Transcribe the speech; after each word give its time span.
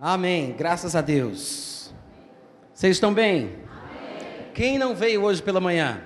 Amém. 0.00 0.52
Graças 0.52 0.94
a 0.94 1.00
Deus. 1.00 1.92
Vocês 2.72 2.94
estão 2.94 3.12
bem? 3.12 3.46
Amém. 3.68 4.52
Quem 4.54 4.78
não 4.78 4.94
veio 4.94 5.24
hoje 5.24 5.42
pela 5.42 5.60
manhã? 5.60 6.00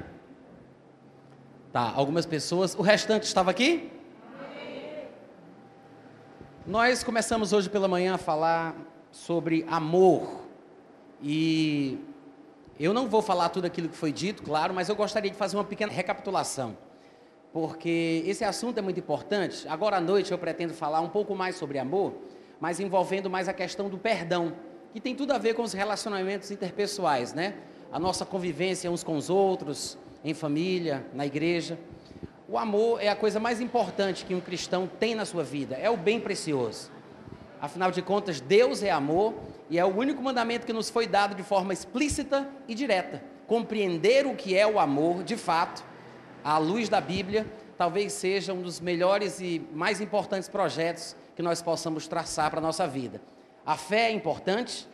Tá, 1.71 1.93
algumas 1.95 2.25
pessoas. 2.25 2.75
O 2.75 2.81
restante 2.81 3.25
estava 3.25 3.51
aqui? 3.51 3.93
Amém. 4.35 5.09
Nós 6.67 7.05
começamos 7.05 7.53
hoje 7.53 7.69
pela 7.69 7.87
manhã 7.87 8.15
a 8.15 8.19
falar 8.19 8.75
sobre 9.11 9.67
amor. 9.69 10.41
E 11.23 11.99
eu 12.81 12.95
não 12.95 13.11
vou 13.11 13.21
falar 13.21 13.51
tudo 13.51 13.67
aquilo 13.67 13.91
que 13.91 13.97
foi 13.97 14.11
dito, 14.11 14.43
claro, 14.43 14.73
mas 14.73 14.89
eu 14.89 14.97
gostaria 14.97 15.31
de 15.31 15.37
fazer 15.37 15.59
uma 15.59 15.65
pequena 15.65 15.93
recapitulação. 15.93 16.79
Porque 17.53 18.23
esse 18.25 18.43
assunto 18.43 18.79
é 18.79 18.81
muito 18.81 19.01
importante. 19.01 19.69
Agora 19.69 19.99
à 19.99 20.01
noite 20.01 20.33
eu 20.33 20.39
pretendo 20.39 20.73
falar 20.73 21.03
um 21.03 21.11
pouco 21.11 21.35
mais 21.35 21.57
sobre 21.57 21.79
amor 21.79 22.15
mas 22.63 22.79
envolvendo 22.79 23.29
mais 23.29 23.49
a 23.49 23.53
questão 23.53 23.89
do 23.89 23.99
perdão, 23.99 24.53
que 24.93 25.01
tem 25.01 25.17
tudo 25.17 25.33
a 25.33 25.39
ver 25.39 25.53
com 25.53 25.65
os 25.65 25.73
relacionamentos 25.73 26.53
interpessoais, 26.53 27.35
né? 27.35 27.55
A 27.91 27.99
nossa 27.99 28.25
convivência 28.25 28.89
uns 28.89 29.03
com 29.03 29.17
os 29.17 29.29
outros, 29.29 29.99
em 30.25 30.33
família, 30.33 31.05
na 31.13 31.27
igreja. 31.27 31.77
O 32.49 32.57
amor 32.57 33.03
é 33.03 33.09
a 33.09 33.17
coisa 33.17 33.41
mais 33.41 33.61
importante 33.61 34.25
que 34.25 34.33
um 34.33 34.41
cristão 34.41 34.89
tem 35.01 35.13
na 35.13 35.25
sua 35.25 35.43
vida, 35.43 35.75
é 35.75 35.91
o 35.91 35.97
bem 35.97 36.21
precioso. 36.21 36.89
Afinal 37.61 37.91
de 37.91 38.01
contas, 38.01 38.41
Deus 38.41 38.81
é 38.85 38.93
amor 38.93 39.35
e 39.69 39.77
é 39.77 39.85
o 39.85 39.89
único 39.89 40.23
mandamento 40.23 40.65
que 40.65 40.73
nos 40.73 40.89
foi 40.89 41.09
dado 41.09 41.35
de 41.35 41.43
forma 41.43 41.73
explícita 41.73 42.49
e 42.69 42.77
direta. 42.77 43.25
Compreender 43.49 44.25
o 44.25 44.37
que 44.37 44.57
é 44.57 44.65
o 44.65 44.79
amor, 44.79 45.25
de 45.25 45.37
fato, 45.37 45.83
à 46.45 46.59
luz 46.59 46.89
da 46.89 47.01
Bíblia, 47.01 47.45
talvez 47.77 48.13
seja 48.13 48.53
um 48.53 48.63
dos 48.63 48.79
melhores 48.79 49.41
e 49.41 49.61
mais 49.75 50.01
importantes 50.01 50.49
projetos 50.49 51.17
que 51.35 51.43
nós 51.43 51.63
possamos 51.63 52.07
traçar 52.07 52.51
para 52.51 52.61
a 52.61 52.63
nossa 52.63 52.87
vida. 52.87 53.21
A 53.65 53.77
fé 53.77 54.09
é 54.09 54.13
importante, 54.13 54.89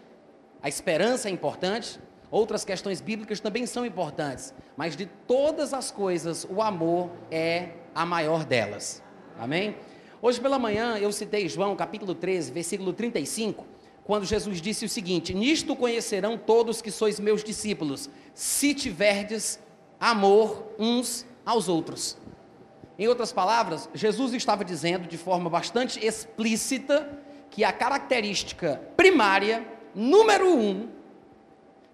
a 0.62 0.68
esperança 0.68 1.28
é 1.28 1.32
importante, 1.32 1.98
outras 2.30 2.64
questões 2.64 3.00
bíblicas 3.00 3.40
também 3.40 3.66
são 3.66 3.84
importantes, 3.86 4.54
mas 4.76 4.96
de 4.96 5.06
todas 5.26 5.72
as 5.72 5.90
coisas, 5.90 6.46
o 6.48 6.60
amor 6.60 7.10
é 7.30 7.70
a 7.94 8.04
maior 8.04 8.44
delas. 8.44 9.02
Amém? 9.38 9.76
Hoje 10.20 10.40
pela 10.40 10.58
manhã 10.58 10.98
eu 10.98 11.12
citei 11.12 11.48
João 11.48 11.76
capítulo 11.76 12.14
13, 12.14 12.52
versículo 12.52 12.92
35, 12.92 13.64
quando 14.04 14.24
Jesus 14.24 14.60
disse 14.60 14.84
o 14.84 14.88
seguinte: 14.88 15.32
Nisto 15.32 15.76
conhecerão 15.76 16.36
todos 16.36 16.82
que 16.82 16.90
sois 16.90 17.20
meus 17.20 17.44
discípulos, 17.44 18.10
se 18.34 18.74
tiverdes 18.74 19.60
amor 20.00 20.74
uns 20.78 21.24
aos 21.44 21.68
outros. 21.68 22.16
Em 22.98 23.06
outras 23.06 23.32
palavras, 23.32 23.88
Jesus 23.94 24.34
estava 24.34 24.64
dizendo 24.64 25.06
de 25.06 25.16
forma 25.16 25.48
bastante 25.48 26.04
explícita 26.04 27.08
que 27.48 27.62
a 27.62 27.72
característica 27.72 28.82
primária, 28.96 29.64
número 29.94 30.52
um, 30.52 30.88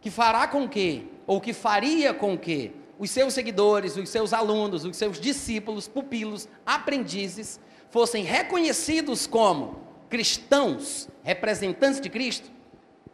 que 0.00 0.10
fará 0.10 0.48
com 0.48 0.66
que, 0.66 1.06
ou 1.26 1.42
que 1.42 1.52
faria 1.52 2.14
com 2.14 2.38
que, 2.38 2.72
os 2.98 3.10
seus 3.10 3.34
seguidores, 3.34 3.96
os 3.96 4.08
seus 4.08 4.32
alunos, 4.32 4.84
os 4.84 4.96
seus 4.96 5.20
discípulos, 5.20 5.86
pupilos, 5.86 6.48
aprendizes, 6.64 7.60
fossem 7.90 8.24
reconhecidos 8.24 9.26
como 9.26 9.80
cristãos, 10.08 11.08
representantes 11.22 12.00
de 12.00 12.08
Cristo, 12.08 12.50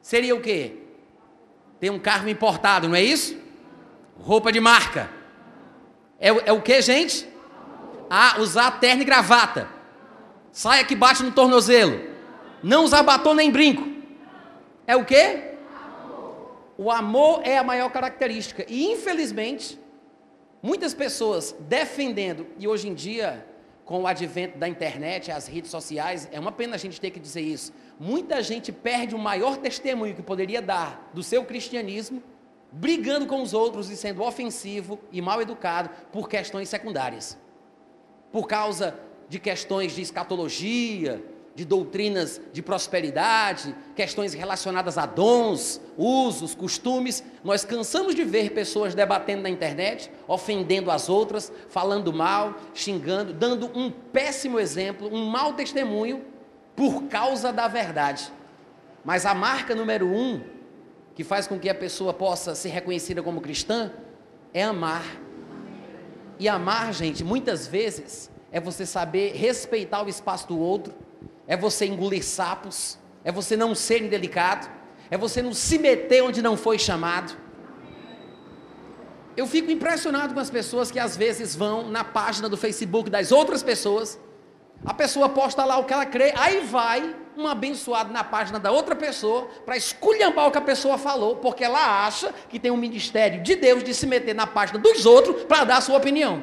seria 0.00 0.36
o 0.36 0.40
quê? 0.40 0.76
Ter 1.80 1.90
um 1.90 1.98
carro 1.98 2.28
importado, 2.28 2.88
não 2.88 2.94
é 2.94 3.02
isso? 3.02 3.36
Roupa 4.16 4.52
de 4.52 4.60
marca. 4.60 5.10
É, 6.20 6.28
é 6.28 6.52
o 6.52 6.60
que, 6.60 6.80
gente? 6.82 7.29
A 8.10 8.40
usar 8.40 8.80
terno 8.80 9.02
e 9.02 9.04
gravata. 9.04 9.68
Saia 10.50 10.84
que 10.84 10.96
bate 10.96 11.22
no 11.22 11.30
tornozelo. 11.30 12.10
Não 12.60 12.84
usar 12.84 13.04
batom 13.04 13.34
nem 13.34 13.52
brinco. 13.52 13.88
É 14.84 14.96
o 14.96 15.04
quê? 15.04 15.54
O 16.76 16.90
amor 16.90 17.42
é 17.44 17.56
a 17.56 17.62
maior 17.62 17.90
característica. 17.90 18.66
E 18.68 18.90
infelizmente, 18.90 19.78
muitas 20.60 20.92
pessoas 20.92 21.54
defendendo, 21.60 22.48
e 22.58 22.66
hoje 22.66 22.88
em 22.88 22.94
dia, 22.94 23.46
com 23.84 24.02
o 24.02 24.06
advento 24.06 24.58
da 24.58 24.68
internet, 24.68 25.30
as 25.30 25.46
redes 25.46 25.70
sociais, 25.70 26.28
é 26.32 26.40
uma 26.40 26.50
pena 26.50 26.74
a 26.74 26.78
gente 26.78 27.00
ter 27.00 27.10
que 27.10 27.20
dizer 27.20 27.42
isso. 27.42 27.72
Muita 27.98 28.42
gente 28.42 28.72
perde 28.72 29.14
o 29.14 29.18
maior 29.18 29.56
testemunho 29.56 30.16
que 30.16 30.22
poderia 30.22 30.60
dar 30.60 31.10
do 31.14 31.22
seu 31.22 31.44
cristianismo, 31.44 32.22
brigando 32.72 33.26
com 33.26 33.40
os 33.40 33.54
outros 33.54 33.88
e 33.88 33.96
sendo 33.96 34.22
ofensivo 34.22 34.98
e 35.12 35.22
mal 35.22 35.40
educado 35.40 35.90
por 36.10 36.28
questões 36.28 36.68
secundárias 36.68 37.38
por 38.32 38.46
causa 38.46 38.98
de 39.28 39.38
questões 39.38 39.94
de 39.94 40.02
escatologia, 40.02 41.22
de 41.54 41.64
doutrinas 41.64 42.40
de 42.52 42.62
prosperidade, 42.62 43.74
questões 43.94 44.32
relacionadas 44.32 44.96
a 44.96 45.04
dons, 45.04 45.80
usos, 45.96 46.54
costumes. 46.54 47.22
Nós 47.44 47.64
cansamos 47.64 48.14
de 48.14 48.24
ver 48.24 48.50
pessoas 48.50 48.94
debatendo 48.94 49.42
na 49.42 49.50
internet, 49.50 50.10
ofendendo 50.26 50.90
as 50.90 51.08
outras, 51.08 51.52
falando 51.68 52.12
mal, 52.12 52.54
xingando, 52.72 53.32
dando 53.32 53.70
um 53.78 53.90
péssimo 53.90 54.58
exemplo, 54.58 55.12
um 55.12 55.26
mau 55.26 55.52
testemunho 55.52 56.24
por 56.74 57.04
causa 57.04 57.52
da 57.52 57.68
verdade. 57.68 58.32
Mas 59.04 59.26
a 59.26 59.34
marca 59.34 59.74
número 59.74 60.06
um 60.06 60.40
que 61.14 61.24
faz 61.24 61.46
com 61.46 61.58
que 61.58 61.68
a 61.68 61.74
pessoa 61.74 62.14
possa 62.14 62.54
ser 62.54 62.70
reconhecida 62.70 63.22
como 63.22 63.40
cristã 63.40 63.92
é 64.54 64.62
amar 64.62 65.04
e 66.40 66.48
amar, 66.48 66.94
gente, 66.94 67.22
muitas 67.22 67.66
vezes 67.66 68.30
é 68.50 68.58
você 68.58 68.86
saber 68.86 69.34
respeitar 69.34 70.02
o 70.02 70.08
espaço 70.08 70.48
do 70.48 70.58
outro, 70.58 70.94
é 71.46 71.54
você 71.54 71.84
engolir 71.84 72.24
sapos, 72.24 72.98
é 73.22 73.30
você 73.30 73.58
não 73.58 73.74
ser 73.74 74.02
indelicado, 74.02 74.66
é 75.10 75.18
você 75.18 75.42
não 75.42 75.52
se 75.52 75.78
meter 75.78 76.22
onde 76.22 76.40
não 76.40 76.56
foi 76.56 76.78
chamado. 76.78 77.36
Eu 79.36 79.46
fico 79.46 79.70
impressionado 79.70 80.32
com 80.32 80.40
as 80.40 80.48
pessoas 80.48 80.90
que 80.90 80.98
às 80.98 81.14
vezes 81.14 81.54
vão 81.54 81.90
na 81.90 82.04
página 82.04 82.48
do 82.48 82.56
Facebook 82.56 83.10
das 83.10 83.30
outras 83.30 83.62
pessoas, 83.62 84.18
a 84.84 84.94
pessoa 84.94 85.28
posta 85.28 85.64
lá 85.64 85.78
o 85.78 85.84
que 85.84 85.92
ela 85.92 86.06
crê, 86.06 86.32
aí 86.36 86.60
vai 86.60 87.14
um 87.36 87.46
abençoado 87.46 88.12
na 88.12 88.24
página 88.24 88.58
da 88.58 88.70
outra 88.70 88.96
pessoa 88.96 89.48
para 89.64 89.76
esculhambar 89.76 90.48
o 90.48 90.50
que 90.50 90.58
a 90.58 90.62
pessoa 90.62 90.98
falou, 90.98 91.36
porque 91.36 91.64
ela 91.64 92.06
acha 92.06 92.32
que 92.48 92.58
tem 92.58 92.70
um 92.70 92.76
ministério 92.76 93.42
de 93.42 93.56
Deus 93.56 93.84
de 93.84 93.94
se 93.94 94.06
meter 94.06 94.34
na 94.34 94.46
página 94.46 94.78
dos 94.78 95.06
outros 95.06 95.44
para 95.44 95.64
dar 95.64 95.76
a 95.78 95.80
sua 95.80 95.96
opinião. 95.96 96.40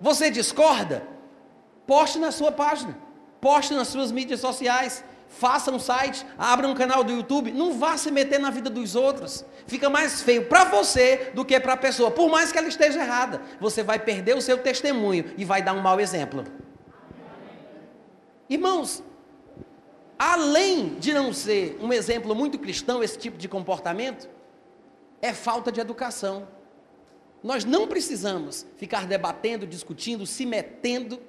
Você 0.00 0.30
discorda? 0.30 1.02
Poste 1.86 2.18
na 2.18 2.30
sua 2.30 2.52
página, 2.52 2.96
poste 3.40 3.72
nas 3.72 3.88
suas 3.88 4.12
mídias 4.12 4.40
sociais, 4.40 5.02
faça 5.28 5.70
um 5.70 5.78
site, 5.78 6.26
abra 6.38 6.68
um 6.68 6.74
canal 6.74 7.02
do 7.02 7.12
YouTube, 7.12 7.50
não 7.50 7.72
vá 7.72 7.96
se 7.96 8.10
meter 8.10 8.38
na 8.38 8.50
vida 8.50 8.68
dos 8.68 8.94
outros. 8.94 9.44
Fica 9.66 9.88
mais 9.88 10.22
feio 10.22 10.44
para 10.44 10.64
você 10.64 11.30
do 11.34 11.44
que 11.44 11.58
para 11.58 11.72
a 11.72 11.76
pessoa, 11.76 12.10
por 12.10 12.30
mais 12.30 12.52
que 12.52 12.58
ela 12.58 12.68
esteja 12.68 13.00
errada. 13.00 13.40
Você 13.58 13.82
vai 13.82 13.98
perder 13.98 14.36
o 14.36 14.42
seu 14.42 14.58
testemunho 14.58 15.32
e 15.36 15.44
vai 15.44 15.62
dar 15.62 15.72
um 15.72 15.80
mau 15.80 15.98
exemplo. 15.98 16.44
Irmãos, 18.48 19.02
além 20.18 20.98
de 20.98 21.12
não 21.12 21.32
ser 21.32 21.78
um 21.80 21.92
exemplo 21.92 22.34
muito 22.34 22.58
cristão 22.58 23.02
esse 23.02 23.18
tipo 23.18 23.36
de 23.36 23.48
comportamento, 23.48 24.28
é 25.20 25.32
falta 25.32 25.70
de 25.70 25.80
educação. 25.80 26.48
Nós 27.42 27.64
não 27.64 27.86
precisamos 27.86 28.66
ficar 28.76 29.06
debatendo, 29.06 29.66
discutindo, 29.66 30.26
se 30.26 30.44
metendo, 30.44 31.20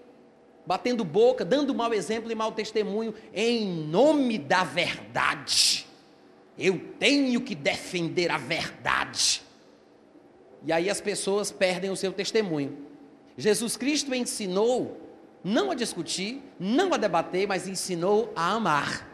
batendo 0.66 1.04
boca, 1.04 1.46
dando 1.46 1.76
mau 1.76 1.94
exemplo 1.94 2.32
e 2.32 2.36
mau 2.36 2.52
testemunho 2.52 3.14
em 3.34 3.68
nome 3.68 4.38
da 4.38 4.64
verdade. 4.64 5.86
Eu 6.58 6.80
tenho 7.00 7.42
que 7.42 7.56
defender 7.56 8.32
a 8.32 8.38
verdade. 8.38 9.44
E 10.66 10.74
aí 10.74 10.90
as 10.90 11.00
pessoas 11.00 11.52
perdem 11.52 11.90
o 11.90 11.96
seu 11.96 12.12
testemunho. 12.12 12.78
Jesus 13.38 13.78
Cristo 13.78 14.14
ensinou 14.14 14.99
não 15.44 15.72
a 15.72 15.76
discutir, 15.76 16.42
não 16.60 16.94
a 16.94 16.98
debater, 16.98 17.48
mas 17.48 17.68
ensinou 17.68 18.32
a 18.36 18.52
amar. 18.52 19.08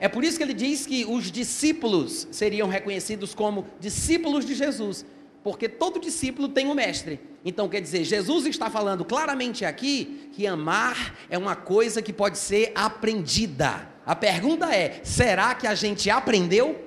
É 0.00 0.08
por 0.08 0.22
isso 0.24 0.36
que 0.36 0.42
ele 0.42 0.54
diz 0.54 0.86
que 0.86 1.04
os 1.04 1.30
discípulos 1.30 2.28
seriam 2.30 2.68
reconhecidos 2.68 3.34
como 3.34 3.66
discípulos 3.80 4.44
de 4.44 4.54
Jesus, 4.54 5.04
porque 5.42 5.68
todo 5.68 6.00
discípulo 6.00 6.48
tem 6.48 6.68
um 6.68 6.74
mestre. 6.74 7.20
Então 7.44 7.68
quer 7.68 7.80
dizer, 7.80 8.04
Jesus 8.04 8.46
está 8.46 8.70
falando 8.70 9.04
claramente 9.04 9.64
aqui 9.64 10.30
que 10.32 10.46
amar 10.46 11.16
é 11.30 11.38
uma 11.38 11.56
coisa 11.56 12.02
que 12.02 12.12
pode 12.12 12.38
ser 12.38 12.72
aprendida. 12.74 13.88
A 14.04 14.14
pergunta 14.14 14.74
é: 14.74 15.00
será 15.02 15.54
que 15.54 15.66
a 15.66 15.74
gente 15.74 16.08
aprendeu? 16.10 16.84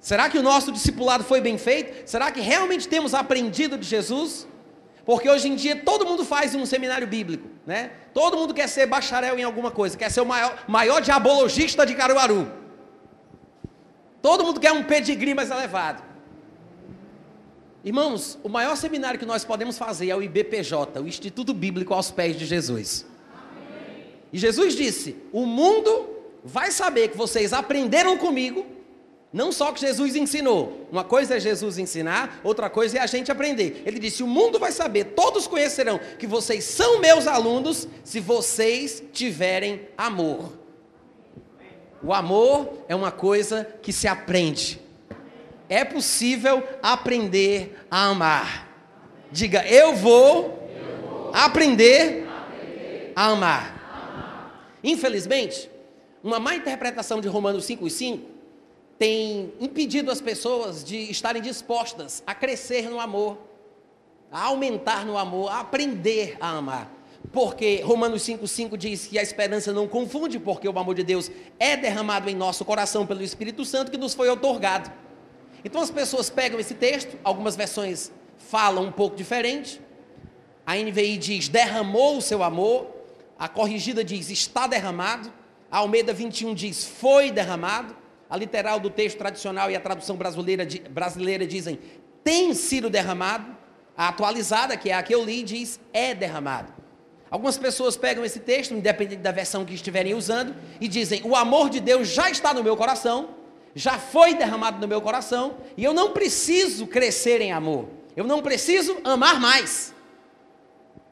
Será 0.00 0.30
que 0.30 0.38
o 0.38 0.42
nosso 0.42 0.70
discipulado 0.70 1.24
foi 1.24 1.40
bem 1.40 1.58
feito? 1.58 2.08
Será 2.08 2.30
que 2.30 2.40
realmente 2.40 2.86
temos 2.86 3.12
aprendido 3.14 3.76
de 3.76 3.86
Jesus? 3.86 4.46
Porque 5.06 5.30
hoje 5.30 5.48
em 5.48 5.54
dia 5.54 5.76
todo 5.76 6.04
mundo 6.04 6.24
faz 6.24 6.52
um 6.56 6.66
seminário 6.66 7.06
bíblico, 7.06 7.48
né? 7.64 7.92
Todo 8.12 8.36
mundo 8.36 8.52
quer 8.52 8.68
ser 8.68 8.86
bacharel 8.86 9.38
em 9.38 9.44
alguma 9.44 9.70
coisa, 9.70 9.96
quer 9.96 10.10
ser 10.10 10.20
o 10.20 10.26
maior, 10.26 10.64
maior 10.66 11.00
diabologista 11.00 11.86
de 11.86 11.94
Caruaru. 11.94 12.50
Todo 14.20 14.42
mundo 14.42 14.58
quer 14.58 14.72
um 14.72 14.82
pedigree 14.82 15.32
mais 15.32 15.48
elevado. 15.48 16.02
Irmãos, 17.84 18.36
o 18.42 18.48
maior 18.48 18.76
seminário 18.76 19.16
que 19.16 19.24
nós 19.24 19.44
podemos 19.44 19.78
fazer 19.78 20.10
é 20.10 20.16
o 20.16 20.20
IBPJ, 20.20 21.00
o 21.00 21.06
Instituto 21.06 21.54
Bíblico 21.54 21.94
aos 21.94 22.10
Pés 22.10 22.36
de 22.36 22.44
Jesus. 22.44 23.06
E 24.32 24.38
Jesus 24.38 24.74
disse: 24.74 25.16
O 25.32 25.46
mundo 25.46 26.08
vai 26.42 26.72
saber 26.72 27.10
que 27.10 27.16
vocês 27.16 27.52
aprenderam 27.52 28.18
comigo, 28.18 28.66
não 29.36 29.52
só 29.52 29.70
que 29.70 29.82
Jesus 29.82 30.16
ensinou. 30.16 30.88
Uma 30.90 31.04
coisa 31.04 31.36
é 31.36 31.40
Jesus 31.40 31.76
ensinar, 31.76 32.40
outra 32.42 32.70
coisa 32.70 32.96
é 32.96 33.00
a 33.02 33.06
gente 33.06 33.30
aprender. 33.30 33.82
Ele 33.84 33.98
disse: 33.98 34.22
O 34.22 34.26
mundo 34.26 34.58
vai 34.58 34.72
saber, 34.72 35.12
todos 35.14 35.46
conhecerão 35.46 36.00
que 36.18 36.26
vocês 36.26 36.64
são 36.64 37.00
meus 37.00 37.26
alunos 37.26 37.86
se 38.02 38.18
vocês 38.18 39.02
tiverem 39.12 39.88
amor. 39.94 40.54
O 42.02 42.14
amor 42.14 42.78
é 42.88 42.96
uma 42.96 43.12
coisa 43.12 43.68
que 43.82 43.92
se 43.92 44.08
aprende. 44.08 44.80
É 45.68 45.84
possível 45.84 46.66
aprender 46.82 47.78
a 47.90 48.06
amar. 48.06 48.70
Diga, 49.30 49.66
eu 49.66 49.94
vou, 49.94 50.66
aprender, 51.34 52.26
a 53.14 53.26
amar. 53.26 54.78
Infelizmente, 54.82 55.70
uma 56.24 56.40
má 56.40 56.54
interpretação 56.54 57.20
de 57.20 57.28
Romanos 57.28 57.66
5 57.66 57.86
e 57.86 57.90
5 57.90 58.35
tem 58.98 59.52
impedido 59.60 60.10
as 60.10 60.20
pessoas 60.20 60.82
de 60.84 60.96
estarem 61.10 61.42
dispostas 61.42 62.22
a 62.26 62.34
crescer 62.34 62.88
no 62.88 62.98
amor, 62.98 63.38
a 64.30 64.44
aumentar 64.44 65.04
no 65.04 65.18
amor, 65.18 65.50
a 65.50 65.60
aprender 65.60 66.36
a 66.40 66.50
amar. 66.50 66.92
Porque 67.32 67.82
Romanos 67.82 68.22
5,5 68.22 68.76
diz 68.76 69.06
que 69.06 69.18
a 69.18 69.22
esperança 69.22 69.72
não 69.72 69.86
confunde, 69.86 70.38
porque 70.38 70.68
o 70.68 70.78
amor 70.78 70.94
de 70.94 71.02
Deus 71.02 71.30
é 71.58 71.76
derramado 71.76 72.30
em 72.30 72.34
nosso 72.34 72.64
coração 72.64 73.06
pelo 73.06 73.22
Espírito 73.22 73.64
Santo 73.64 73.90
que 73.90 73.98
nos 73.98 74.14
foi 74.14 74.28
otorgado. 74.28 74.90
Então 75.64 75.80
as 75.80 75.90
pessoas 75.90 76.30
pegam 76.30 76.60
esse 76.60 76.74
texto, 76.74 77.18
algumas 77.24 77.56
versões 77.56 78.12
falam 78.38 78.84
um 78.84 78.92
pouco 78.92 79.16
diferente. 79.16 79.80
A 80.64 80.76
NVI 80.76 81.18
diz 81.18 81.48
derramou 81.48 82.18
o 82.18 82.22
seu 82.22 82.42
amor, 82.42 82.86
a 83.38 83.48
corrigida 83.48 84.02
diz 84.02 84.30
está 84.30 84.66
derramado, 84.66 85.32
a 85.70 85.78
Almeida 85.78 86.12
21 86.12 86.54
diz 86.54 86.84
foi 86.84 87.30
derramado, 87.30 87.94
a 88.28 88.36
literal 88.36 88.80
do 88.80 88.90
texto 88.90 89.18
tradicional 89.18 89.70
e 89.70 89.76
a 89.76 89.80
tradução 89.80 90.16
brasileira, 90.16 90.66
brasileira 90.90 91.46
dizem 91.46 91.78
tem 92.26 92.54
sido 92.54 92.90
derramado, 92.90 93.56
a 93.96 94.08
atualizada, 94.08 94.76
que 94.76 94.90
é 94.90 94.94
a 94.94 95.02
que 95.02 95.14
eu 95.14 95.24
li, 95.24 95.44
diz 95.44 95.78
é 95.92 96.12
derramado. 96.12 96.74
Algumas 97.30 97.56
pessoas 97.56 97.96
pegam 97.96 98.24
esse 98.24 98.40
texto, 98.40 98.74
independente 98.74 99.22
da 99.22 99.30
versão 99.30 99.64
que 99.64 99.74
estiverem 99.74 100.12
usando, 100.12 100.54
e 100.80 100.88
dizem: 100.88 101.22
o 101.24 101.36
amor 101.36 101.70
de 101.70 101.78
Deus 101.80 102.08
já 102.08 102.28
está 102.28 102.52
no 102.52 102.64
meu 102.64 102.76
coração, 102.76 103.30
já 103.74 103.98
foi 103.98 104.34
derramado 104.34 104.80
no 104.80 104.88
meu 104.88 105.00
coração, 105.00 105.58
e 105.76 105.84
eu 105.84 105.94
não 105.94 106.12
preciso 106.12 106.86
crescer 106.86 107.40
em 107.40 107.52
amor, 107.52 107.88
eu 108.16 108.24
não 108.24 108.42
preciso 108.42 108.98
amar 109.04 109.40
mais. 109.40 109.94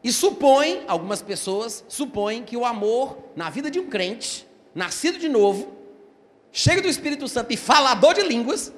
E 0.02 0.12
supõe, 0.12 0.82
algumas 0.86 1.22
pessoas 1.22 1.84
supõem 1.88 2.42
que 2.42 2.56
o 2.56 2.64
amor 2.64 3.16
na 3.34 3.50
vida 3.50 3.70
de 3.70 3.80
um 3.80 3.86
crente, 3.86 4.46
nascido 4.74 5.18
de 5.18 5.28
novo, 5.28 5.83
cheio 6.56 6.80
do 6.80 6.86
Espírito 6.86 7.26
Santo 7.26 7.52
e 7.52 7.56
falador 7.56 8.14
de 8.14 8.22
línguas, 8.22 8.72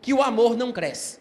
que 0.00 0.14
o 0.14 0.22
amor 0.22 0.56
não 0.56 0.72
cresce. 0.72 1.18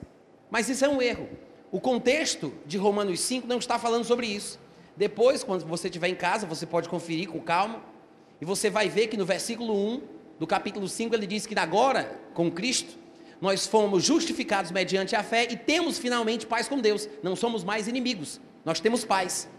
Mas 0.51 0.69
isso 0.69 0.85
é 0.85 0.87
um 0.87 1.01
erro. 1.01 1.27
O 1.71 1.81
contexto 1.81 2.53
de 2.63 2.77
Romanos 2.77 3.19
5 3.21 3.47
não 3.47 3.57
está 3.57 3.79
falando 3.79 4.05
sobre 4.05 4.27
isso. 4.27 4.59
Depois, 4.95 5.43
quando 5.43 5.65
você 5.65 5.87
estiver 5.87 6.09
em 6.09 6.15
casa, 6.15 6.45
você 6.45 6.67
pode 6.67 6.87
conferir 6.87 7.27
com 7.27 7.39
calma, 7.39 7.81
e 8.39 8.45
você 8.45 8.69
vai 8.69 8.87
ver 8.87 9.07
que 9.07 9.17
no 9.17 9.25
versículo 9.25 9.73
1 9.73 10.01
do 10.39 10.45
capítulo 10.45 10.87
5, 10.87 11.15
ele 11.15 11.25
diz 11.25 11.47
que 11.47 11.57
agora, 11.57 12.21
com 12.35 12.51
Cristo, 12.51 12.95
nós 13.41 13.65
fomos 13.65 14.03
justificados 14.03 14.69
mediante 14.71 15.15
a 15.15 15.23
fé 15.23 15.47
e 15.49 15.57
temos 15.57 15.97
finalmente 15.97 16.45
paz 16.45 16.67
com 16.67 16.79
Deus. 16.79 17.09
Não 17.23 17.35
somos 17.35 17.63
mais 17.63 17.87
inimigos, 17.87 18.39
nós 18.63 18.79
temos 18.79 19.03
paz. 19.03 19.49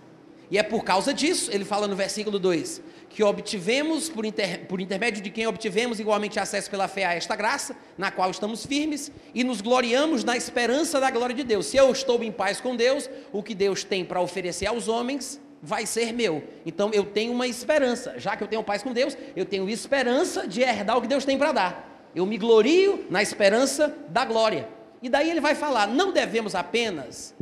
E 0.51 0.59
é 0.59 0.63
por 0.63 0.83
causa 0.83 1.13
disso, 1.13 1.51
ele 1.53 1.65
fala 1.65 1.87
no 1.87 1.95
versículo 1.95 2.39
2, 2.39 2.81
que 3.11 3.23
obtivemos, 3.23 4.09
por, 4.09 4.25
inter, 4.25 4.67
por 4.67 4.81
intermédio 4.81 5.23
de 5.23 5.31
quem 5.31 5.47
obtivemos 5.47 6.01
igualmente 6.01 6.41
acesso 6.41 6.71
pela 6.71 6.89
fé 6.89 7.05
a 7.05 7.15
esta 7.15 7.37
graça, 7.37 7.77
na 7.97 8.11
qual 8.11 8.31
estamos 8.31 8.65
firmes, 8.65 9.13
e 9.35 9.45
nos 9.45 9.61
gloriamos 9.61 10.25
na 10.25 10.37
esperança 10.37 10.99
da 11.01 11.11
glória 11.11 11.35
de 11.35 11.45
Deus. 11.45 11.67
Se 11.67 11.77
eu 11.77 11.91
estou 11.93 12.23
em 12.23 12.33
paz 12.33 12.61
com 12.61 12.75
Deus, 12.75 13.09
o 13.33 13.43
que 13.43 13.55
Deus 13.55 13.85
tem 13.85 14.05
para 14.05 14.21
oferecer 14.21 14.67
aos 14.67 14.89
homens 14.89 15.41
vai 15.63 15.87
ser 15.87 16.13
meu. 16.13 16.43
Então 16.65 16.91
eu 16.93 17.05
tenho 17.05 17.33
uma 17.33 17.47
esperança. 17.47 18.15
Já 18.19 18.37
que 18.37 18.43
eu 18.43 18.49
tenho 18.49 18.63
paz 18.63 18.83
com 18.83 18.93
Deus, 18.93 19.17
eu 19.35 19.45
tenho 19.45 19.69
esperança 19.69 20.47
de 20.47 20.61
herdar 20.63 20.97
o 20.97 21.03
que 21.03 21.09
Deus 21.09 21.25
tem 21.25 21.37
para 21.37 21.53
dar. 21.53 22.11
Eu 22.15 22.25
me 22.25 22.39
glorio 22.39 23.07
na 23.11 23.23
esperança 23.23 23.95
da 24.09 24.25
glória. 24.25 24.69
E 25.03 25.09
daí 25.09 25.31
ele 25.31 25.41
vai 25.41 25.55
falar: 25.55 25.87
não 25.87 26.13
devemos 26.13 26.55
apenas 26.55 27.35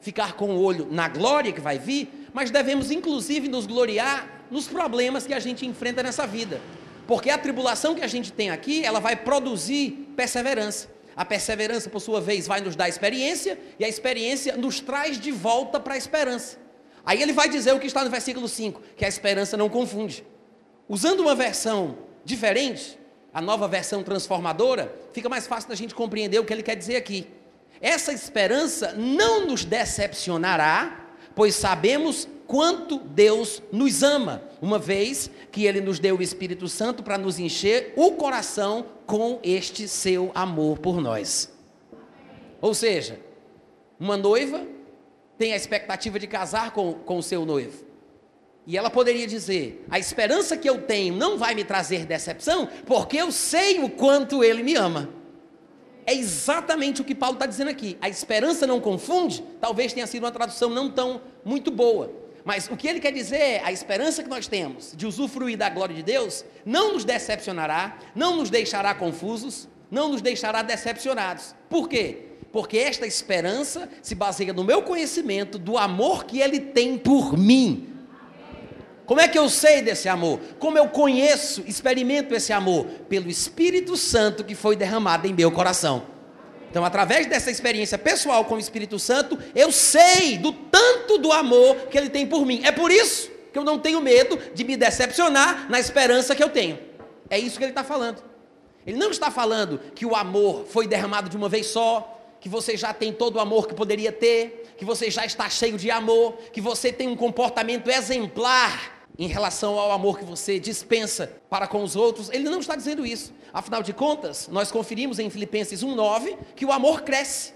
ficar 0.00 0.34
com 0.34 0.50
o 0.50 0.62
olho 0.62 0.88
na 0.90 1.08
glória 1.08 1.52
que 1.52 1.60
vai 1.60 1.78
vir, 1.78 2.21
mas 2.32 2.50
devemos 2.50 2.90
inclusive 2.90 3.48
nos 3.48 3.66
gloriar 3.66 4.44
nos 4.50 4.66
problemas 4.66 5.26
que 5.26 5.34
a 5.34 5.40
gente 5.40 5.66
enfrenta 5.66 6.02
nessa 6.02 6.26
vida. 6.26 6.60
Porque 7.06 7.30
a 7.30 7.38
tribulação 7.38 7.94
que 7.94 8.02
a 8.02 8.06
gente 8.06 8.32
tem 8.32 8.50
aqui, 8.50 8.84
ela 8.84 9.00
vai 9.00 9.16
produzir 9.16 10.08
perseverança. 10.16 10.88
A 11.14 11.24
perseverança, 11.24 11.90
por 11.90 12.00
sua 12.00 12.20
vez, 12.20 12.46
vai 12.46 12.60
nos 12.60 12.74
dar 12.74 12.88
experiência, 12.88 13.58
e 13.78 13.84
a 13.84 13.88
experiência 13.88 14.56
nos 14.56 14.80
traz 14.80 15.20
de 15.20 15.30
volta 15.30 15.78
para 15.78 15.94
a 15.94 15.96
esperança. 15.96 16.58
Aí 17.04 17.20
ele 17.20 17.32
vai 17.32 17.48
dizer 17.48 17.72
o 17.74 17.80
que 17.80 17.86
está 17.86 18.04
no 18.04 18.10
versículo 18.10 18.48
5, 18.48 18.80
que 18.96 19.04
a 19.04 19.08
esperança 19.08 19.56
não 19.56 19.68
confunde. 19.68 20.24
Usando 20.88 21.20
uma 21.20 21.34
versão 21.34 21.98
diferente, 22.24 22.98
a 23.34 23.40
nova 23.40 23.66
versão 23.66 24.02
transformadora, 24.02 24.94
fica 25.12 25.28
mais 25.28 25.46
fácil 25.46 25.68
da 25.68 25.74
gente 25.74 25.94
compreender 25.94 26.38
o 26.38 26.44
que 26.44 26.52
ele 26.52 26.62
quer 26.62 26.76
dizer 26.76 26.96
aqui. 26.96 27.26
Essa 27.80 28.12
esperança 28.12 28.92
não 28.92 29.46
nos 29.46 29.64
decepcionará, 29.64 31.01
pois 31.34 31.54
sabemos 31.54 32.28
quanto 32.46 32.98
Deus 32.98 33.62
nos 33.72 34.02
ama, 34.02 34.42
uma 34.60 34.78
vez 34.78 35.30
que 35.50 35.64
Ele 35.64 35.80
nos 35.80 35.98
deu 35.98 36.18
o 36.18 36.22
Espírito 36.22 36.68
Santo 36.68 37.02
para 37.02 37.16
nos 37.16 37.38
encher 37.38 37.92
o 37.96 38.12
coração 38.12 38.86
com 39.06 39.40
este 39.42 39.88
seu 39.88 40.30
amor 40.34 40.78
por 40.78 41.00
nós. 41.00 41.52
Ou 42.60 42.74
seja, 42.74 43.18
uma 43.98 44.16
noiva 44.16 44.66
tem 45.38 45.52
a 45.52 45.56
expectativa 45.56 46.18
de 46.18 46.26
casar 46.26 46.72
com, 46.72 46.92
com 46.94 47.18
o 47.18 47.22
seu 47.22 47.44
noivo. 47.44 47.84
E 48.66 48.76
ela 48.76 48.90
poderia 48.90 49.26
dizer: 49.26 49.84
a 49.90 49.98
esperança 49.98 50.56
que 50.56 50.68
eu 50.68 50.82
tenho 50.82 51.14
não 51.16 51.36
vai 51.36 51.54
me 51.54 51.64
trazer 51.64 52.06
decepção, 52.06 52.68
porque 52.86 53.16
eu 53.16 53.32
sei 53.32 53.80
o 53.80 53.88
quanto 53.88 54.44
ele 54.44 54.62
me 54.62 54.74
ama. 54.76 55.08
É 56.04 56.14
exatamente 56.14 57.00
o 57.00 57.04
que 57.04 57.14
Paulo 57.14 57.34
está 57.34 57.46
dizendo 57.46 57.68
aqui. 57.68 57.96
A 58.00 58.08
esperança 58.08 58.66
não 58.66 58.80
confunde, 58.80 59.42
talvez 59.60 59.92
tenha 59.92 60.06
sido 60.06 60.24
uma 60.24 60.32
tradução 60.32 60.70
não 60.70 60.90
tão 60.90 61.20
muito 61.44 61.70
boa. 61.70 62.10
Mas 62.44 62.68
o 62.68 62.76
que 62.76 62.88
ele 62.88 63.00
quer 63.00 63.12
dizer 63.12 63.36
é: 63.36 63.62
a 63.64 63.72
esperança 63.72 64.22
que 64.22 64.28
nós 64.28 64.46
temos 64.46 64.92
de 64.96 65.06
usufruir 65.06 65.56
da 65.56 65.68
glória 65.68 65.94
de 65.94 66.02
Deus 66.02 66.44
não 66.64 66.94
nos 66.94 67.04
decepcionará, 67.04 67.98
não 68.14 68.36
nos 68.36 68.50
deixará 68.50 68.94
confusos, 68.94 69.68
não 69.90 70.08
nos 70.08 70.20
deixará 70.20 70.62
decepcionados. 70.62 71.54
Por 71.68 71.88
quê? 71.88 72.26
Porque 72.50 72.76
esta 72.78 73.06
esperança 73.06 73.88
se 74.02 74.14
baseia 74.14 74.52
no 74.52 74.64
meu 74.64 74.82
conhecimento 74.82 75.58
do 75.58 75.78
amor 75.78 76.24
que 76.24 76.40
ele 76.40 76.60
tem 76.60 76.98
por 76.98 77.38
mim. 77.38 77.91
Como 79.12 79.20
é 79.20 79.28
que 79.28 79.38
eu 79.38 79.46
sei 79.50 79.82
desse 79.82 80.08
amor? 80.08 80.40
Como 80.58 80.78
eu 80.78 80.88
conheço, 80.88 81.62
experimento 81.66 82.34
esse 82.34 82.50
amor? 82.50 82.86
Pelo 83.10 83.28
Espírito 83.28 83.94
Santo 83.94 84.42
que 84.42 84.54
foi 84.54 84.74
derramado 84.74 85.26
em 85.26 85.34
meu 85.34 85.52
coração. 85.52 86.04
Então, 86.70 86.82
através 86.82 87.26
dessa 87.26 87.50
experiência 87.50 87.98
pessoal 87.98 88.46
com 88.46 88.54
o 88.54 88.58
Espírito 88.58 88.98
Santo, 88.98 89.38
eu 89.54 89.70
sei 89.70 90.38
do 90.38 90.50
tanto 90.50 91.18
do 91.18 91.30
amor 91.30 91.76
que 91.90 91.98
ele 91.98 92.08
tem 92.08 92.26
por 92.26 92.46
mim. 92.46 92.62
É 92.64 92.72
por 92.72 92.90
isso 92.90 93.30
que 93.52 93.58
eu 93.58 93.64
não 93.64 93.78
tenho 93.78 94.00
medo 94.00 94.38
de 94.54 94.64
me 94.64 94.78
decepcionar 94.78 95.68
na 95.68 95.78
esperança 95.78 96.34
que 96.34 96.42
eu 96.42 96.48
tenho. 96.48 96.78
É 97.28 97.38
isso 97.38 97.58
que 97.58 97.64
ele 97.64 97.72
está 97.72 97.84
falando. 97.84 98.24
Ele 98.86 98.96
não 98.96 99.10
está 99.10 99.30
falando 99.30 99.78
que 99.94 100.06
o 100.06 100.16
amor 100.16 100.64
foi 100.70 100.86
derramado 100.86 101.28
de 101.28 101.36
uma 101.36 101.50
vez 101.50 101.66
só, 101.66 102.18
que 102.40 102.48
você 102.48 102.78
já 102.78 102.94
tem 102.94 103.12
todo 103.12 103.36
o 103.36 103.40
amor 103.40 103.68
que 103.68 103.74
poderia 103.74 104.10
ter, 104.10 104.72
que 104.78 104.86
você 104.86 105.10
já 105.10 105.26
está 105.26 105.50
cheio 105.50 105.76
de 105.76 105.90
amor, 105.90 106.38
que 106.50 106.62
você 106.62 106.90
tem 106.90 107.08
um 107.08 107.14
comportamento 107.14 107.90
exemplar 107.90 109.01
em 109.18 109.26
relação 109.26 109.78
ao 109.78 109.92
amor 109.92 110.18
que 110.18 110.24
você 110.24 110.58
dispensa 110.58 111.32
para 111.50 111.66
com 111.66 111.82
os 111.82 111.96
outros, 111.96 112.30
ele 112.30 112.48
não 112.48 112.60
está 112.60 112.74
dizendo 112.74 113.04
isso. 113.04 113.32
Afinal 113.52 113.82
de 113.82 113.92
contas, 113.92 114.48
nós 114.50 114.72
conferimos 114.72 115.18
em 115.18 115.28
Filipenses 115.28 115.82
1:9 115.82 116.36
que 116.56 116.64
o 116.64 116.72
amor 116.72 117.02
cresce. 117.02 117.52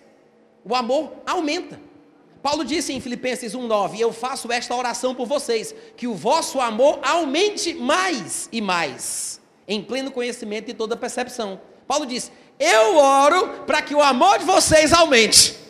O 0.64 0.74
amor 0.74 1.12
aumenta. 1.26 1.80
Paulo 2.42 2.64
disse 2.64 2.92
em 2.92 3.00
Filipenses 3.00 3.54
1:9: 3.54 3.98
"Eu 3.98 4.12
faço 4.12 4.52
esta 4.52 4.74
oração 4.74 5.14
por 5.14 5.26
vocês, 5.26 5.74
que 5.96 6.06
o 6.06 6.14
vosso 6.14 6.60
amor 6.60 7.00
aumente 7.02 7.74
mais 7.74 8.48
e 8.52 8.60
mais, 8.60 9.40
em 9.66 9.82
pleno 9.82 10.10
conhecimento 10.10 10.70
e 10.70 10.74
toda 10.74 10.96
percepção." 10.96 11.60
Paulo 11.88 12.06
disse: 12.06 12.30
"Eu 12.58 12.98
oro 12.98 13.64
para 13.66 13.80
que 13.82 13.94
o 13.94 14.02
amor 14.02 14.38
de 14.38 14.44
vocês 14.44 14.92
aumente." 14.92 15.65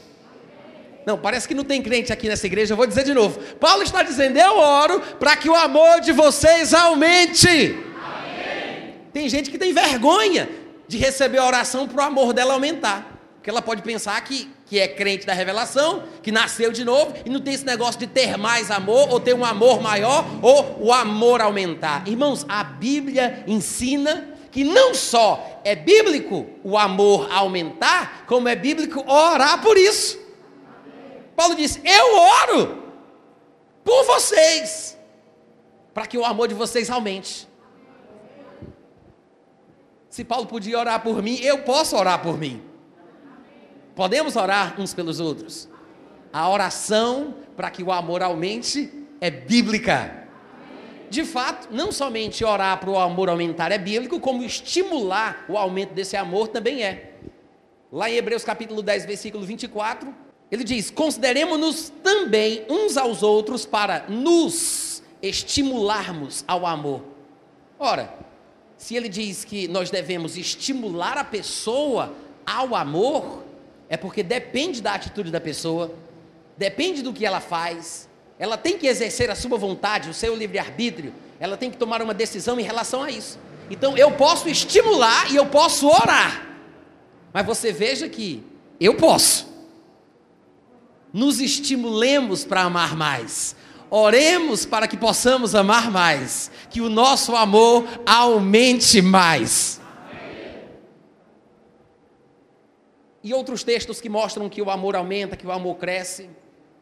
Não, 1.07 1.17
parece 1.17 1.47
que 1.47 1.55
não 1.55 1.63
tem 1.63 1.81
crente 1.81 2.13
aqui 2.13 2.29
nessa 2.29 2.47
igreja, 2.47 2.73
eu 2.73 2.77
vou 2.77 2.85
dizer 2.85 3.05
de 3.05 3.15
novo. 3.15 3.39
Paulo 3.61 3.85
está 3.85 4.03
dizendo: 4.03 4.37
Eu 4.37 4.59
oro 4.59 5.01
para 5.21 5.37
que 5.37 5.49
o 5.49 5.55
amor 5.55 6.01
de 6.01 6.11
vocês 6.11 6.75
aumente. 6.75 7.47
Amém. 7.49 8.95
Tem 9.13 9.29
gente 9.29 9.49
que 9.49 9.57
tem 9.57 9.73
vergonha 9.73 10.51
de 10.89 10.99
receber 10.99 11.39
a 11.39 11.47
oração 11.47 11.87
para 11.87 12.03
o 12.03 12.07
amor 12.07 12.33
dela 12.33 12.55
aumentar. 12.55 13.13
Porque 13.37 13.49
ela 13.49 13.63
pode 13.63 13.83
pensar 13.83 14.21
que, 14.25 14.51
que 14.67 14.81
é 14.81 14.89
crente 14.89 15.25
da 15.25 15.33
revelação, 15.33 16.03
que 16.25 16.33
nasceu 16.33 16.73
de 16.73 16.85
novo 16.85 17.15
e 17.25 17.31
não 17.31 17.39
tem 17.39 17.55
esse 17.55 17.65
negócio 17.65 18.01
de 18.01 18.09
ter 18.09 18.37
mais 18.37 18.73
amor, 18.73 19.09
ou 19.09 19.21
ter 19.21 19.33
um 19.33 19.45
amor 19.45 19.81
maior, 19.81 20.27
ou 20.43 20.87
o 20.89 20.93
amor 20.93 21.41
aumentar. 21.41 22.03
Irmãos, 22.09 22.45
a 22.49 22.65
Bíblia 22.65 23.45
ensina 23.47 24.35
que 24.51 24.65
não 24.65 24.93
só 24.93 25.61
é 25.63 25.77
bíblico 25.77 26.47
o 26.65 26.77
amor 26.77 27.29
aumentar, 27.31 28.25
como 28.27 28.49
é 28.49 28.57
bíblico 28.57 29.05
orar 29.09 29.63
por 29.63 29.79
isso. 29.79 30.26
Paulo 31.37 31.55
disse: 31.55 31.81
Eu 31.85 32.17
oro 32.17 32.83
por 33.85 34.05
vocês, 34.05 34.99
para 35.93 36.07
que 36.07 36.19
o 36.19 36.25
amor 36.25 36.49
de 36.49 36.55
vocês 36.55 36.91
aumente. 36.91 37.47
Se 40.09 40.25
Paulo 40.25 40.47
podia 40.47 40.79
orar 40.79 41.03
por 41.03 41.23
mim, 41.23 41.39
eu 41.43 41.59
posso 41.59 41.95
orar 41.95 42.23
por 42.23 42.39
mim. 42.39 42.63
Podemos 43.95 44.35
orar 44.35 44.81
uns 44.81 44.95
pelos 44.95 45.21
outros. 45.21 45.69
A 46.33 46.49
oração 46.49 47.35
para 47.55 47.71
que 47.71 47.83
o 47.83 47.93
amor 47.93 48.23
aumente 48.23 48.91
é 49.21 49.31
bíblica. 49.31 50.27
De 51.09 51.25
fato, 51.25 51.69
não 51.71 51.93
somente 51.93 52.45
orar 52.45 52.79
para 52.81 52.91
o 52.91 52.99
amor 52.99 53.29
aumentar 53.29 53.71
é 53.71 53.79
bíblico, 53.79 54.19
como 54.19 54.43
estimular 54.43 55.45
o 55.49 55.57
aumento 55.57 55.95
desse 55.95 56.17
amor 56.17 56.49
também 56.49 56.83
é. 56.83 57.15
Lá 57.93 58.11
em 58.11 58.17
Hebreus 58.17 58.43
capítulo 58.43 58.83
10, 58.83 59.07
versículo 59.07 59.47
24, 59.47 60.13
ele 60.51 60.65
diz: 60.65 60.91
Consideremos-nos 60.91 61.93
também 62.03 62.65
uns 62.69 62.97
aos 62.97 63.23
outros 63.23 63.67
para 63.67 64.07
nos 64.09 65.03
estimularmos 65.23 66.45
ao 66.47 66.67
amor. 66.67 67.03
Ora, 67.79 68.15
se 68.77 68.95
ele 68.95 69.09
diz 69.09 69.45
que 69.45 69.67
nós 69.69 69.91
devemos 69.91 70.37
estimular 70.37 71.17
a 71.19 71.25
pessoa 71.25 72.15
ao 72.45 72.75
amor, 72.75 73.43
é 73.89 73.97
porque 73.97 74.23
depende 74.23 74.81
da 74.81 74.95
atitude 74.95 75.31
da 75.31 75.41
pessoa, 75.41 75.95
depende 76.57 77.03
do 77.03 77.13
que 77.13 77.25
ela 77.25 77.41
faz, 77.41 78.09
ela 78.39 78.57
tem 78.57 78.79
que 78.79 78.87
exercer 78.87 79.31
a 79.31 79.35
sua 79.35 79.59
vontade, 79.59 80.11
o 80.11 80.15
seu 80.15 80.35
livre-arbítrio, 80.35 81.13
ela 81.41 81.57
tem 81.57 81.71
que 81.71 81.77
tomar 81.77 82.03
uma 82.03 82.15
decisão 82.15 82.59
em 82.61 82.63
relação 82.63 83.03
a 83.03 83.11
isso. 83.11 83.39
Então 83.71 83.97
eu 83.97 84.13
posso 84.13 84.49
estimular 84.49 85.31
e 85.33 85.37
eu 85.37 85.47
posso 85.47 85.89
orar, 85.89 86.47
mas 87.33 87.45
você 87.45 87.73
veja 87.73 88.09
que 88.09 88.43
eu 88.79 88.95
posso. 88.95 89.56
Nos 91.17 91.41
estimulemos 91.41 92.45
para 92.45 92.61
amar 92.61 92.95
mais, 92.95 93.57
oremos 93.89 94.67
para 94.67 94.87
que 94.87 94.99
possamos 94.99 95.55
amar 95.55 95.91
mais, 95.91 96.51
que 96.69 96.83
o 96.83 96.91
nosso 96.91 97.35
amor 97.35 97.87
aumente 98.05 99.01
mais. 99.01 99.81
E 103.25 103.33
outros 103.33 103.65
textos 103.65 103.99
que 103.99 104.11
mostram 104.11 104.47
que 104.51 104.61
o 104.61 104.69
amor 104.69 104.95
aumenta, 104.95 105.39
que 105.39 105.47
o 105.47 105.51
amor 105.51 105.77
cresce. 105.77 106.29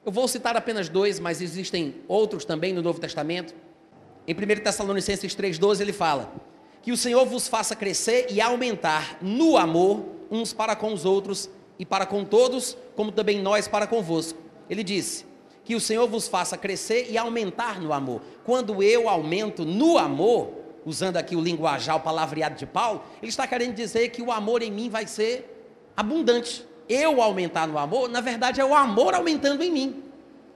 Eu 0.04 0.10
vou 0.10 0.26
citar 0.26 0.56
apenas 0.56 0.88
dois, 0.88 1.20
mas 1.20 1.40
existem 1.40 1.94
outros 2.08 2.44
também 2.44 2.72
no 2.72 2.82
Novo 2.82 2.98
Testamento. 2.98 3.54
Em 4.26 4.34
1 4.34 4.64
Tessalonicenses 4.64 5.36
3,12 5.36 5.80
ele 5.80 5.92
fala: 5.92 6.34
Que 6.82 6.90
o 6.90 6.96
Senhor 6.96 7.24
vos 7.24 7.46
faça 7.46 7.76
crescer 7.76 8.26
e 8.30 8.40
aumentar 8.40 9.16
no 9.22 9.56
amor 9.56 10.04
uns 10.28 10.52
para 10.52 10.74
com 10.74 10.92
os 10.92 11.04
outros 11.04 11.48
e 11.78 11.85
para 11.85 12.07
com 12.07 12.25
todos, 12.25 12.76
como 12.95 13.11
também 13.12 13.40
nós 13.40 13.69
para 13.69 13.87
convosco. 13.87 14.38
Ele 14.69 14.83
disse: 14.83 15.26
Que 15.64 15.75
o 15.75 15.81
Senhor 15.81 16.09
vos 16.09 16.28
faça 16.28 16.57
crescer 16.57 17.09
e 17.11 17.19
aumentar 17.19 17.81
no 17.81 17.93
amor. 17.93 18.21
Quando 18.45 18.83
eu 18.83 19.09
aumento 19.09 19.64
no 19.64 19.99
amor, 19.99 20.50
usando 20.85 21.16
aqui 21.16 21.35
o 21.35 21.40
linguajar, 21.40 21.97
o 21.97 22.00
palavreado 22.00 22.57
de 22.57 22.66
Paulo, 22.66 23.02
ele 23.23 23.31
está 23.31 23.47
querendo 23.47 23.75
dizer 23.75 24.11
que 24.11 24.23
o 24.23 24.31
amor 24.31 24.62
em 24.62 24.71
mim 24.71 24.88
vai 24.88 25.07
ser 25.07 25.50
abundante 25.97 26.66
eu 26.88 27.23
aumentar 27.23 27.66
no 27.66 27.78
amor, 27.78 28.09
na 28.09 28.21
verdade 28.21 28.61
é 28.61 28.64
o 28.64 28.75
amor 28.75 29.14
aumentando 29.14 29.62
em 29.62 29.71
mim. 29.71 30.02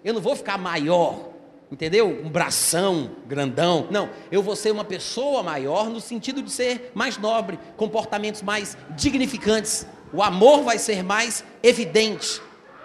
Eu 0.05 0.15
não 0.15 0.21
vou 0.21 0.37
ficar 0.37 0.59
maior, 0.59 1.31
entendeu? 1.71 2.21
Um 2.25 2.29
bração 2.29 3.11
grandão. 3.27 3.87
Não, 3.91 4.11
eu 4.31 4.43
vou 4.43 4.55
ser 4.55 4.71
uma 4.71 4.85
pessoa 4.85 5.43
maior 5.43 5.89
no 5.89 6.01
sentido 6.01 6.43
de 6.43 6.51
ser 6.51 6.93
mais 6.95 7.19
nobre, 7.19 7.59
comportamentos 7.77 8.43
mais 8.43 8.77
dignificantes. 8.91 9.87
O 10.12 10.23
amor 10.23 10.62
vai 10.62 10.79
ser 10.79 11.03
mais 11.03 11.45
evidente, 11.62 12.41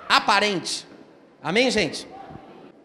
aparente. 0.10 0.86
Amém, 1.42 1.72
gente? 1.72 2.08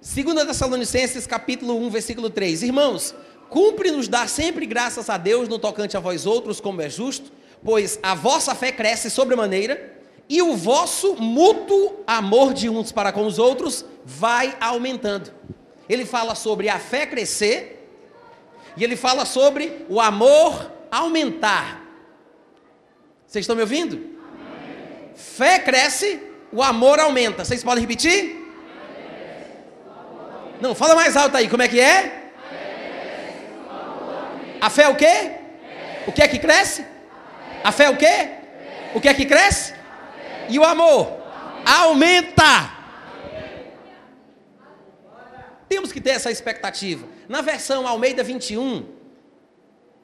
2 0.00 0.46
Tessalonicenses 0.46 1.26
capítulo 1.26 1.76
1, 1.86 1.90
versículo 1.90 2.30
3. 2.30 2.62
Irmãos, 2.62 3.14
cumpre-nos 3.50 4.06
dar 4.06 4.28
sempre 4.28 4.64
graças 4.64 5.10
a 5.10 5.16
Deus 5.16 5.48
no 5.48 5.58
tocante 5.58 5.96
a 5.96 6.00
vós 6.00 6.24
outros, 6.24 6.60
como 6.60 6.80
é 6.80 6.88
justo, 6.88 7.32
pois 7.64 7.98
a 8.02 8.14
vossa 8.14 8.54
fé 8.54 8.70
cresce 8.70 9.10
sobremaneira 9.10 9.98
e 10.28 10.40
o 10.40 10.54
vosso 10.54 11.16
mútuo 11.16 11.96
amor 12.06 12.54
de 12.54 12.68
uns 12.68 12.92
para 12.92 13.10
com 13.10 13.26
os 13.26 13.38
outros 13.38 13.84
vai 14.04 14.56
aumentando. 14.60 15.32
Ele 15.88 16.04
fala 16.04 16.34
sobre 16.36 16.68
a 16.68 16.78
fé 16.78 17.06
crescer 17.06 17.88
e 18.76 18.84
ele 18.84 18.94
fala 18.94 19.24
sobre 19.24 19.84
o 19.88 20.00
amor 20.00 20.70
aumentar. 20.90 21.84
Vocês 23.26 23.42
estão 23.42 23.56
me 23.56 23.62
ouvindo? 23.62 24.17
Fé 25.18 25.58
cresce, 25.58 26.22
o 26.52 26.62
amor 26.62 27.00
aumenta. 27.00 27.44
Vocês 27.44 27.64
podem 27.64 27.80
repetir? 27.80 28.36
Não, 30.60 30.76
fala 30.76 30.94
mais 30.94 31.16
alto 31.16 31.36
aí, 31.36 31.48
como 31.48 31.62
é 31.62 31.68
que 31.68 31.80
é? 31.80 32.30
A 34.60 34.70
fé 34.70 34.82
é 34.84 34.88
o 34.88 34.94
quê? 34.94 35.32
O 36.06 36.12
que 36.12 36.22
é 36.22 36.28
que 36.28 36.38
cresce? 36.38 36.84
A 37.64 37.72
fé 37.72 37.84
é 37.84 37.90
o 37.90 37.96
quê? 37.96 38.28
O 38.94 39.00
que 39.00 39.08
é 39.08 39.14
que 39.14 39.26
cresce? 39.26 39.74
E 40.48 40.56
o 40.56 40.64
amor 40.64 41.20
aumenta. 41.66 42.72
Temos 45.68 45.90
que 45.92 46.00
ter 46.00 46.10
essa 46.10 46.30
expectativa. 46.30 47.06
Na 47.28 47.42
versão 47.42 47.86
Almeida 47.86 48.22
21, 48.22 48.86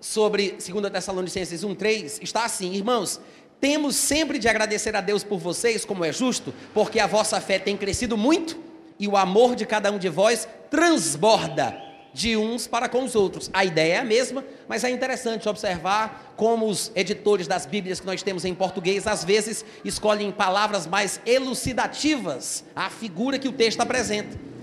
sobre 0.00 0.52
2 0.52 0.90
Tessalonicenses 0.92 1.64
1,3, 1.64 2.22
está 2.22 2.44
assim: 2.44 2.74
Irmãos, 2.74 3.20
temos 3.60 3.96
sempre 3.96 4.38
de 4.38 4.48
agradecer 4.48 4.94
a 4.94 5.00
Deus 5.00 5.24
por 5.24 5.38
vocês, 5.38 5.84
como 5.84 6.04
é 6.04 6.12
justo, 6.12 6.54
porque 6.72 7.00
a 7.00 7.06
vossa 7.06 7.40
fé 7.40 7.58
tem 7.58 7.76
crescido 7.76 8.16
muito 8.16 8.58
e 8.98 9.08
o 9.08 9.16
amor 9.16 9.54
de 9.54 9.66
cada 9.66 9.90
um 9.90 9.98
de 9.98 10.08
vós 10.08 10.46
transborda 10.70 11.82
de 12.14 12.36
uns 12.36 12.68
para 12.68 12.88
com 12.88 13.02
os 13.04 13.16
outros. 13.16 13.50
A 13.52 13.64
ideia 13.64 13.94
é 13.94 13.98
a 13.98 14.04
mesma, 14.04 14.44
mas 14.68 14.84
é 14.84 14.90
interessante 14.90 15.48
observar 15.48 16.34
como 16.36 16.66
os 16.68 16.92
editores 16.94 17.48
das 17.48 17.66
Bíblias 17.66 17.98
que 17.98 18.06
nós 18.06 18.22
temos 18.22 18.44
em 18.44 18.54
português, 18.54 19.06
às 19.08 19.24
vezes, 19.24 19.64
escolhem 19.84 20.30
palavras 20.30 20.86
mais 20.86 21.20
elucidativas 21.26 22.64
à 22.74 22.88
figura 22.88 23.38
que 23.38 23.48
o 23.48 23.52
texto 23.52 23.80
apresenta. 23.80 24.53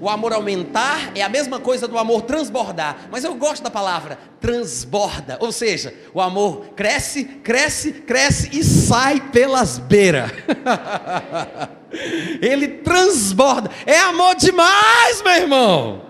O 0.00 0.08
amor 0.08 0.32
aumentar 0.32 1.12
é 1.14 1.22
a 1.22 1.28
mesma 1.28 1.58
coisa 1.58 1.88
do 1.88 1.96
amor 1.96 2.22
transbordar, 2.22 3.08
mas 3.10 3.24
eu 3.24 3.34
gosto 3.34 3.62
da 3.62 3.70
palavra 3.70 4.18
transborda, 4.40 5.38
ou 5.40 5.50
seja, 5.50 5.94
o 6.12 6.20
amor 6.20 6.66
cresce, 6.76 7.24
cresce, 7.24 7.92
cresce 7.92 8.50
e 8.52 8.62
sai 8.62 9.20
pelas 9.30 9.78
beiras. 9.78 10.30
Ele 12.42 12.68
transborda, 12.68 13.70
é 13.86 13.98
amor 13.98 14.34
demais, 14.34 15.22
meu 15.22 15.32
irmão 15.32 16.06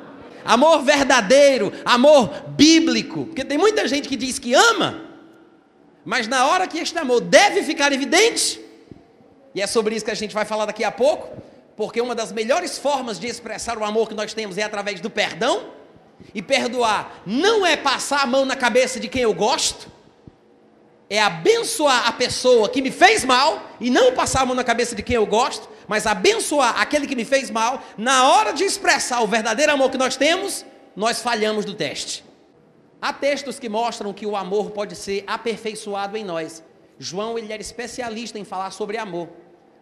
amor 0.46 0.82
verdadeiro, 0.82 1.72
amor 1.84 2.28
bíblico. 2.50 3.26
Porque 3.26 3.44
tem 3.44 3.58
muita 3.58 3.86
gente 3.88 4.08
que 4.08 4.16
diz 4.16 4.38
que 4.38 4.54
ama, 4.54 5.02
mas 6.04 6.28
na 6.28 6.46
hora 6.46 6.66
que 6.66 6.78
este 6.78 6.96
amor 6.98 7.20
deve 7.20 7.62
ficar 7.62 7.92
evidente, 7.92 8.60
e 9.54 9.60
é 9.60 9.66
sobre 9.66 9.96
isso 9.96 10.04
que 10.04 10.10
a 10.10 10.14
gente 10.14 10.34
vai 10.34 10.44
falar 10.44 10.66
daqui 10.66 10.84
a 10.84 10.92
pouco, 10.92 11.42
porque 11.76 12.00
uma 12.00 12.14
das 12.14 12.32
melhores 12.32 12.78
formas 12.78 13.18
de 13.18 13.26
expressar 13.26 13.76
o 13.76 13.84
amor 13.84 14.08
que 14.08 14.14
nós 14.14 14.32
temos 14.32 14.56
é 14.56 14.62
através 14.62 15.00
do 15.00 15.10
perdão. 15.10 15.74
E 16.34 16.40
perdoar 16.40 17.22
não 17.26 17.66
é 17.66 17.76
passar 17.76 18.22
a 18.22 18.26
mão 18.26 18.46
na 18.46 18.56
cabeça 18.56 18.98
de 18.98 19.06
quem 19.06 19.22
eu 19.22 19.34
gosto, 19.34 19.92
é 21.08 21.20
abençoar 21.20 22.08
a 22.08 22.12
pessoa 22.12 22.68
que 22.68 22.82
me 22.82 22.90
fez 22.90 23.24
mal 23.24 23.62
e 23.78 23.90
não 23.90 24.14
passar 24.14 24.40
a 24.42 24.46
mão 24.46 24.56
na 24.56 24.64
cabeça 24.64 24.94
de 24.94 25.02
quem 25.02 25.16
eu 25.16 25.26
gosto, 25.26 25.68
mas 25.86 26.06
abençoar 26.06 26.80
aquele 26.80 27.06
que 27.06 27.14
me 27.14 27.24
fez 27.24 27.50
mal, 27.50 27.82
na 27.96 28.28
hora 28.28 28.52
de 28.52 28.64
expressar 28.64 29.20
o 29.20 29.26
verdadeiro 29.26 29.72
amor 29.72 29.90
que 29.90 29.98
nós 29.98 30.16
temos, 30.16 30.64
nós 30.96 31.20
falhamos 31.20 31.64
do 31.64 31.74
teste. 31.74 32.24
Há 33.00 33.12
textos 33.12 33.58
que 33.58 33.68
mostram 33.68 34.12
que 34.12 34.26
o 34.26 34.34
amor 34.34 34.70
pode 34.70 34.96
ser 34.96 35.22
aperfeiçoado 35.26 36.16
em 36.16 36.24
nós. 36.24 36.64
João 36.98 37.38
ele 37.38 37.52
era 37.52 37.60
especialista 37.60 38.38
em 38.38 38.44
falar 38.44 38.70
sobre 38.70 38.96
amor. 38.96 39.28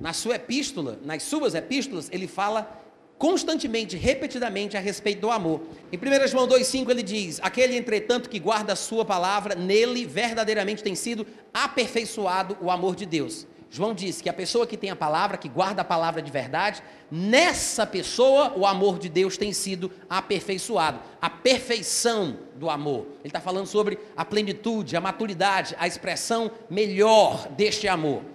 Na 0.04 0.12
sua 0.12 0.34
epístola, 0.34 0.99
nas 1.02 1.23
suas 1.23 1.54
epístolas, 1.54 2.11
ele 2.12 2.28
fala 2.28 2.78
constantemente, 3.16 3.96
repetidamente 3.96 4.76
a 4.76 4.80
respeito 4.80 5.23
do 5.23 5.30
amor. 5.30 5.62
Em 5.90 5.96
1 5.96 6.28
João 6.28 6.46
2,5 6.46 6.90
ele 6.90 7.02
diz: 7.02 7.40
Aquele, 7.42 7.75
entretanto, 7.75 8.28
que 8.28 8.38
guarda 8.38 8.75
a 8.75 8.76
sua 8.76 9.02
palavra, 9.02 9.54
nele 9.54 10.04
verdadeiramente 10.04 10.82
tem 10.82 10.94
sido 10.94 11.26
aperfeiçoado 11.54 12.54
o 12.61 12.70
amor 12.70 12.94
de 12.94 13.06
Deus. 13.06 13.46
João 13.70 13.94
diz 13.94 14.20
que 14.20 14.28
a 14.28 14.34
pessoa 14.34 14.66
que 14.66 14.76
tem 14.76 14.90
a 14.90 14.94
palavra, 14.94 15.38
que 15.38 15.49
guarda 15.49 15.80
a 15.80 15.84
palavra 15.87 16.20
de 16.20 16.30
verdade, 16.30 16.82
nessa 17.11 17.87
pessoa 17.87 18.52
o 18.54 18.66
amor 18.66 18.99
de 18.99 19.08
Deus 19.08 19.38
tem 19.38 19.54
sido 19.54 19.90
aperfeiçoado. 20.06 21.00
A 21.18 21.30
perfeição 21.30 22.40
do 22.56 22.68
amor. 22.68 23.06
Ele 23.20 23.28
está 23.28 23.40
falando 23.40 23.66
sobre 23.66 23.99
a 24.14 24.23
plenitude, 24.23 24.99
a 24.99 25.00
maturidade, 25.00 25.75
a 25.78 25.87
expressão 25.87 26.50
melhor 26.68 27.49
deste 27.49 27.88
amor. 27.88 28.34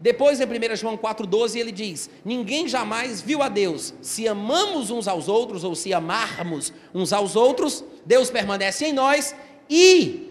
Depois, 0.00 0.40
em 0.40 0.44
1 0.44 0.76
João 0.76 0.96
4,12, 0.96 1.56
ele 1.56 1.72
diz: 1.72 2.10
Ninguém 2.24 2.68
jamais 2.68 3.20
viu 3.20 3.42
a 3.42 3.48
Deus. 3.48 3.94
Se 4.02 4.28
amamos 4.28 4.90
uns 4.90 5.08
aos 5.08 5.28
outros, 5.28 5.64
ou 5.64 5.74
se 5.74 5.92
amarmos 5.94 6.72
uns 6.94 7.12
aos 7.12 7.34
outros, 7.34 7.84
Deus 8.04 8.30
permanece 8.30 8.86
em 8.86 8.92
nós 8.92 9.34
e 9.68 10.30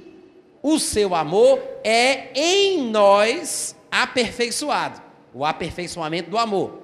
o 0.61 0.79
seu 0.79 1.13
amor 1.13 1.61
é 1.83 2.29
em 2.35 2.89
nós 2.89 3.75
aperfeiçoado 3.91 5.05
o 5.33 5.43
aperfeiçoamento 5.43 6.29
do 6.29 6.37
amor. 6.37 6.79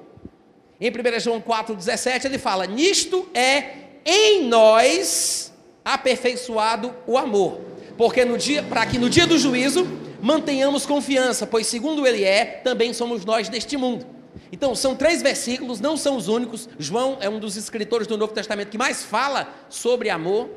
Em 0.79 0.89
1 0.89 1.19
João 1.19 1.41
4,17 1.41 2.25
ele 2.25 2.37
fala: 2.37 2.67
Nisto 2.67 3.27
é 3.33 3.63
em 4.05 4.45
nós 4.45 5.53
aperfeiçoado 5.85 6.93
o 7.07 7.17
amor. 7.17 7.61
Porque 7.97 8.25
no 8.25 8.37
dia, 8.37 8.63
para 8.63 8.85
que 8.85 8.97
no 8.97 9.09
dia 9.09 9.25
do 9.25 9.37
juízo 9.37 9.87
mantenhamos 10.21 10.85
confiança, 10.85 11.47
pois 11.47 11.67
segundo 11.67 12.05
ele 12.05 12.23
é, 12.23 12.45
também 12.45 12.93
somos 12.93 13.25
nós 13.25 13.49
deste 13.49 13.75
mundo. 13.75 14.05
Então, 14.51 14.75
são 14.75 14.95
três 14.95 15.21
versículos, 15.21 15.79
não 15.79 15.97
são 15.97 16.15
os 16.17 16.27
únicos. 16.27 16.67
João 16.77 17.17
é 17.19 17.29
um 17.29 17.39
dos 17.39 17.55
escritores 17.55 18.07
do 18.07 18.17
Novo 18.17 18.33
Testamento 18.33 18.69
que 18.69 18.77
mais 18.77 19.03
fala 19.03 19.53
sobre 19.69 20.09
amor. 20.09 20.49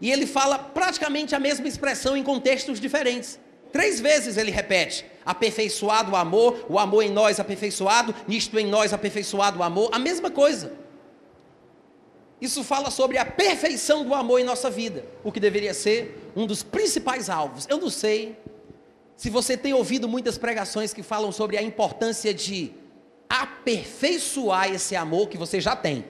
E 0.00 0.10
ele 0.10 0.26
fala 0.26 0.58
praticamente 0.58 1.34
a 1.34 1.38
mesma 1.38 1.68
expressão 1.68 2.16
em 2.16 2.22
contextos 2.22 2.80
diferentes. 2.80 3.38
Três 3.72 4.00
vezes 4.00 4.36
ele 4.36 4.50
repete: 4.50 5.04
aperfeiçoado 5.24 6.12
o 6.12 6.16
amor, 6.16 6.66
o 6.68 6.78
amor 6.78 7.02
em 7.02 7.10
nós 7.10 7.38
aperfeiçoado, 7.38 8.14
nisto 8.26 8.58
em 8.58 8.66
nós 8.66 8.92
aperfeiçoado 8.92 9.60
o 9.60 9.62
amor, 9.62 9.90
a 9.92 9.98
mesma 9.98 10.30
coisa. 10.30 10.81
Isso 12.42 12.64
fala 12.64 12.90
sobre 12.90 13.18
a 13.18 13.24
perfeição 13.24 14.04
do 14.04 14.12
amor 14.12 14.40
em 14.40 14.42
nossa 14.42 14.68
vida, 14.68 15.04
o 15.22 15.30
que 15.30 15.38
deveria 15.38 15.72
ser 15.72 16.32
um 16.34 16.44
dos 16.44 16.60
principais 16.60 17.30
alvos. 17.30 17.68
Eu 17.70 17.78
não 17.78 17.88
sei 17.88 18.36
se 19.16 19.30
você 19.30 19.56
tem 19.56 19.72
ouvido 19.72 20.08
muitas 20.08 20.36
pregações 20.36 20.92
que 20.92 21.04
falam 21.04 21.30
sobre 21.30 21.56
a 21.56 21.62
importância 21.62 22.34
de 22.34 22.72
aperfeiçoar 23.28 24.72
esse 24.72 24.96
amor 24.96 25.28
que 25.28 25.38
você 25.38 25.60
já 25.60 25.76
tem. 25.76 26.04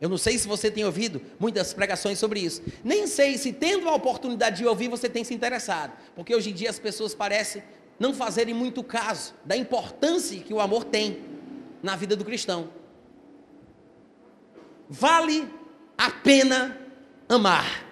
Eu 0.00 0.08
não 0.08 0.18
sei 0.18 0.38
se 0.38 0.48
você 0.48 0.72
tem 0.72 0.84
ouvido 0.84 1.22
muitas 1.38 1.72
pregações 1.72 2.18
sobre 2.18 2.40
isso. 2.40 2.62
Nem 2.82 3.06
sei 3.06 3.38
se, 3.38 3.52
tendo 3.52 3.88
a 3.88 3.94
oportunidade 3.94 4.56
de 4.56 4.66
ouvir, 4.66 4.88
você 4.88 5.08
tem 5.08 5.22
se 5.22 5.32
interessado. 5.32 5.92
Porque 6.16 6.34
hoje 6.34 6.50
em 6.50 6.52
dia 6.52 6.68
as 6.68 6.80
pessoas 6.80 7.14
parecem 7.14 7.62
não 7.96 8.12
fazerem 8.12 8.54
muito 8.54 8.82
caso 8.82 9.34
da 9.44 9.56
importância 9.56 10.40
que 10.40 10.52
o 10.52 10.58
amor 10.58 10.82
tem 10.82 11.20
na 11.80 11.94
vida 11.94 12.16
do 12.16 12.24
cristão. 12.24 12.70
Vale 14.88 15.59
a 16.00 16.08
pena 16.08 16.78
amar. 17.28 17.84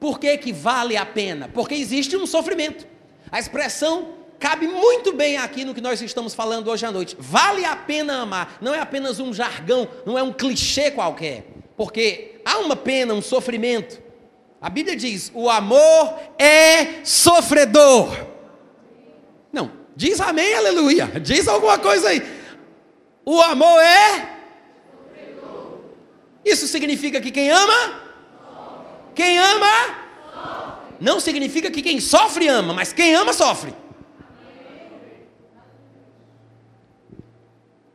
Por 0.00 0.18
que, 0.18 0.38
que 0.38 0.54
vale 0.54 0.96
a 0.96 1.04
pena? 1.04 1.50
Porque 1.52 1.74
existe 1.74 2.16
um 2.16 2.26
sofrimento. 2.26 2.86
A 3.30 3.38
expressão 3.38 4.14
cabe 4.38 4.66
muito 4.66 5.12
bem 5.12 5.36
aqui 5.36 5.66
no 5.66 5.74
que 5.74 5.82
nós 5.82 6.00
estamos 6.00 6.32
falando 6.32 6.68
hoje 6.68 6.86
à 6.86 6.90
noite. 6.90 7.14
Vale 7.18 7.62
a 7.66 7.76
pena 7.76 8.22
amar. 8.22 8.56
Não 8.62 8.74
é 8.74 8.80
apenas 8.80 9.20
um 9.20 9.34
jargão, 9.34 9.86
não 10.06 10.16
é 10.16 10.22
um 10.22 10.32
clichê 10.32 10.90
qualquer. 10.90 11.44
Porque 11.76 12.40
há 12.42 12.56
uma 12.56 12.74
pena, 12.74 13.12
um 13.12 13.20
sofrimento. 13.20 14.00
A 14.62 14.70
Bíblia 14.70 14.96
diz: 14.96 15.30
o 15.34 15.50
amor 15.50 16.18
é 16.38 17.04
sofredor. 17.04 18.16
Não, 19.52 19.72
diz 19.94 20.18
amém, 20.22 20.54
aleluia. 20.54 21.06
Diz 21.20 21.46
alguma 21.46 21.78
coisa 21.78 22.08
aí. 22.08 22.22
O 23.26 23.42
amor 23.42 23.78
é 23.82 24.37
isso 26.44 26.66
significa 26.66 27.20
que 27.20 27.30
quem 27.30 27.50
ama, 27.50 28.02
quem 29.14 29.38
ama, 29.38 30.08
não 31.00 31.20
significa 31.20 31.70
que 31.70 31.82
quem 31.82 32.00
sofre 32.00 32.48
ama, 32.48 32.72
mas 32.72 32.92
quem 32.92 33.14
ama 33.14 33.32
sofre. 33.32 33.74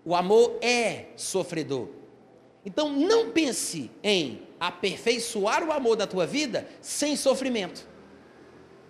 O 0.05 0.15
amor 0.15 0.57
é 0.61 1.07
sofredor. 1.15 1.87
Então 2.65 2.89
não 2.89 3.31
pense 3.31 3.89
em 4.01 4.41
aperfeiçoar 4.59 5.63
o 5.63 5.71
amor 5.71 5.95
da 5.95 6.07
tua 6.07 6.25
vida 6.25 6.67
sem 6.81 7.15
sofrimento. 7.15 7.87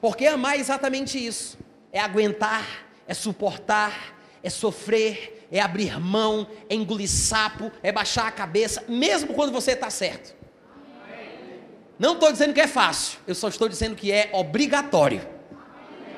Porque 0.02 0.28
amar 0.28 0.58
é 0.58 0.60
exatamente 0.60 1.24
isso: 1.24 1.58
é 1.92 2.00
aguentar, 2.00 2.88
é 3.08 3.14
suportar, 3.14 4.18
é 4.44 4.50
sofrer, 4.50 5.43
é 5.54 5.62
abrir 5.62 6.00
mão, 6.00 6.48
é 6.68 6.74
engolir 6.74 7.08
sapo, 7.08 7.72
é 7.84 7.92
baixar 7.92 8.26
a 8.26 8.32
cabeça, 8.32 8.84
mesmo 8.90 9.36
quando 9.36 9.52
você 9.52 9.74
está 9.74 9.88
certo. 9.92 10.36
Não 12.00 12.16
estou 12.16 12.32
dizendo 12.32 12.56
que 12.56 12.60
é 12.60 12.66
fácil, 12.66 13.20
eu 13.28 13.36
só 13.36 13.50
estou 13.50 13.70
dizendo 13.70 13.96
que 13.96 14.12
é 14.12 14.32
obrigatório. 14.34 15.22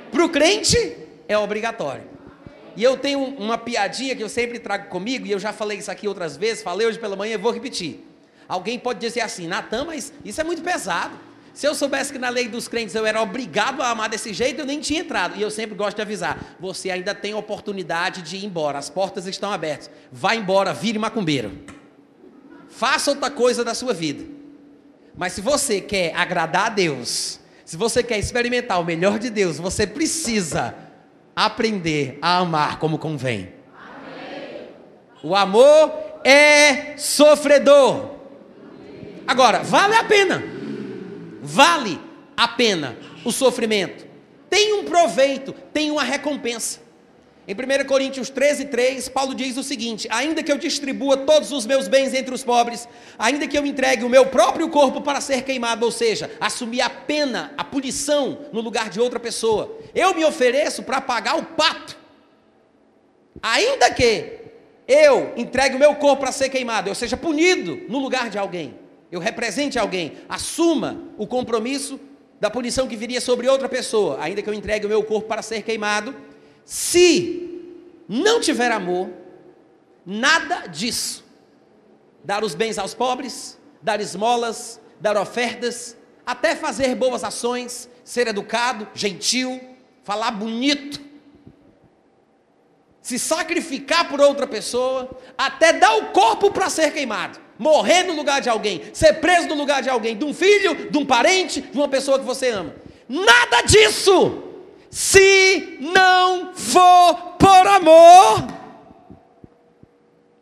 Para 0.09 0.23
o 0.23 0.29
crente, 0.29 0.97
é 1.27 1.37
obrigatório. 1.37 2.05
E 2.77 2.83
eu 2.83 2.95
tenho 2.95 3.19
uma 3.19 3.57
piadinha 3.57 4.15
que 4.15 4.23
eu 4.23 4.29
sempre 4.29 4.57
trago 4.57 4.87
comigo, 4.87 5.27
e 5.27 5.31
eu 5.31 5.39
já 5.39 5.51
falei 5.51 5.79
isso 5.79 5.91
aqui 5.91 6.07
outras 6.07 6.37
vezes, 6.37 6.63
falei 6.63 6.87
hoje 6.87 6.97
pela 6.97 7.17
manhã 7.17 7.33
e 7.33 7.37
vou 7.37 7.51
repetir. 7.51 8.07
Alguém 8.47 8.79
pode 8.79 9.01
dizer 9.01 9.19
assim, 9.19 9.47
Natan, 9.47 9.83
mas 9.83 10.13
isso 10.23 10.39
é 10.39 10.45
muito 10.45 10.61
pesado. 10.61 11.19
Se 11.55 11.65
eu 11.65 11.73
soubesse 11.73 12.11
que 12.11 12.19
na 12.19 12.27
lei 12.27 12.49
dos 12.49 12.67
crentes 12.67 12.93
eu 12.95 13.05
era 13.05 13.21
obrigado 13.21 13.81
a 13.81 13.89
amar 13.89 14.09
desse 14.09 14.33
jeito, 14.33 14.59
eu 14.59 14.65
nem 14.65 14.81
tinha 14.81 14.99
entrado. 14.99 15.37
E 15.37 15.41
eu 15.41 15.49
sempre 15.49 15.73
gosto 15.73 15.95
de 15.95 16.01
avisar: 16.01 16.37
você 16.59 16.91
ainda 16.91 17.15
tem 17.15 17.33
oportunidade 17.33 18.21
de 18.21 18.35
ir 18.35 18.43
embora, 18.43 18.77
as 18.77 18.89
portas 18.89 19.25
estão 19.25 19.53
abertas. 19.53 19.89
Vá 20.11 20.35
embora, 20.35 20.73
vire 20.73 20.99
macumbeiro. 20.99 21.57
Faça 22.67 23.11
outra 23.11 23.31
coisa 23.31 23.63
da 23.63 23.73
sua 23.73 23.93
vida. 23.93 24.25
Mas 25.15 25.31
se 25.31 25.39
você 25.39 25.79
quer 25.79 26.13
agradar 26.13 26.65
a 26.65 26.69
Deus, 26.69 27.39
se 27.63 27.77
você 27.77 28.03
quer 28.03 28.19
experimentar 28.19 28.81
o 28.81 28.83
melhor 28.83 29.17
de 29.17 29.29
Deus, 29.29 29.57
você 29.57 29.87
precisa 29.87 30.75
aprender 31.33 32.19
a 32.21 32.39
amar 32.39 32.79
como 32.79 32.99
convém. 32.99 33.53
Amém. 33.73 34.67
O 35.23 35.33
amor 35.33 36.19
é 36.21 36.97
sofredor. 36.97 38.13
Agora, 39.25 39.63
vale 39.63 39.95
a 39.95 40.03
pena 40.03 40.54
vale 41.45 41.99
a 42.35 42.47
pena 42.47 42.97
o 43.23 43.31
sofrimento. 43.31 44.05
Tem 44.49 44.73
um 44.73 44.85
proveito, 44.85 45.53
tem 45.73 45.91
uma 45.91 46.03
recompensa. 46.03 46.83
Em 47.47 47.53
1 47.53 47.85
Coríntios 47.85 48.29
13, 48.29 48.65
3, 48.65 49.07
Paulo 49.09 49.35
diz 49.35 49.55
o 49.55 49.63
seguinte: 49.63 50.07
Ainda 50.09 50.41
que 50.41 50.51
eu 50.51 50.57
distribua 50.57 51.17
todos 51.17 51.51
os 51.51 51.65
meus 51.65 51.87
bens 51.87 52.13
entre 52.13 52.33
os 52.33 52.43
pobres, 52.43 52.87
ainda 53.19 53.47
que 53.47 53.55
eu 53.55 53.65
entregue 53.65 54.03
o 54.03 54.09
meu 54.09 54.25
próprio 54.25 54.67
corpo 54.69 54.99
para 55.01 55.21
ser 55.21 55.43
queimado, 55.43 55.85
ou 55.85 55.91
seja, 55.91 56.31
assumir 56.39 56.81
a 56.81 56.89
pena, 56.89 57.53
a 57.55 57.63
punição 57.63 58.47
no 58.51 58.61
lugar 58.61 58.89
de 58.89 58.99
outra 58.99 59.19
pessoa, 59.19 59.77
eu 59.93 60.15
me 60.15 60.25
ofereço 60.25 60.81
para 60.81 60.99
pagar 60.99 61.37
o 61.37 61.43
pato. 61.43 61.95
Ainda 63.43 63.91
que 63.91 64.39
eu 64.87 65.33
entregue 65.35 65.75
o 65.75 65.79
meu 65.79 65.93
corpo 65.95 66.21
para 66.21 66.31
ser 66.31 66.49
queimado, 66.49 66.89
eu 66.89 66.95
seja 66.95 67.15
punido 67.15 67.83
no 67.87 67.99
lugar 67.99 68.29
de 68.29 68.39
alguém 68.39 68.84
eu 69.11 69.19
represente 69.19 69.77
alguém, 69.77 70.17
assuma 70.27 71.01
o 71.17 71.27
compromisso 71.27 71.99
da 72.39 72.49
punição 72.49 72.87
que 72.87 72.95
viria 72.95 73.21
sobre 73.21 73.47
outra 73.47 73.69
pessoa, 73.69 74.17
ainda 74.21 74.41
que 74.41 74.49
eu 74.49 74.53
entregue 74.53 74.85
o 74.85 74.89
meu 74.89 75.03
corpo 75.03 75.27
para 75.27 75.41
ser 75.41 75.61
queimado, 75.61 76.15
se 76.63 77.71
não 78.07 78.39
tiver 78.39 78.71
amor, 78.71 79.09
nada 80.05 80.67
disso, 80.67 81.23
dar 82.23 82.43
os 82.43 82.55
bens 82.55 82.77
aos 82.77 82.93
pobres, 82.93 83.57
dar 83.81 84.01
esmolas, 84.01 84.79
dar 84.99 85.17
ofertas, 85.17 85.95
até 86.25 86.55
fazer 86.55 86.95
boas 86.95 87.23
ações, 87.23 87.89
ser 88.03 88.27
educado, 88.27 88.87
gentil, 88.93 89.61
falar 90.03 90.31
bonito, 90.31 90.99
se 93.01 93.19
sacrificar 93.19 94.09
por 94.09 94.19
outra 94.19 94.47
pessoa, 94.47 95.09
até 95.37 95.71
dar 95.73 95.95
o 95.97 96.11
corpo 96.11 96.51
para 96.51 96.69
ser 96.69 96.91
queimado 96.91 97.44
morrer 97.57 98.03
no 98.03 98.13
lugar 98.13 98.41
de 98.41 98.49
alguém, 98.49 98.81
ser 98.93 99.13
preso 99.13 99.47
no 99.47 99.55
lugar 99.55 99.81
de 99.81 99.89
alguém, 99.89 100.17
de 100.17 100.25
um 100.25 100.33
filho, 100.33 100.89
de 100.89 100.97
um 100.97 101.05
parente, 101.05 101.61
de 101.61 101.77
uma 101.77 101.87
pessoa 101.87 102.19
que 102.19 102.25
você 102.25 102.49
ama. 102.49 102.75
Nada 103.07 103.61
disso, 103.61 104.43
se 104.89 105.77
não 105.79 106.53
for 106.53 107.15
por 107.37 107.67
amor, 107.67 108.47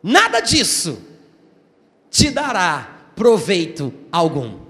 nada 0.02 0.40
disso 0.40 1.02
te 2.10 2.30
dará 2.30 3.10
proveito 3.16 3.92
algum. 4.10 4.64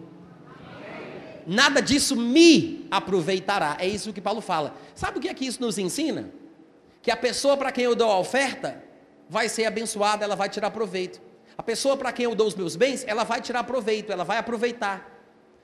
Nada 1.46 1.80
disso 1.80 2.16
me 2.16 2.86
aproveitará. 2.90 3.76
É 3.78 3.86
isso 3.86 4.12
que 4.12 4.20
Paulo 4.20 4.40
fala. 4.40 4.74
Sabe 4.94 5.18
o 5.18 5.20
que 5.20 5.28
é 5.28 5.34
que 5.34 5.44
isso 5.46 5.60
nos 5.60 5.76
ensina? 5.78 6.30
Que 7.02 7.10
a 7.10 7.16
pessoa 7.16 7.56
para 7.56 7.70
quem 7.70 7.84
eu 7.84 7.94
dou 7.94 8.10
a 8.10 8.18
oferta 8.18 8.82
vai 9.28 9.48
ser 9.48 9.66
abençoada, 9.66 10.24
ela 10.24 10.36
vai 10.36 10.48
tirar 10.48 10.70
proveito. 10.70 11.20
Pessoa 11.64 11.96
para 11.96 12.12
quem 12.12 12.24
eu 12.24 12.34
dou 12.34 12.46
os 12.46 12.54
meus 12.54 12.76
bens, 12.76 13.04
ela 13.06 13.24
vai 13.24 13.40
tirar 13.40 13.64
proveito, 13.64 14.12
ela 14.12 14.24
vai 14.24 14.38
aproveitar. 14.38 15.10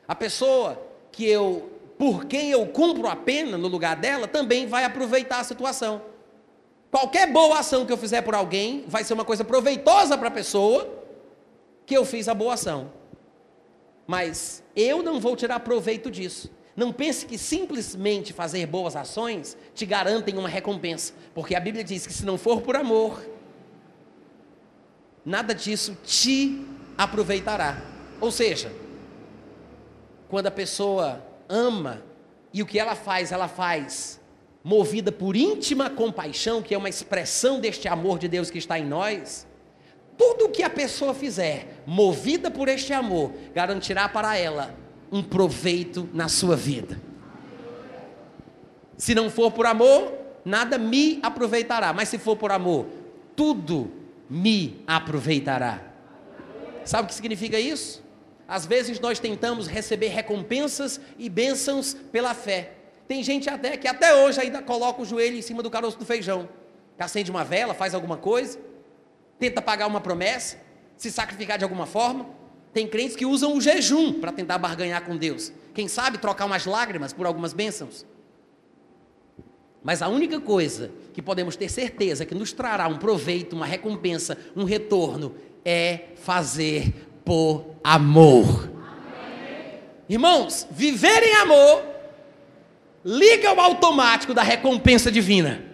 A 0.09 0.15
pessoa 0.15 0.81
que 1.13 1.27
eu, 1.27 1.71
por 1.99 2.25
quem 2.25 2.51
eu 2.51 2.67
cumpro 2.67 3.07
a 3.09 3.17
pena 3.17 3.59
no 3.59 3.69
lugar 3.69 3.97
dela, 3.97 4.27
também 4.27 4.67
vai 4.67 4.85
aproveitar 4.85 5.41
a 5.41 5.45
situação. 5.45 6.03
Qualquer 6.91 7.31
boa 7.31 7.59
ação 7.59 7.87
que 7.87 7.93
eu 7.93 7.97
fizer 7.97 8.23
por 8.23 8.35
alguém 8.35 8.85
vai 8.89 9.05
ser 9.05 9.15
uma 9.15 9.25
coisa 9.25 9.45
proveitosa 9.45 10.19
para 10.19 10.29
a 10.29 10.33
pessoa 10.33 10.89
que 11.87 11.97
eu 11.97 12.05
fiz 12.05 12.29
a 12.29 12.35
boa 12.35 12.55
ação. 12.55 12.93
Mas 14.07 14.63
eu 14.75 15.03
não 15.03 15.21
vou 15.21 15.37
tirar 15.37 15.61
proveito 15.61 16.11
disso. 16.11 16.51
Não 16.75 16.93
pense 16.93 17.27
que 17.27 17.37
simplesmente 17.37 18.33
fazer 18.33 18.67
boas 18.67 18.97
ações 18.97 19.57
te 19.75 19.85
garantem 19.85 20.37
uma 20.39 20.49
recompensa, 20.49 21.13
porque 21.35 21.55
a 21.55 21.61
Bíblia 21.61 21.85
diz 21.85 22.07
que 22.07 22.13
se 22.13 22.25
não 22.25 22.39
for 22.39 22.63
por 22.63 22.75
amor, 22.75 23.23
nada 25.31 25.55
disso 25.55 25.97
te 26.05 26.67
aproveitará. 26.99 27.81
Ou 28.21 28.33
seja, 28.33 28.73
quando 30.29 30.49
a 30.49 30.51
pessoa 30.51 31.25
ama 31.49 32.03
e 32.53 32.61
o 32.63 32.67
que 32.67 32.79
ela 32.79 32.97
faz, 32.97 33.31
ela 33.31 33.47
faz 33.47 34.21
movida 34.63 35.11
por 35.11 35.37
íntima 35.37 35.89
compaixão, 35.89 36.61
que 36.61 36.75
é 36.75 36.79
uma 36.79 36.89
expressão 36.89 37.61
deste 37.61 37.87
amor 37.87 38.19
de 38.19 38.29
Deus 38.29 38.51
que 38.51 38.59
está 38.59 38.79
em 38.79 38.85
nós, 38.85 39.47
tudo 40.19 40.47
o 40.47 40.49
que 40.51 40.63
a 40.63 40.69
pessoa 40.69 41.15
fizer, 41.15 41.83
movida 41.87 42.51
por 42.51 42.69
este 42.69 42.93
amor, 42.93 43.33
garantirá 43.55 44.09
para 44.09 44.37
ela 44.37 44.75
um 45.11 45.23
proveito 45.23 46.09
na 46.13 46.29
sua 46.29 46.57
vida. 46.57 47.01
Se 48.99 49.15
não 49.15 49.31
for 49.31 49.51
por 49.53 49.65
amor, 49.65 50.13
nada 50.45 50.77
me 50.77 51.21
aproveitará, 51.23 51.93
mas 51.93 52.09
se 52.09 52.19
for 52.19 52.37
por 52.37 52.53
amor, 52.53 52.87
tudo 53.35 54.00
me 54.31 54.83
aproveitará. 54.87 55.83
Sabe 56.85 57.05
o 57.05 57.07
que 57.09 57.15
significa 57.15 57.59
isso? 57.59 58.03
Às 58.47 58.65
vezes 58.65 58.99
nós 59.01 59.19
tentamos 59.19 59.67
receber 59.67 60.09
recompensas 60.09 61.01
e 61.19 61.29
bênçãos 61.29 61.95
pela 61.95 62.33
fé. 62.33 62.73
Tem 63.07 63.23
gente 63.23 63.51
até 63.51 63.77
que 63.77 63.89
até 63.89 64.15
hoje 64.15 64.41
ainda 64.41 64.63
coloca 64.63 65.03
o 65.03 65.05
joelho 65.05 65.37
em 65.37 65.43
cima 65.43 65.63
do 65.63 65.71
caroço 65.71 65.99
do 65.99 66.07
feijão. 66.07 66.49
Acende 66.99 67.31
uma 67.31 67.43
vela, 67.43 67.75
faz 67.75 67.95
alguma 67.95 68.17
coisa, 68.17 68.59
tenta 69.39 69.63
pagar 69.63 69.87
uma 69.87 70.01
promessa, 70.01 70.59
se 70.97 71.11
sacrificar 71.11 71.59
de 71.59 71.65
alguma 71.65 71.87
forma. 71.87 72.27
Tem 72.73 72.87
crentes 72.87 73.17
que 73.17 73.27
usam 73.27 73.57
o 73.57 73.61
jejum 73.61 74.21
para 74.21 74.31
tentar 74.31 74.59
barganhar 74.59 75.03
com 75.03 75.17
Deus. 75.17 75.53
Quem 75.75 75.89
sabe 75.89 76.19
trocar 76.19 76.45
umas 76.45 76.67
lágrimas 76.67 77.13
por 77.13 77.27
algumas 77.27 77.53
bênçãos. 77.53 78.07
Mas 79.83 80.03
a 80.03 80.09
única 80.09 80.41
coisa 80.41 80.91
que 81.13 81.23
podemos 81.23 81.57
ter 81.57 81.69
certeza 81.71 82.27
que 82.27 82.35
nos 82.35 82.53
trará 82.53 82.87
um 82.87 82.99
proveito, 82.99 83.57
uma 83.57 83.67
recompensa, 83.67 84.37
um 84.55 84.65
retorno, 84.65 85.35
é 85.65 86.09
fazer 86.17 86.93
por 87.25 87.77
amor. 87.83 88.71
Amém. 88.71 89.79
Irmãos, 90.09 90.67
viver 90.71 91.23
em 91.23 91.35
amor 91.37 91.83
liga 93.05 93.53
o 93.53 93.61
automático 93.61 94.35
da 94.35 94.43
recompensa 94.43 95.11
divina. 95.11 95.65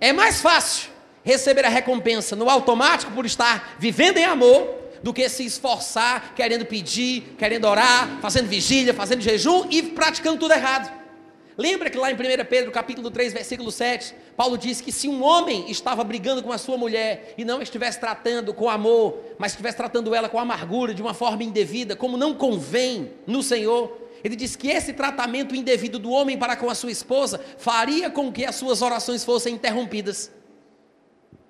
É 0.00 0.12
mais 0.12 0.40
fácil 0.40 0.90
receber 1.22 1.64
a 1.64 1.68
recompensa 1.68 2.36
no 2.36 2.50
automático 2.50 3.12
por 3.12 3.24
estar 3.24 3.76
vivendo 3.78 4.18
em 4.18 4.24
amor 4.24 4.82
do 5.02 5.12
que 5.12 5.28
se 5.28 5.44
esforçar, 5.44 6.34
querendo 6.34 6.64
pedir, 6.64 7.34
querendo 7.38 7.66
orar, 7.66 8.18
fazendo 8.20 8.48
vigília, 8.48 8.92
fazendo 8.92 9.20
jejum 9.20 9.66
e 9.70 9.82
praticando 9.82 10.38
tudo 10.38 10.52
errado. 10.52 11.03
Lembra 11.56 11.88
que 11.88 11.96
lá 11.96 12.10
em 12.10 12.14
1 12.14 12.18
Pedro, 12.48 12.72
capítulo 12.72 13.10
3, 13.10 13.32
versículo 13.32 13.70
7, 13.70 14.14
Paulo 14.36 14.58
disse 14.58 14.82
que 14.82 14.90
se 14.90 15.08
um 15.08 15.22
homem 15.22 15.70
estava 15.70 16.02
brigando 16.02 16.42
com 16.42 16.50
a 16.50 16.58
sua 16.58 16.76
mulher 16.76 17.34
e 17.38 17.44
não 17.44 17.62
estivesse 17.62 18.00
tratando 18.00 18.52
com 18.52 18.68
amor, 18.68 19.18
mas 19.38 19.52
estivesse 19.52 19.76
tratando 19.76 20.14
ela 20.14 20.28
com 20.28 20.38
amargura, 20.38 20.92
de 20.92 21.00
uma 21.00 21.14
forma 21.14 21.44
indevida, 21.44 21.94
como 21.94 22.16
não 22.16 22.34
convém 22.34 23.12
no 23.24 23.40
Senhor, 23.40 24.04
ele 24.24 24.34
disse 24.34 24.58
que 24.58 24.68
esse 24.68 24.94
tratamento 24.94 25.54
indevido 25.54 25.98
do 25.98 26.10
homem 26.10 26.36
para 26.36 26.56
com 26.56 26.68
a 26.68 26.74
sua 26.74 26.90
esposa 26.90 27.40
faria 27.58 28.10
com 28.10 28.32
que 28.32 28.44
as 28.44 28.56
suas 28.56 28.82
orações 28.82 29.24
fossem 29.24 29.54
interrompidas. 29.54 30.32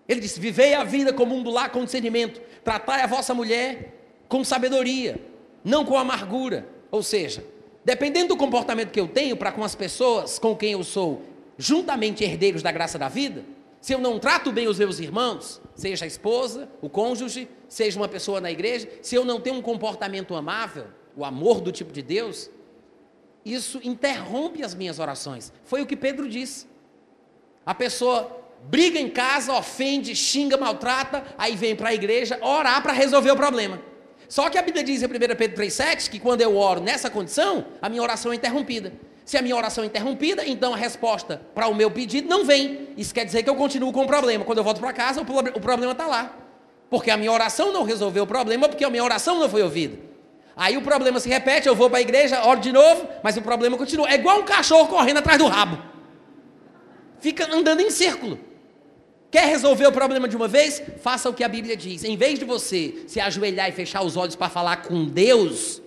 Ele 0.09 0.21
disse: 0.21 0.41
Vivei 0.41 0.75
a 0.75 0.85
vida 0.85 1.13
como 1.13 1.35
um 1.35 1.43
do 1.43 1.51
lar 1.51 1.71
com 1.71 1.85
discernimento, 1.85 2.43
tratai 2.63 3.01
a 3.01 3.07
vossa 3.07 3.33
mulher 3.33 3.95
com 4.29 4.43
sabedoria, 4.43 5.19
não 5.63 5.85
com 5.85 5.97
amargura. 5.97 6.69
Ou 6.91 7.03
seja, 7.03 7.45
Dependendo 7.85 8.29
do 8.29 8.37
comportamento 8.37 8.91
que 8.91 9.01
eu 9.01 9.07
tenho 9.07 9.37
para 9.37 9.53
com 9.53 9.63
as 9.63 9.75
pessoas 9.75 10.39
com 10.39 10.57
quem 10.57 10.73
eu 10.73 10.83
sou 10.83 11.23
juntamente 11.59 12.25
herdeiros 12.25 12.63
da 12.63 12.73
graça 12.73 12.99
da 12.99 13.09
vida, 13.09 13.45
se 13.81 13.93
eu 13.93 13.99
não 13.99 14.19
trato 14.19 14.51
bem 14.51 14.67
os 14.67 14.79
meus 14.79 14.99
irmãos, 14.99 15.61
seja 15.75 16.07
a 16.07 16.09
esposa, 16.09 16.71
o 16.81 16.89
cônjuge, 16.89 17.47
seja 17.69 18.01
uma 18.01 18.09
pessoa 18.09 18.41
na 18.41 18.51
igreja, 18.51 18.89
se 19.03 19.15
eu 19.15 19.25
não 19.27 19.39
tenho 19.39 19.57
um 19.57 19.63
comportamento 19.63 20.35
amável, 20.35 20.87
o 21.15 21.25
amor 21.25 21.61
do 21.61 21.71
tipo 21.71 21.93
de 21.93 22.01
Deus, 22.01 22.51
isso 23.45 23.79
interrompe 23.85 24.63
as 24.63 24.75
minhas 24.75 24.99
orações. 24.99 25.53
Foi 25.65 25.83
o 25.83 25.87
que 25.87 25.97
Pedro 25.97 26.29
disse. 26.29 26.67
A 27.67 27.75
pessoa 27.75 28.41
briga 28.71 28.99
em 28.99 29.11
casa, 29.11 29.53
ofende, 29.53 30.17
xinga, 30.17 30.57
maltrata, 30.57 31.23
aí 31.37 31.55
vem 31.55 31.77
para 31.77 31.91
a 31.91 31.95
igreja 31.95 32.39
orar 32.41 32.83
para 32.83 32.95
resolver 32.95 33.33
o 33.33 33.37
problema. 33.37 33.81
Só 34.29 34.49
que 34.49 34.59
a 34.59 34.63
Bíblia 34.63 34.83
diz 34.83 35.03
em 35.03 35.07
1 35.07 35.09
Pedro 35.09 35.37
3,7 35.37 36.11
que 36.11 36.19
quando 36.19 36.41
eu 36.41 36.57
oro 36.57 36.81
nessa 36.81 37.11
condição, 37.11 37.67
a 37.81 37.89
minha 37.89 38.03
oração 38.03 38.33
é 38.33 38.37
interrompida. 38.37 38.93
Se 39.25 39.39
a 39.39 39.43
minha 39.43 39.57
oração 39.57 39.83
é 39.85 39.87
interrompida, 39.87 40.47
então 40.47 40.75
a 40.75 40.77
resposta 40.77 41.41
para 41.55 41.67
o 41.67 41.75
meu 41.75 41.91
pedido 41.91 42.29
não 42.29 42.45
vem. 42.45 42.89
Isso 42.97 43.15
quer 43.15 43.25
dizer 43.25 43.43
que 43.43 43.49
eu 43.49 43.55
continuo 43.55 43.91
com 43.93 44.03
o 44.03 44.07
problema. 44.07 44.45
Quando 44.45 44.59
eu 44.59 44.65
volto 44.65 44.81
para 44.81 44.93
casa, 44.93 45.23
o, 45.23 45.25
problema 45.25 45.93
está 45.93 46.07
lá. 46.07 46.37
Porque 46.91 47.11
a 47.11 47.17
minha 47.17 47.33
oração 47.33 47.73
não 47.73 47.85
resolveu 47.85 48.25
o 48.25 48.27
problema, 48.27 48.69
porque 48.69 48.85
a 48.85 48.91
minha 48.91 49.03
oração 49.03 49.39
não 49.39 49.49
foi 49.49 49.63
ouvida. 49.63 49.99
Aí 50.55 50.77
o 50.77 50.83
problema 50.83 51.19
se 51.19 51.29
repete, 51.29 51.67
eu 51.67 51.75
vou 51.75 51.89
para 51.89 51.99
a 51.99 52.03
igreja, 52.03 52.45
oro 52.45 52.61
de 52.61 52.71
novo, 52.71 53.09
mas 53.23 53.37
o 53.37 53.43
problema 53.43 53.79
continua. 53.79 54.09
É 54.09 54.15
igual 54.15 54.41
um 54.41 54.45
cachorro 54.45 54.89
correndo 54.89 55.19
atrás 55.19 55.39
do 55.39 55.47
rabo. 55.47 55.79
Fica 57.19 57.53
andando 57.53 57.81
em 57.81 57.91
círculo. 57.91 58.39
Quer 59.35 59.49
resolver 59.49 59.85
o 59.89 59.91
problema 59.91 60.29
de 60.29 60.37
uma 60.37 60.47
vez? 60.47 60.81
Faça 61.03 61.29
o 61.29 61.35
que 61.35 61.43
a 61.43 61.49
Bíblia 61.49 61.77
diz. 61.77 62.05
Em 62.05 62.17
vez 62.17 62.39
de 62.39 62.45
você 62.45 63.03
se 63.09 63.19
ajoelhar 63.19 63.69
e 63.69 63.73
fechar 63.73 64.05
os 64.05 64.17
olhos 64.17 64.37
para 64.37 64.49
falar 64.49 64.85
com 64.85 65.07
Deus, 65.07 65.83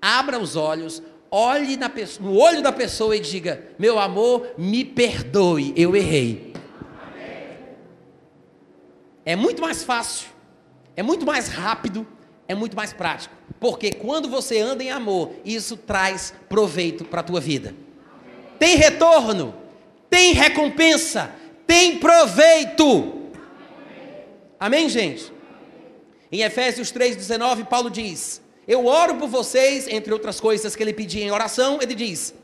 abra 0.00 0.38
os 0.38 0.56
olhos, 0.56 1.02
olhe 1.30 1.76
pessoa, 1.90 2.26
no 2.26 2.38
olho 2.38 2.62
da 2.62 2.72
pessoa 2.72 3.14
e 3.14 3.20
diga: 3.20 3.62
Meu 3.78 3.98
amor, 3.98 4.46
me 4.56 4.82
perdoe, 4.82 5.74
eu 5.76 5.94
errei. 5.94 6.54
É 9.26 9.36
muito 9.36 9.60
mais 9.60 9.84
fácil, 9.84 10.28
é 10.96 11.02
muito 11.02 11.26
mais 11.26 11.48
rápido, 11.48 12.06
é 12.48 12.54
muito 12.54 12.74
mais 12.74 12.94
prático. 12.94 13.36
Porque 13.60 13.92
quando 13.92 14.26
você 14.26 14.58
anda 14.58 14.82
em 14.82 14.90
amor, 14.90 15.32
isso 15.44 15.76
traz 15.76 16.32
proveito 16.48 17.04
para 17.04 17.20
a 17.20 17.24
tua 17.24 17.40
vida. 17.40 17.74
Tem 18.58 18.74
retorno, 18.76 19.54
tem 20.08 20.32
recompensa, 20.32 21.30
tem 21.66 21.98
proveito. 21.98 23.30
Amém, 24.58 24.88
gente? 24.88 25.32
Em 26.30 26.42
Efésios 26.42 26.92
3,19, 26.92 27.66
Paulo 27.66 27.90
diz: 27.90 28.40
Eu 28.66 28.86
oro 28.86 29.16
por 29.16 29.28
vocês, 29.28 29.86
entre 29.88 30.12
outras 30.12 30.40
coisas 30.40 30.74
que 30.74 30.82
ele 30.82 30.92
pedia 30.92 31.24
em 31.24 31.30
oração, 31.30 31.78
ele 31.80 31.94
diz: 31.94 32.34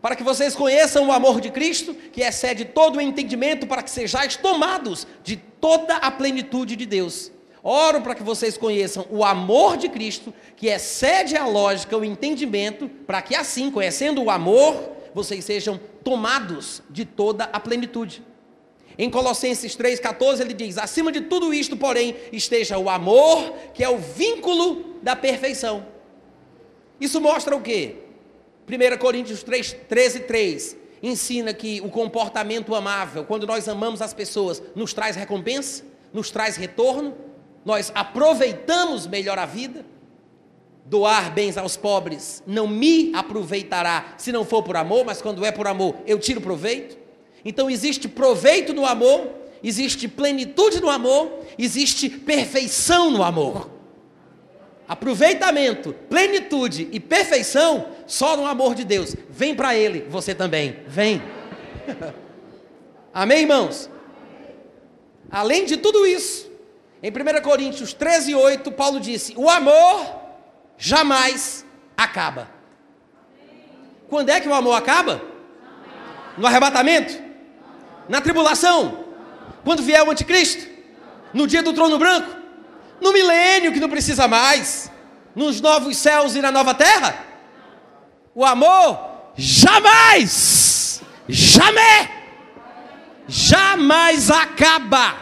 Para 0.00 0.16
que 0.16 0.22
vocês 0.22 0.54
conheçam 0.54 1.08
o 1.08 1.12
amor 1.12 1.40
de 1.40 1.50
Cristo, 1.50 1.94
que 1.94 2.22
excede 2.22 2.64
todo 2.64 2.96
o 2.96 3.00
entendimento, 3.00 3.66
para 3.66 3.82
que 3.82 3.90
sejais 3.90 4.36
tomados 4.36 5.06
de 5.22 5.36
toda 5.36 5.96
a 5.96 6.10
plenitude 6.10 6.76
de 6.76 6.86
Deus. 6.86 7.32
Oro 7.62 8.00
para 8.00 8.14
que 8.14 8.22
vocês 8.22 8.56
conheçam 8.56 9.04
o 9.10 9.24
amor 9.24 9.76
de 9.76 9.88
Cristo, 9.88 10.32
que 10.56 10.68
excede 10.68 11.36
a 11.36 11.44
lógica, 11.44 11.98
o 11.98 12.04
entendimento, 12.04 12.88
para 12.88 13.20
que 13.20 13.34
assim, 13.34 13.72
conhecendo 13.72 14.22
o 14.22 14.30
amor, 14.30 14.92
vocês 15.12 15.44
sejam 15.44 15.80
tomados 16.04 16.80
de 16.88 17.04
toda 17.04 17.42
a 17.52 17.58
plenitude. 17.58 18.22
Em 18.98 19.10
Colossenses 19.10 19.76
3,14 19.76 20.40
ele 20.40 20.54
diz: 20.54 20.78
acima 20.78 21.12
de 21.12 21.22
tudo 21.22 21.52
isto, 21.52 21.76
porém, 21.76 22.16
esteja 22.32 22.78
o 22.78 22.88
amor, 22.88 23.52
que 23.74 23.84
é 23.84 23.88
o 23.88 23.98
vínculo 23.98 24.96
da 25.02 25.14
perfeição. 25.14 25.86
Isso 27.00 27.20
mostra 27.20 27.54
o 27.54 27.60
quê? 27.60 27.96
1 28.68 28.98
Coríntios 28.98 29.42
3, 29.42 29.76
13, 29.88 30.20
3 30.20 30.76
ensina 31.02 31.52
que 31.52 31.80
o 31.82 31.90
comportamento 31.90 32.74
amável, 32.74 33.24
quando 33.24 33.46
nós 33.46 33.68
amamos 33.68 34.00
as 34.00 34.14
pessoas, 34.14 34.62
nos 34.74 34.92
traz 34.92 35.14
recompensa, 35.14 35.84
nos 36.12 36.30
traz 36.30 36.56
retorno, 36.56 37.14
nós 37.64 37.92
aproveitamos 37.94 39.06
melhor 39.06 39.38
a 39.38 39.46
vida. 39.46 39.84
Doar 40.84 41.34
bens 41.34 41.58
aos 41.58 41.76
pobres 41.76 42.42
não 42.46 42.68
me 42.68 43.12
aproveitará 43.12 44.14
se 44.16 44.30
não 44.30 44.44
for 44.44 44.62
por 44.62 44.76
amor, 44.76 45.04
mas 45.04 45.20
quando 45.20 45.44
é 45.44 45.50
por 45.50 45.66
amor, 45.66 45.96
eu 46.06 46.18
tiro 46.18 46.40
proveito. 46.40 46.96
Então 47.46 47.70
existe 47.70 48.08
proveito 48.08 48.74
no 48.74 48.84
amor, 48.84 49.28
existe 49.62 50.08
plenitude 50.08 50.80
no 50.80 50.90
amor, 50.90 51.44
existe 51.56 52.10
perfeição 52.10 53.08
no 53.08 53.22
amor. 53.22 53.70
Aproveitamento, 54.88 55.92
plenitude 56.10 56.88
e 56.90 56.98
perfeição 56.98 57.86
só 58.04 58.36
no 58.36 58.44
amor 58.44 58.74
de 58.74 58.82
Deus. 58.82 59.14
Vem 59.30 59.54
para 59.54 59.76
Ele, 59.76 60.00
você 60.10 60.34
também. 60.34 60.78
Vem. 60.88 61.22
Amém, 63.14 63.42
irmãos? 63.42 63.88
Além 65.30 65.66
de 65.66 65.76
tudo 65.76 66.04
isso, 66.04 66.50
em 67.00 67.10
1 67.10 67.42
Coríntios 67.42 67.92
13, 67.92 68.34
8, 68.34 68.72
Paulo 68.72 68.98
disse: 68.98 69.34
O 69.36 69.48
amor 69.48 70.04
jamais 70.76 71.64
acaba. 71.96 72.50
Quando 74.08 74.30
é 74.30 74.40
que 74.40 74.48
o 74.48 74.54
amor 74.54 74.74
acaba? 74.74 75.22
No 76.36 76.44
arrebatamento? 76.44 77.25
Na 78.08 78.20
tribulação? 78.20 79.04
Quando 79.64 79.82
vier 79.82 80.02
o 80.06 80.10
anticristo? 80.10 80.66
No 81.32 81.46
dia 81.46 81.62
do 81.62 81.72
trono 81.72 81.98
branco? 81.98 82.30
No 83.00 83.12
milênio 83.12 83.72
que 83.72 83.80
não 83.80 83.88
precisa 83.88 84.28
mais? 84.28 84.90
Nos 85.34 85.60
novos 85.60 85.96
céus 85.96 86.34
e 86.34 86.40
na 86.40 86.50
nova 86.50 86.74
terra? 86.74 87.24
O 88.34 88.44
amor 88.44 89.16
jamais, 89.36 91.02
jamais, 91.28 92.08
jamais 93.26 94.30
acaba. 94.30 95.16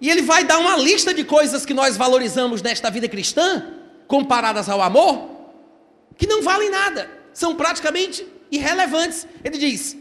E 0.00 0.10
ele 0.10 0.22
vai 0.22 0.44
dar 0.44 0.58
uma 0.58 0.76
lista 0.76 1.12
de 1.12 1.24
coisas 1.24 1.64
que 1.64 1.74
nós 1.74 1.96
valorizamos 1.96 2.62
nesta 2.62 2.90
vida 2.90 3.08
cristã, 3.08 3.66
comparadas 4.06 4.68
ao 4.68 4.82
amor, 4.82 5.30
que 6.16 6.26
não 6.26 6.42
valem 6.42 6.70
nada, 6.70 7.10
são 7.32 7.54
praticamente 7.54 8.26
irrelevantes. 8.50 9.26
Ele 9.42 9.58
diz: 9.58 9.96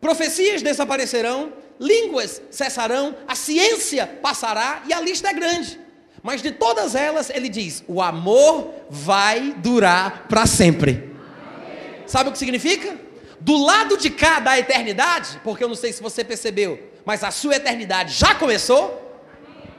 profecias 0.00 0.62
desaparecerão, 0.62 1.52
línguas 1.78 2.40
cessarão, 2.50 3.14
a 3.26 3.34
ciência 3.34 4.06
passará 4.06 4.82
e 4.86 4.92
a 4.92 5.00
lista 5.00 5.28
é 5.28 5.32
grande. 5.32 5.78
Mas 6.22 6.42
de 6.42 6.50
todas 6.52 6.94
elas, 6.94 7.30
ele 7.30 7.48
diz: 7.48 7.82
o 7.88 8.02
amor 8.02 8.74
vai 8.90 9.54
durar 9.58 10.26
para 10.28 10.46
sempre. 10.46 11.10
Sabe 12.06 12.28
o 12.28 12.32
que 12.32 12.38
significa? 12.38 12.96
Do 13.40 13.56
lado 13.56 13.96
de 13.96 14.10
cá 14.10 14.38
da 14.38 14.58
eternidade, 14.58 15.40
porque 15.42 15.64
eu 15.64 15.68
não 15.68 15.74
sei 15.74 15.92
se 15.92 16.02
você 16.02 16.22
percebeu, 16.22 16.78
mas 17.04 17.24
a 17.24 17.30
sua 17.30 17.56
eternidade 17.56 18.12
já 18.12 18.34
começou, 18.34 19.00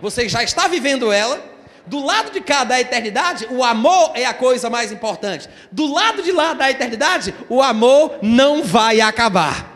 você 0.02 0.28
já 0.28 0.44
está 0.44 0.68
vivendo 0.68 1.12
ela. 1.12 1.52
Do 1.86 2.04
lado 2.04 2.32
de 2.32 2.40
cá 2.42 2.64
da 2.64 2.80
eternidade, 2.80 3.48
o 3.50 3.64
amor 3.64 4.12
é 4.14 4.26
a 4.26 4.34
coisa 4.34 4.70
mais 4.70 4.92
importante. 4.92 5.50
Do 5.72 5.92
lado 5.92 6.22
de 6.22 6.32
lá 6.32 6.54
da 6.54 6.70
eternidade, 6.70 7.34
o 7.50 7.62
amor 7.62 8.20
não 8.22 8.64
vai 8.64 9.02
acabar. 9.02 9.71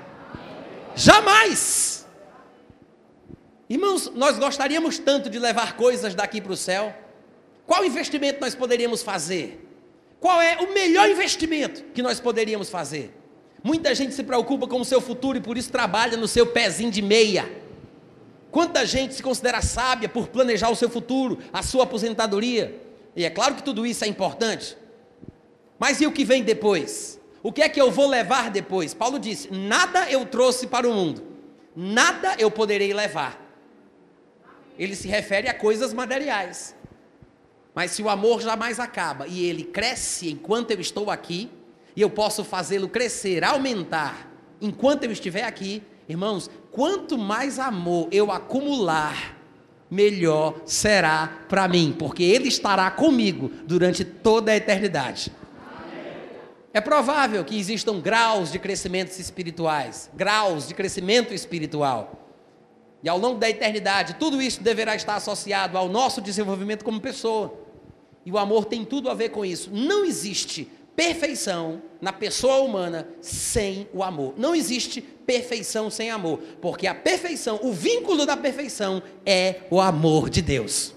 Jamais. 0.96 2.06
Irmãos, 3.70 4.12
nós 4.16 4.38
gostaríamos 4.38 4.98
tanto 4.98 5.30
de 5.30 5.38
levar 5.40 5.76
coisas 5.76 6.16
daqui 6.16 6.40
para 6.40 6.54
o 6.54 6.58
céu. 6.58 6.96
Qual 7.66 7.84
investimento 7.84 8.40
nós 8.40 8.56
poderíamos 8.56 9.02
fazer? 9.02 9.62
Qual 10.20 10.42
é 10.42 10.58
o 10.58 10.74
melhor 10.74 11.10
investimento 11.10 11.84
que 11.94 12.02
nós 12.02 12.20
poderíamos 12.20 12.70
fazer? 12.70 13.14
Muita 13.64 13.94
gente 13.96 14.14
se 14.14 14.24
preocupa 14.24 14.68
com 14.68 14.80
o 14.80 14.86
seu 14.86 15.02
futuro 15.02 15.38
e 15.38 15.42
por 15.42 15.58
isso 15.58 15.72
trabalha 15.72 16.16
no 16.16 16.28
seu 16.28 16.48
pezinho 16.48 16.92
de 16.92 17.02
meia. 17.02 17.52
Quanta 18.52 18.86
gente 18.86 19.16
se 19.16 19.24
considera 19.24 19.62
sábia 19.62 20.08
por 20.08 20.28
planejar 20.28 20.70
o 20.70 20.76
seu 20.76 20.90
futuro, 20.90 21.40
a 21.52 21.62
sua 21.62 21.84
aposentadoria? 21.84 22.80
E 23.16 23.26
é 23.26 23.30
claro 23.30 23.56
que 23.56 23.64
tudo 23.64 23.86
isso 23.86 24.06
é 24.06 24.08
importante. 24.08 24.78
Mas 25.78 26.00
e 26.00 26.08
o 26.08 26.12
que 26.12 26.24
vem 26.24 26.44
depois? 26.44 27.20
O 27.46 27.52
que 27.52 27.62
é 27.62 27.70
que 27.70 27.80
eu 27.80 27.92
vou 27.92 28.08
levar 28.08 28.50
depois? 28.50 28.96
Paulo 28.96 29.20
disse: 29.20 29.54
Nada 29.54 30.10
eu 30.10 30.26
trouxe 30.26 30.66
para 30.66 30.90
o 30.90 30.92
mundo, 30.92 31.22
nada 31.76 32.36
eu 32.40 32.50
poderei 32.50 32.92
levar. 32.92 33.40
Ele 34.80 34.96
se 34.96 35.08
refere 35.08 35.48
a 35.48 35.54
coisas 35.54 35.94
materiais. 35.94 36.76
Mas 37.76 37.92
se 37.92 38.02
o 38.02 38.10
amor 38.10 38.42
jamais 38.42 38.80
acaba 38.80 39.28
e 39.28 39.46
ele 39.46 39.64
cresce 39.64 40.32
enquanto 40.32 40.72
eu 40.72 40.80
estou 40.80 41.12
aqui, 41.12 41.52
e 41.96 42.02
eu 42.02 42.10
posso 42.10 42.44
fazê-lo 42.44 42.90
crescer, 42.90 43.44
aumentar, 43.44 44.28
enquanto 44.60 45.04
eu 45.04 45.12
estiver 45.12 45.44
aqui, 45.44 45.84
irmãos, 46.10 46.50
quanto 46.72 47.16
mais 47.16 47.60
amor 47.60 48.08
eu 48.12 48.32
acumular, 48.32 49.38
melhor 49.88 50.62
será 50.66 51.42
para 51.48 51.68
mim, 51.68 51.96
porque 52.00 52.24
Ele 52.24 52.48
estará 52.48 52.90
comigo 52.90 53.52
durante 53.68 54.04
toda 54.04 54.52
a 54.52 54.56
eternidade. 54.56 55.32
É 56.76 56.82
provável 56.82 57.46
que 57.46 57.58
existam 57.58 58.02
graus 58.02 58.52
de 58.52 58.60
crescimentos 58.60 59.18
espirituais, 59.18 60.10
graus 60.14 60.68
de 60.68 60.74
crescimento 60.74 61.34
espiritual. 61.34 62.28
E 63.02 63.08
ao 63.08 63.18
longo 63.18 63.40
da 63.40 63.50
eternidade, 63.50 64.18
tudo 64.20 64.42
isso 64.42 64.62
deverá 64.62 64.94
estar 64.94 65.16
associado 65.16 65.78
ao 65.78 65.88
nosso 65.88 66.20
desenvolvimento 66.20 66.84
como 66.84 67.00
pessoa. 67.00 67.58
E 68.26 68.32
o 68.34 68.38
amor 68.38 68.66
tem 68.66 68.84
tudo 68.84 69.10
a 69.10 69.14
ver 69.14 69.30
com 69.30 69.46
isso. 69.46 69.70
Não 69.72 70.04
existe 70.04 70.70
perfeição 70.98 71.82
na 72.02 72.12
pessoa 72.12 72.58
humana 72.58 73.08
sem 73.22 73.88
o 73.94 74.04
amor. 74.04 74.34
Não 74.36 74.54
existe 74.54 75.00
perfeição 75.00 75.90
sem 75.90 76.12
amor, 76.12 76.40
porque 76.62 76.88
a 76.88 76.94
perfeição, 76.94 77.58
o 77.64 77.72
vínculo 77.72 78.26
da 78.26 78.36
perfeição 78.36 79.02
é 79.26 79.62
o 79.72 79.80
amor 79.80 80.30
de 80.30 80.42
Deus. 80.42 80.94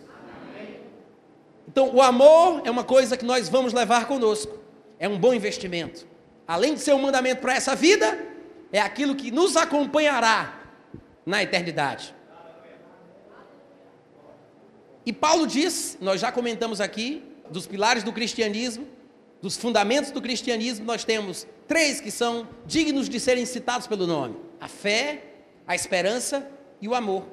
Então, 1.68 1.94
o 1.94 2.02
amor 2.02 2.62
é 2.64 2.70
uma 2.70 2.82
coisa 2.82 3.16
que 3.16 3.24
nós 3.24 3.48
vamos 3.48 3.72
levar 3.72 4.08
conosco. 4.08 4.57
É 4.98 5.08
um 5.08 5.18
bom 5.18 5.32
investimento. 5.32 6.06
Além 6.46 6.74
de 6.74 6.80
ser 6.80 6.94
um 6.94 7.02
mandamento 7.02 7.40
para 7.40 7.54
essa 7.54 7.74
vida, 7.74 8.26
é 8.72 8.80
aquilo 8.80 9.14
que 9.14 9.30
nos 9.30 9.56
acompanhará 9.56 10.60
na 11.24 11.42
eternidade. 11.42 12.14
E 15.04 15.12
Paulo 15.12 15.46
diz, 15.46 15.96
nós 16.00 16.20
já 16.20 16.30
comentamos 16.30 16.80
aqui, 16.80 17.22
dos 17.50 17.66
pilares 17.66 18.02
do 18.02 18.12
cristianismo, 18.12 18.86
dos 19.40 19.56
fundamentos 19.56 20.10
do 20.10 20.20
cristianismo, 20.20 20.84
nós 20.84 21.04
temos 21.04 21.46
três 21.66 22.00
que 22.00 22.10
são 22.10 22.48
dignos 22.66 23.08
de 23.08 23.20
serem 23.20 23.46
citados 23.46 23.86
pelo 23.86 24.06
nome: 24.06 24.36
a 24.60 24.68
fé, 24.68 25.22
a 25.66 25.74
esperança 25.74 26.46
e 26.80 26.88
o 26.88 26.94
amor. 26.94 27.24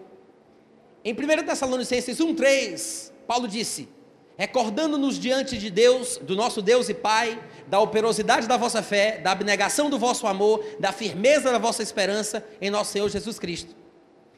Em 1.04 1.14
1 1.14 1.46
Tessalonicenses 1.46 2.18
1,3, 2.20 3.12
Paulo 3.28 3.48
disse: 3.48 3.90
Recordando-nos 4.38 5.18
diante 5.18 5.58
de 5.58 5.70
Deus, 5.70 6.18
do 6.18 6.36
nosso 6.36 6.62
Deus 6.62 6.90
e 6.90 6.94
Pai, 6.94 7.42
da 7.68 7.80
operosidade 7.80 8.48
da 8.48 8.58
vossa 8.58 8.84
fé, 8.84 9.20
da 9.20 9.32
abnegação 9.32 9.90
do 9.90 9.98
vosso 9.98 10.28
amor, 10.28 10.64
da 10.80 10.92
firmeza 10.92 11.52
da 11.52 11.58
vossa 11.58 11.82
esperança 11.82 12.46
em 12.62 12.70
nosso 12.70 12.92
Senhor 12.92 13.10
Jesus 13.10 13.40
Cristo. 13.40 13.76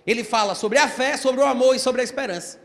Ele 0.05 0.23
fala 0.23 0.55
sobre 0.55 0.77
a 0.77 0.87
fé, 0.87 1.17
sobre 1.17 1.41
o 1.41 1.45
amor 1.45 1.75
e 1.75 1.79
sobre 1.79 2.01
a 2.01 2.03
esperança. 2.03 2.59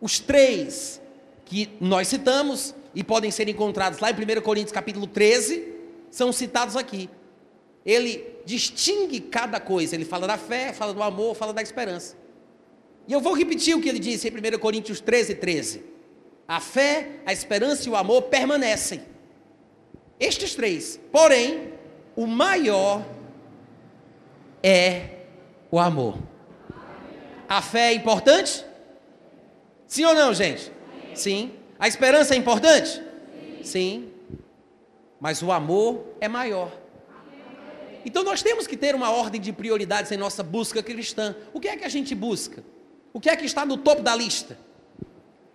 Os 0.00 0.18
três 0.18 1.00
que 1.44 1.76
nós 1.80 2.08
citamos 2.08 2.74
e 2.94 3.04
podem 3.04 3.30
ser 3.30 3.48
encontrados 3.48 4.00
lá 4.00 4.10
em 4.10 4.14
1 4.14 4.40
Coríntios 4.42 4.72
capítulo 4.72 5.06
13, 5.06 5.72
são 6.10 6.32
citados 6.32 6.76
aqui. 6.76 7.08
Ele 7.86 8.36
distingue 8.44 9.20
cada 9.20 9.60
coisa, 9.60 9.94
ele 9.94 10.04
fala 10.04 10.26
da 10.26 10.36
fé, 10.36 10.72
fala 10.72 10.92
do 10.92 11.02
amor, 11.02 11.36
fala 11.36 11.52
da 11.52 11.62
esperança. 11.62 12.16
E 13.08 13.12
eu 13.14 13.22
vou 13.22 13.32
repetir 13.32 13.74
o 13.74 13.80
que 13.80 13.88
ele 13.88 13.98
disse 13.98 14.28
em 14.28 14.30
1 14.30 14.58
Coríntios 14.58 15.00
13, 15.00 15.36
13. 15.36 15.82
A 16.46 16.60
fé, 16.60 17.08
a 17.24 17.32
esperança 17.32 17.88
e 17.88 17.90
o 17.90 17.96
amor 17.96 18.22
permanecem. 18.24 19.00
Estes 20.20 20.54
três. 20.54 21.00
Porém, 21.10 21.72
o 22.14 22.26
maior 22.26 23.02
é 24.62 25.24
o 25.70 25.78
amor. 25.78 26.18
A 27.48 27.62
fé 27.62 27.92
é 27.92 27.94
importante? 27.94 28.62
Sim 29.86 30.04
ou 30.04 30.14
não, 30.14 30.34
gente? 30.34 30.70
Sim. 31.14 31.52
A 31.78 31.88
esperança 31.88 32.34
é 32.34 32.36
importante? 32.36 33.02
Sim. 33.62 34.12
Mas 35.18 35.42
o 35.42 35.50
amor 35.50 36.04
é 36.20 36.28
maior. 36.28 36.70
Então 38.04 38.22
nós 38.22 38.42
temos 38.42 38.66
que 38.66 38.76
ter 38.76 38.94
uma 38.94 39.10
ordem 39.10 39.40
de 39.40 39.50
prioridades 39.50 40.12
em 40.12 40.16
nossa 40.18 40.42
busca 40.42 40.82
cristã. 40.82 41.34
O 41.54 41.60
que 41.60 41.68
é 41.68 41.76
que 41.76 41.84
a 41.84 41.88
gente 41.88 42.14
busca? 42.14 42.62
O 43.18 43.20
que 43.20 43.28
é 43.28 43.34
que 43.34 43.44
está 43.44 43.66
no 43.66 43.76
topo 43.76 44.00
da 44.00 44.14
lista? 44.14 44.56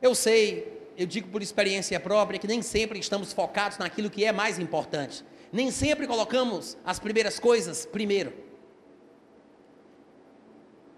Eu 0.02 0.14
sei, 0.14 0.86
eu 0.98 1.08
digo 1.08 1.30
por 1.30 1.42
experiência 1.42 1.98
própria, 1.98 2.38
que 2.38 2.46
nem 2.46 2.62
sempre 2.62 3.00
estamos 3.00 3.32
focados 3.32 3.78
naquilo 3.78 4.10
que 4.10 4.26
é 4.26 4.34
mais 4.34 4.60
importante. 4.60 5.24
Nem 5.50 5.72
sempre 5.72 6.06
colocamos 6.06 6.76
as 6.84 7.00
primeiras 7.00 7.40
coisas 7.40 7.86
primeiro. 7.86 8.34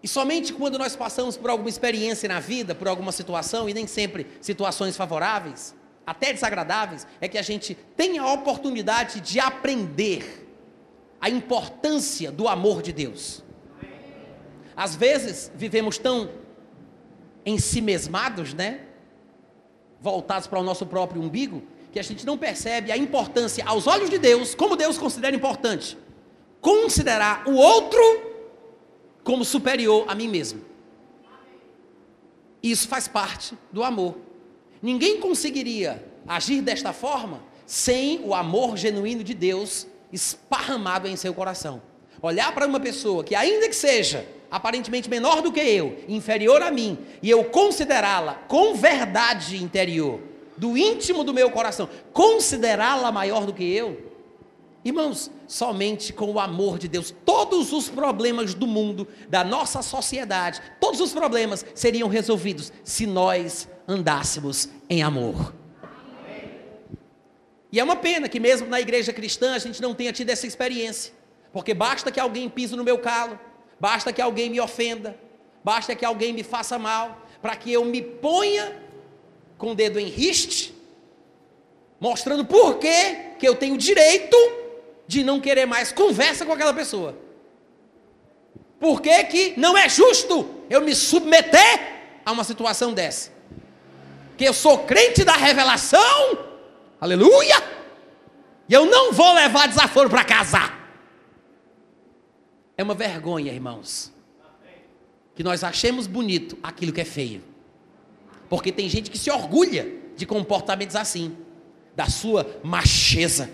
E 0.01 0.07
somente 0.07 0.53
quando 0.53 0.79
nós 0.79 0.95
passamos 0.95 1.37
por 1.37 1.51
alguma 1.51 1.69
experiência 1.69 2.27
na 2.27 2.39
vida, 2.39 2.73
por 2.73 2.87
alguma 2.87 3.11
situação, 3.11 3.69
e 3.69 3.73
nem 3.75 3.85
sempre 3.85 4.25
situações 4.41 4.97
favoráveis, 4.97 5.75
até 6.03 6.33
desagradáveis, 6.33 7.05
é 7.21 7.27
que 7.27 7.37
a 7.37 7.43
gente 7.43 7.75
tem 7.95 8.17
a 8.17 8.33
oportunidade 8.33 9.21
de 9.21 9.39
aprender 9.39 10.47
a 11.21 11.29
importância 11.29 12.31
do 12.31 12.47
amor 12.47 12.81
de 12.81 12.91
Deus. 12.91 13.43
Às 14.75 14.95
vezes 14.95 15.51
vivemos 15.55 15.99
tão 15.99 16.43
ensimesmados, 17.45 18.53
né? 18.53 18.81
Voltados 20.01 20.47
para 20.47 20.59
o 20.59 20.63
nosso 20.63 20.85
próprio 20.85 21.21
umbigo, 21.21 21.61
que 21.91 21.99
a 21.99 22.03
gente 22.03 22.25
não 22.25 22.37
percebe 22.37 22.91
a 22.91 22.97
importância 22.97 23.63
aos 23.65 23.87
olhos 23.87 24.09
de 24.09 24.17
Deus, 24.17 24.55
como 24.55 24.75
Deus 24.75 24.97
considera 24.97 25.35
importante. 25.35 25.97
Considerar 26.59 27.47
o 27.47 27.55
outro 27.55 28.01
como 29.23 29.45
superior 29.45 30.05
a 30.07 30.15
mim 30.15 30.27
mesmo. 30.27 30.61
Isso 32.61 32.87
faz 32.87 33.07
parte 33.07 33.55
do 33.71 33.83
amor. 33.83 34.17
Ninguém 34.81 35.19
conseguiria 35.19 36.03
agir 36.27 36.61
desta 36.61 36.91
forma 36.91 37.41
sem 37.65 38.21
o 38.23 38.33
amor 38.33 38.77
genuíno 38.77 39.23
de 39.23 39.33
Deus 39.33 39.87
esparramado 40.11 41.07
em 41.07 41.15
seu 41.15 41.33
coração. 41.33 41.81
Olhar 42.21 42.53
para 42.53 42.65
uma 42.65 42.79
pessoa 42.79 43.23
que, 43.23 43.35
ainda 43.35 43.67
que 43.67 43.75
seja 43.75 44.27
aparentemente 44.49 45.09
menor 45.09 45.41
do 45.41 45.51
que 45.51 45.59
eu, 45.59 45.97
inferior 46.07 46.61
a 46.61 46.71
mim, 46.71 46.97
e 47.21 47.29
eu 47.29 47.43
considerá-la 47.45 48.35
com 48.47 48.75
verdade 48.75 49.61
interior, 49.61 50.19
do 50.57 50.77
íntimo 50.77 51.23
do 51.23 51.33
meu 51.33 51.51
coração, 51.51 51.89
considerá-la 52.13 53.11
maior 53.11 53.45
do 53.45 53.53
que 53.53 53.63
eu, 53.63 54.15
Irmãos, 54.85 55.31
somente 55.47 56.13
com 56.13 56.31
o 56.31 56.39
amor 56.39 56.77
de 56.77 56.87
Deus, 56.87 57.11
todos 57.25 57.73
os 57.73 57.89
problemas 57.89 58.53
do 58.53 58.67
mundo, 58.67 59.07
da 59.27 59.43
nossa 59.43 59.81
sociedade, 59.81 60.61
todos 60.79 61.01
os 61.01 61.11
problemas 61.11 61.65
seriam 61.73 62.07
resolvidos 62.07 62.71
se 62.83 63.07
nós 63.07 63.67
andássemos 63.87 64.69
em 64.87 65.01
amor. 65.01 65.55
E 67.71 67.79
é 67.79 67.83
uma 67.83 67.95
pena 67.95 68.29
que 68.29 68.39
mesmo 68.39 68.67
na 68.67 68.79
igreja 68.79 69.11
cristã 69.11 69.55
a 69.55 69.59
gente 69.59 69.81
não 69.81 69.95
tenha 69.95 70.13
tido 70.13 70.29
essa 70.29 70.45
experiência. 70.45 71.11
Porque 71.51 71.73
basta 71.73 72.11
que 72.11 72.19
alguém 72.19 72.47
pise 72.47 72.75
no 72.75 72.83
meu 72.83 72.99
calo, 72.99 73.39
basta 73.79 74.13
que 74.13 74.21
alguém 74.21 74.49
me 74.49 74.59
ofenda, 74.59 75.17
basta 75.63 75.95
que 75.95 76.05
alguém 76.05 76.33
me 76.33 76.43
faça 76.43 76.77
mal, 76.77 77.25
para 77.41 77.55
que 77.55 77.71
eu 77.71 77.85
me 77.85 78.01
ponha 78.01 78.81
com 79.57 79.71
o 79.71 79.75
dedo 79.75 79.99
em 79.99 80.07
riste, 80.07 80.73
mostrando 81.99 82.45
por 82.45 82.77
que 82.77 83.35
eu 83.41 83.55
tenho 83.55 83.77
direito 83.77 84.37
de 85.07 85.23
não 85.23 85.39
querer 85.39 85.65
mais 85.65 85.91
conversa 85.91 86.45
com 86.45 86.53
aquela 86.53 86.73
pessoa. 86.73 87.17
Por 88.79 89.01
que, 89.01 89.23
que 89.25 89.59
não 89.59 89.77
é 89.77 89.87
justo 89.87 90.49
eu 90.69 90.81
me 90.81 90.93
submeter 90.95 92.19
a 92.25 92.31
uma 92.31 92.43
situação 92.43 92.93
dessa? 92.93 93.31
Que 94.37 94.45
eu 94.45 94.53
sou 94.53 94.79
crente 94.79 95.23
da 95.23 95.33
revelação, 95.33 96.37
aleluia, 96.99 97.63
e 98.67 98.73
eu 98.73 98.85
não 98.85 99.13
vou 99.13 99.33
levar 99.33 99.67
desaforo 99.67 100.09
para 100.09 100.23
casa. 100.23 100.84
É 102.77 102.83
uma 102.83 102.93
vergonha, 102.93 103.51
irmãos, 103.51 104.11
que 105.33 105.43
nós 105.43 105.63
achemos 105.63 106.07
bonito 106.07 106.57
aquilo 106.61 106.91
que 106.91 107.01
é 107.01 107.05
feio, 107.05 107.43
porque 108.49 108.71
tem 108.71 108.89
gente 108.89 109.09
que 109.09 109.17
se 109.17 109.29
orgulha 109.29 110.01
de 110.15 110.25
comportamentos 110.25 110.95
assim, 110.95 111.37
da 111.95 112.09
sua 112.09 112.59
macheza, 112.63 113.49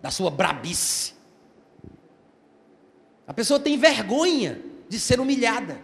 da 0.00 0.10
sua 0.10 0.30
brabice. 0.30 1.14
A 3.26 3.34
pessoa 3.34 3.60
tem 3.60 3.76
vergonha 3.78 4.62
de 4.88 4.98
ser 4.98 5.20
humilhada, 5.20 5.80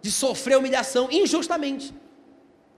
de 0.00 0.10
sofrer 0.10 0.56
humilhação 0.56 1.10
injustamente. 1.10 1.92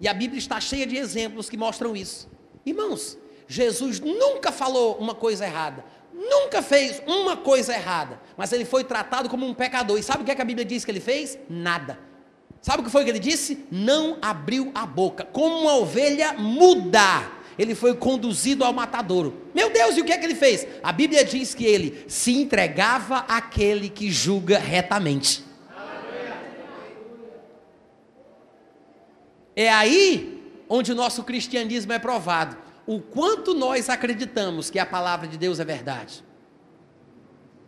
E 0.01 0.09
a 0.09 0.15
Bíblia 0.15 0.39
está 0.39 0.59
cheia 0.61 0.87
de 0.87 0.97
exemplos 0.97 1.49
que 1.49 1.57
mostram 1.57 1.95
isso. 1.95 2.29
Irmãos, 2.65 3.19
Jesus 3.47 4.01
nunca 4.01 4.51
falou 4.51 4.97
uma 4.97 5.15
coisa 5.15 5.45
errada, 5.45 5.85
nunca 6.31 6.63
fez 6.63 7.03
uma 7.07 7.37
coisa 7.37 7.75
errada, 7.75 8.21
mas 8.37 8.53
ele 8.53 8.65
foi 8.65 8.85
tratado 8.85 9.29
como 9.29 9.47
um 9.47 9.55
pecador. 9.55 9.99
E 9.99 10.03
sabe 10.03 10.23
o 10.23 10.25
que, 10.25 10.31
é 10.31 10.35
que 10.35 10.43
a 10.43 10.45
Bíblia 10.45 10.65
diz 10.65 10.85
que 10.85 10.91
ele 10.91 11.01
fez? 11.01 11.39
Nada. 11.49 11.99
Sabe 12.61 12.81
o 12.81 12.85
que 12.85 12.91
foi 12.91 13.05
que 13.05 13.11
ele 13.11 13.19
disse? 13.19 13.67
Não 13.71 14.19
abriu 14.23 14.71
a 14.75 14.87
boca, 14.87 15.25
como 15.25 15.61
uma 15.61 15.77
ovelha 15.77 16.33
muda 16.35 17.41
ele 17.59 17.75
foi 17.75 17.95
conduzido 17.95 18.65
ao 18.65 18.73
matadouro. 18.73 19.43
Meu 19.55 19.71
Deus, 19.71 19.97
e 19.97 20.01
o 20.01 20.05
que 20.05 20.13
é 20.13 20.19
que 20.19 20.25
ele 20.25 20.35
fez? 20.35 20.67
A 20.83 20.93
Bíblia 20.93 21.25
diz 21.25 21.55
que 21.55 21.65
ele 21.65 22.05
se 22.09 22.33
entregava 22.33 23.19
àquele 23.29 23.89
que 23.89 24.11
julga 24.11 24.59
retamente. 24.59 25.45
É 29.55 29.71
aí 29.71 30.41
onde 30.69 30.93
o 30.93 30.95
nosso 30.95 31.23
cristianismo 31.23 31.93
é 31.93 31.99
provado. 31.99 32.57
O 32.87 33.01
quanto 33.01 33.55
nós 33.55 33.89
acreditamos 33.89 34.71
que 34.71 34.79
a 34.79 34.87
palavra 34.87 35.29
de 35.29 35.39
Deus 35.39 35.61
é 35.61 35.65
verdade. 35.65 36.25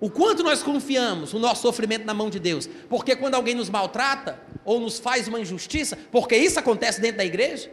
O 0.01 0.11
quanto 0.11 0.43
nós 0.43 0.63
confiamos 0.63 1.33
o 1.33 1.39
nosso 1.39 1.63
sofrimento 1.63 2.05
na 2.05 2.13
mão 2.13 2.29
de 2.29 2.39
Deus. 2.39 2.69
Porque 2.89 3.17
quando 3.17 3.35
alguém 3.37 3.55
nos 3.55 3.71
maltrata 3.71 4.41
ou 4.65 4.81
nos 4.81 4.99
faz 4.99 5.29
uma 5.29 5.41
injustiça, 5.41 5.97
porque 6.11 6.37
isso 6.37 6.59
acontece 6.59 7.01
dentro 7.01 7.19
da 7.19 7.25
igreja, 7.25 7.71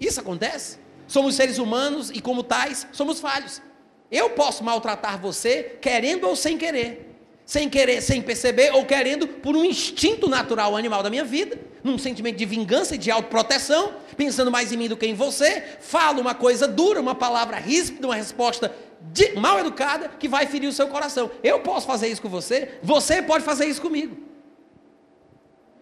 isso 0.00 0.20
acontece. 0.20 0.78
Somos 1.06 1.34
seres 1.34 1.58
humanos 1.58 2.10
e, 2.10 2.20
como 2.20 2.42
tais, 2.42 2.86
somos 2.92 3.20
falhos. 3.20 3.62
Eu 4.10 4.30
posso 4.30 4.62
maltratar 4.62 5.20
você 5.20 5.78
querendo 5.80 6.26
ou 6.26 6.36
sem 6.36 6.58
querer. 6.58 7.06
Sem 7.44 7.70
querer, 7.70 8.02
sem 8.02 8.20
perceber, 8.20 8.74
ou 8.74 8.84
querendo 8.84 9.26
por 9.26 9.56
um 9.56 9.64
instinto 9.64 10.28
natural 10.28 10.76
animal 10.76 11.02
da 11.02 11.08
minha 11.08 11.24
vida, 11.24 11.58
num 11.82 11.96
sentimento 11.96 12.36
de 12.36 12.44
vingança 12.44 12.94
e 12.94 12.98
de 12.98 13.10
autoproteção, 13.10 13.94
pensando 14.18 14.50
mais 14.50 14.72
em 14.72 14.76
mim 14.76 14.88
do 14.88 14.96
que 14.96 15.06
em 15.06 15.14
você, 15.14 15.62
falo 15.80 16.20
uma 16.20 16.34
coisa 16.34 16.66
dura, 16.66 17.00
uma 17.00 17.14
palavra 17.14 17.56
ríspida, 17.56 18.08
uma 18.08 18.16
resposta 18.16 18.74
de, 19.12 19.32
mal 19.36 19.60
educada 19.60 20.08
que 20.08 20.28
vai 20.28 20.44
ferir 20.46 20.68
o 20.68 20.72
seu 20.72 20.88
coração. 20.88 21.30
Eu 21.42 21.60
posso 21.60 21.86
fazer 21.86 22.08
isso 22.08 22.20
com 22.20 22.28
você, 22.28 22.80
você 22.82 23.22
pode 23.22 23.44
fazer 23.44 23.66
isso 23.66 23.80
comigo. 23.80 24.18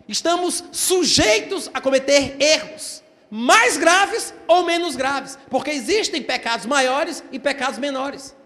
Estamos 0.06 0.62
sujeitos 0.70 1.70
a 1.72 1.80
cometer 1.80 2.36
erros 2.38 3.02
mais 3.30 3.76
graves 3.76 4.34
ou 4.46 4.64
menos 4.64 4.94
graves, 4.94 5.38
porque 5.50 5.70
existem 5.70 6.22
pecados 6.22 6.66
maiores 6.66 7.24
e 7.32 7.38
pecados 7.38 7.78
menores. 7.78 8.36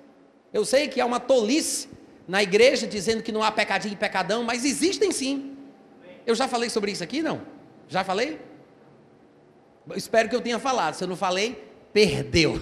Eu 0.52 0.64
sei 0.64 0.86
que 0.86 1.00
há 1.00 1.04
uma 1.04 1.20
tolice 1.20 1.88
na 2.28 2.42
igreja 2.42 2.86
dizendo 2.86 3.24
que 3.24 3.32
não 3.32 3.42
há 3.42 3.50
pecadinho 3.50 3.92
e 3.92 3.96
pecadão, 3.96 4.44
mas 4.44 4.64
existem 4.64 5.10
sim. 5.10 5.56
Eu 6.24 6.34
já 6.36 6.46
falei 6.46 6.70
sobre 6.70 6.92
isso 6.92 7.02
aqui, 7.02 7.22
não? 7.22 7.42
Já 7.88 8.04
falei? 8.04 8.38
Espero 9.96 10.28
que 10.28 10.36
eu 10.36 10.40
tenha 10.40 10.58
falado. 10.58 10.94
Se 10.94 11.04
eu 11.04 11.08
não 11.08 11.16
falei, 11.16 11.70
perdeu. 11.92 12.54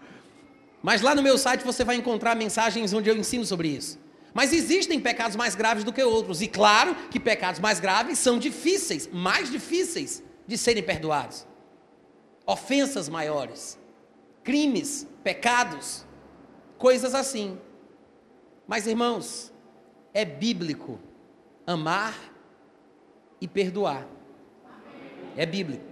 mas 0.82 1.02
lá 1.02 1.14
no 1.14 1.22
meu 1.22 1.36
site 1.36 1.64
você 1.64 1.84
vai 1.84 1.96
encontrar 1.96 2.34
mensagens 2.34 2.92
onde 2.92 3.08
eu 3.08 3.16
ensino 3.16 3.44
sobre 3.44 3.68
isso. 3.68 3.98
Mas 4.32 4.52
existem 4.52 5.00
pecados 5.00 5.36
mais 5.36 5.54
graves 5.54 5.82
do 5.82 5.92
que 5.92 6.02
outros, 6.02 6.40
e 6.40 6.46
claro 6.46 6.94
que 7.10 7.18
pecados 7.18 7.60
mais 7.60 7.80
graves 7.80 8.18
são 8.18 8.38
difíceis, 8.38 9.08
mais 9.12 9.50
difíceis 9.50 10.22
de 10.46 10.56
serem 10.56 10.82
perdoados. 10.82 11.46
Ofensas 12.46 13.08
maiores, 13.08 13.78
crimes, 14.44 15.06
pecados, 15.24 16.06
coisas 16.78 17.14
assim. 17.14 17.58
Mas 18.66 18.86
irmãos, 18.86 19.52
é 20.14 20.24
bíblico 20.24 21.00
amar 21.66 22.14
e 23.40 23.48
perdoar. 23.48 24.06
É 25.36 25.46
bíblico. 25.46 25.89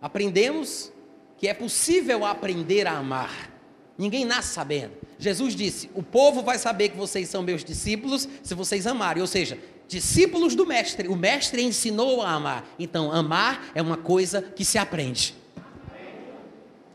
Aprendemos 0.00 0.92
que 1.38 1.48
é 1.48 1.54
possível 1.54 2.24
aprender 2.24 2.86
a 2.86 2.96
amar. 2.96 3.52
Ninguém 3.98 4.24
nasce 4.24 4.54
sabendo. 4.54 4.92
Jesus 5.18 5.54
disse: 5.54 5.90
O 5.94 6.02
povo 6.02 6.42
vai 6.42 6.58
saber 6.58 6.90
que 6.90 6.96
vocês 6.96 7.28
são 7.28 7.42
meus 7.42 7.64
discípulos 7.64 8.28
se 8.42 8.54
vocês 8.54 8.86
amarem. 8.86 9.20
Ou 9.20 9.26
seja, 9.26 9.58
discípulos 9.88 10.54
do 10.54 10.66
Mestre. 10.66 11.08
O 11.08 11.16
Mestre 11.16 11.62
ensinou 11.62 12.22
a 12.22 12.32
amar. 12.32 12.64
Então, 12.78 13.10
amar 13.10 13.70
é 13.74 13.80
uma 13.80 13.96
coisa 13.96 14.42
que 14.42 14.64
se 14.64 14.78
aprende. 14.78 15.34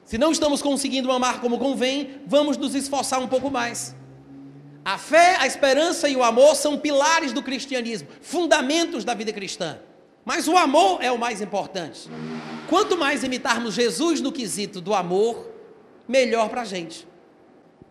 Se 0.05 0.17
não 0.17 0.31
estamos 0.31 0.61
conseguindo 0.61 1.11
amar 1.11 1.39
como 1.39 1.57
convém, 1.57 2.21
vamos 2.27 2.57
nos 2.57 2.75
esforçar 2.75 3.21
um 3.21 3.27
pouco 3.27 3.49
mais. 3.49 3.95
A 4.83 4.97
fé, 4.97 5.37
a 5.39 5.47
esperança 5.47 6.09
e 6.09 6.15
o 6.15 6.23
amor 6.23 6.55
são 6.55 6.77
pilares 6.77 7.31
do 7.31 7.41
cristianismo, 7.41 8.07
fundamentos 8.19 9.05
da 9.05 9.13
vida 9.13 9.31
cristã. 9.31 9.79
Mas 10.23 10.47
o 10.47 10.55
amor 10.55 11.03
é 11.03 11.11
o 11.11 11.17
mais 11.17 11.41
importante. 11.41 12.09
Quanto 12.69 12.97
mais 12.97 13.23
imitarmos 13.23 13.73
Jesus 13.73 14.21
no 14.21 14.31
quesito 14.31 14.79
do 14.79 14.93
amor, 14.93 15.49
melhor 16.07 16.49
para 16.49 16.61
a 16.61 16.65
gente. 16.65 17.07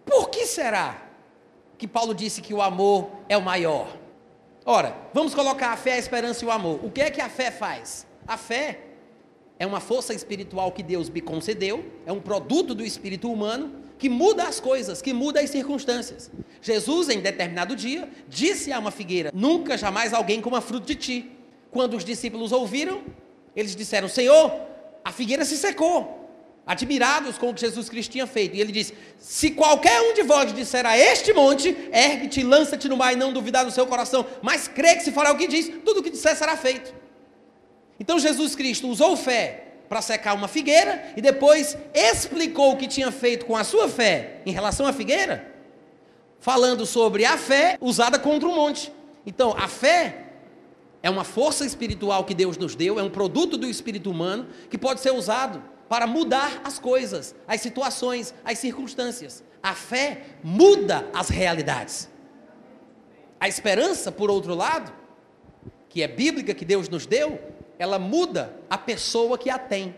Por 0.05 0.31
que 0.31 0.47
será 0.47 1.03
que 1.77 1.89
Paulo 1.89 2.15
disse 2.15 2.41
que 2.41 2.55
o 2.55 2.63
amor 2.63 3.11
é 3.29 3.37
o 3.37 3.43
maior? 3.43 3.97
Ora, 4.65 4.97
vamos 5.13 5.35
colocar 5.35 5.73
a 5.73 5.77
fé, 5.77 5.95
a 5.95 5.99
esperança 5.99 6.45
e 6.45 6.49
o 6.49 6.51
amor. 6.51 6.81
O 6.85 6.91
que 6.91 7.01
é 7.01 7.11
que 7.11 7.21
a 7.21 7.29
fé 7.29 7.51
faz? 7.51 8.07
A 8.27 8.37
fé 8.37 8.81
é 9.59 9.67
uma 9.67 9.81
força 9.81 10.15
espiritual 10.15 10.73
que 10.73 10.83
Deus 10.83 11.11
me 11.11 11.21
concedeu, 11.21 11.85
é 12.07 12.13
um 12.13 12.21
produto 12.21 12.75
do 12.75 12.85
espírito 12.85 13.31
humano 13.31 13.73
que 13.99 14.09
muda 14.09 14.45
as 14.45 14.59
coisas, 14.59 15.03
que 15.03 15.13
muda 15.13 15.41
as 15.41 15.51
circunstâncias. 15.51 16.31
Jesus, 16.63 17.11
em 17.11 17.21
determinado 17.21 17.77
dia, 17.77 18.09
disse 18.29 18.73
a 18.73 18.79
uma 18.79 18.91
figueira: 18.91 19.31
Nunca 19.35 19.77
jamais 19.77 20.15
alguém 20.15 20.41
coma 20.41 20.61
fruto 20.61 20.87
de 20.87 20.95
ti. 20.95 21.31
Quando 21.71 21.97
os 21.97 22.05
discípulos 22.05 22.53
ouviram, 22.53 23.03
eles 23.55 23.75
disseram: 23.77 24.09
Senhor, 24.09 24.53
a 25.05 25.13
figueira 25.13 25.45
se 25.45 25.57
secou 25.57 26.21
admirados 26.67 27.37
com 27.37 27.51
o 27.51 27.55
que 27.55 27.61
Jesus 27.61 27.89
Cristo 27.89 28.13
tinha 28.13 28.27
feito. 28.27 28.57
E 28.57 28.61
ele 28.61 28.73
disse: 28.73 28.95
Se 29.19 29.51
qualquer 29.51 30.01
um 30.03 30.15
de 30.15 30.23
vós 30.23 30.53
disser 30.53 30.87
a 30.87 30.97
este 30.97 31.33
monte, 31.33 31.77
ergue-te, 31.93 32.43
lança-te 32.43 32.89
no 32.89 32.97
mar 32.97 33.13
e 33.13 33.17
não 33.17 33.33
duvidar 33.33 33.65
no 33.65 33.71
seu 33.71 33.87
coração, 33.87 34.25
mas 34.43 34.69
crê 34.69 34.95
que 34.95 35.03
se 35.03 35.13
fará 35.13 35.33
o 35.33 35.37
que 35.37 35.47
diz, 35.47 35.69
tudo 35.85 36.01
o 36.01 36.03
que 36.03 36.11
disser 36.11 36.37
será 36.37 36.57
feito. 36.57 36.95
Então 37.99 38.19
Jesus 38.19 38.55
Cristo 38.55 38.89
usou 38.89 39.17
fé 39.17 39.65
para 39.89 40.01
secar 40.01 40.35
uma 40.35 40.47
figueira 40.47 41.13
e 41.17 41.21
depois 41.21 41.77
explicou 41.93 42.73
o 42.73 42.77
que 42.77 42.87
tinha 42.87 43.11
feito 43.11 43.45
com 43.45 43.57
a 43.57 43.65
sua 43.65 43.89
fé 43.89 44.37
em 44.47 44.53
relação 44.53 44.87
à 44.87 44.93
figueira, 44.93 45.53
falando 46.39 46.87
sobre 46.87 47.25
a 47.25 47.37
fé 47.37 47.77
usada 47.81 48.19
contra 48.19 48.49
um 48.49 48.55
monte. 48.55 48.93
Então, 49.27 49.55
a 49.59 49.67
fé 49.67 50.30
é 51.03 51.09
uma 51.09 51.25
força 51.25 51.65
espiritual 51.65 52.25
que 52.25 52.35
Deus 52.35 52.57
nos 52.59 52.75
deu, 52.75 52.99
é 52.99 53.03
um 53.03 53.11
produto 53.11 53.57
do 53.57 53.67
espírito 53.67 54.11
humano 54.11 54.49
que 54.69 54.77
pode 54.77 55.01
ser 55.01 55.13
usado 55.13 55.63
para 55.89 56.07
mudar 56.07 56.61
as 56.63 56.79
coisas, 56.79 57.35
as 57.49 57.61
situações, 57.61 58.35
as 58.45 58.59
circunstâncias. 58.59 59.43
A 59.63 59.75
fé 59.75 60.23
muda 60.43 61.09
as 61.13 61.29
realidades. 61.29 62.09
A 63.39 63.49
esperança, 63.49 64.13
por 64.13 64.31
outro 64.31 64.55
lado, 64.55 64.93
que 65.89 66.03
é 66.03 66.09
bíblica, 66.09 66.55
que 66.55 66.65
Deus 66.65 66.89
nos 66.89 67.07
deu, 67.07 67.41
ela 67.79 67.99
muda 67.99 68.55
a 68.69 68.77
pessoa 68.77 69.39
que 69.39 69.51
a 69.51 69.59
tem. 69.59 69.97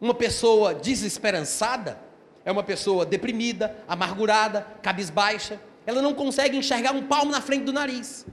Uma 0.00 0.14
pessoa 0.14 0.74
desesperançada 0.74 1.98
é 2.44 2.52
uma 2.52 2.62
pessoa 2.62 3.04
deprimida, 3.04 3.76
amargurada, 3.88 4.66
cabisbaixa. 4.82 5.60
Ela 5.86 6.00
não 6.00 6.14
consegue 6.14 6.56
enxergar 6.56 6.92
um 6.92 7.06
palmo 7.06 7.32
na 7.32 7.40
frente 7.40 7.64
do 7.64 7.72
nariz. 7.72 8.26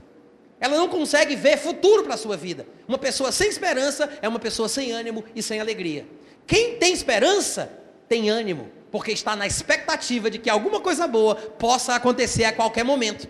Ela 0.60 0.76
não 0.76 0.88
consegue 0.88 1.36
ver 1.36 1.56
futuro 1.56 2.02
para 2.02 2.14
a 2.14 2.18
sua 2.18 2.36
vida. 2.36 2.66
Uma 2.86 2.98
pessoa 2.98 3.30
sem 3.30 3.48
esperança 3.48 4.08
é 4.20 4.28
uma 4.28 4.38
pessoa 4.38 4.68
sem 4.68 4.90
ânimo 4.92 5.24
e 5.34 5.42
sem 5.42 5.60
alegria. 5.60 6.06
Quem 6.46 6.76
tem 6.76 6.92
esperança 6.92 7.70
tem 8.08 8.28
ânimo, 8.28 8.70
porque 8.90 9.12
está 9.12 9.36
na 9.36 9.46
expectativa 9.46 10.30
de 10.30 10.38
que 10.38 10.50
alguma 10.50 10.80
coisa 10.80 11.06
boa 11.06 11.36
possa 11.36 11.94
acontecer 11.94 12.44
a 12.44 12.52
qualquer 12.52 12.84
momento. 12.84 13.28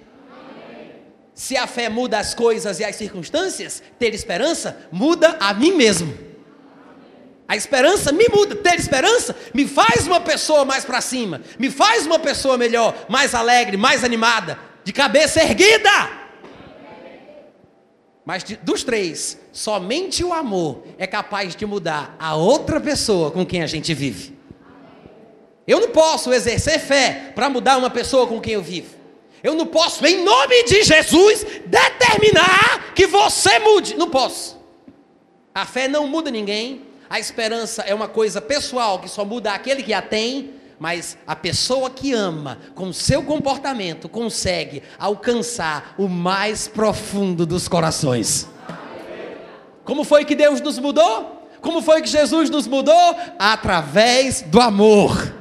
Se 1.35 1.57
a 1.57 1.67
fé 1.67 1.89
muda 1.89 2.19
as 2.19 2.35
coisas 2.35 2.81
e 2.81 2.85
as 2.85 2.97
circunstâncias, 2.97 3.83
ter 3.99 4.15
esperança 4.15 4.89
muda 4.91 5.37
a 5.39 5.53
mim 5.55 5.73
mesmo. 5.73 6.17
A 7.47 7.57
esperança 7.57 8.13
me 8.13 8.27
muda. 8.29 8.57
Ter 8.57 8.75
esperança 8.75 9.35
me 9.55 9.67
faz 9.67 10.07
uma 10.07 10.21
pessoa 10.21 10.65
mais 10.65 10.85
para 10.85 11.01
cima, 11.01 11.41
me 11.59 11.71
faz 11.71 12.07
uma 12.07 12.19
pessoa 12.19 12.59
melhor, 12.59 13.07
mais 13.09 13.35
alegre, 13.35 13.77
mais 13.77 14.05
animada, 14.05 14.59
de 14.85 14.93
cabeça 14.93 15.41
erguida. 15.41 16.28
Mas 18.29 18.45
de, 18.45 18.57
dos 18.57 18.85
três, 18.85 19.39
somente 19.51 20.23
o 20.23 20.35
amor 20.35 20.83
é 20.99 21.07
capaz 21.07 21.57
de 21.57 21.65
mudar 21.65 22.15
a 22.19 22.37
outra 22.37 22.79
pessoa 22.79 23.31
com 23.31 23.47
quem 23.47 23.63
a 23.63 23.67
gente 23.67 23.95
vive. 23.95 24.37
Eu 25.67 25.81
não 25.81 25.89
posso 25.89 26.31
exercer 26.31 26.79
fé 26.79 27.33
para 27.35 27.49
mudar 27.49 27.79
uma 27.79 27.89
pessoa 27.89 28.27
com 28.27 28.39
quem 28.39 28.53
eu 28.53 28.61
vivo. 28.63 28.95
Eu 29.43 29.55
não 29.55 29.65
posso, 29.65 30.05
em 30.07 30.23
nome 30.23 30.63
de 30.65 30.83
Jesus, 30.83 31.47
determinar 31.65 32.93
que 32.95 33.07
você 33.07 33.59
mude. 33.61 33.97
Não 33.97 34.11
posso. 34.11 34.61
A 35.55 35.65
fé 35.65 35.89
não 35.89 36.07
muda 36.07 36.31
ninguém. 36.31 36.83
A 37.09 37.19
esperança 37.19 37.81
é 37.81 37.95
uma 37.95 38.09
coisa 38.09 38.43
pessoal 38.43 38.99
que 38.99 39.09
só 39.09 39.25
muda 39.25 39.53
aquele 39.53 39.83
que 39.83 39.95
a 39.95 40.03
tem. 40.03 40.51
Mas 40.79 41.19
a 41.27 41.35
pessoa 41.35 41.91
que 41.91 42.13
ama, 42.13 42.59
com 42.75 42.93
seu 42.93 43.23
comportamento, 43.23 44.09
consegue 44.09 44.83
alcançar 44.99 45.95
o 45.99 46.07
mais 46.09 46.69
profundo 46.69 47.45
dos 47.45 47.67
corações. 47.67 48.49
Como 49.85 50.05
foi 50.05 50.25
que 50.25 50.35
Deus 50.35 50.61
nos 50.61 50.79
mudou? 50.79 51.49
Como 51.61 51.83
foi 51.83 52.03
que 52.03 52.09
Jesus 52.09 52.49
nos 52.49 52.67
mudou? 52.69 53.17
Através 53.39 54.43
do 54.43 54.61
amor. 54.61 55.35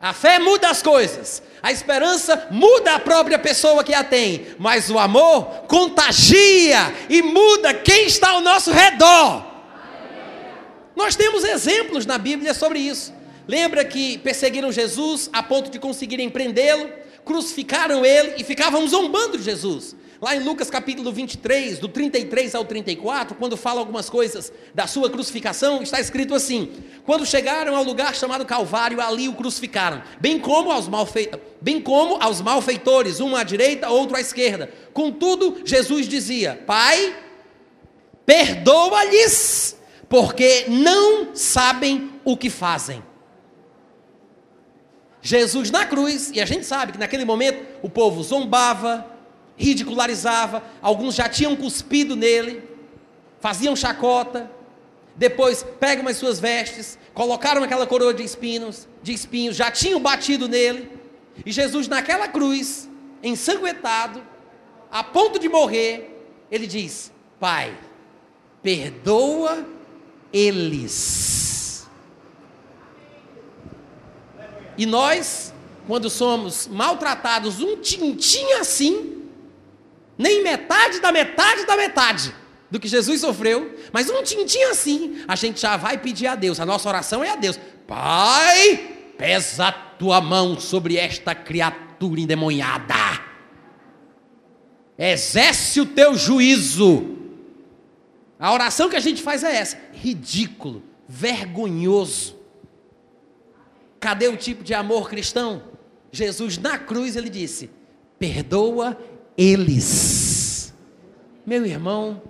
A 0.00 0.14
fé 0.14 0.38
muda 0.38 0.70
as 0.70 0.82
coisas. 0.82 1.42
A 1.62 1.70
esperança 1.70 2.48
muda 2.50 2.94
a 2.94 2.98
própria 2.98 3.38
pessoa 3.38 3.84
que 3.84 3.92
a 3.92 4.02
tem, 4.02 4.46
mas 4.58 4.88
o 4.88 4.98
amor 4.98 5.44
contagia 5.68 6.94
e 7.10 7.20
muda 7.20 7.74
quem 7.74 8.06
está 8.06 8.30
ao 8.30 8.40
nosso 8.40 8.70
redor. 8.70 9.44
Nós 10.96 11.16
temos 11.16 11.44
exemplos 11.44 12.06
na 12.06 12.16
Bíblia 12.16 12.54
sobre 12.54 12.78
isso. 12.78 13.12
Lembra 13.46 13.84
que 13.84 14.18
perseguiram 14.18 14.70
Jesus 14.70 15.28
a 15.32 15.42
ponto 15.42 15.70
de 15.70 15.78
conseguirem 15.78 16.28
prendê-lo, 16.30 16.90
crucificaram 17.24 18.04
ele 18.04 18.34
e 18.38 18.44
ficavam 18.44 18.86
zombando 18.86 19.38
de 19.38 19.44
Jesus. 19.44 19.96
Lá 20.20 20.36
em 20.36 20.40
Lucas 20.40 20.68
capítulo 20.68 21.10
23, 21.10 21.78
do 21.78 21.88
33 21.88 22.54
ao 22.54 22.62
34, 22.62 23.34
quando 23.36 23.56
fala 23.56 23.80
algumas 23.80 24.10
coisas 24.10 24.52
da 24.74 24.86
sua 24.86 25.08
crucificação, 25.08 25.82
está 25.82 25.98
escrito 25.98 26.34
assim: 26.34 26.70
Quando 27.06 27.24
chegaram 27.24 27.74
ao 27.74 27.82
lugar 27.82 28.14
chamado 28.14 28.44
Calvário, 28.44 29.00
ali 29.00 29.28
o 29.28 29.32
crucificaram, 29.32 30.02
bem 30.20 30.38
como 30.38 30.70
aos, 30.70 30.88
malfe... 30.88 31.30
bem 31.58 31.80
como 31.80 32.22
aos 32.22 32.42
malfeitores, 32.42 33.18
um 33.18 33.34
à 33.34 33.42
direita, 33.42 33.88
outro 33.88 34.14
à 34.14 34.20
esquerda. 34.20 34.70
Contudo, 34.92 35.62
Jesus 35.64 36.06
dizia: 36.06 36.62
Pai, 36.66 37.16
perdoa-lhes, 38.26 39.74
porque 40.06 40.66
não 40.68 41.34
sabem 41.34 42.10
o 42.26 42.36
que 42.36 42.50
fazem. 42.50 43.02
Jesus 45.22 45.70
na 45.70 45.84
cruz, 45.84 46.30
e 46.32 46.40
a 46.40 46.46
gente 46.46 46.64
sabe 46.64 46.92
que 46.92 46.98
naquele 46.98 47.24
momento 47.24 47.62
o 47.82 47.90
povo 47.90 48.22
zombava, 48.22 49.06
ridicularizava, 49.56 50.62
alguns 50.80 51.14
já 51.14 51.28
tinham 51.28 51.54
cuspido 51.54 52.16
nele, 52.16 52.62
faziam 53.38 53.76
chacota, 53.76 54.50
depois 55.14 55.64
pegam 55.78 56.08
as 56.08 56.16
suas 56.16 56.40
vestes, 56.40 56.98
colocaram 57.12 57.62
aquela 57.62 57.86
coroa 57.86 58.14
de 58.14 58.22
espinhos, 58.22 58.88
de 59.02 59.12
espinhos, 59.12 59.56
já 59.56 59.70
tinham 59.70 60.00
batido 60.00 60.48
nele, 60.48 60.90
e 61.44 61.52
Jesus 61.52 61.88
naquela 61.88 62.26
cruz, 62.28 62.88
ensanguentado, 63.22 64.22
a 64.90 65.04
ponto 65.04 65.38
de 65.38 65.48
morrer, 65.48 66.24
ele 66.50 66.66
diz: 66.66 67.12
Pai, 67.38 67.76
perdoa 68.62 69.66
eles. 70.32 71.49
E 74.80 74.86
nós, 74.86 75.52
quando 75.86 76.08
somos 76.08 76.66
maltratados 76.66 77.60
um 77.60 77.76
tintim 77.76 78.50
assim, 78.52 79.24
nem 80.16 80.42
metade 80.42 81.00
da 81.00 81.12
metade 81.12 81.66
da 81.66 81.76
metade 81.76 82.34
do 82.70 82.80
que 82.80 82.88
Jesus 82.88 83.20
sofreu, 83.20 83.78
mas 83.92 84.08
um 84.08 84.22
tintim 84.22 84.62
assim, 84.62 85.22
a 85.28 85.36
gente 85.36 85.60
já 85.60 85.76
vai 85.76 85.98
pedir 85.98 86.28
a 86.28 86.34
Deus. 86.34 86.58
A 86.58 86.64
nossa 86.64 86.88
oração 86.88 87.22
é 87.22 87.28
a 87.28 87.36
Deus: 87.36 87.60
Pai, 87.86 89.12
pesa 89.18 89.66
a 89.66 89.72
tua 89.72 90.18
mão 90.18 90.58
sobre 90.58 90.96
esta 90.96 91.34
criatura 91.34 92.18
endemoniada, 92.18 93.22
exerce 94.96 95.78
o 95.82 95.84
teu 95.84 96.16
juízo. 96.16 97.18
A 98.38 98.50
oração 98.50 98.88
que 98.88 98.96
a 98.96 99.00
gente 99.00 99.22
faz 99.22 99.44
é 99.44 99.54
essa: 99.56 99.78
ridículo, 99.92 100.82
vergonhoso. 101.06 102.39
Cadê 104.00 104.28
o 104.28 104.36
tipo 104.36 104.64
de 104.64 104.72
amor 104.72 105.08
cristão? 105.08 105.62
Jesus 106.10 106.56
na 106.56 106.78
cruz 106.78 107.14
ele 107.14 107.28
disse: 107.28 107.70
perdoa 108.18 108.98
eles. 109.36 110.74
Meu 111.46 111.64
irmão, 111.64 112.22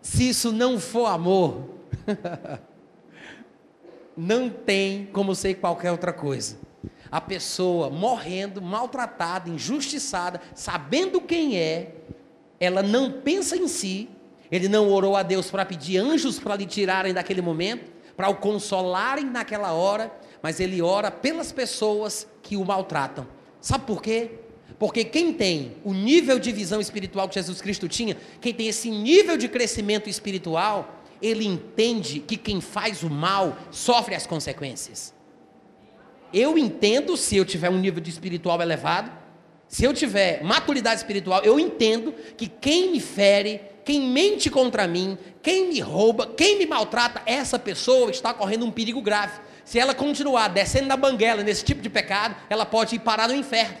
se 0.00 0.28
isso 0.28 0.52
não 0.52 0.78
for 0.78 1.06
amor, 1.06 1.68
não 4.16 4.48
tem 4.48 5.06
como 5.12 5.34
ser 5.34 5.54
qualquer 5.54 5.92
outra 5.92 6.12
coisa. 6.12 6.58
A 7.10 7.20
pessoa 7.20 7.90
morrendo, 7.90 8.60
maltratada, 8.60 9.48
injustiçada, 9.48 10.40
sabendo 10.54 11.20
quem 11.20 11.58
é, 11.58 11.94
ela 12.60 12.82
não 12.82 13.12
pensa 13.12 13.56
em 13.56 13.68
si, 13.68 14.08
ele 14.50 14.68
não 14.68 14.90
orou 14.90 15.16
a 15.16 15.22
Deus 15.22 15.50
para 15.50 15.64
pedir 15.64 15.98
anjos 15.98 16.38
para 16.38 16.56
lhe 16.56 16.66
tirarem 16.66 17.14
daquele 17.14 17.42
momento, 17.42 17.90
para 18.16 18.28
o 18.28 18.36
consolarem 18.36 19.26
naquela 19.26 19.72
hora, 19.72 20.10
mas 20.42 20.60
ele 20.60 20.80
ora 20.80 21.10
pelas 21.10 21.52
pessoas 21.52 22.26
que 22.42 22.56
o 22.56 22.64
maltratam. 22.64 23.26
Sabe 23.60 23.84
por 23.84 24.02
quê? 24.02 24.30
Porque 24.78 25.04
quem 25.04 25.32
tem 25.32 25.76
o 25.84 25.92
nível 25.92 26.38
de 26.38 26.52
visão 26.52 26.80
espiritual 26.80 27.28
que 27.28 27.34
Jesus 27.34 27.60
Cristo 27.60 27.88
tinha, 27.88 28.16
quem 28.40 28.54
tem 28.54 28.68
esse 28.68 28.90
nível 28.90 29.36
de 29.36 29.48
crescimento 29.48 30.08
espiritual, 30.08 31.02
ele 31.20 31.44
entende 31.44 32.20
que 32.20 32.36
quem 32.36 32.60
faz 32.60 33.02
o 33.02 33.10
mal 33.10 33.56
sofre 33.70 34.14
as 34.14 34.26
consequências. 34.26 35.12
Eu 36.32 36.56
entendo 36.56 37.16
se 37.16 37.36
eu 37.36 37.44
tiver 37.44 37.70
um 37.70 37.78
nível 37.78 38.00
de 38.00 38.10
espiritual 38.10 38.60
elevado, 38.62 39.10
se 39.66 39.84
eu 39.84 39.92
tiver 39.92 40.42
maturidade 40.42 41.00
espiritual, 41.00 41.42
eu 41.42 41.58
entendo 41.58 42.14
que 42.36 42.46
quem 42.46 42.92
me 42.92 43.00
fere, 43.00 43.60
quem 43.84 44.00
mente 44.00 44.48
contra 44.48 44.86
mim, 44.86 45.18
quem 45.42 45.68
me 45.68 45.80
rouba, 45.80 46.26
quem 46.26 46.58
me 46.58 46.66
maltrata, 46.66 47.22
essa 47.26 47.58
pessoa 47.58 48.10
está 48.10 48.32
correndo 48.32 48.64
um 48.64 48.70
perigo 48.70 49.02
grave. 49.02 49.40
Se 49.68 49.78
ela 49.78 49.94
continuar 49.94 50.48
descendo 50.48 50.86
na 50.86 50.96
banguela 50.96 51.42
nesse 51.42 51.62
tipo 51.62 51.82
de 51.82 51.90
pecado, 51.90 52.34
ela 52.48 52.64
pode 52.64 52.96
ir 52.96 53.00
parar 53.00 53.28
no 53.28 53.34
inferno. 53.34 53.76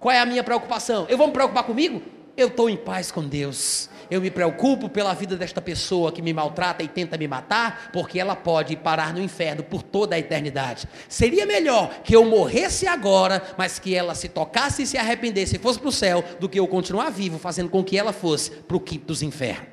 Qual 0.00 0.10
é 0.10 0.18
a 0.18 0.26
minha 0.26 0.42
preocupação? 0.42 1.06
Eu 1.08 1.16
vou 1.16 1.28
me 1.28 1.32
preocupar 1.32 1.62
comigo? 1.62 2.02
Eu 2.36 2.48
estou 2.48 2.68
em 2.68 2.76
paz 2.76 3.12
com 3.12 3.22
Deus. 3.22 3.88
Eu 4.10 4.20
me 4.20 4.32
preocupo 4.32 4.88
pela 4.88 5.14
vida 5.14 5.36
desta 5.36 5.62
pessoa 5.62 6.10
que 6.10 6.20
me 6.20 6.32
maltrata 6.32 6.82
e 6.82 6.88
tenta 6.88 7.16
me 7.16 7.28
matar, 7.28 7.90
porque 7.92 8.18
ela 8.18 8.34
pode 8.34 8.74
parar 8.74 9.14
no 9.14 9.20
inferno 9.20 9.62
por 9.62 9.80
toda 9.80 10.16
a 10.16 10.18
eternidade. 10.18 10.88
Seria 11.08 11.46
melhor 11.46 12.00
que 12.02 12.16
eu 12.16 12.24
morresse 12.24 12.88
agora, 12.88 13.44
mas 13.56 13.78
que 13.78 13.94
ela 13.94 14.12
se 14.16 14.28
tocasse 14.28 14.82
e 14.82 14.86
se 14.88 14.98
arrependesse 14.98 15.54
e 15.54 15.60
fosse 15.60 15.78
para 15.78 15.88
o 15.88 15.92
céu, 15.92 16.24
do 16.40 16.48
que 16.48 16.58
eu 16.58 16.66
continuar 16.66 17.10
vivo, 17.10 17.38
fazendo 17.38 17.70
com 17.70 17.84
que 17.84 17.96
ela 17.96 18.12
fosse 18.12 18.50
para 18.50 18.76
o 18.76 18.80
quinto 18.80 19.06
dos 19.06 19.22
infernos. 19.22 19.68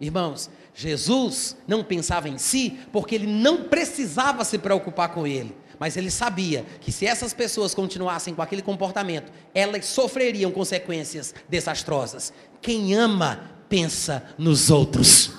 Irmãos, 0.00 0.50
Jesus 0.74 1.56
não 1.66 1.84
pensava 1.84 2.28
em 2.28 2.38
si, 2.38 2.78
porque 2.90 3.14
ele 3.14 3.26
não 3.26 3.64
precisava 3.64 4.44
se 4.44 4.58
preocupar 4.58 5.10
com 5.10 5.26
ele. 5.26 5.54
Mas 5.78 5.96
ele 5.96 6.10
sabia 6.10 6.64
que 6.80 6.92
se 6.92 7.06
essas 7.06 7.34
pessoas 7.34 7.74
continuassem 7.74 8.34
com 8.34 8.40
aquele 8.40 8.62
comportamento, 8.62 9.32
elas 9.52 9.84
sofreriam 9.86 10.50
consequências 10.50 11.34
desastrosas. 11.48 12.32
Quem 12.60 12.94
ama, 12.94 13.50
pensa 13.68 14.24
nos 14.38 14.70
outros. 14.70 15.32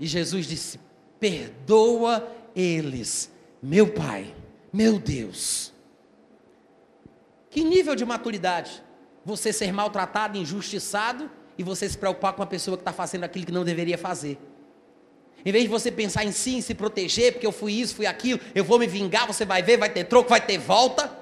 E 0.00 0.06
Jesus 0.06 0.46
disse: 0.46 0.80
Perdoa 1.20 2.26
eles, 2.54 3.30
meu 3.62 3.88
Pai, 3.92 4.34
meu 4.72 4.98
Deus. 4.98 5.72
Que 7.50 7.62
nível 7.64 7.94
de 7.94 8.04
maturidade? 8.04 8.82
Você 9.24 9.52
ser 9.52 9.72
maltratado, 9.72 10.38
injustiçado 10.38 11.30
e 11.58 11.62
você 11.64 11.88
se 11.88 11.98
preocupar 11.98 12.32
com 12.32 12.40
uma 12.40 12.46
pessoa 12.46 12.76
que 12.76 12.82
está 12.82 12.92
fazendo 12.92 13.24
aquilo 13.24 13.44
que 13.44 13.52
não 13.52 13.64
deveria 13.64 13.98
fazer. 13.98 14.38
Em 15.44 15.50
vez 15.50 15.64
de 15.64 15.70
você 15.70 15.90
pensar 15.90 16.24
em 16.24 16.32
si, 16.32 16.56
em 16.56 16.60
se 16.60 16.72
proteger, 16.72 17.32
porque 17.32 17.46
eu 17.46 17.52
fui 17.52 17.72
isso, 17.72 17.96
fui 17.96 18.06
aquilo, 18.06 18.40
eu 18.54 18.64
vou 18.64 18.78
me 18.78 18.86
vingar, 18.86 19.26
você 19.26 19.44
vai 19.44 19.62
ver, 19.62 19.76
vai 19.76 19.90
ter 19.90 20.04
troco, 20.04 20.30
vai 20.30 20.40
ter 20.40 20.56
volta. 20.56 21.12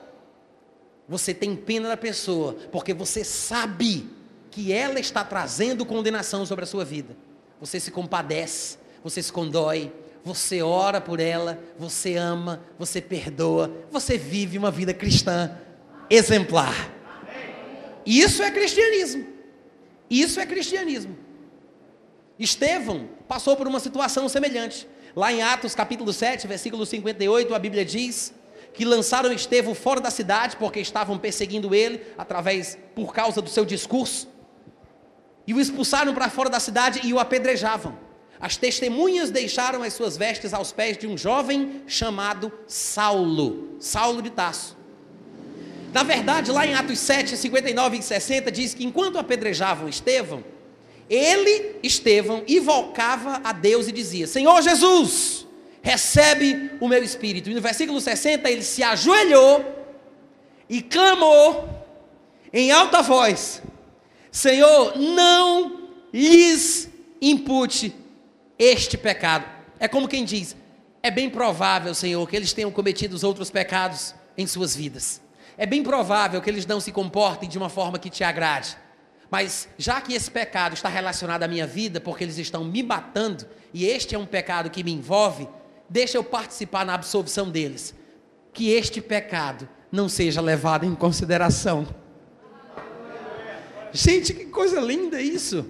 Você 1.08 1.32
tem 1.32 1.56
pena 1.56 1.88
da 1.88 1.96
pessoa, 1.96 2.54
porque 2.70 2.92
você 2.92 3.24
sabe 3.24 4.08
que 4.50 4.72
ela 4.72 4.98
está 5.00 5.24
trazendo 5.24 5.86
condenação 5.86 6.44
sobre 6.44 6.64
a 6.64 6.66
sua 6.66 6.84
vida. 6.84 7.16
você 7.58 7.80
se 7.80 7.90
compadece, 7.90 8.76
você 9.02 9.22
se 9.22 9.32
condói, 9.32 9.90
você 10.22 10.60
ora 10.60 11.00
por 11.00 11.20
ela, 11.20 11.58
você 11.78 12.16
ama, 12.16 12.60
você 12.78 13.00
perdoa, 13.00 13.70
você 13.90 14.18
vive 14.18 14.58
uma 14.58 14.70
vida 14.70 14.92
cristã 14.92 15.56
exemplar. 16.10 16.92
Isso 18.04 18.42
é 18.42 18.50
cristianismo. 18.50 19.35
Isso 20.10 20.38
é 20.40 20.46
cristianismo. 20.46 21.16
Estevão 22.38 23.08
passou 23.26 23.56
por 23.56 23.66
uma 23.66 23.80
situação 23.80 24.28
semelhante. 24.28 24.86
Lá 25.14 25.32
em 25.32 25.42
Atos 25.42 25.74
capítulo 25.74 26.12
7, 26.12 26.46
versículo 26.46 26.84
58, 26.84 27.54
a 27.54 27.58
Bíblia 27.58 27.84
diz 27.84 28.34
que 28.74 28.84
lançaram 28.84 29.32
Estevão 29.32 29.74
fora 29.74 30.00
da 30.00 30.10
cidade 30.10 30.56
porque 30.56 30.78
estavam 30.78 31.18
perseguindo 31.18 31.74
ele 31.74 32.02
através 32.18 32.76
por 32.94 33.14
causa 33.14 33.40
do 33.40 33.48
seu 33.48 33.64
discurso. 33.64 34.28
E 35.46 35.54
o 35.54 35.60
expulsaram 35.60 36.12
para 36.12 36.28
fora 36.28 36.50
da 36.50 36.60
cidade 36.60 37.00
e 37.02 37.14
o 37.14 37.18
apedrejavam. 37.18 37.98
As 38.38 38.56
testemunhas 38.58 39.30
deixaram 39.30 39.82
as 39.82 39.94
suas 39.94 40.16
vestes 40.16 40.52
aos 40.52 40.72
pés 40.72 40.98
de 40.98 41.06
um 41.06 41.16
jovem 41.16 41.82
chamado 41.86 42.52
Saulo, 42.66 43.76
Saulo 43.80 44.20
de 44.20 44.28
Tasso. 44.28 44.75
Na 45.96 46.02
verdade, 46.02 46.52
lá 46.52 46.66
em 46.66 46.74
Atos 46.74 46.98
7, 46.98 47.38
59 47.38 47.96
e 47.96 48.02
60, 48.02 48.52
diz 48.52 48.74
que 48.74 48.84
enquanto 48.84 49.18
apedrejavam 49.18 49.88
Estevão, 49.88 50.44
ele, 51.08 51.76
Estevão, 51.82 52.44
invocava 52.46 53.40
a 53.42 53.50
Deus 53.50 53.88
e 53.88 53.92
dizia: 53.92 54.26
Senhor 54.26 54.60
Jesus, 54.60 55.46
recebe 55.80 56.72
o 56.82 56.86
meu 56.86 57.02
espírito. 57.02 57.48
E 57.48 57.54
no 57.54 57.62
versículo 57.62 57.98
60, 57.98 58.50
ele 58.50 58.62
se 58.62 58.82
ajoelhou 58.82 59.64
e 60.68 60.82
clamou 60.82 61.66
em 62.52 62.70
alta 62.70 63.00
voz: 63.00 63.62
Senhor, 64.30 64.98
não 64.98 65.88
lhes 66.12 66.90
impute 67.22 67.96
este 68.58 68.98
pecado. 68.98 69.46
É 69.80 69.88
como 69.88 70.06
quem 70.06 70.26
diz: 70.26 70.54
é 71.02 71.10
bem 71.10 71.30
provável, 71.30 71.94
Senhor, 71.94 72.28
que 72.28 72.36
eles 72.36 72.52
tenham 72.52 72.70
cometido 72.70 73.16
os 73.16 73.24
outros 73.24 73.50
pecados 73.50 74.14
em 74.36 74.46
suas 74.46 74.76
vidas. 74.76 75.24
É 75.58 75.64
bem 75.64 75.82
provável 75.82 76.40
que 76.42 76.50
eles 76.50 76.66
não 76.66 76.80
se 76.80 76.92
comportem 76.92 77.48
de 77.48 77.56
uma 77.56 77.68
forma 77.68 77.98
que 77.98 78.10
te 78.10 78.22
agrade. 78.22 78.76
Mas 79.30 79.68
já 79.78 80.00
que 80.00 80.14
esse 80.14 80.30
pecado 80.30 80.74
está 80.74 80.88
relacionado 80.88 81.42
à 81.42 81.48
minha 81.48 81.66
vida, 81.66 82.00
porque 82.00 82.24
eles 82.24 82.38
estão 82.38 82.64
me 82.64 82.82
matando, 82.82 83.46
e 83.72 83.86
este 83.86 84.14
é 84.14 84.18
um 84.18 84.26
pecado 84.26 84.70
que 84.70 84.84
me 84.84 84.92
envolve, 84.92 85.48
deixa 85.88 86.18
eu 86.18 86.24
participar 86.24 86.84
na 86.84 86.94
absolvição 86.94 87.50
deles. 87.50 87.94
Que 88.52 88.70
este 88.70 89.00
pecado 89.00 89.68
não 89.90 90.08
seja 90.08 90.40
levado 90.40 90.84
em 90.84 90.94
consideração. 90.94 91.86
Gente, 93.92 94.34
que 94.34 94.46
coisa 94.46 94.80
linda 94.80 95.20
isso. 95.20 95.66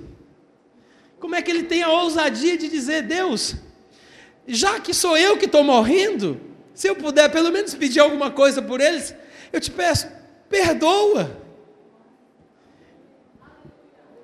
Como 1.18 1.34
é 1.34 1.42
que 1.42 1.50
ele 1.50 1.62
tem 1.62 1.82
a 1.82 1.90
ousadia 1.90 2.58
de 2.58 2.68
dizer, 2.68 3.02
Deus, 3.02 3.56
já 4.46 4.80
que 4.80 4.92
sou 4.92 5.16
eu 5.16 5.36
que 5.36 5.46
estou 5.46 5.62
morrendo, 5.62 6.40
se 6.74 6.88
eu 6.88 6.96
puder 6.96 7.30
pelo 7.30 7.50
menos 7.50 7.74
pedir 7.74 8.00
alguma 8.00 8.30
coisa 8.30 8.60
por 8.60 8.80
eles, 8.80 9.14
eu 9.52 9.60
te 9.60 9.70
peço, 9.70 10.10
perdoa. 10.48 11.44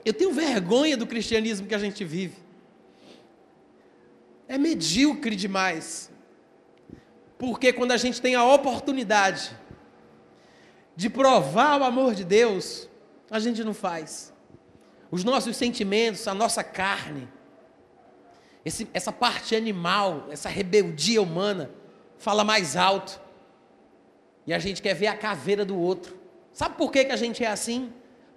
Eu 0.04 0.12
tenho 0.12 0.32
vergonha 0.32 0.96
do 0.96 1.06
cristianismo 1.06 1.66
que 1.66 1.74
a 1.74 1.78
gente 1.78 2.04
vive. 2.04 2.36
É 4.48 4.58
medíocre 4.58 5.36
demais. 5.36 6.10
Porque 7.38 7.72
quando 7.72 7.92
a 7.92 7.96
gente 7.96 8.20
tem 8.20 8.34
a 8.34 8.44
oportunidade 8.44 9.56
de 10.94 11.08
provar 11.08 11.80
o 11.80 11.84
amor 11.84 12.14
de 12.14 12.24
Deus, 12.24 12.88
a 13.30 13.38
gente 13.38 13.64
não 13.64 13.74
faz. 13.74 14.32
Os 15.10 15.24
nossos 15.24 15.56
sentimentos, 15.56 16.28
a 16.28 16.34
nossa 16.34 16.62
carne, 16.62 17.28
esse, 18.64 18.88
essa 18.92 19.10
parte 19.12 19.56
animal, 19.56 20.28
essa 20.30 20.48
rebeldia 20.48 21.20
humana, 21.20 21.70
fala 22.18 22.44
mais 22.44 22.76
alto. 22.76 23.20
E 24.46 24.52
a 24.52 24.58
gente 24.58 24.82
quer 24.82 24.94
ver 24.94 25.06
a 25.06 25.16
caveira 25.16 25.64
do 25.64 25.78
outro. 25.78 26.16
Sabe 26.52 26.76
por 26.76 26.90
que, 26.90 27.04
que 27.04 27.12
a 27.12 27.16
gente 27.16 27.44
é 27.44 27.48
assim? 27.48 27.92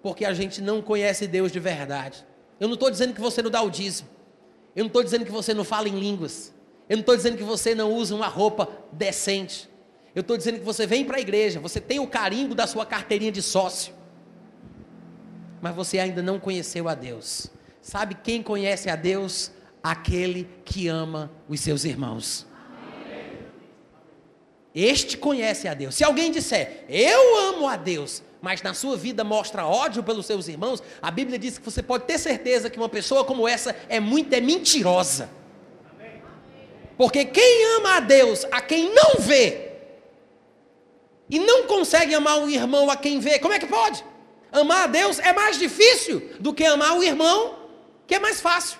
porque 0.06 0.24
a 0.24 0.36
gente 0.36 0.62
não 0.62 0.84
conhece 0.84 1.26
Deus 1.26 1.52
de 1.52 1.60
verdade. 1.60 2.24
Eu 2.60 2.68
não 2.68 2.76
estou 2.76 2.92
dizendo 2.92 3.12
que 3.12 3.20
você 3.20 3.42
não 3.42 3.50
dá 3.50 3.64
o 3.64 3.72
dízimo. 3.72 4.08
Eu 4.76 4.84
não 4.84 4.88
estou 4.88 5.04
dizendo 5.04 5.26
que 5.26 5.32
você 5.32 5.52
não 5.52 5.64
fala 5.64 5.90
em 5.90 6.00
línguas. 6.00 6.54
Eu 6.88 6.98
não 6.98 7.02
estou 7.02 7.18
dizendo 7.18 7.36
que 7.36 7.44
você 7.44 7.74
não 7.74 7.92
usa 7.92 8.14
uma 8.14 8.28
roupa 8.28 8.70
decente. 8.92 9.68
Eu 10.14 10.22
estou 10.22 10.38
dizendo 10.38 10.60
que 10.60 10.64
você 10.64 10.86
vem 10.86 11.04
para 11.06 11.18
a 11.18 11.20
igreja, 11.20 11.60
você 11.60 11.82
tem 11.82 12.00
o 12.00 12.06
carimbo 12.06 12.54
da 12.54 12.68
sua 12.68 12.86
carteirinha 12.86 13.32
de 13.32 13.42
sócio. 13.42 13.96
Mas 15.60 15.76
você 15.76 15.98
ainda 15.98 16.22
não 16.22 16.40
conheceu 16.40 16.88
a 16.88 16.94
Deus. 16.94 17.48
Sabe 17.82 18.14
quem 18.14 18.44
conhece 18.44 18.92
a 18.92 18.96
Deus? 18.96 19.52
Aquele 19.82 20.48
que 20.64 20.88
ama 20.88 21.32
os 21.50 21.62
seus 21.62 21.84
irmãos. 21.84 22.46
Este 24.76 25.18
conhece 25.18 25.70
a 25.70 25.74
Deus. 25.74 25.96
Se 25.96 26.04
alguém 26.04 26.30
disser, 26.30 26.84
eu 26.90 27.38
amo 27.48 27.66
a 27.66 27.78
Deus, 27.78 28.22
mas 28.42 28.62
na 28.62 28.74
sua 28.74 28.98
vida 28.98 29.24
mostra 29.24 29.66
ódio 29.66 30.04
pelos 30.04 30.26
seus 30.26 30.50
irmãos, 30.50 30.84
a 31.02 31.10
Bíblia 31.10 31.40
diz 31.40 31.58
que 31.58 31.64
você 31.64 31.82
pode 31.82 32.04
ter 32.04 32.18
certeza 32.18 32.70
que 32.70 32.78
uma 32.78 32.90
pessoa 32.90 33.24
como 33.24 33.48
essa 33.48 33.74
é 33.88 34.02
muito 34.02 34.34
é 34.34 34.42
mentirosa. 34.42 35.30
Porque 36.98 37.24
quem 37.24 37.78
ama 37.78 37.96
a 37.96 38.00
Deus, 38.02 38.46
a 38.52 38.60
quem 38.60 38.94
não 38.94 39.16
vê, 39.20 39.72
e 41.30 41.40
não 41.40 41.64
consegue 41.64 42.14
amar 42.14 42.42
o 42.42 42.50
irmão 42.50 42.92
a 42.92 42.98
quem 42.98 43.20
vê, 43.20 43.40
como 43.40 43.54
é 43.54 43.60
que 43.60 43.68
pode? 43.68 44.04
Amar 44.52 44.84
a 44.84 44.88
Deus 44.88 45.20
é 45.20 45.32
mais 45.32 45.58
difícil 45.58 46.32
do 46.40 46.54
que 46.54 46.66
amar 46.66 46.98
o 46.98 47.04
irmão, 47.04 47.60
que 48.06 48.16
é 48.16 48.20
mais 48.20 48.42
fácil. 48.42 48.78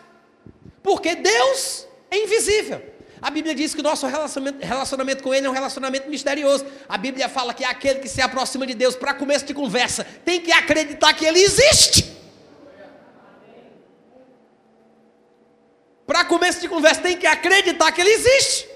Porque 0.84 1.16
Deus 1.16 1.88
é 2.12 2.18
invisível. 2.18 2.95
A 3.22 3.30
Bíblia 3.30 3.56
diz 3.56 3.74
que 3.74 3.80
o 3.80 3.84
nosso 3.84 4.06
relacionamento, 4.06 4.66
relacionamento 4.66 5.24
com 5.24 5.34
Ele 5.34 5.48
é 5.48 5.50
um 5.50 5.54
relacionamento 5.54 6.10
misterioso. 6.10 6.66
A 6.88 6.98
Bíblia 6.98 7.30
fala 7.30 7.54
que 7.54 7.64
aquele 7.64 8.00
que 8.00 8.10
se 8.10 8.22
aproxima 8.22 8.66
de 8.68 8.74
Deus 8.74 8.96
para 8.96 9.14
começo 9.14 9.46
de 9.46 9.54
conversa 9.54 10.06
tem 10.24 10.42
que 10.42 10.52
acreditar 10.52 11.14
que 11.14 11.26
Ele 11.26 11.40
existe. 11.40 12.14
Para 16.06 16.24
começo 16.26 16.62
de 16.62 16.70
conversa 16.70 17.02
tem 17.02 17.18
que 17.18 17.26
acreditar 17.26 17.92
que 17.92 18.02
Ele 18.02 18.12
existe. 18.12 18.70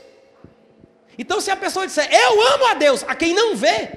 Então, 1.17 1.41
se 1.41 1.51
a 1.51 1.55
pessoa 1.55 1.85
disser, 1.85 2.09
eu 2.11 2.47
amo 2.53 2.67
a 2.67 2.73
Deus, 2.73 3.03
a 3.07 3.13
quem 3.13 3.33
não 3.33 3.55
vê, 3.55 3.91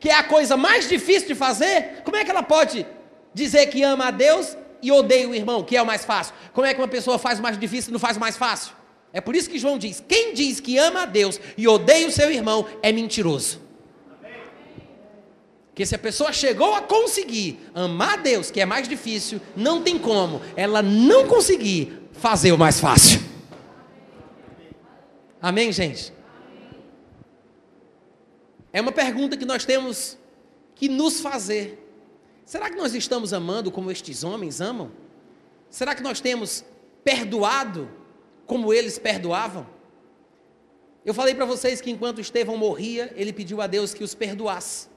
que 0.00 0.08
é 0.08 0.14
a 0.14 0.24
coisa 0.24 0.56
mais 0.56 0.88
difícil 0.88 1.28
de 1.28 1.34
fazer, 1.34 2.00
como 2.02 2.16
é 2.16 2.24
que 2.24 2.30
ela 2.30 2.42
pode 2.42 2.86
dizer 3.34 3.66
que 3.66 3.82
ama 3.82 4.06
a 4.06 4.10
Deus 4.10 4.56
e 4.80 4.90
odeia 4.90 5.28
o 5.28 5.34
irmão, 5.34 5.62
que 5.62 5.76
é 5.76 5.82
o 5.82 5.86
mais 5.86 6.04
fácil? 6.04 6.34
Como 6.52 6.66
é 6.66 6.72
que 6.72 6.80
uma 6.80 6.88
pessoa 6.88 7.18
faz 7.18 7.38
o 7.38 7.42
mais 7.42 7.58
difícil 7.58 7.90
e 7.90 7.92
não 7.92 8.00
faz 8.00 8.16
o 8.16 8.20
mais 8.20 8.36
fácil? 8.36 8.81
É 9.12 9.20
por 9.20 9.36
isso 9.36 9.50
que 9.50 9.58
João 9.58 9.78
diz: 9.78 10.02
quem 10.06 10.32
diz 10.32 10.60
que 10.60 10.78
ama 10.78 11.02
a 11.02 11.06
Deus 11.06 11.38
e 11.56 11.68
odeia 11.68 12.08
o 12.08 12.12
seu 12.12 12.30
irmão 12.30 12.66
é 12.82 12.90
mentiroso. 12.90 13.60
Porque 15.68 15.86
se 15.86 15.94
a 15.94 15.98
pessoa 15.98 16.32
chegou 16.32 16.74
a 16.74 16.82
conseguir 16.82 17.58
amar 17.74 18.14
a 18.18 18.22
Deus, 18.22 18.50
que 18.50 18.60
é 18.60 18.66
mais 18.66 18.86
difícil, 18.86 19.40
não 19.56 19.82
tem 19.82 19.98
como 19.98 20.42
ela 20.54 20.82
não 20.82 21.26
conseguir 21.26 21.98
fazer 22.12 22.52
o 22.52 22.58
mais 22.58 22.78
fácil. 22.78 23.20
Amém, 25.40 25.72
gente? 25.72 26.12
É 28.70 28.80
uma 28.80 28.92
pergunta 28.92 29.36
que 29.36 29.46
nós 29.46 29.64
temos 29.64 30.18
que 30.74 30.88
nos 30.88 31.20
fazer. 31.20 31.78
Será 32.44 32.68
que 32.68 32.76
nós 32.76 32.94
estamos 32.94 33.32
amando 33.32 33.70
como 33.70 33.90
estes 33.90 34.24
homens 34.24 34.60
amam? 34.60 34.90
Será 35.70 35.94
que 35.94 36.02
nós 36.02 36.20
temos 36.20 36.64
perdoado 37.02 37.88
como 38.46 38.72
eles 38.72 38.98
perdoavam. 38.98 39.66
Eu 41.04 41.12
falei 41.12 41.34
para 41.34 41.44
vocês 41.44 41.80
que 41.80 41.90
enquanto 41.90 42.20
Estevão 42.20 42.56
morria, 42.56 43.12
ele 43.16 43.32
pediu 43.32 43.60
a 43.60 43.66
Deus 43.66 43.92
que 43.92 44.04
os 44.04 44.14
perdoasse. 44.14 44.88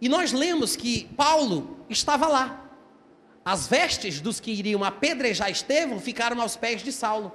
E 0.00 0.08
nós 0.08 0.32
lemos 0.32 0.76
que 0.76 1.06
Paulo 1.16 1.78
estava 1.90 2.28
lá. 2.28 2.70
As 3.44 3.66
vestes 3.66 4.20
dos 4.20 4.38
que 4.38 4.52
iriam 4.52 4.84
apedrejar 4.84 5.50
Estevão 5.50 5.98
ficaram 5.98 6.40
aos 6.40 6.56
pés 6.56 6.82
de 6.82 6.92
Saulo. 6.92 7.32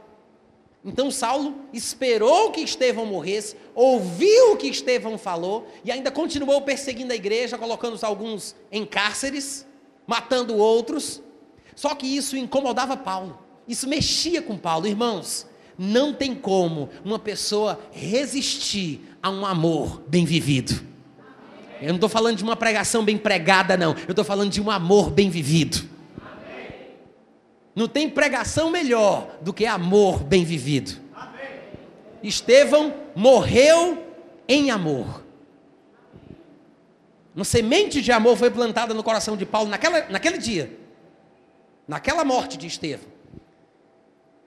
Então 0.85 1.09
Saulo 1.09 1.55
esperou 1.71 2.51
que 2.51 2.61
Estevão 2.61 3.05
morresse, 3.05 3.55
ouviu 3.73 4.51
o 4.51 4.57
que 4.57 4.67
Estevão 4.67 5.17
falou 5.17 5.67
e 5.83 5.91
ainda 5.91 6.11
continuou 6.11 6.61
perseguindo 6.61 7.13
a 7.13 7.15
igreja, 7.15 7.57
colocando 7.57 7.97
alguns 8.03 8.55
em 8.71 8.85
cárceres, 8.85 9.65
matando 10.05 10.57
outros. 10.57 11.21
Só 11.75 11.95
que 11.95 12.05
isso 12.05 12.37
incomodava 12.37 12.95
Paulo. 12.97 13.39
Isso 13.67 13.87
mexia 13.87 14.41
com 14.41 14.57
Paulo, 14.57 14.85
irmãos. 14.87 15.47
Não 15.77 16.13
tem 16.13 16.35
como 16.35 16.89
uma 17.03 17.17
pessoa 17.17 17.79
resistir 17.91 19.01
a 19.21 19.29
um 19.29 19.45
amor 19.45 20.03
bem 20.07 20.25
vivido. 20.25 20.83
Eu 21.81 21.89
não 21.89 21.95
estou 21.95 22.09
falando 22.09 22.37
de 22.37 22.43
uma 22.43 22.55
pregação 22.55 23.03
bem 23.03 23.17
pregada, 23.17 23.75
não. 23.75 23.91
Eu 24.07 24.11
estou 24.11 24.23
falando 24.23 24.51
de 24.51 24.61
um 24.61 24.71
amor 24.71 25.09
bem 25.09 25.29
vivido. 25.29 25.89
Não 27.75 27.87
tem 27.87 28.09
pregação 28.09 28.69
melhor 28.69 29.37
do 29.41 29.51
que 29.51 29.65
amor 29.65 30.23
bem 30.23 30.45
vivido. 30.45 31.01
Estevão 32.21 32.93
morreu 33.15 34.05
em 34.47 34.71
amor. 34.71 35.23
Uma 37.35 37.43
semente 37.43 38.01
de 38.01 38.11
amor 38.11 38.37
foi 38.37 38.51
plantada 38.51 38.93
no 38.93 39.03
coração 39.03 39.35
de 39.35 39.45
Paulo 39.45 39.69
naquela, 39.69 40.07
naquele 40.07 40.37
dia, 40.37 40.77
naquela 41.87 42.23
morte 42.23 42.57
de 42.57 42.67
Estevão. 42.67 43.12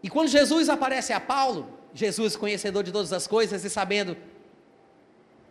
E 0.07 0.09
quando 0.09 0.28
Jesus 0.28 0.68
aparece 0.68 1.12
a 1.12 1.18
Paulo, 1.18 1.68
Jesus, 1.92 2.36
conhecedor 2.36 2.84
de 2.84 2.92
todas 2.92 3.12
as 3.12 3.26
coisas 3.26 3.64
e 3.64 3.68
sabendo 3.68 4.16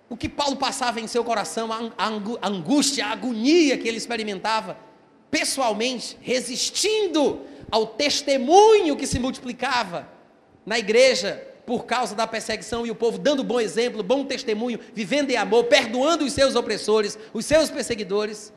o 0.10 0.16
que 0.16 0.30
Paulo 0.30 0.56
passava 0.56 1.02
em 1.02 1.08
seu 1.08 1.26
coração, 1.26 1.68
a 1.74 2.48
angústia, 2.48 3.06
a 3.06 3.12
agonia 3.12 3.78
que 3.78 3.86
ele 3.86 3.98
experimentava 3.98 4.78
pessoalmente, 5.30 6.18
resistindo 6.22 7.42
ao 7.70 7.86
testemunho 7.86 8.96
que 8.96 9.06
se 9.06 9.20
multiplicava 9.20 10.08
na 10.66 10.80
igreja 10.80 11.46
por 11.66 11.84
causa 11.84 12.16
da 12.16 12.26
perseguição 12.26 12.86
e 12.86 12.92
o 12.92 12.96
povo 12.96 13.18
dando 13.18 13.44
bom 13.44 13.60
exemplo, 13.60 14.02
bom 14.02 14.24
testemunho, 14.24 14.80
vivendo 14.94 15.32
em 15.32 15.36
amor, 15.36 15.66
perdoando 15.66 16.24
os 16.24 16.32
seus 16.32 16.56
opressores, 16.56 17.20
os 17.34 17.46
seus 17.46 17.70
perseguidores. 17.70 18.54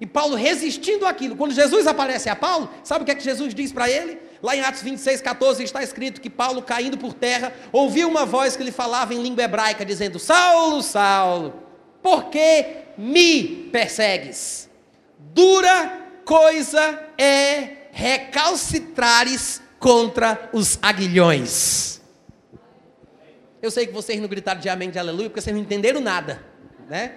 E 0.00 0.06
Paulo 0.06 0.36
resistindo 0.36 1.04
àquilo. 1.04 1.34
Quando 1.34 1.52
Jesus 1.52 1.88
aparece 1.88 2.28
a 2.28 2.36
Paulo, 2.36 2.70
sabe 2.84 3.02
o 3.02 3.04
que 3.04 3.10
é 3.10 3.14
que 3.16 3.24
Jesus 3.24 3.52
diz 3.52 3.72
para 3.72 3.90
ele? 3.90 4.30
Lá 4.42 4.56
em 4.56 4.60
Atos 4.60 4.82
26, 4.82 5.20
14 5.20 5.62
está 5.62 5.82
escrito 5.82 6.20
que 6.20 6.28
Paulo, 6.28 6.62
caindo 6.62 6.98
por 6.98 7.14
terra, 7.14 7.52
ouviu 7.70 8.08
uma 8.08 8.26
voz 8.26 8.56
que 8.56 8.64
lhe 8.64 8.72
falava 8.72 9.14
em 9.14 9.22
língua 9.22 9.44
hebraica, 9.44 9.84
dizendo: 9.84 10.18
Saulo, 10.18 10.82
Saulo, 10.82 11.62
por 12.02 12.24
que 12.24 12.66
me 12.98 13.68
persegues? 13.70 14.68
Dura 15.16 16.00
coisa 16.24 17.08
é 17.16 17.86
recalcitrares 17.92 19.62
contra 19.78 20.50
os 20.52 20.76
aguilhões. 20.82 22.00
Eu 23.60 23.70
sei 23.70 23.86
que 23.86 23.92
vocês 23.92 24.20
não 24.20 24.28
gritaram 24.28 24.60
de 24.60 24.68
amém 24.68 24.90
de 24.90 24.98
aleluia, 24.98 25.28
porque 25.28 25.40
vocês 25.40 25.54
não 25.54 25.62
entenderam 25.62 26.00
nada, 26.00 26.44
né? 26.88 27.12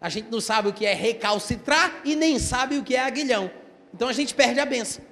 A 0.00 0.08
gente 0.08 0.30
não 0.30 0.40
sabe 0.40 0.68
o 0.68 0.72
que 0.72 0.86
é 0.86 0.94
recalcitrar 0.94 2.00
e 2.04 2.16
nem 2.16 2.38
sabe 2.38 2.78
o 2.78 2.82
que 2.82 2.96
é 2.96 3.00
aguilhão. 3.00 3.50
Então 3.92 4.08
a 4.08 4.12
gente 4.14 4.34
perde 4.34 4.60
a 4.60 4.64
benção. 4.64 5.04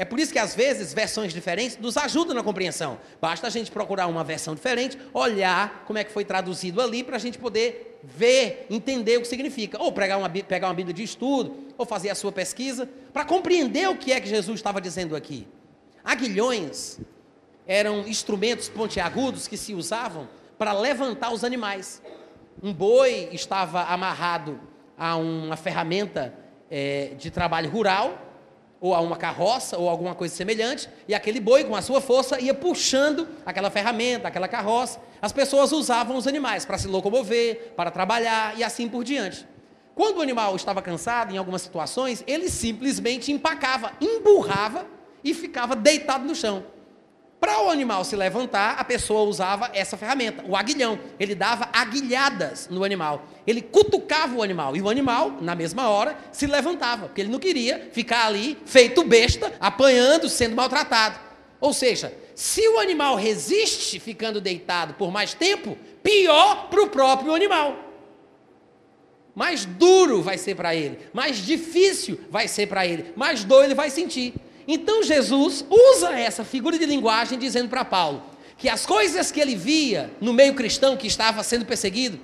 É 0.00 0.04
por 0.06 0.18
isso 0.18 0.32
que 0.32 0.38
às 0.38 0.54
vezes 0.54 0.94
versões 0.94 1.30
diferentes 1.30 1.76
nos 1.76 1.94
ajudam 1.98 2.34
na 2.34 2.42
compreensão. 2.42 2.98
Basta 3.20 3.46
a 3.46 3.50
gente 3.50 3.70
procurar 3.70 4.06
uma 4.06 4.24
versão 4.24 4.54
diferente, 4.54 4.96
olhar 5.12 5.84
como 5.86 5.98
é 5.98 6.04
que 6.04 6.10
foi 6.10 6.24
traduzido 6.24 6.80
ali 6.80 7.04
para 7.04 7.16
a 7.16 7.18
gente 7.18 7.36
poder 7.36 8.00
ver, 8.02 8.66
entender 8.70 9.18
o 9.18 9.20
que 9.20 9.28
significa. 9.28 9.78
Ou 9.78 9.92
pegar 9.92 10.16
uma, 10.16 10.30
pegar 10.30 10.68
uma 10.68 10.74
Bíblia 10.74 10.94
de 10.94 11.02
estudo, 11.02 11.54
ou 11.76 11.84
fazer 11.84 12.08
a 12.08 12.14
sua 12.14 12.32
pesquisa, 12.32 12.88
para 13.12 13.26
compreender 13.26 13.90
o 13.90 13.94
que 13.94 14.10
é 14.10 14.18
que 14.18 14.26
Jesus 14.26 14.58
estava 14.58 14.80
dizendo 14.80 15.14
aqui. 15.14 15.46
Aguilhões 16.02 16.98
eram 17.66 18.08
instrumentos 18.08 18.70
pontiagudos 18.70 19.46
que 19.46 19.58
se 19.58 19.74
usavam 19.74 20.30
para 20.56 20.72
levantar 20.72 21.30
os 21.30 21.44
animais. 21.44 22.00
Um 22.62 22.72
boi 22.72 23.28
estava 23.32 23.82
amarrado 23.82 24.58
a 24.96 25.16
uma 25.16 25.58
ferramenta 25.58 26.32
é, 26.70 27.12
de 27.18 27.30
trabalho 27.30 27.68
rural 27.68 28.29
ou 28.80 28.94
a 28.94 29.00
uma 29.00 29.16
carroça, 29.16 29.76
ou 29.76 29.88
alguma 29.88 30.14
coisa 30.14 30.34
semelhante, 30.34 30.88
e 31.06 31.14
aquele 31.14 31.38
boi, 31.38 31.64
com 31.64 31.76
a 31.76 31.82
sua 31.82 32.00
força, 32.00 32.40
ia 32.40 32.54
puxando 32.54 33.28
aquela 33.44 33.70
ferramenta, 33.70 34.28
aquela 34.28 34.48
carroça. 34.48 34.98
As 35.20 35.32
pessoas 35.32 35.70
usavam 35.70 36.16
os 36.16 36.26
animais 36.26 36.64
para 36.64 36.78
se 36.78 36.88
locomover, 36.88 37.72
para 37.76 37.90
trabalhar 37.90 38.58
e 38.58 38.64
assim 38.64 38.88
por 38.88 39.04
diante. 39.04 39.46
Quando 39.94 40.16
o 40.16 40.22
animal 40.22 40.56
estava 40.56 40.80
cansado, 40.80 41.34
em 41.34 41.36
algumas 41.36 41.60
situações, 41.60 42.24
ele 42.26 42.48
simplesmente 42.48 43.30
empacava, 43.30 43.92
emburrava 44.00 44.86
e 45.22 45.34
ficava 45.34 45.76
deitado 45.76 46.24
no 46.24 46.34
chão. 46.34 46.64
Para 47.40 47.62
o 47.62 47.70
animal 47.70 48.04
se 48.04 48.14
levantar, 48.14 48.76
a 48.78 48.84
pessoa 48.84 49.22
usava 49.22 49.70
essa 49.72 49.96
ferramenta, 49.96 50.44
o 50.46 50.54
aguilhão. 50.54 50.98
Ele 51.18 51.34
dava 51.34 51.70
aguilhadas 51.72 52.68
no 52.68 52.84
animal. 52.84 53.26
Ele 53.46 53.62
cutucava 53.62 54.36
o 54.36 54.42
animal. 54.42 54.76
E 54.76 54.82
o 54.82 54.90
animal, 54.90 55.38
na 55.40 55.54
mesma 55.54 55.88
hora, 55.88 56.18
se 56.30 56.46
levantava. 56.46 57.06
Porque 57.06 57.22
ele 57.22 57.30
não 57.30 57.38
queria 57.38 57.88
ficar 57.92 58.26
ali, 58.26 58.58
feito 58.66 59.02
besta, 59.02 59.50
apanhando, 59.58 60.28
sendo 60.28 60.54
maltratado. 60.54 61.18
Ou 61.58 61.72
seja, 61.72 62.12
se 62.34 62.66
o 62.68 62.78
animal 62.78 63.16
resiste 63.16 63.98
ficando 63.98 64.38
deitado 64.38 64.92
por 64.94 65.10
mais 65.10 65.32
tempo, 65.32 65.78
pior 66.02 66.68
para 66.68 66.82
o 66.82 66.90
próprio 66.90 67.34
animal. 67.34 67.76
Mais 69.34 69.64
duro 69.64 70.20
vai 70.20 70.36
ser 70.36 70.54
para 70.54 70.74
ele, 70.74 70.98
mais 71.12 71.38
difícil 71.38 72.20
vai 72.28 72.48
ser 72.48 72.66
para 72.66 72.86
ele, 72.86 73.12
mais 73.16 73.44
dor 73.44 73.64
ele 73.64 73.74
vai 73.74 73.88
sentir. 73.88 74.34
Então 74.72 75.02
Jesus 75.02 75.64
usa 75.68 76.12
essa 76.12 76.44
figura 76.44 76.78
de 76.78 76.86
linguagem 76.86 77.36
dizendo 77.36 77.68
para 77.68 77.84
Paulo 77.84 78.22
que 78.56 78.68
as 78.68 78.86
coisas 78.86 79.32
que 79.32 79.40
ele 79.40 79.56
via 79.56 80.12
no 80.20 80.32
meio 80.32 80.54
cristão 80.54 80.96
que 80.96 81.08
estava 81.08 81.42
sendo 81.42 81.64
perseguido, 81.64 82.20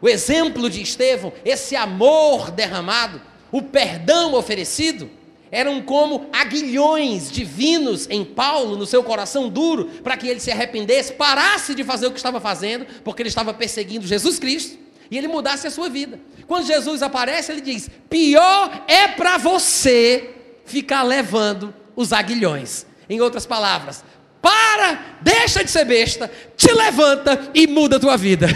o 0.00 0.08
exemplo 0.08 0.70
de 0.70 0.80
Estevão, 0.80 1.32
esse 1.44 1.74
amor 1.74 2.52
derramado, 2.52 3.20
o 3.50 3.62
perdão 3.62 4.34
oferecido, 4.34 5.10
eram 5.50 5.82
como 5.82 6.28
aguilhões 6.32 7.32
divinos 7.32 8.06
em 8.08 8.24
Paulo, 8.24 8.76
no 8.76 8.86
seu 8.86 9.02
coração 9.02 9.48
duro, 9.48 9.86
para 10.04 10.16
que 10.16 10.28
ele 10.28 10.38
se 10.38 10.52
arrependesse, 10.52 11.14
parasse 11.14 11.74
de 11.74 11.82
fazer 11.82 12.06
o 12.06 12.12
que 12.12 12.18
estava 12.18 12.38
fazendo, 12.40 12.86
porque 13.02 13.22
ele 13.22 13.28
estava 13.28 13.52
perseguindo 13.52 14.06
Jesus 14.06 14.38
Cristo, 14.38 14.78
e 15.10 15.18
ele 15.18 15.26
mudasse 15.26 15.66
a 15.66 15.70
sua 15.70 15.88
vida. 15.88 16.20
Quando 16.46 16.64
Jesus 16.64 17.02
aparece, 17.02 17.50
ele 17.50 17.62
diz: 17.62 17.90
pior 18.08 18.84
é 18.86 19.08
para 19.08 19.36
você 19.36 20.30
ficar 20.64 21.02
levando 21.02 21.74
os 21.98 22.12
aguilhões. 22.12 22.86
Em 23.10 23.20
outras 23.20 23.44
palavras, 23.44 24.04
para, 24.40 25.16
deixa 25.20 25.64
de 25.64 25.70
ser 25.70 25.84
besta, 25.84 26.30
te 26.56 26.72
levanta 26.72 27.50
e 27.52 27.66
muda 27.66 27.96
a 27.96 28.00
tua 28.00 28.16
vida. 28.16 28.46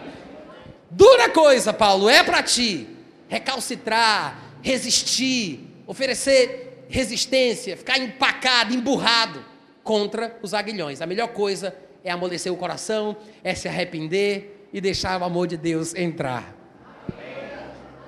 Dura 0.90 1.28
coisa, 1.28 1.74
Paulo, 1.74 2.08
é 2.08 2.22
para 2.22 2.42
ti 2.42 2.88
recalcitrar, 3.28 4.54
resistir, 4.62 5.60
oferecer 5.86 6.86
resistência, 6.88 7.76
ficar 7.76 7.98
empacado, 7.98 8.74
emburrado 8.74 9.44
contra 9.82 10.38
os 10.42 10.54
aguilhões. 10.54 11.02
A 11.02 11.06
melhor 11.06 11.28
coisa 11.28 11.76
é 12.02 12.10
amolecer 12.10 12.50
o 12.50 12.56
coração, 12.56 13.14
é 13.44 13.54
se 13.54 13.68
arrepender 13.68 14.68
e 14.72 14.80
deixar 14.80 15.20
o 15.20 15.24
amor 15.24 15.46
de 15.46 15.58
Deus 15.58 15.94
entrar. 15.94 16.54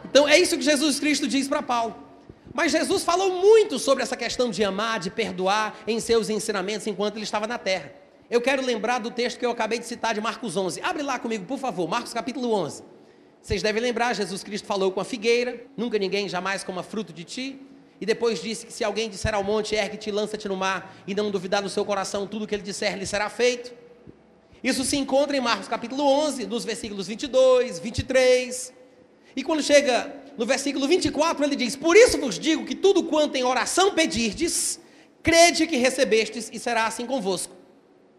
Então 0.05 0.27
é 0.27 0.39
isso 0.39 0.57
que 0.57 0.62
Jesus 0.62 0.99
Cristo 0.99 1.29
diz 1.29 1.47
para 1.47 1.62
Paulo. 1.62 2.04
Mas 2.55 2.71
Jesus 2.71 3.03
falou 3.03 3.41
muito 3.41 3.81
sobre 3.81 4.05
essa 4.05 4.17
questão 4.17 4.49
de 4.49 4.63
amar, 4.63 5.01
de 5.01 5.11
perdoar 5.11 5.77
em 5.89 5.99
seus 5.99 6.31
ensinamentos 6.31 6.87
enquanto 6.87 7.17
ele 7.17 7.25
estava 7.25 7.49
na 7.49 7.59
terra. 7.59 7.93
Eu 8.31 8.41
quero 8.41 8.65
lembrar 8.65 9.01
do 9.01 9.11
texto 9.11 9.41
que 9.41 9.45
eu 9.45 9.51
acabei 9.51 9.81
de 9.81 9.87
citar 9.87 10.15
de 10.15 10.21
Marcos 10.21 10.57
11. 10.57 10.81
Abre 10.81 11.03
lá 11.03 11.19
comigo, 11.19 11.45
por 11.45 11.59
favor, 11.59 11.89
Marcos 11.89 12.15
capítulo 12.15 12.55
11. 12.55 12.85
Vocês 13.43 13.61
devem 13.61 13.83
lembrar, 13.83 14.15
Jesus 14.15 14.45
Cristo 14.45 14.67
falou 14.67 14.93
com 14.93 15.01
a 15.01 15.05
figueira: 15.05 15.67
Nunca 15.77 15.99
ninguém 15.99 16.29
jamais 16.29 16.63
coma 16.63 16.85
fruto 16.85 17.13
de 17.13 17.25
ti. 17.25 17.61
E 18.01 18.07
depois 18.07 18.41
disse 18.41 18.67
que 18.67 18.73
se 18.73 18.85
alguém 18.85 19.11
disser 19.11 19.35
ao 19.35 19.43
monte, 19.43 19.75
ergue-te, 19.75 20.11
lança-te 20.13 20.49
no 20.49 20.57
mar, 20.57 20.97
e 21.07 21.15
não 21.15 21.33
duvidar 21.33 21.61
no 21.61 21.69
seu 21.69 21.85
coração, 21.85 22.27
tudo 22.27 22.47
que 22.47 22.55
ele 22.55 22.63
disser 22.63 22.97
lhe 22.97 23.07
será 23.07 23.29
feito. 23.29 23.75
Isso 24.63 24.85
se 24.85 24.97
encontra 24.97 25.37
em 25.37 25.41
Marcos 25.41 25.67
capítulo 25.67 26.05
11, 26.05 26.47
dos 26.47 26.65
versículos 26.65 27.09
22, 27.09 27.81
23. 27.81 28.73
E 29.37 29.43
quando 29.43 29.63
chega 29.63 30.24
no 30.37 30.45
versículo 30.45 30.87
24, 30.89 31.45
ele 31.45 31.57
diz: 31.57 31.76
Por 31.76 31.97
isso 31.97 32.18
vos 32.18 32.39
digo 32.39 32.64
que 32.64 32.74
tudo 32.74 33.05
quanto 33.05 33.37
em 33.37 33.45
oração 33.45 33.95
pedirdes, 33.95 34.80
crede 35.22 35.66
que 35.66 35.76
recebestes 35.76 36.51
e 36.53 36.59
será 36.59 36.87
assim 36.87 37.07
convosco. 37.07 37.55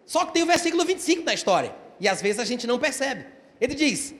Só 0.05 0.25
que 0.25 0.33
tem 0.33 0.43
o 0.43 0.47
versículo 0.47 0.85
25 0.85 1.23
da 1.23 1.33
história, 1.33 1.75
e 1.99 2.07
às 2.07 2.21
vezes 2.21 2.39
a 2.39 2.45
gente 2.45 2.65
não 2.65 2.79
percebe. 2.79 3.25
Ele 3.59 3.75
diz: 3.75 4.13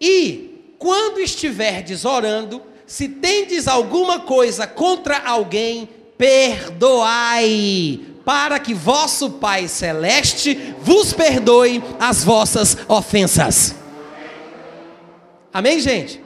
E 0.00 0.74
quando 0.78 1.20
estiverdes 1.20 2.04
orando, 2.04 2.62
se 2.86 3.08
tendes 3.08 3.66
alguma 3.66 4.20
coisa 4.20 4.66
contra 4.66 5.18
alguém, 5.18 5.88
perdoai, 6.16 8.00
para 8.24 8.58
que 8.58 8.72
vosso 8.74 9.30
Pai 9.32 9.68
celeste 9.68 10.74
vos 10.80 11.12
perdoe 11.12 11.82
as 11.98 12.24
vossas 12.24 12.76
ofensas. 12.88 13.74
Amém, 15.52 15.80
gente? 15.80 16.25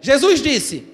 Jesus 0.00 0.40
disse: 0.40 0.86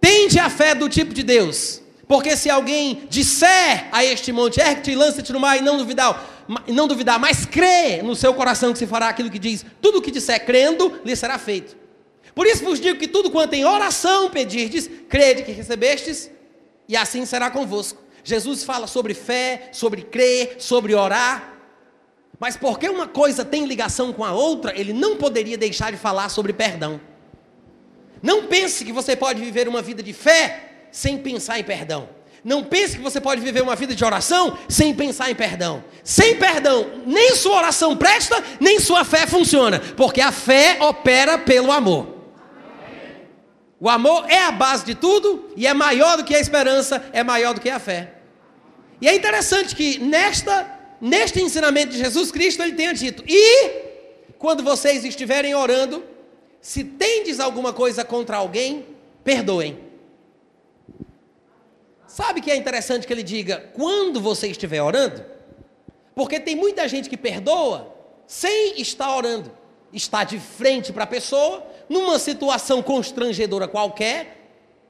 Tende 0.00 0.38
a 0.38 0.48
fé 0.48 0.74
do 0.74 0.88
tipo 0.88 1.12
de 1.12 1.22
Deus, 1.22 1.82
porque 2.08 2.36
se 2.36 2.48
alguém 2.48 3.02
disser 3.08 3.88
a 3.92 4.04
este 4.04 4.32
monte, 4.32 4.60
ergue-te 4.60 4.94
lança-te 4.94 5.32
no 5.32 5.40
mar 5.40 5.58
e 5.58 5.60
não 5.60 5.76
duvidar, 5.76 6.44
não 6.66 6.88
duvidar, 6.88 7.18
mas 7.18 7.44
crê 7.44 8.02
no 8.02 8.16
seu 8.16 8.32
coração 8.34 8.72
que 8.72 8.78
se 8.78 8.86
fará 8.86 9.08
aquilo 9.08 9.30
que 9.30 9.38
diz, 9.38 9.64
tudo 9.80 9.98
o 9.98 10.02
que 10.02 10.10
disser 10.10 10.44
crendo, 10.44 11.00
lhe 11.04 11.14
será 11.14 11.38
feito. 11.38 11.76
Por 12.34 12.46
isso 12.46 12.64
vos 12.64 12.80
digo 12.80 12.98
que 12.98 13.08
tudo 13.08 13.30
quanto 13.30 13.54
em 13.54 13.64
oração 13.64 14.30
pedirdes, 14.30 14.88
crede 15.08 15.42
que 15.42 15.52
recebestes, 15.52 16.30
e 16.88 16.96
assim 16.96 17.24
será 17.26 17.50
convosco. 17.50 18.02
Jesus 18.24 18.64
fala 18.64 18.86
sobre 18.86 19.14
fé, 19.14 19.68
sobre 19.72 20.02
crer, 20.02 20.56
sobre 20.58 20.94
orar. 20.94 21.58
Mas 22.38 22.56
porque 22.56 22.88
uma 22.88 23.06
coisa 23.06 23.44
tem 23.44 23.66
ligação 23.66 24.12
com 24.12 24.24
a 24.24 24.32
outra, 24.32 24.72
ele 24.78 24.92
não 24.92 25.16
poderia 25.16 25.58
deixar 25.58 25.92
de 25.92 25.98
falar 25.98 26.28
sobre 26.28 26.52
perdão. 26.52 27.00
Não 28.22 28.46
pense 28.46 28.84
que 28.84 28.92
você 28.92 29.16
pode 29.16 29.40
viver 29.40 29.68
uma 29.68 29.82
vida 29.82 30.02
de 30.02 30.12
fé 30.12 30.86
sem 30.92 31.18
pensar 31.18 31.58
em 31.58 31.64
perdão. 31.64 32.08
Não 32.42 32.64
pense 32.64 32.96
que 32.96 33.02
você 33.02 33.20
pode 33.20 33.40
viver 33.40 33.62
uma 33.62 33.76
vida 33.76 33.94
de 33.94 34.04
oração 34.04 34.56
sem 34.68 34.94
pensar 34.94 35.30
em 35.30 35.34
perdão. 35.34 35.84
Sem 36.02 36.36
perdão, 36.36 37.02
nem 37.06 37.34
sua 37.36 37.58
oração 37.58 37.96
presta, 37.96 38.42
nem 38.58 38.80
sua 38.80 39.04
fé 39.04 39.26
funciona, 39.26 39.78
porque 39.96 40.20
a 40.20 40.32
fé 40.32 40.78
opera 40.80 41.38
pelo 41.38 41.70
amor. 41.70 42.18
O 43.78 43.88
amor 43.88 44.26
é 44.28 44.42
a 44.44 44.52
base 44.52 44.84
de 44.84 44.94
tudo 44.94 45.50
e 45.56 45.66
é 45.66 45.72
maior 45.72 46.16
do 46.16 46.24
que 46.24 46.34
a 46.34 46.40
esperança, 46.40 47.02
é 47.12 47.22
maior 47.22 47.54
do 47.54 47.60
que 47.60 47.70
a 47.70 47.78
fé. 47.78 48.14
E 49.00 49.08
é 49.08 49.14
interessante 49.14 49.74
que 49.74 49.98
nesta, 49.98 50.78
neste 51.00 51.40
ensinamento 51.40 51.92
de 51.92 51.98
Jesus 51.98 52.30
Cristo 52.30 52.62
ele 52.62 52.72
tenha 52.72 52.92
dito: 52.92 53.24
E 53.26 53.70
quando 54.38 54.62
vocês 54.62 55.04
estiverem 55.04 55.54
orando, 55.54 56.04
se 56.60 56.84
tendes 56.84 57.40
alguma 57.40 57.72
coisa 57.72 58.04
contra 58.04 58.36
alguém, 58.36 58.86
perdoem. 59.24 59.78
Sabe 62.06 62.40
que 62.40 62.50
é 62.50 62.56
interessante 62.56 63.06
que 63.06 63.12
ele 63.12 63.22
diga 63.22 63.70
quando 63.74 64.20
você 64.20 64.48
estiver 64.48 64.82
orando? 64.82 65.24
Porque 66.14 66.40
tem 66.40 66.56
muita 66.56 66.86
gente 66.88 67.08
que 67.08 67.16
perdoa 67.16 67.94
sem 68.26 68.80
estar 68.80 69.14
orando. 69.16 69.50
Está 69.92 70.22
de 70.22 70.38
frente 70.38 70.92
para 70.92 71.04
a 71.04 71.06
pessoa, 71.06 71.66
numa 71.88 72.18
situação 72.18 72.82
constrangedora 72.82 73.66
qualquer, 73.66 74.40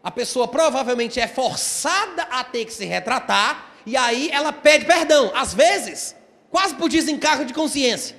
a 0.03 0.11
pessoa 0.11 0.49
provavelmente 0.49 1.21
é 1.21 1.27
forçada 1.27 2.23
a 2.25 2.43
ter 2.43 2.65
que 2.65 2.73
se 2.73 2.85
retratar, 2.85 3.75
e 3.87 3.97
aí 3.97 4.29
ela 4.31 4.53
pede 4.53 4.85
perdão, 4.85 5.31
às 5.35 5.55
vezes, 5.55 6.17
quase 6.51 6.75
por 6.75 6.89
desencargo 6.89 7.45
de 7.45 7.55
consciência. 7.55 8.17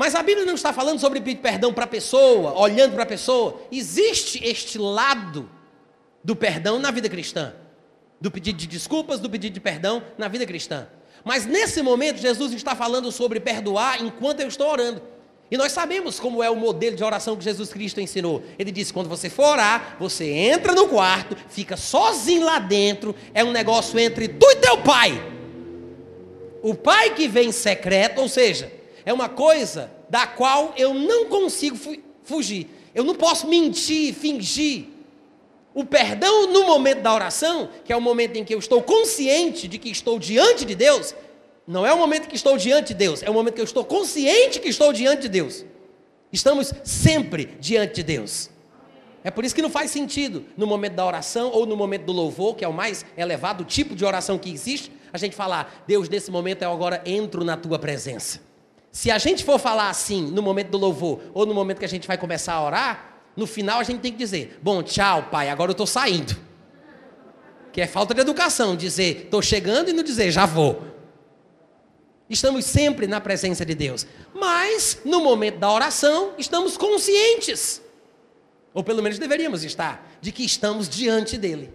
Mas 0.00 0.14
a 0.14 0.22
Bíblia 0.22 0.46
não 0.46 0.54
está 0.54 0.72
falando 0.72 0.98
sobre 0.98 1.20
pedir 1.20 1.42
perdão 1.42 1.74
para 1.74 1.84
a 1.84 1.86
pessoa, 1.86 2.58
olhando 2.58 2.94
para 2.94 3.02
a 3.02 3.06
pessoa. 3.06 3.60
Existe 3.70 4.42
este 4.42 4.78
lado 4.78 5.46
do 6.24 6.34
perdão 6.34 6.78
na 6.78 6.90
vida 6.90 7.06
cristã, 7.06 7.52
do 8.18 8.30
pedido 8.30 8.56
de 8.56 8.66
desculpas, 8.66 9.20
do 9.20 9.28
pedido 9.28 9.52
de 9.52 9.60
perdão 9.60 10.02
na 10.16 10.26
vida 10.26 10.46
cristã. 10.46 10.88
Mas 11.22 11.44
nesse 11.44 11.82
momento, 11.82 12.16
Jesus 12.16 12.50
está 12.54 12.74
falando 12.74 13.12
sobre 13.12 13.40
perdoar 13.40 14.02
enquanto 14.02 14.40
eu 14.40 14.48
estou 14.48 14.70
orando. 14.70 15.02
E 15.50 15.58
nós 15.58 15.70
sabemos 15.70 16.18
como 16.18 16.42
é 16.42 16.48
o 16.48 16.56
modelo 16.56 16.96
de 16.96 17.04
oração 17.04 17.36
que 17.36 17.44
Jesus 17.44 17.70
Cristo 17.70 18.00
ensinou. 18.00 18.42
Ele 18.58 18.72
disse: 18.72 18.94
quando 18.94 19.06
você 19.06 19.28
for 19.28 19.48
orar, 19.48 19.98
você 20.00 20.24
entra 20.30 20.74
no 20.74 20.88
quarto, 20.88 21.36
fica 21.50 21.76
sozinho 21.76 22.46
lá 22.46 22.58
dentro, 22.58 23.14
é 23.34 23.44
um 23.44 23.52
negócio 23.52 23.98
entre 23.98 24.28
tu 24.28 24.50
e 24.50 24.56
teu 24.56 24.78
pai. 24.78 25.22
O 26.62 26.74
pai 26.74 27.12
que 27.14 27.28
vem 27.28 27.50
em 27.50 27.52
secreto, 27.52 28.22
ou 28.22 28.30
seja, 28.30 28.79
é 29.04 29.12
uma 29.12 29.28
coisa 29.28 29.90
da 30.08 30.26
qual 30.26 30.74
eu 30.76 30.94
não 30.94 31.26
consigo 31.26 31.76
fugir. 32.22 32.68
Eu 32.94 33.04
não 33.04 33.14
posso 33.14 33.46
mentir, 33.46 34.14
fingir. 34.14 34.86
O 35.72 35.84
perdão 35.84 36.48
no 36.48 36.64
momento 36.64 37.00
da 37.00 37.14
oração, 37.14 37.68
que 37.84 37.92
é 37.92 37.96
o 37.96 38.00
momento 38.00 38.36
em 38.36 38.44
que 38.44 38.54
eu 38.54 38.58
estou 38.58 38.82
consciente 38.82 39.68
de 39.68 39.78
que 39.78 39.88
estou 39.88 40.18
diante 40.18 40.64
de 40.64 40.74
Deus, 40.74 41.14
não 41.66 41.86
é 41.86 41.92
o 41.92 41.98
momento 41.98 42.28
que 42.28 42.34
estou 42.34 42.56
diante 42.56 42.88
de 42.88 42.94
Deus, 42.94 43.22
é 43.22 43.30
o 43.30 43.34
momento 43.34 43.54
que 43.54 43.60
eu 43.60 43.64
estou 43.64 43.84
consciente 43.84 44.58
que 44.58 44.68
estou 44.68 44.92
diante 44.92 45.22
de 45.22 45.28
Deus. 45.28 45.64
Estamos 46.32 46.72
sempre 46.82 47.56
diante 47.60 47.96
de 47.96 48.02
Deus. 48.02 48.50
É 49.22 49.30
por 49.30 49.44
isso 49.44 49.54
que 49.54 49.62
não 49.62 49.70
faz 49.70 49.90
sentido 49.90 50.44
no 50.56 50.66
momento 50.66 50.94
da 50.94 51.06
oração 51.06 51.50
ou 51.52 51.66
no 51.66 51.76
momento 51.76 52.04
do 52.04 52.12
louvor, 52.12 52.56
que 52.56 52.64
é 52.64 52.68
o 52.68 52.72
mais 52.72 53.04
elevado 53.16 53.64
tipo 53.64 53.94
de 53.94 54.04
oração 54.04 54.38
que 54.38 54.50
existe, 54.50 54.90
a 55.12 55.18
gente 55.18 55.36
falar: 55.36 55.84
Deus, 55.86 56.08
nesse 56.08 56.30
momento 56.30 56.62
eu 56.62 56.72
agora 56.72 57.02
entro 57.04 57.44
na 57.44 57.56
tua 57.56 57.78
presença. 57.78 58.40
Se 58.92 59.10
a 59.10 59.18
gente 59.18 59.44
for 59.44 59.58
falar 59.58 59.88
assim 59.88 60.22
no 60.30 60.42
momento 60.42 60.70
do 60.70 60.78
louvor 60.78 61.20
ou 61.32 61.46
no 61.46 61.54
momento 61.54 61.78
que 61.78 61.84
a 61.84 61.88
gente 61.88 62.08
vai 62.08 62.18
começar 62.18 62.54
a 62.54 62.64
orar, 62.64 63.22
no 63.36 63.46
final 63.46 63.78
a 63.78 63.84
gente 63.84 64.00
tem 64.00 64.12
que 64.12 64.18
dizer: 64.18 64.58
Bom, 64.62 64.82
tchau, 64.82 65.28
pai, 65.30 65.48
agora 65.48 65.70
eu 65.70 65.72
estou 65.72 65.86
saindo. 65.86 66.36
Que 67.72 67.80
é 67.80 67.86
falta 67.86 68.12
de 68.12 68.20
educação, 68.20 68.74
dizer 68.74 69.24
estou 69.24 69.40
chegando 69.40 69.90
e 69.90 69.92
não 69.92 70.02
dizer 70.02 70.30
já 70.30 70.44
vou. 70.44 70.90
Estamos 72.28 72.64
sempre 72.64 73.08
na 73.08 73.20
presença 73.20 73.66
de 73.66 73.74
Deus. 73.74 74.06
Mas, 74.32 75.00
no 75.04 75.20
momento 75.20 75.58
da 75.58 75.70
oração, 75.70 76.32
estamos 76.38 76.76
conscientes, 76.76 77.82
ou 78.72 78.84
pelo 78.84 79.02
menos 79.02 79.18
deveríamos 79.18 79.64
estar, 79.64 80.08
de 80.20 80.30
que 80.30 80.44
estamos 80.44 80.88
diante 80.88 81.36
dEle. 81.36 81.74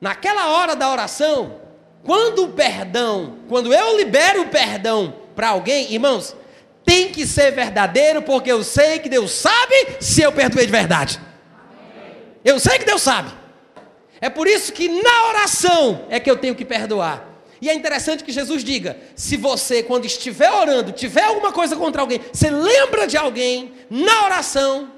Naquela 0.00 0.48
hora 0.48 0.74
da 0.74 0.90
oração, 0.90 1.60
quando 2.08 2.44
o 2.44 2.48
perdão, 2.48 3.36
quando 3.50 3.70
eu 3.70 3.98
libero 3.98 4.40
o 4.40 4.48
perdão 4.48 5.14
para 5.36 5.50
alguém, 5.50 5.92
irmãos, 5.92 6.34
tem 6.82 7.12
que 7.12 7.26
ser 7.26 7.50
verdadeiro, 7.50 8.22
porque 8.22 8.50
eu 8.50 8.64
sei 8.64 8.98
que 8.98 9.10
Deus 9.10 9.30
sabe 9.30 9.74
se 10.00 10.22
eu 10.22 10.32
perdoei 10.32 10.64
de 10.64 10.72
verdade. 10.72 11.20
Eu 12.42 12.58
sei 12.58 12.78
que 12.78 12.86
Deus 12.86 13.02
sabe. 13.02 13.30
É 14.22 14.30
por 14.30 14.46
isso 14.46 14.72
que 14.72 14.88
na 14.88 15.28
oração 15.28 16.06
é 16.08 16.18
que 16.18 16.30
eu 16.30 16.38
tenho 16.38 16.54
que 16.54 16.64
perdoar. 16.64 17.28
E 17.60 17.68
é 17.68 17.74
interessante 17.74 18.24
que 18.24 18.32
Jesus 18.32 18.64
diga: 18.64 18.96
se 19.14 19.36
você, 19.36 19.82
quando 19.82 20.06
estiver 20.06 20.50
orando, 20.50 20.92
tiver 20.92 21.24
alguma 21.24 21.52
coisa 21.52 21.76
contra 21.76 22.00
alguém, 22.00 22.22
você 22.32 22.48
lembra 22.48 23.06
de 23.06 23.18
alguém 23.18 23.74
na 23.90 24.24
oração, 24.24 24.90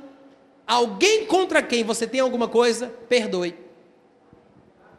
alguém 0.65 1.27
contra 1.27 1.61
quem 1.61 1.83
você 1.83 2.07
tem 2.07 2.21
alguma 2.21 2.47
coisa, 2.47 2.87
perdoe. 3.09 3.59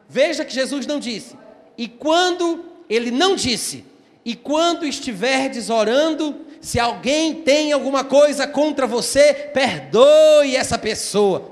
Veja 0.09 0.43
que 0.43 0.53
Jesus 0.53 0.85
não 0.85 0.99
disse, 0.99 1.37
e 1.77 1.87
quando 1.87 2.65
ele 2.89 3.11
não 3.11 3.35
disse, 3.35 3.85
e 4.23 4.35
quando 4.35 4.85
estiverdes 4.85 5.69
orando, 5.69 6.35
se 6.59 6.79
alguém 6.79 7.41
tem 7.41 7.71
alguma 7.71 8.03
coisa 8.03 8.45
contra 8.45 8.85
você, 8.85 9.33
perdoe 9.33 10.55
essa 10.55 10.77
pessoa. 10.77 11.51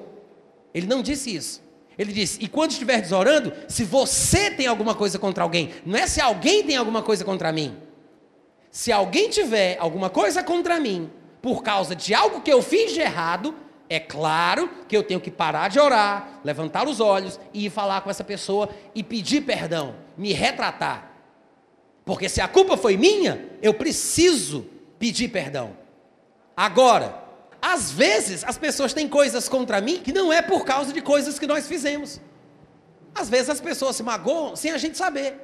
Ele 0.74 0.86
não 0.86 1.02
disse 1.02 1.34
isso. 1.34 1.62
Ele 1.98 2.14
disse: 2.14 2.38
E 2.42 2.48
quando 2.48 2.72
estiveres 2.72 3.12
orando, 3.12 3.52
se 3.68 3.84
você 3.84 4.52
tem 4.52 4.68
alguma 4.68 4.94
coisa 4.94 5.18
contra 5.18 5.44
alguém, 5.44 5.72
não 5.86 5.98
é 5.98 6.06
se 6.06 6.22
alguém 6.22 6.64
tem 6.64 6.78
alguma 6.78 7.02
coisa 7.02 7.26
contra 7.26 7.52
mim. 7.52 7.76
Se 8.72 8.92
alguém 8.92 9.30
tiver 9.30 9.78
alguma 9.80 10.10
coisa 10.10 10.44
contra 10.44 10.80
mim, 10.80 11.10
por 11.42 11.64
causa 11.64 11.96
de 11.96 12.14
algo 12.14 12.42
que 12.42 12.54
eu 12.54 12.62
fiz 12.62 12.94
de 12.94 13.02
errado, 13.02 13.56
é 13.90 14.00
claro 14.00 14.70
que 14.88 14.96
eu 14.96 15.02
tenho 15.02 15.20
que 15.20 15.32
parar 15.32 15.70
de 15.70 15.80
orar, 15.80 16.40
levantar 16.44 16.88
os 16.88 17.00
olhos 17.00 17.40
e 17.52 17.66
ir 17.66 17.70
falar 17.72 18.02
com 18.02 18.10
essa 18.10 18.24
pessoa 18.24 18.70
e 18.94 19.02
pedir 19.02 19.42
perdão, 19.42 19.96
me 20.20 20.34
retratar. 20.34 21.14
Porque 22.04 22.28
se 22.28 22.42
a 22.42 22.48
culpa 22.48 22.76
foi 22.76 22.98
minha, 22.98 23.50
eu 23.62 23.74
preciso 23.74 24.68
pedir 25.00 25.30
perdão. 25.30 25.78
Agora, 26.58 27.24
às 27.62 27.90
vezes 27.90 28.44
as 28.44 28.58
pessoas 28.58 28.94
têm 28.94 29.08
coisas 29.08 29.48
contra 29.48 29.80
mim 29.80 30.02
que 30.02 30.12
não 30.12 30.32
é 30.32 30.42
por 30.42 30.66
causa 30.66 30.92
de 30.92 31.02
coisas 31.02 31.40
que 31.40 31.48
nós 31.48 31.68
fizemos. 31.68 32.20
Às 33.16 33.30
vezes 33.30 33.50
as 33.50 33.62
pessoas 33.62 33.96
se 33.96 34.04
magoam 34.04 34.58
sem 34.58 34.72
a 34.72 34.78
gente 34.78 34.98
saber. 34.98 35.40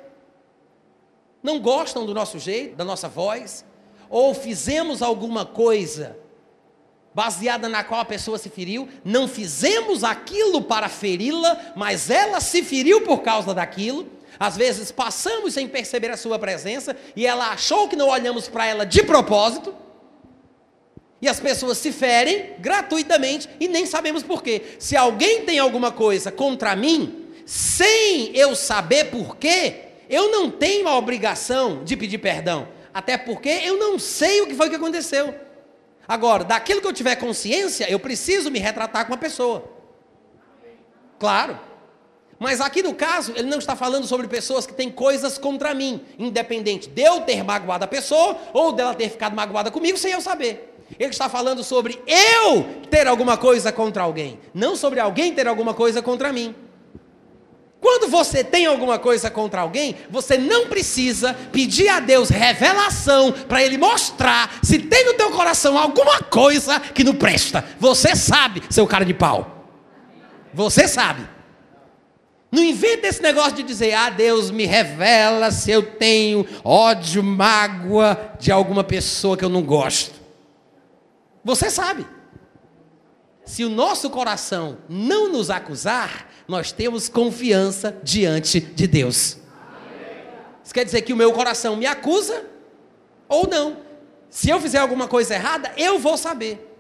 Não 1.41 1.59
gostam 1.59 2.05
do 2.05 2.13
nosso 2.13 2.37
jeito, 2.37 2.75
da 2.75 2.83
nossa 2.83 3.07
voz, 3.07 3.63
ou 4.09 4.33
fizemos 4.33 5.01
alguma 5.01 5.45
coisa 5.45 6.17
baseada 7.13 7.69
na 7.69 7.81
qual 7.81 8.01
a 8.01 8.05
pessoa 8.05 8.37
se 8.37 8.49
feriu, 8.49 8.89
não 9.05 9.25
fizemos 9.25 10.03
aquilo 10.03 10.61
para 10.63 10.89
feri-la, 10.89 11.71
mas 11.73 12.09
ela 12.09 12.41
se 12.41 12.61
feriu 12.61 13.01
por 13.03 13.21
causa 13.21 13.53
daquilo. 13.53 14.05
Às 14.39 14.57
vezes 14.57 14.91
passamos 14.91 15.53
sem 15.53 15.67
perceber 15.67 16.11
a 16.11 16.17
sua 16.17 16.37
presença 16.37 16.95
e 17.15 17.25
ela 17.25 17.49
achou 17.49 17.87
que 17.87 17.95
não 17.95 18.09
olhamos 18.09 18.47
para 18.47 18.65
ela 18.65 18.85
de 18.85 19.03
propósito. 19.03 19.73
E 21.21 21.27
as 21.27 21.39
pessoas 21.39 21.77
se 21.77 21.91
ferem 21.91 22.53
gratuitamente 22.59 23.49
e 23.59 23.67
nem 23.67 23.85
sabemos 23.85 24.21
por 24.21 24.43
quê. 24.43 24.61
Se 24.77 24.95
alguém 24.95 25.45
tem 25.45 25.57
alguma 25.59 25.91
coisa 25.91 26.31
contra 26.31 26.75
mim, 26.75 27.25
sem 27.45 28.35
eu 28.35 28.55
saber 28.55 29.05
por 29.05 29.37
quê, 29.37 29.85
eu 30.09 30.29
não 30.29 30.51
tenho 30.51 30.87
a 30.87 30.97
obrigação 30.97 31.83
de 31.83 31.95
pedir 31.95 32.17
perdão. 32.17 32.67
Até 32.93 33.17
porque 33.17 33.49
eu 33.49 33.77
não 33.77 33.97
sei 33.97 34.41
o 34.41 34.47
que 34.47 34.55
foi 34.55 34.69
que 34.69 34.75
aconteceu. 34.75 35.33
Agora, 36.07 36.43
daquilo 36.43 36.81
que 36.81 36.87
eu 36.87 36.93
tiver 36.93 37.15
consciência, 37.15 37.89
eu 37.89 37.99
preciso 37.99 38.51
me 38.51 38.59
retratar 38.59 39.07
com 39.07 39.13
a 39.13 39.17
pessoa. 39.17 39.63
Claro. 41.17 41.59
Mas 42.37 42.59
aqui 42.59 42.83
no 42.83 42.93
caso, 42.93 43.33
ele 43.35 43.49
não 43.49 43.59
está 43.59 43.75
falando 43.75 44.05
sobre 44.05 44.27
pessoas 44.27 44.67
que 44.67 44.73
têm 44.73 44.91
coisas 44.91 45.37
contra 45.37 45.73
mim, 45.73 46.01
independente 46.19 46.89
de 46.89 47.01
eu 47.01 47.21
ter 47.21 47.43
magoado 47.43 47.85
a 47.85 47.87
pessoa 47.87 48.37
ou 48.53 48.73
dela 48.73 48.93
ter 48.93 49.09
ficado 49.09 49.35
magoada 49.35 49.71
comigo 49.71 49.97
sem 49.97 50.11
eu 50.11 50.21
saber. 50.21 50.73
Ele 50.99 51.09
está 51.09 51.27
falando 51.29 51.63
sobre 51.63 51.99
eu 52.05 52.63
ter 52.89 53.07
alguma 53.07 53.37
coisa 53.37 53.71
contra 53.71 54.03
alguém, 54.03 54.39
não 54.53 54.75
sobre 54.75 54.99
alguém 54.99 55.33
ter 55.33 55.47
alguma 55.47 55.73
coisa 55.73 56.01
contra 56.01 56.31
mim. 56.31 56.53
Quando 57.81 58.09
você 58.09 58.43
tem 58.43 58.65
alguma 58.65 58.97
coisa 58.97 59.29
contra 59.29 59.61
alguém, 59.61 59.95
você 60.09 60.37
não 60.37 60.67
precisa 60.67 61.35
pedir 61.51 61.87
a 61.87 61.99
Deus 61.99 62.29
revelação 62.29 63.31
para 63.31 63.63
Ele 63.63 63.77
mostrar 63.77 64.57
se 64.63 64.79
tem 64.79 65.05
no 65.05 65.13
teu 65.13 65.31
coração 65.31 65.77
alguma 65.77 66.19
coisa 66.19 66.79
que 66.79 67.03
não 67.03 67.13
presta. 67.13 67.63
Você 67.79 68.15
sabe, 68.15 68.63
seu 68.69 68.87
cara 68.87 69.05
de 69.05 69.13
pau. 69.13 69.67
Você 70.53 70.87
sabe. 70.87 71.34
Não 72.51 72.63
inventa 72.63 73.07
esse 73.07 73.21
negócio 73.21 73.53
de 73.53 73.63
dizer, 73.63 73.93
ah, 73.93 74.09
Deus 74.09 74.49
me 74.49 74.65
revela 74.65 75.51
se 75.51 75.71
eu 75.71 75.83
tenho 75.83 76.45
ódio, 76.63 77.21
mágoa 77.21 78.33
de 78.39 78.51
alguma 78.51 78.83
pessoa 78.83 79.35
que 79.35 79.43
eu 79.43 79.49
não 79.49 79.61
gosto. 79.61 80.15
Você 81.43 81.69
sabe. 81.69 82.05
Se 83.45 83.63
o 83.63 83.69
nosso 83.69 84.09
coração 84.09 84.79
não 84.89 85.31
nos 85.31 85.49
acusar, 85.49 86.29
nós 86.47 86.71
temos 86.71 87.07
confiança 87.07 87.95
diante 88.03 88.59
de 88.59 88.87
Deus. 88.87 89.37
Isso 90.63 90.73
quer 90.73 90.83
dizer 90.83 91.03
que 91.03 91.13
o 91.13 91.17
meu 91.17 91.31
coração 91.31 91.75
me 91.75 91.85
acusa 91.85 92.43
ou 93.27 93.47
não. 93.47 93.77
Se 94.29 94.49
eu 94.49 94.59
fizer 94.59 94.79
alguma 94.79 95.07
coisa 95.07 95.35
errada, 95.35 95.71
eu 95.77 95.99
vou 95.99 96.17
saber. 96.17 96.75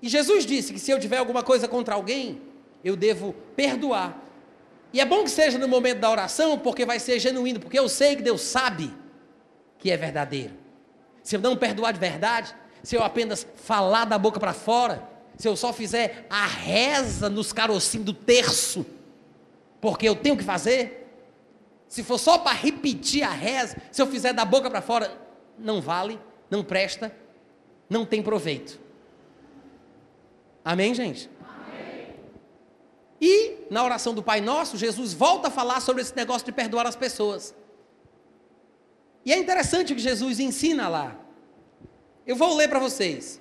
E 0.00 0.08
Jesus 0.08 0.46
disse 0.46 0.72
que 0.72 0.78
se 0.78 0.90
eu 0.90 1.00
tiver 1.00 1.16
alguma 1.16 1.42
coisa 1.42 1.66
contra 1.66 1.94
alguém, 1.94 2.40
eu 2.84 2.94
devo 2.94 3.34
perdoar. 3.56 4.22
E 4.94 5.00
é 5.00 5.04
bom 5.04 5.24
que 5.24 5.30
seja 5.30 5.58
no 5.58 5.66
momento 5.66 5.98
da 5.98 6.08
oração, 6.08 6.56
porque 6.56 6.86
vai 6.86 7.00
ser 7.00 7.18
genuíno, 7.18 7.58
porque 7.58 7.76
eu 7.76 7.88
sei 7.88 8.14
que 8.14 8.22
Deus 8.22 8.42
sabe 8.42 8.94
que 9.76 9.90
é 9.90 9.96
verdadeiro. 9.96 10.54
Se 11.20 11.34
eu 11.34 11.40
não 11.40 11.56
perdoar 11.56 11.92
de 11.92 11.98
verdade, 11.98 12.54
se 12.80 12.94
eu 12.94 13.02
apenas 13.02 13.44
falar 13.56 14.04
da 14.04 14.16
boca 14.16 14.38
para 14.38 14.52
fora, 14.52 15.02
se 15.36 15.48
eu 15.48 15.56
só 15.56 15.72
fizer 15.72 16.28
a 16.30 16.46
reza 16.46 17.28
nos 17.28 17.52
carocinhos 17.52 18.06
do 18.06 18.12
terço, 18.12 18.86
porque 19.80 20.08
eu 20.08 20.14
tenho 20.14 20.36
que 20.36 20.44
fazer, 20.44 21.12
se 21.88 22.04
for 22.04 22.16
só 22.16 22.38
para 22.38 22.52
repetir 22.52 23.24
a 23.24 23.30
reza, 23.30 23.76
se 23.90 24.00
eu 24.00 24.06
fizer 24.06 24.32
da 24.32 24.44
boca 24.44 24.70
para 24.70 24.80
fora, 24.80 25.20
não 25.58 25.80
vale, 25.80 26.20
não 26.48 26.62
presta, 26.62 27.12
não 27.90 28.06
tem 28.06 28.22
proveito. 28.22 28.78
Amém, 30.64 30.94
gente? 30.94 31.28
E 33.26 33.56
na 33.70 33.82
oração 33.82 34.12
do 34.12 34.22
Pai 34.22 34.42
Nosso, 34.42 34.76
Jesus 34.76 35.14
volta 35.14 35.48
a 35.48 35.50
falar 35.50 35.80
sobre 35.80 36.02
esse 36.02 36.14
negócio 36.14 36.44
de 36.44 36.52
perdoar 36.52 36.86
as 36.86 36.94
pessoas. 36.94 37.54
E 39.24 39.32
é 39.32 39.38
interessante 39.38 39.94
o 39.94 39.96
que 39.96 40.02
Jesus 40.02 40.38
ensina 40.38 40.88
lá. 40.88 41.16
Eu 42.26 42.36
vou 42.36 42.54
ler 42.54 42.68
para 42.68 42.78
vocês. 42.78 43.40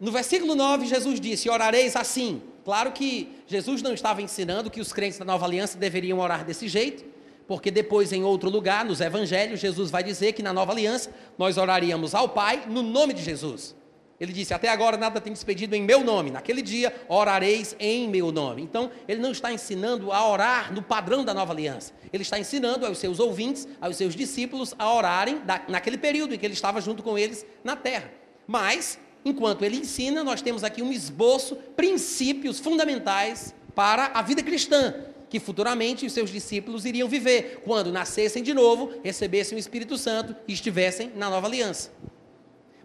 No 0.00 0.10
versículo 0.10 0.56
9, 0.56 0.86
Jesus 0.86 1.20
disse: 1.20 1.48
Orareis 1.48 1.94
assim. 1.94 2.42
Claro 2.64 2.90
que 2.90 3.32
Jesus 3.46 3.80
não 3.80 3.94
estava 3.94 4.22
ensinando 4.22 4.68
que 4.68 4.80
os 4.80 4.92
crentes 4.92 5.20
da 5.20 5.24
nova 5.24 5.46
aliança 5.46 5.78
deveriam 5.78 6.18
orar 6.18 6.44
desse 6.44 6.66
jeito, 6.66 7.04
porque 7.46 7.70
depois, 7.70 8.12
em 8.12 8.24
outro 8.24 8.50
lugar, 8.50 8.84
nos 8.84 9.00
evangelhos, 9.00 9.60
Jesus 9.60 9.88
vai 9.88 10.02
dizer 10.02 10.32
que 10.32 10.42
na 10.42 10.52
nova 10.52 10.72
aliança 10.72 11.14
nós 11.38 11.56
oraríamos 11.56 12.12
ao 12.12 12.28
Pai 12.28 12.64
no 12.66 12.82
nome 12.82 13.14
de 13.14 13.22
Jesus. 13.22 13.72
Ele 14.20 14.34
disse: 14.34 14.52
Até 14.52 14.68
agora 14.68 14.98
nada 14.98 15.18
tem 15.18 15.32
despedido 15.32 15.74
em 15.74 15.82
meu 15.82 16.04
nome. 16.04 16.30
Naquele 16.30 16.60
dia 16.60 16.94
orareis 17.08 17.74
em 17.80 18.06
meu 18.06 18.30
nome. 18.30 18.60
Então, 18.62 18.90
ele 19.08 19.20
não 19.20 19.32
está 19.32 19.50
ensinando 19.50 20.12
a 20.12 20.28
orar 20.28 20.72
no 20.74 20.82
padrão 20.82 21.24
da 21.24 21.32
nova 21.32 21.54
aliança. 21.54 21.94
Ele 22.12 22.22
está 22.22 22.38
ensinando 22.38 22.84
aos 22.84 22.98
seus 22.98 23.18
ouvintes, 23.18 23.66
aos 23.80 23.96
seus 23.96 24.14
discípulos, 24.14 24.74
a 24.78 24.92
orarem 24.92 25.40
naquele 25.66 25.96
período 25.96 26.34
em 26.34 26.38
que 26.38 26.44
ele 26.44 26.52
estava 26.52 26.82
junto 26.82 27.02
com 27.02 27.16
eles 27.16 27.46
na 27.64 27.74
terra. 27.74 28.12
Mas, 28.46 28.98
enquanto 29.24 29.64
ele 29.64 29.78
ensina, 29.78 30.22
nós 30.22 30.42
temos 30.42 30.62
aqui 30.64 30.82
um 30.82 30.92
esboço, 30.92 31.56
princípios 31.74 32.60
fundamentais 32.60 33.54
para 33.74 34.10
a 34.12 34.20
vida 34.20 34.42
cristã, 34.42 34.94
que 35.30 35.40
futuramente 35.40 36.04
os 36.04 36.12
seus 36.12 36.28
discípulos 36.28 36.84
iriam 36.84 37.08
viver, 37.08 37.62
quando 37.64 37.92
nascessem 37.92 38.42
de 38.42 38.52
novo, 38.52 38.92
recebessem 39.02 39.56
o 39.56 39.58
Espírito 39.58 39.96
Santo 39.96 40.36
e 40.46 40.52
estivessem 40.52 41.12
na 41.14 41.30
nova 41.30 41.46
aliança. 41.46 41.90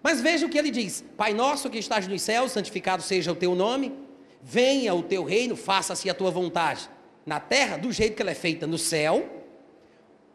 Mas 0.05 0.21
veja 0.21 0.45
o 0.45 0.49
que 0.49 0.59
ele 0.59 0.69
diz: 0.69 1.03
Pai 1.17 1.33
nosso 1.33 1.67
que 1.67 1.79
estás 1.79 2.07
nos 2.07 2.21
céus, 2.21 2.51
santificado 2.51 3.01
seja 3.01 3.31
o 3.31 3.35
teu 3.35 3.55
nome, 3.55 3.91
venha 4.39 4.93
o 4.93 5.01
teu 5.01 5.23
reino, 5.23 5.55
faça-se 5.55 6.07
a 6.07 6.13
tua 6.13 6.29
vontade, 6.29 6.87
na 7.25 7.39
terra 7.39 7.75
do 7.75 7.91
jeito 7.91 8.15
que 8.15 8.21
ela 8.21 8.29
é 8.29 8.35
feita 8.35 8.67
no 8.67 8.77
céu. 8.77 9.27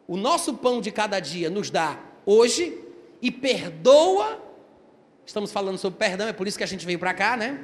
O 0.05 0.17
nosso 0.17 0.55
pão 0.55 0.81
de 0.81 0.91
cada 0.91 1.21
dia 1.21 1.49
nos 1.49 1.69
dá 1.69 1.97
hoje 2.25 2.77
e 3.21 3.31
perdoa. 3.31 4.43
Estamos 5.25 5.53
falando 5.53 5.77
sobre 5.77 5.97
perdão, 5.97 6.27
é 6.27 6.33
por 6.33 6.49
isso 6.49 6.57
que 6.57 6.65
a 6.65 6.67
gente 6.67 6.85
veio 6.85 6.99
para 6.99 7.13
cá, 7.13 7.37
né? 7.37 7.63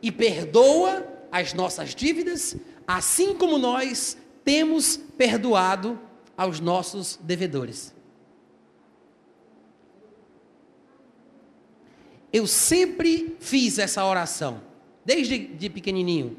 E 0.00 0.10
perdoa 0.10 1.06
as 1.30 1.52
nossas 1.52 1.94
dívidas, 1.94 2.56
assim 2.88 3.34
como 3.34 3.58
nós 3.58 4.16
temos 4.42 4.96
perdoado 4.96 6.00
aos 6.34 6.60
nossos 6.60 7.18
devedores. 7.22 7.94
Eu 12.32 12.46
sempre 12.46 13.36
fiz 13.40 13.78
essa 13.78 14.04
oração, 14.04 14.60
desde 15.04 15.38
de 15.38 15.70
pequenininho. 15.70 16.36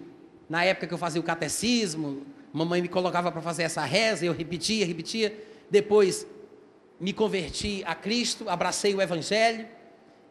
Na 0.49 0.63
época 0.63 0.87
que 0.87 0.93
eu 0.93 0.97
fazia 0.97 1.19
o 1.19 1.23
catecismo, 1.23 2.25
mamãe 2.53 2.81
me 2.81 2.87
colocava 2.87 3.31
para 3.31 3.41
fazer 3.41 3.63
essa 3.63 3.83
reza, 3.83 4.25
eu 4.25 4.33
repetia, 4.33 4.85
repetia. 4.85 5.37
Depois 5.69 6.25
me 6.99 7.13
converti 7.13 7.83
a 7.85 7.93
Cristo, 7.93 8.49
abracei 8.49 8.93
o 8.95 9.01
Evangelho 9.01 9.67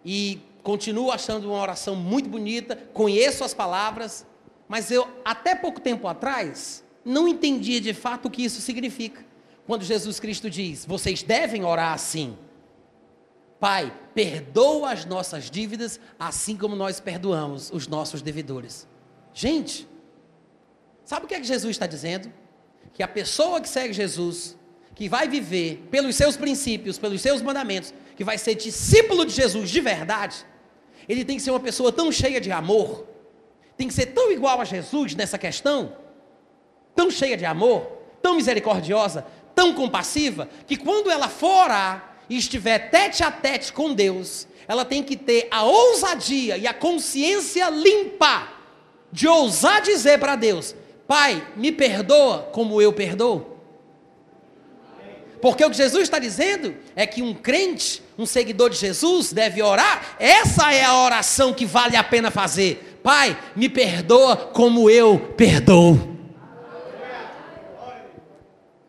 e 0.05 0.41
continuo 0.63 1.11
achando 1.11 1.49
uma 1.49 1.61
oração 1.61 1.95
muito 1.95 2.29
bonita, 2.29 2.77
conheço 2.93 3.45
as 3.45 3.55
palavras, 3.55 4.27
mas 4.69 4.91
eu, 4.91 5.07
até 5.25 5.55
pouco 5.55 5.81
tempo 5.81 6.09
atrás, 6.09 6.83
não 7.05 7.29
entendia 7.29 7.81
de 7.81 7.95
fato 7.95 8.27
o 8.27 8.31
que 8.31 8.45
isso 8.45 8.61
significa. 8.61 9.25
Quando 9.67 9.85
Jesus 9.85 10.19
Cristo 10.19 10.51
diz, 10.51 10.85
vocês 10.85 11.23
devem 11.23 11.65
orar 11.65 11.93
assim. 11.93 12.37
Pai, 13.59 13.93
perdoa 14.15 14.93
as 14.93 15.05
nossas 15.05 15.51
dívidas, 15.51 15.99
assim 16.19 16.57
como 16.57 16.77
nós 16.77 17.01
perdoamos 17.01 17.71
os 17.73 17.89
nossos 17.89 18.21
devedores. 18.21 18.87
Gente, 19.33 19.89
sabe 21.05 21.25
o 21.25 21.29
que 21.29 21.35
é 21.35 21.41
que 21.41 21.47
Jesus 21.47 21.71
está 21.71 21.87
dizendo? 21.87 22.33
Que 22.93 23.03
a 23.03 23.09
pessoa 23.09 23.61
que 23.61 23.69
segue 23.69 23.93
Jesus, 23.93 24.57
que 24.95 25.09
vai 25.09 25.29
viver 25.29 25.87
pelos 25.91 26.17
seus 26.17 26.37
princípios, 26.37 26.99
pelos 26.99 27.21
seus 27.21 27.41
mandamentos, 27.41 27.95
que 28.17 28.25
vai 28.25 28.39
ser 28.39 28.55
discípulo 28.55 29.25
de 29.25 29.33
Jesus 29.33 29.71
de 29.71 29.81
verdade, 29.81 30.45
ele 31.09 31.25
tem 31.25 31.37
que 31.37 31.43
ser 31.43 31.51
uma 31.51 31.61
pessoa 31.61 31.93
tão 31.93 32.11
cheia 32.11 32.41
de 32.41 32.51
amor, 32.51 33.07
tem 33.77 33.89
que 33.89 33.95
ser 33.95 34.07
tão 34.07 34.33
igual 34.33 34.61
a 34.61 34.65
Jesus 34.65 35.15
nessa 35.15 35.39
questão, 35.39 35.97
tão 36.95 37.11
cheia 37.11 37.37
de 37.37 37.45
amor, 37.45 37.87
tão 38.23 38.37
misericordiosa, 38.37 39.27
tão 39.55 39.75
compassiva, 39.75 40.49
que 40.67 40.77
quando 40.77 41.11
ela 41.11 41.29
for 41.29 41.65
orar, 41.65 42.16
e 42.29 42.37
estiver 42.37 42.91
tete 42.91 43.23
a 43.23 43.31
tete 43.31 43.73
com 43.73 43.95
Deus, 43.95 44.47
ela 44.69 44.85
tem 44.85 45.03
que 45.03 45.17
ter 45.17 45.49
a 45.51 45.63
ousadia 45.63 46.57
e 46.57 46.67
a 46.67 46.75
consciência 46.75 47.71
limpa 47.71 48.49
de 49.13 49.29
ousar 49.29 49.81
dizer 49.81 50.19
para 50.19 50.37
Deus: 50.37 50.75
Pai, 51.07 51.47
me 51.57 51.71
perdoa 51.71 52.49
como 52.53 52.81
eu 52.83 52.93
perdoo. 52.93 53.55
Porque 55.41 55.65
o 55.65 55.71
que 55.71 55.77
Jesus 55.77 56.05
está 56.05 56.19
dizendo 56.19 56.75
é 56.97 57.07
que 57.07 57.23
um 57.23 57.35
crente, 57.35 58.03
um 58.19 58.27
seguidor 58.27 58.71
de 58.71 58.77
Jesus, 58.77 59.33
deve 59.33 59.63
orar. 59.63 60.17
Essa 60.19 60.73
é 60.73 60.83
a 60.83 60.97
oração 61.05 61.53
que 61.53 61.67
vale 61.67 61.97
a 61.97 62.03
pena 62.03 62.31
fazer. 62.31 62.99
Pai, 63.03 63.39
me 63.55 63.69
perdoa 63.69 64.37
como 64.37 64.91
eu 64.91 65.35
perdoo. 65.37 66.17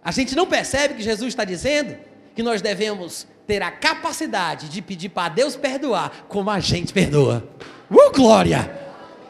A 0.03 0.11
gente 0.11 0.35
não 0.35 0.47
percebe 0.47 0.95
que 0.95 1.03
Jesus 1.03 1.27
está 1.27 1.43
dizendo 1.43 2.07
que 2.38 2.43
nós 2.43 2.61
devemos 2.61 3.25
ter 3.47 3.63
a 3.63 3.71
capacidade 3.71 4.69
de 4.69 4.79
pedir 4.79 5.09
para 5.09 5.27
Deus 5.27 5.55
perdoar 5.55 6.27
como 6.27 6.51
a 6.51 6.59
gente 6.59 6.93
perdoa. 6.93 7.49
Uh, 7.89 8.11
glória! 8.11 8.79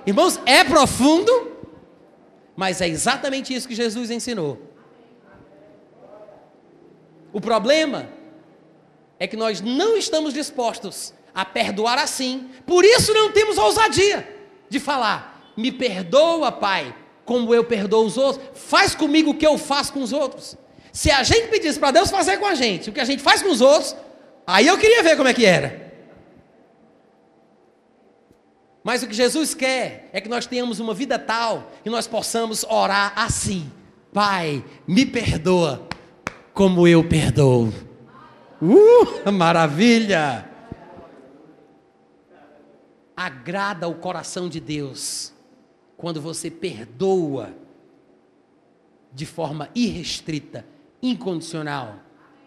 Irmãos, 0.05 0.37
é 0.45 0.61
profundo, 0.65 1.53
mas 2.53 2.81
é 2.81 2.87
exatamente 2.89 3.53
isso 3.53 3.65
que 3.65 3.73
Jesus 3.73 4.11
ensinou. 4.11 4.61
O 7.31 7.39
problema 7.39 8.09
é 9.17 9.25
que 9.25 9.37
nós 9.37 9.61
não 9.61 9.95
estamos 9.95 10.33
dispostos 10.33 11.13
a 11.33 11.45
perdoar 11.45 11.97
assim, 11.97 12.49
por 12.65 12.83
isso 12.83 13.13
não 13.13 13.31
temos 13.31 13.57
ousadia 13.57 14.27
de 14.69 14.81
falar: 14.81 15.53
me 15.55 15.71
perdoa, 15.71 16.51
Pai, 16.51 16.93
como 17.23 17.55
eu 17.55 17.63
perdoo 17.63 18.05
os 18.05 18.17
outros, 18.17 18.45
faz 18.53 18.93
comigo 18.93 19.31
o 19.31 19.33
que 19.33 19.47
eu 19.47 19.57
faço 19.57 19.93
com 19.93 20.01
os 20.01 20.11
outros. 20.11 20.57
Se 20.97 21.11
a 21.11 21.21
gente 21.21 21.49
pedisse 21.49 21.77
para 21.77 21.91
Deus 21.91 22.09
fazer 22.09 22.37
com 22.37 22.47
a 22.47 22.55
gente 22.55 22.89
o 22.89 22.93
que 22.93 22.99
a 22.99 23.05
gente 23.05 23.21
faz 23.21 23.43
com 23.43 23.49
os 23.49 23.61
outros, 23.61 23.95
aí 24.47 24.65
eu 24.65 24.79
queria 24.79 25.03
ver 25.03 25.15
como 25.15 25.29
é 25.29 25.33
que 25.35 25.45
era. 25.45 25.93
Mas 28.83 29.03
o 29.03 29.07
que 29.07 29.13
Jesus 29.13 29.53
quer 29.53 30.09
é 30.11 30.19
que 30.19 30.27
nós 30.27 30.47
tenhamos 30.47 30.79
uma 30.79 30.95
vida 30.95 31.19
tal 31.19 31.71
que 31.83 31.89
nós 31.91 32.07
possamos 32.07 32.63
orar 32.63 33.13
assim: 33.15 33.71
Pai, 34.11 34.65
me 34.87 35.05
perdoa 35.05 35.87
como 36.51 36.87
eu 36.87 37.07
perdoo. 37.07 37.71
Uh, 38.59 39.31
maravilha! 39.31 40.49
Agrada 43.15 43.87
o 43.87 43.93
coração 43.93 44.49
de 44.49 44.59
Deus 44.59 45.31
quando 45.95 46.19
você 46.19 46.49
perdoa 46.49 47.53
de 49.13 49.27
forma 49.27 49.69
irrestrita 49.75 50.65
incondicional, 51.01 51.95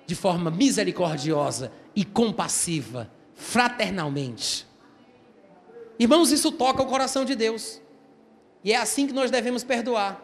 de 0.06 0.14
forma 0.14 0.50
misericordiosa 0.50 1.72
e 1.94 2.04
compassiva, 2.04 3.10
fraternalmente. 3.34 4.66
Irmãos, 5.98 6.32
isso 6.32 6.50
toca 6.50 6.82
o 6.82 6.86
coração 6.86 7.24
de 7.24 7.34
Deus. 7.34 7.80
E 8.64 8.72
é 8.72 8.76
assim 8.76 9.06
que 9.06 9.12
nós 9.12 9.30
devemos 9.30 9.64
perdoar. 9.64 10.22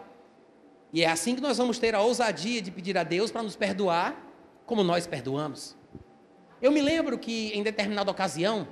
E 0.92 1.02
é 1.02 1.08
assim 1.08 1.34
que 1.34 1.40
nós 1.40 1.58
vamos 1.58 1.78
ter 1.78 1.94
a 1.94 2.00
ousadia 2.00 2.62
de 2.62 2.70
pedir 2.70 2.96
a 2.96 3.02
Deus 3.02 3.30
para 3.30 3.42
nos 3.42 3.56
perdoar, 3.56 4.16
como 4.64 4.82
nós 4.82 5.06
perdoamos. 5.06 5.76
Eu 6.60 6.72
me 6.72 6.80
lembro 6.80 7.18
que 7.18 7.48
em 7.54 7.62
determinada 7.62 8.10
ocasião, 8.10 8.66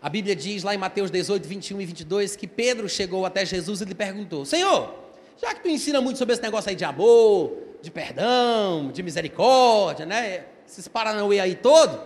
a 0.00 0.08
Bíblia 0.08 0.36
diz 0.36 0.62
lá 0.62 0.74
em 0.74 0.78
Mateus 0.78 1.10
18, 1.10 1.48
21 1.48 1.80
e 1.80 1.86
22, 1.86 2.36
que 2.36 2.46
Pedro 2.46 2.88
chegou 2.88 3.24
até 3.24 3.44
Jesus 3.44 3.80
e 3.80 3.84
lhe 3.84 3.94
perguntou: 3.94 4.44
Senhor, 4.44 4.94
já 5.40 5.54
que 5.54 5.62
tu 5.62 5.68
ensina 5.68 6.00
muito 6.00 6.18
sobre 6.18 6.34
esse 6.34 6.42
negócio 6.42 6.68
aí 6.68 6.76
de 6.76 6.84
amor, 6.84 7.56
de 7.82 7.90
perdão, 7.90 8.90
de 8.92 9.02
misericórdia, 9.02 10.06
né? 10.06 10.44
Esses 10.66 10.86
paranauê 10.88 11.40
aí 11.40 11.54
todo. 11.54 12.00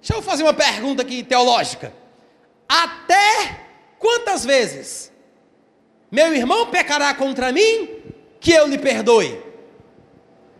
Deixa 0.00 0.14
eu 0.14 0.22
fazer 0.22 0.42
uma 0.42 0.54
pergunta 0.54 1.02
aqui 1.02 1.22
teológica. 1.22 1.92
Até 2.68 3.60
quantas 3.98 4.44
vezes 4.44 5.12
meu 6.10 6.34
irmão 6.34 6.66
pecará 6.66 7.14
contra 7.14 7.52
mim 7.52 8.02
que 8.40 8.52
eu 8.52 8.66
lhe 8.66 8.78
perdoe? 8.78 9.40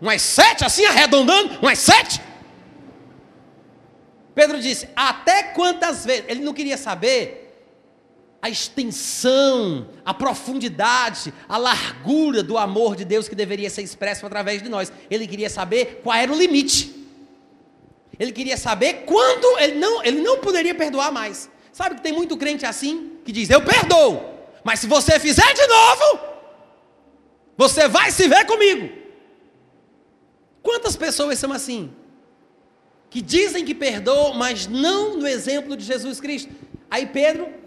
Umas 0.00 0.22
sete, 0.22 0.64
assim 0.64 0.84
arredondando, 0.84 1.58
umas 1.60 1.78
sete? 1.78 2.20
Pedro 4.34 4.60
disse: 4.60 4.88
Até 4.96 5.42
quantas 5.44 6.04
vezes? 6.04 6.24
Ele 6.28 6.40
não 6.40 6.52
queria 6.52 6.76
saber 6.76 7.41
a 8.42 8.50
extensão, 8.50 9.86
a 10.04 10.12
profundidade, 10.12 11.32
a 11.48 11.56
largura 11.56 12.42
do 12.42 12.58
amor 12.58 12.96
de 12.96 13.04
Deus 13.04 13.28
que 13.28 13.36
deveria 13.36 13.70
ser 13.70 13.82
expresso 13.82 14.26
através 14.26 14.60
de 14.60 14.68
nós. 14.68 14.92
Ele 15.08 15.28
queria 15.28 15.48
saber 15.48 16.00
qual 16.02 16.16
era 16.16 16.32
o 16.32 16.36
limite. 16.36 16.92
Ele 18.18 18.32
queria 18.32 18.56
saber 18.56 19.04
quando 19.06 19.60
ele 19.60 19.76
não, 19.76 20.02
ele 20.02 20.20
não 20.20 20.38
poderia 20.40 20.74
perdoar 20.74 21.12
mais. 21.12 21.48
Sabe 21.72 21.94
que 21.94 22.02
tem 22.02 22.12
muito 22.12 22.36
crente 22.36 22.66
assim 22.66 23.12
que 23.24 23.30
diz: 23.30 23.48
Eu 23.48 23.62
perdoo, 23.62 24.20
mas 24.64 24.80
se 24.80 24.88
você 24.88 25.20
fizer 25.20 25.54
de 25.54 25.66
novo, 25.68 26.20
você 27.56 27.86
vai 27.86 28.10
se 28.10 28.26
ver 28.26 28.44
comigo. 28.44 28.90
Quantas 30.64 30.96
pessoas 30.96 31.38
são 31.38 31.52
assim? 31.52 31.92
Que 33.08 33.22
dizem 33.22 33.64
que 33.64 33.74
perdoam, 33.74 34.34
mas 34.34 34.66
não 34.66 35.16
no 35.16 35.28
exemplo 35.28 35.76
de 35.76 35.84
Jesus 35.84 36.20
Cristo. 36.20 36.52
Aí 36.90 37.06
Pedro 37.06 37.61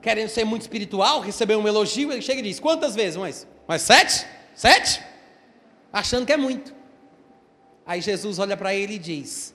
querendo 0.00 0.28
ser 0.28 0.44
muito 0.44 0.62
espiritual, 0.62 1.20
receber 1.20 1.56
um 1.56 1.66
elogio, 1.66 2.12
ele 2.12 2.22
chega 2.22 2.40
e 2.40 2.42
diz: 2.42 2.60
Quantas 2.60 2.94
vezes? 2.94 3.16
Mais? 3.16 3.46
Mais 3.66 3.82
sete? 3.82 4.26
Sete? 4.54 5.02
Achando 5.92 6.26
que 6.26 6.32
é 6.32 6.36
muito. 6.36 6.74
Aí 7.86 8.00
Jesus 8.00 8.38
olha 8.38 8.56
para 8.56 8.74
ele 8.74 8.94
e 8.94 8.98
diz: 8.98 9.54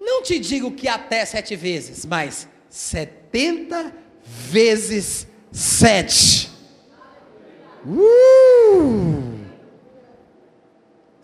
Não 0.00 0.22
te 0.22 0.38
digo 0.38 0.72
que 0.72 0.88
até 0.88 1.24
sete 1.24 1.56
vezes, 1.56 2.04
mas 2.04 2.48
setenta 2.68 3.92
vezes 4.24 5.26
sete. 5.52 6.50
Uh! 7.86 9.36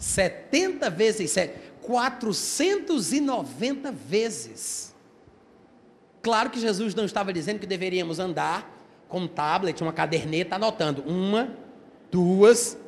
70 0.02 0.90
vezes 0.90 1.30
7, 1.30 1.54
490 1.80 3.92
vezes. 3.92 4.91
Claro 6.22 6.50
que 6.50 6.60
Jesus 6.60 6.94
não 6.94 7.04
estava 7.04 7.32
dizendo 7.32 7.58
que 7.58 7.66
deveríamos 7.66 8.18
andar 8.18 8.78
com 9.08 9.20
um 9.20 9.28
tablet, 9.28 9.82
uma 9.82 9.92
caderneta, 9.92 10.54
anotando 10.54 11.02
uma, 11.02 11.56
duas. 12.10 12.78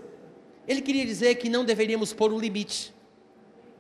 Ele 0.66 0.80
queria 0.80 1.04
dizer 1.04 1.34
que 1.34 1.48
não 1.48 1.64
deveríamos 1.64 2.12
pôr 2.12 2.32
um 2.32 2.38
limite. 2.38 2.94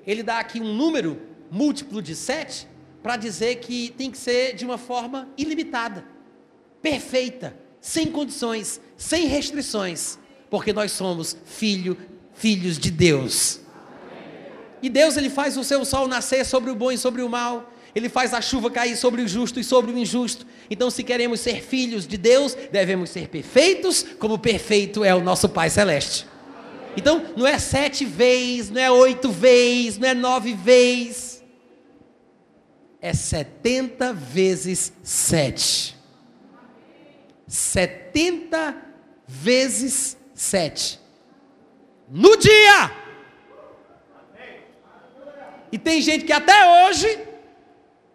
Ele 0.06 0.22
dá 0.22 0.40
aqui 0.40 0.60
um 0.60 0.74
número 0.74 1.20
múltiplo 1.50 2.02
de 2.02 2.16
sete 2.16 2.68
para 3.02 3.16
dizer 3.16 3.56
que 3.56 3.90
tem 3.96 4.10
que 4.10 4.18
ser 4.18 4.54
de 4.54 4.64
uma 4.64 4.76
forma 4.76 5.28
ilimitada, 5.38 6.04
perfeita, 6.82 7.56
sem 7.80 8.10
condições, 8.10 8.80
sem 8.96 9.26
restrições, 9.26 10.18
porque 10.50 10.72
nós 10.72 10.90
somos 10.92 11.36
filho, 11.44 11.96
filhos 12.34 12.78
de 12.78 12.90
Deus. 12.90 13.60
E 14.82 14.88
Deus 14.88 15.16
ele 15.16 15.30
faz 15.30 15.56
o 15.56 15.64
seu 15.64 15.84
sol 15.84 16.08
nascer 16.08 16.44
sobre 16.44 16.70
o 16.70 16.74
bom 16.74 16.90
e 16.90 16.98
sobre 16.98 17.22
o 17.22 17.28
mal. 17.28 17.70
Ele 17.94 18.08
faz 18.08 18.34
a 18.34 18.40
chuva 18.40 18.70
cair 18.70 18.96
sobre 18.96 19.22
o 19.22 19.28
justo 19.28 19.60
e 19.60 19.64
sobre 19.64 19.92
o 19.92 19.98
injusto. 19.98 20.46
Então, 20.68 20.90
se 20.90 21.04
queremos 21.04 21.40
ser 21.40 21.62
filhos 21.62 22.06
de 22.06 22.16
Deus, 22.16 22.54
devemos 22.72 23.10
ser 23.10 23.28
perfeitos, 23.28 24.04
como 24.18 24.38
perfeito 24.38 25.04
é 25.04 25.14
o 25.14 25.20
nosso 25.20 25.48
Pai 25.48 25.70
Celeste. 25.70 26.26
Então, 26.96 27.24
não 27.36 27.46
é 27.46 27.58
sete 27.58 28.04
vezes, 28.04 28.70
não 28.70 28.80
é 28.80 28.90
oito 28.90 29.30
vezes, 29.30 29.98
não 29.98 30.08
é 30.08 30.14
nove 30.14 30.54
vezes. 30.54 31.42
É 33.00 33.12
setenta 33.12 34.12
vezes 34.12 34.92
sete. 35.02 35.96
Setenta 37.46 38.76
vezes 39.26 40.16
sete. 40.34 40.98
No 42.08 42.36
dia! 42.36 42.90
E 45.70 45.78
tem 45.78 46.00
gente 46.00 46.24
que 46.24 46.32
até 46.32 46.86
hoje 46.86 47.18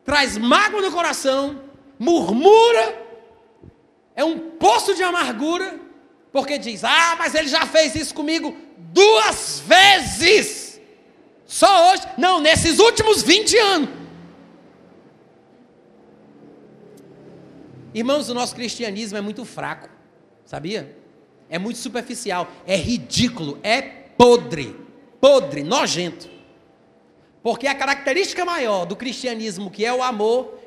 traz 0.10 0.40
mágoa 0.40 0.82
no 0.82 0.92
coração, 0.92 1.62
murmura, 2.00 3.00
é 4.16 4.26
um 4.26 4.40
poço 4.40 4.96
de 4.96 5.04
amargura, 5.04 5.80
porque 6.32 6.58
diz: 6.58 6.84
Ah, 6.84 7.16
mas 7.16 7.36
ele 7.36 7.48
já 7.48 7.64
fez 7.68 7.94
isso 7.94 8.16
comigo 8.16 8.58
duas 8.76 9.62
vezes. 9.68 10.82
Só 11.46 11.92
hoje? 11.92 12.02
Não, 12.18 12.42
nesses 12.42 12.80
últimos 12.80 13.22
20 13.22 13.56
anos. 13.60 13.90
Irmãos, 17.94 18.30
o 18.30 18.34
nosso 18.34 18.56
cristianismo 18.56 19.16
é 19.16 19.22
muito 19.22 19.46
fraco, 19.46 19.90
sabia? 20.44 20.98
É 21.48 21.60
muito 21.60 21.78
superficial, 21.78 22.48
é 22.66 22.76
ridículo, 22.76 23.60
é 23.62 23.80
podre, 23.80 24.76
podre, 25.22 25.62
nojento. 25.62 26.39
Porque 27.42 27.68
a 27.68 27.76
característica 27.76 28.44
maior 28.44 28.86
do 28.86 28.96
cristianismo, 28.96 29.72
que 29.72 29.86
é 29.86 29.94
o 29.94 30.04
amor, 30.04 30.60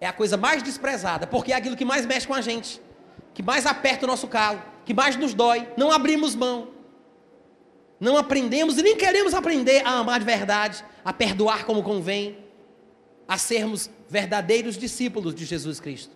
é 0.00 0.06
a 0.06 0.12
coisa 0.12 0.36
mais 0.36 0.62
desprezada, 0.62 1.26
porque 1.26 1.52
é 1.52 1.56
aquilo 1.56 1.76
que 1.76 1.84
mais 1.84 2.04
mexe 2.04 2.26
com 2.26 2.34
a 2.34 2.40
gente, 2.40 2.80
que 3.32 3.42
mais 3.42 3.66
aperta 3.66 4.04
o 4.04 4.08
nosso 4.08 4.26
calo, 4.26 4.62
que 4.84 4.92
mais 4.92 5.16
nos 5.16 5.34
dói. 5.34 5.68
Não 5.76 5.90
abrimos 5.90 6.34
mão. 6.34 6.68
Não 7.98 8.16
aprendemos 8.16 8.76
e 8.76 8.82
nem 8.82 8.96
queremos 8.96 9.32
aprender 9.32 9.82
a 9.86 9.98
amar 9.98 10.18
de 10.18 10.26
verdade, 10.26 10.84
a 11.04 11.12
perdoar 11.12 11.64
como 11.64 11.82
convém, 11.82 12.38
a 13.26 13.38
sermos 13.38 13.88
verdadeiros 14.08 14.76
discípulos 14.76 15.34
de 15.34 15.44
Jesus 15.44 15.80
Cristo. 15.80 16.14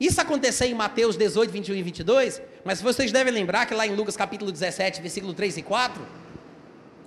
Isso 0.00 0.20
aconteceu 0.20 0.66
em 0.66 0.74
Mateus 0.74 1.16
18, 1.16 1.50
21 1.50 1.74
e 1.74 1.82
22, 1.82 2.40
mas 2.64 2.80
vocês 2.80 3.10
devem 3.10 3.32
lembrar 3.32 3.66
que 3.66 3.74
lá 3.74 3.86
em 3.86 3.94
Lucas 3.94 4.16
capítulo 4.16 4.50
17, 4.50 5.02
versículo 5.02 5.34
3 5.34 5.58
e 5.58 5.62
4, 5.62 6.06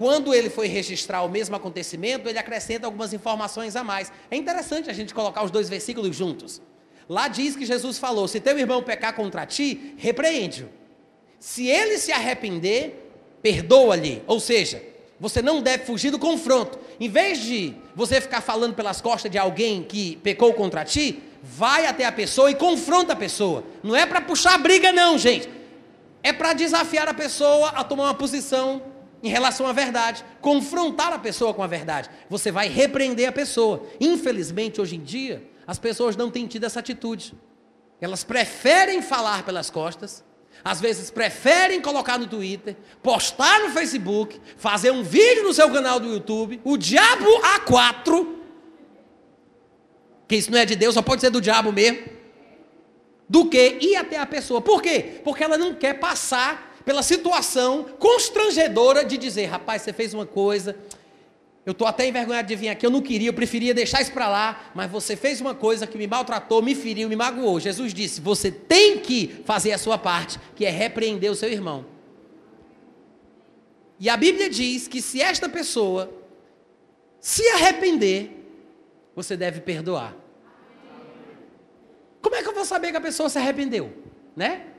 quando 0.02 0.34
ele 0.34 0.49
foi 0.49 0.66
registrar 0.66 1.22
o 1.22 1.30
mesmo 1.30 1.56
acontecimento, 1.56 2.28
ele 2.28 2.39
acrescenta 2.39 2.88
algumas 2.88 3.14
informações 3.14 3.76
a 3.76 3.84
mais. 3.84 4.12
É 4.32 4.36
interessante 4.36 4.89
a 4.89 4.93
gente 4.93 5.14
colocar 5.14 5.43
os 5.43 5.52
dois 5.52 5.70
versículos 5.70 6.16
juntos. 6.16 6.60
Lá 7.08 7.28
diz 7.28 7.56
que 7.56 7.68
Jesus 7.68 7.99
falou: 7.99 8.28
Se 8.28 8.39
teu 8.39 8.58
irmão 8.58 8.82
pecar 8.82 9.14
contra 9.14 9.45
ti, 9.45 9.93
repreende-o. 9.97 10.70
Se 11.39 11.68
ele 11.68 11.99
se 11.99 12.12
arrepender, 12.12 13.14
perdoa-lhe. 13.43 14.24
Ou 14.26 14.39
seja, 14.39 14.82
você 15.20 15.39
não 15.39 15.62
deve 15.62 15.86
fugir 15.86 16.10
do 16.10 16.18
confronto. 16.18 16.80
Em 16.99 17.08
vez 17.08 17.38
de 17.38 17.76
você 17.95 18.20
ficar 18.20 18.41
falando 18.41 18.74
pelas 18.74 19.02
costas 19.02 19.32
de 19.32 19.38
alguém 19.38 19.84
que 19.84 20.16
pecou 20.24 20.52
contra 20.56 20.84
ti, 20.84 21.22
vai 21.43 21.86
até 21.86 22.06
a 22.06 22.12
pessoa 22.12 22.49
e 22.49 22.56
confronta 22.56 23.14
a 23.14 23.16
pessoa. 23.16 23.64
Não 23.84 23.95
é 23.95 24.08
para 24.08 24.20
puxar 24.20 24.58
briga, 24.58 24.91
não, 24.91 25.16
gente. 25.16 25.47
É 26.24 26.34
para 26.34 26.54
desafiar 26.54 27.08
a 27.08 27.14
pessoa 27.14 27.70
a 27.70 27.84
tomar 27.84 28.06
uma 28.06 28.16
posição 28.16 28.89
em 29.24 29.30
relação 29.30 29.67
à 29.67 29.74
verdade, 29.74 30.26
confrontar 30.41 31.13
a 31.13 31.19
pessoa 31.19 31.53
com 31.53 31.63
a 31.63 31.67
verdade. 31.67 32.09
Você 32.30 32.51
vai 32.51 32.67
repreender 32.67 33.28
a 33.30 33.32
pessoa. 33.32 33.84
Infelizmente, 33.99 34.82
hoje 34.82 34.95
em 34.95 35.03
dia, 35.03 35.47
as 35.67 35.78
pessoas 35.78 36.15
não 36.15 36.32
têm 36.32 36.47
tido 36.47 36.65
essa 36.65 36.80
atitude. 36.80 37.34
Elas 37.99 38.24
preferem 38.24 39.01
falar 39.01 39.43
pelas 39.43 39.69
costas, 39.69 40.24
às 40.63 40.82
vezes 40.82 41.11
preferem 41.11 41.82
colocar 41.82 42.17
no 42.17 42.28
Twitter, 42.28 42.76
postar 43.03 43.59
no 43.59 43.69
Facebook, 43.69 44.39
fazer 44.57 44.91
um 44.91 45.03
vídeo 45.03 45.43
no 45.43 45.53
seu 45.53 45.69
canal 45.72 45.99
do 45.99 46.07
YouTube, 46.07 46.59
o 46.63 46.78
diabo 46.78 47.26
A4, 47.41 48.36
que 50.28 50.36
isso 50.36 50.51
não 50.51 50.57
é 50.57 50.65
de 50.65 50.76
Deus, 50.76 50.95
só 50.95 51.01
pode 51.01 51.22
ser 51.22 51.30
do 51.30 51.41
diabo 51.41 51.72
mesmo, 51.72 51.99
do 53.30 53.47
que 53.49 53.78
ir 53.82 53.95
até 53.95 54.17
a 54.17 54.26
pessoa. 54.26 54.61
Por 54.61 54.82
quê? 54.82 55.22
Porque 55.24 55.43
ela 55.43 55.57
não 55.57 55.76
quer 55.76 55.99
passar 55.99 56.70
pela 56.86 57.04
situação 57.04 57.86
constrangedora 58.00 59.04
de 59.04 59.18
dizer: 59.18 59.46
rapaz, 59.46 59.82
você 59.82 59.94
fez 59.94 60.14
uma 60.14 60.26
coisa, 60.26 60.76
eu 61.66 61.72
estou 61.72 61.88
até 61.88 62.08
envergonhado 62.08 62.48
de 62.48 62.56
vir 62.56 62.70
aqui, 62.70 62.86
eu 62.86 62.90
não 62.90 63.02
queria, 63.02 63.30
eu 63.30 63.34
preferia 63.34 63.74
deixar 63.74 64.02
isso 64.02 64.12
para 64.12 64.28
lá, 64.28 64.72
mas 64.74 64.90
você 64.90 65.16
fez 65.16 65.40
uma 65.40 65.54
coisa 65.54 65.86
que 65.86 65.98
me 65.98 66.08
maltratou, 66.08 66.62
me 66.62 66.74
feriu, 66.74 67.08
me 67.08 67.16
magoou. 67.16 67.60
Jesus 67.60 67.94
disse: 67.94 68.20
você 68.20 68.52
tem 68.52 69.00
que 69.00 69.42
fazer 69.46 69.72
a 69.72 69.78
sua 69.78 69.98
parte, 69.98 70.40
que 70.56 70.66
é 70.66 70.70
repreender 70.70 71.32
o 71.32 71.36
seu 71.36 71.50
irmão. 71.50 71.86
E 74.00 74.10
a 74.10 74.18
Bíblia 74.18 74.50
diz 74.50 74.88
que 74.88 75.00
se 75.00 75.22
esta 75.22 75.48
pessoa 75.48 76.12
se 77.20 77.48
arrepender, 77.50 78.32
você 79.16 79.38
deve 79.38 79.62
perdoar. 79.62 80.16
Como 82.20 82.36
é 82.36 82.42
que 82.42 82.50
eu 82.50 82.54
vou 82.56 82.66
saber 82.66 82.90
que 82.90 82.98
a 82.98 83.02
pessoa 83.02 83.30
se 83.30 83.38
arrependeu? 83.38 83.94
Né? 84.36 84.70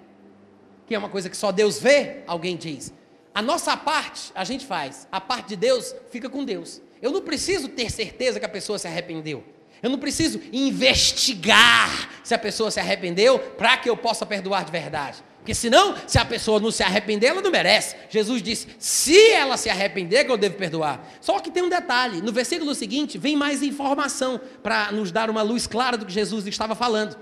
É 0.94 0.98
uma 0.98 1.08
coisa 1.08 1.28
que 1.28 1.36
só 1.36 1.52
Deus 1.52 1.78
vê, 1.78 2.22
alguém 2.26 2.56
diz. 2.56 2.92
A 3.34 3.40
nossa 3.40 3.76
parte 3.76 4.30
a 4.34 4.44
gente 4.44 4.66
faz, 4.66 5.06
a 5.10 5.20
parte 5.20 5.48
de 5.48 5.56
Deus 5.56 5.94
fica 6.10 6.28
com 6.28 6.44
Deus. 6.44 6.80
Eu 7.00 7.10
não 7.10 7.22
preciso 7.22 7.68
ter 7.68 7.90
certeza 7.90 8.38
que 8.38 8.46
a 8.46 8.48
pessoa 8.48 8.78
se 8.78 8.86
arrependeu. 8.86 9.44
Eu 9.82 9.90
não 9.90 9.98
preciso 9.98 10.40
investigar 10.52 12.08
se 12.22 12.32
a 12.34 12.38
pessoa 12.38 12.70
se 12.70 12.78
arrependeu 12.78 13.38
para 13.38 13.76
que 13.76 13.90
eu 13.90 13.96
possa 13.96 14.24
perdoar 14.24 14.64
de 14.64 14.70
verdade. 14.70 15.24
Porque 15.38 15.54
senão, 15.56 15.96
se 16.06 16.18
a 16.18 16.24
pessoa 16.24 16.60
não 16.60 16.70
se 16.70 16.84
arrepender, 16.84 17.26
ela 17.26 17.42
não 17.42 17.50
merece. 17.50 17.96
Jesus 18.08 18.40
disse: 18.40 18.68
se 18.78 19.32
ela 19.32 19.56
se 19.56 19.68
arrepender, 19.68 20.24
que 20.24 20.30
eu 20.30 20.36
devo 20.36 20.54
perdoar. 20.54 21.04
Só 21.20 21.40
que 21.40 21.50
tem 21.50 21.64
um 21.64 21.68
detalhe: 21.68 22.22
no 22.22 22.32
versículo 22.32 22.72
seguinte, 22.76 23.18
vem 23.18 23.34
mais 23.34 23.60
informação 23.60 24.40
para 24.62 24.92
nos 24.92 25.10
dar 25.10 25.28
uma 25.28 25.42
luz 25.42 25.66
clara 25.66 25.96
do 25.96 26.06
que 26.06 26.12
Jesus 26.12 26.46
estava 26.46 26.76
falando. 26.76 27.16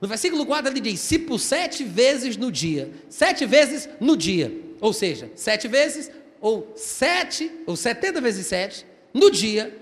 No 0.00 0.08
versículo 0.08 0.44
4 0.44 0.70
ele 0.70 0.80
diz: 0.80 1.00
se 1.00 1.18
por 1.18 1.38
sete 1.38 1.84
vezes 1.84 2.36
no 2.36 2.50
dia, 2.52 2.90
sete 3.08 3.46
vezes 3.46 3.88
no 4.00 4.16
dia. 4.16 4.52
ou 4.84 4.92
seja, 4.92 5.32
sete 5.34 5.66
vezes, 5.66 6.10
ou 6.38 6.70
sete, 6.76 7.50
ou 7.66 7.74
setenta 7.74 8.20
vezes 8.20 8.46
sete, 8.46 8.84
no 9.14 9.30
dia, 9.30 9.74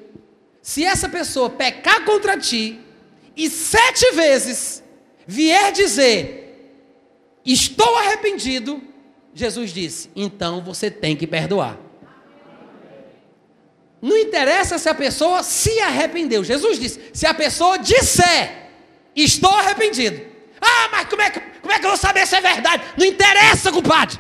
se 0.63 0.85
essa 0.85 1.09
pessoa 1.09 1.51
pecar 1.51 2.05
contra 2.05 2.39
ti, 2.39 2.79
e 3.37 3.51
sete 3.51 4.13
vezes 4.13 4.81
vier 5.27 5.73
dizer, 5.73 6.79
estou 7.45 7.97
arrependido, 7.97 8.81
Jesus 9.35 9.73
disse, 9.73 10.09
então 10.15 10.63
você 10.63 10.89
tem 10.89 11.17
que 11.17 11.27
perdoar. 11.27 11.81
Não 14.01 14.17
interessa 14.17 14.79
se 14.79 14.89
a 14.89 14.95
pessoa 14.95 15.43
se 15.43 15.81
arrependeu. 15.81 16.45
Jesus 16.45 16.79
disse: 16.79 17.01
se 17.13 17.27
a 17.27 17.35
pessoa 17.35 17.77
disser, 17.77 18.62
estou 19.15 19.51
arrependido. 19.51 20.33
Ah, 20.61 20.89
mas 20.93 21.09
como 21.09 21.23
é 21.23 21.31
que, 21.31 21.41
como 21.41 21.73
é 21.73 21.79
que 21.79 21.85
eu 21.85 21.91
vou 21.91 21.99
saber 21.99 22.27
se 22.27 22.37
é 22.37 22.41
verdade? 22.41 22.85
Não 22.97 23.05
interessa, 23.05 23.73
compadre. 23.73 24.19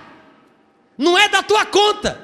Não 0.98 1.16
é 1.16 1.28
da 1.28 1.42
tua 1.42 1.64
conta. 1.64 2.20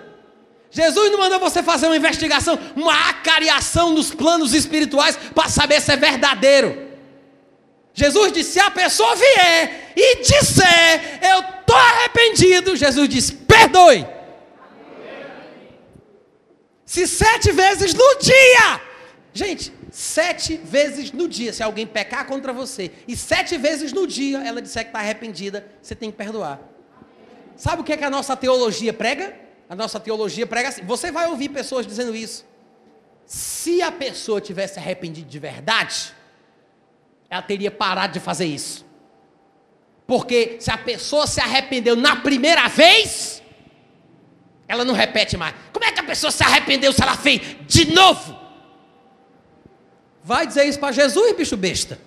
Jesus 0.70 1.10
não 1.10 1.18
mandou 1.18 1.38
você 1.38 1.62
fazer 1.62 1.86
uma 1.86 1.96
investigação, 1.96 2.58
uma 2.76 3.08
acariação 3.08 3.92
nos 3.92 4.14
planos 4.14 4.52
espirituais 4.52 5.16
para 5.34 5.48
saber 5.48 5.80
se 5.80 5.92
é 5.92 5.96
verdadeiro. 5.96 6.88
Jesus 7.94 8.32
disse: 8.32 8.52
se 8.52 8.60
a 8.60 8.70
pessoa 8.70 9.16
vier 9.16 9.92
e 9.96 10.16
disser, 10.16 11.20
eu 11.22 11.40
estou 11.40 11.76
arrependido, 11.76 12.76
Jesus 12.76 13.08
disse: 13.08 13.32
perdoe. 13.32 14.06
Se 16.84 17.06
sete 17.06 17.52
vezes 17.52 17.92
no 17.92 18.18
dia, 18.18 18.80
gente, 19.38 19.72
sete 19.90 20.56
vezes 20.56 21.12
no 21.12 21.28
dia, 21.28 21.52
se 21.52 21.62
alguém 21.62 21.86
pecar 21.86 22.26
contra 22.26 22.52
você, 22.52 22.90
e 23.06 23.16
sete 23.16 23.56
vezes 23.56 23.92
no 23.92 24.06
dia 24.06 24.38
ela 24.38 24.60
disser 24.60 24.82
que 24.82 24.88
está 24.88 24.98
arrependida, 24.98 25.66
você 25.80 25.94
tem 25.94 26.10
que 26.10 26.16
perdoar. 26.16 26.60
Sabe 27.56 27.82
o 27.82 27.84
que, 27.84 27.92
é 27.92 27.96
que 27.96 28.04
a 28.04 28.10
nossa 28.10 28.36
teologia 28.36 28.92
prega? 28.92 29.34
A 29.68 29.76
nossa 29.76 30.00
teologia 30.00 30.46
prega 30.46 30.70
assim. 30.70 30.82
Você 30.84 31.12
vai 31.12 31.26
ouvir 31.28 31.50
pessoas 31.50 31.86
dizendo 31.86 32.14
isso. 32.14 32.44
Se 33.26 33.80
a 33.82 33.92
pessoa 33.92 34.40
tivesse 34.40 34.78
arrependido 34.78 35.28
de 35.28 35.38
verdade, 35.38 36.12
ela 37.28 37.42
teria 37.42 37.70
parado 37.70 38.14
de 38.14 38.20
fazer 38.20 38.46
isso. 38.46 38.86
Porque 40.06 40.56
se 40.60 40.70
a 40.70 40.78
pessoa 40.78 41.26
se 41.26 41.40
arrependeu 41.40 41.94
na 41.94 42.16
primeira 42.16 42.66
vez, 42.68 43.42
ela 44.66 44.84
não 44.84 44.94
repete 44.94 45.36
mais. 45.36 45.54
Como 45.72 45.84
é 45.84 45.92
que 45.92 46.00
a 46.00 46.04
pessoa 46.04 46.30
se 46.30 46.42
arrependeu 46.42 46.92
se 46.92 47.02
ela 47.02 47.16
fez 47.16 47.40
de 47.66 47.92
novo? 47.92 48.37
Vai 50.28 50.46
dizer 50.46 50.64
isso 50.66 50.78
para 50.78 50.92
Jesus, 50.92 51.34
bicho 51.34 51.56
besta. 51.56 51.98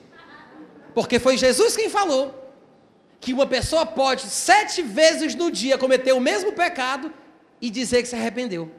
Porque 0.93 1.17
foi 1.17 1.37
Jesus 1.37 1.75
quem 1.75 1.89
falou 1.89 2.53
que 3.19 3.33
uma 3.33 3.47
pessoa 3.47 3.83
pode 3.83 4.21
sete 4.21 4.83
vezes 4.83 5.33
no 5.33 5.49
dia 5.49 5.75
cometer 5.75 6.13
o 6.13 6.19
mesmo 6.19 6.53
pecado 6.53 7.11
e 7.59 7.67
dizer 7.71 8.03
que 8.03 8.07
se 8.07 8.15
arrependeu. 8.15 8.69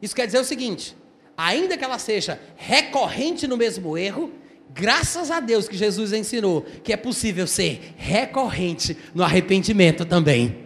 Isso 0.00 0.16
quer 0.16 0.24
dizer 0.24 0.38
o 0.38 0.44
seguinte: 0.44 0.96
ainda 1.36 1.76
que 1.76 1.84
ela 1.84 1.98
seja 1.98 2.40
recorrente 2.56 3.46
no 3.46 3.58
mesmo 3.58 3.98
erro, 3.98 4.32
graças 4.70 5.30
a 5.30 5.38
Deus 5.38 5.68
que 5.68 5.76
Jesus 5.76 6.14
ensinou 6.14 6.62
que 6.82 6.94
é 6.94 6.96
possível 6.96 7.46
ser 7.46 7.92
recorrente 7.98 8.96
no 9.14 9.22
arrependimento 9.22 10.06
também. 10.06 10.62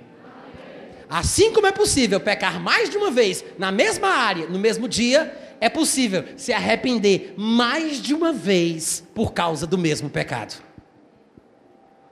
Assim 1.08 1.52
como 1.52 1.66
é 1.66 1.72
possível 1.72 2.20
pecar 2.20 2.60
mais 2.60 2.88
de 2.88 2.96
uma 2.96 3.10
vez 3.10 3.44
na 3.58 3.72
mesma 3.72 4.10
área, 4.10 4.46
no 4.46 4.60
mesmo 4.60 4.88
dia, 4.88 5.45
é 5.60 5.68
possível 5.68 6.24
se 6.36 6.52
arrepender 6.52 7.34
mais 7.36 8.00
de 8.00 8.14
uma 8.14 8.32
vez 8.32 9.04
por 9.14 9.32
causa 9.32 9.66
do 9.66 9.78
mesmo 9.78 10.10
pecado. 10.10 10.62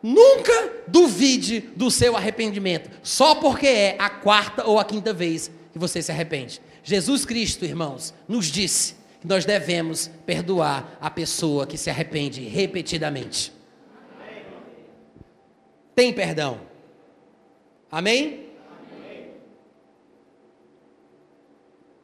Nunca 0.03 0.85
duvide 0.87 1.61
do 1.75 1.91
seu 1.91 2.17
arrependimento, 2.17 2.91
só 3.03 3.35
porque 3.37 3.67
é 3.67 3.97
a 3.99 4.11
quarta 4.11 4.67
ou 4.67 4.79
a 4.79 4.85
quinta 4.85 5.13
vez 5.13 5.51
que 5.73 5.79
você 5.79 6.03
se 6.03 6.13
arrepende. 6.13 6.61
Jesus 6.83 7.25
Cristo, 7.25 7.65
irmãos, 7.65 8.13
nos 8.29 8.47
disse 8.47 8.97
que 9.21 9.27
nós 9.27 9.47
devemos 9.47 10.11
perdoar 10.27 10.99
a 11.01 11.09
pessoa 11.09 11.67
que 11.67 11.79
se 11.79 11.89
arrepende 11.89 12.43
repetidamente. 12.43 13.51
Tem 15.95 16.13
perdão. 16.13 16.61
Amém? 17.91 18.45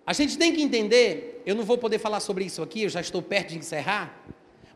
A 0.07 0.13
gente 0.13 0.39
tem 0.39 0.53
que 0.53 0.63
entender, 0.63 1.30
eu 1.45 1.55
não 1.55 1.65
vou 1.65 1.79
poder 1.79 1.99
falar 1.99 2.21
sobre 2.21 2.45
isso 2.45 2.63
aqui, 2.63 2.83
eu 2.83 2.89
já 2.89 3.01
estou 3.01 3.23
perto 3.23 3.51
de 3.51 3.59
encerrar, 3.59 4.25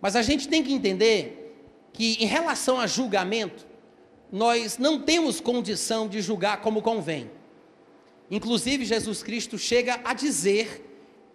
mas 0.01 0.17
a 0.17 0.23
gente 0.23 0.49
tem 0.49 0.63
que 0.63 0.73
entender 0.73 1.45
que 1.93 2.17
em 2.21 2.27
relação 2.27 2.79
a 2.81 2.87
julgamento, 2.87 3.67
nós 4.31 4.79
não 4.79 5.01
temos 5.01 5.41
condição 5.41 6.09
de 6.09 6.21
julgar 6.21 6.61
como 6.61 6.83
convém. 6.83 7.31
Inclusive, 8.31 8.85
Jesus 8.85 9.23
Cristo 9.23 9.57
chega 9.57 10.01
a 10.05 10.13
dizer, 10.13 10.85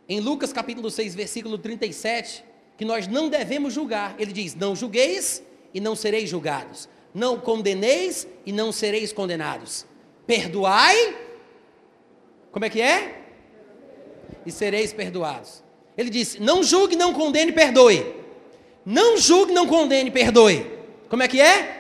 em 0.08 0.20
Lucas 0.20 0.52
capítulo 0.52 0.92
6, 0.92 1.16
versículo 1.16 1.58
37, 1.58 2.44
que 2.78 2.84
nós 2.84 3.08
não 3.08 3.30
devemos 3.30 3.74
julgar. 3.74 4.16
Ele 4.20 4.34
diz: 4.34 4.56
Não 4.56 4.76
julgueis 4.76 5.44
e 5.74 5.80
não 5.80 5.96
sereis 5.96 6.30
julgados. 6.30 6.90
Não 7.14 7.40
condeneis 7.40 8.28
e 8.46 8.52
não 8.52 8.72
sereis 8.72 9.14
condenados. 9.14 9.86
Perdoai. 10.28 11.16
Como 12.52 12.66
é 12.66 12.70
que 12.70 12.82
é? 12.82 13.18
E 14.46 14.52
sereis 14.52 14.94
perdoados. 14.94 15.64
Ele 15.98 16.10
disse: 16.10 16.42
Não 16.42 16.64
julgue, 16.64 16.96
não 16.96 17.14
condene, 17.14 17.52
perdoe. 17.52 18.16
Não 18.86 19.18
julgue, 19.18 19.54
não 19.54 19.68
condene, 19.68 20.10
perdoe. 20.10 20.66
Como 21.10 21.24
é 21.24 21.28
que 21.28 21.42
é? 21.42 21.80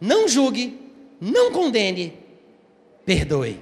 Não 0.00 0.28
julgue, 0.28 0.78
não 1.20 1.50
condene, 1.50 2.16
perdoe. 3.04 3.60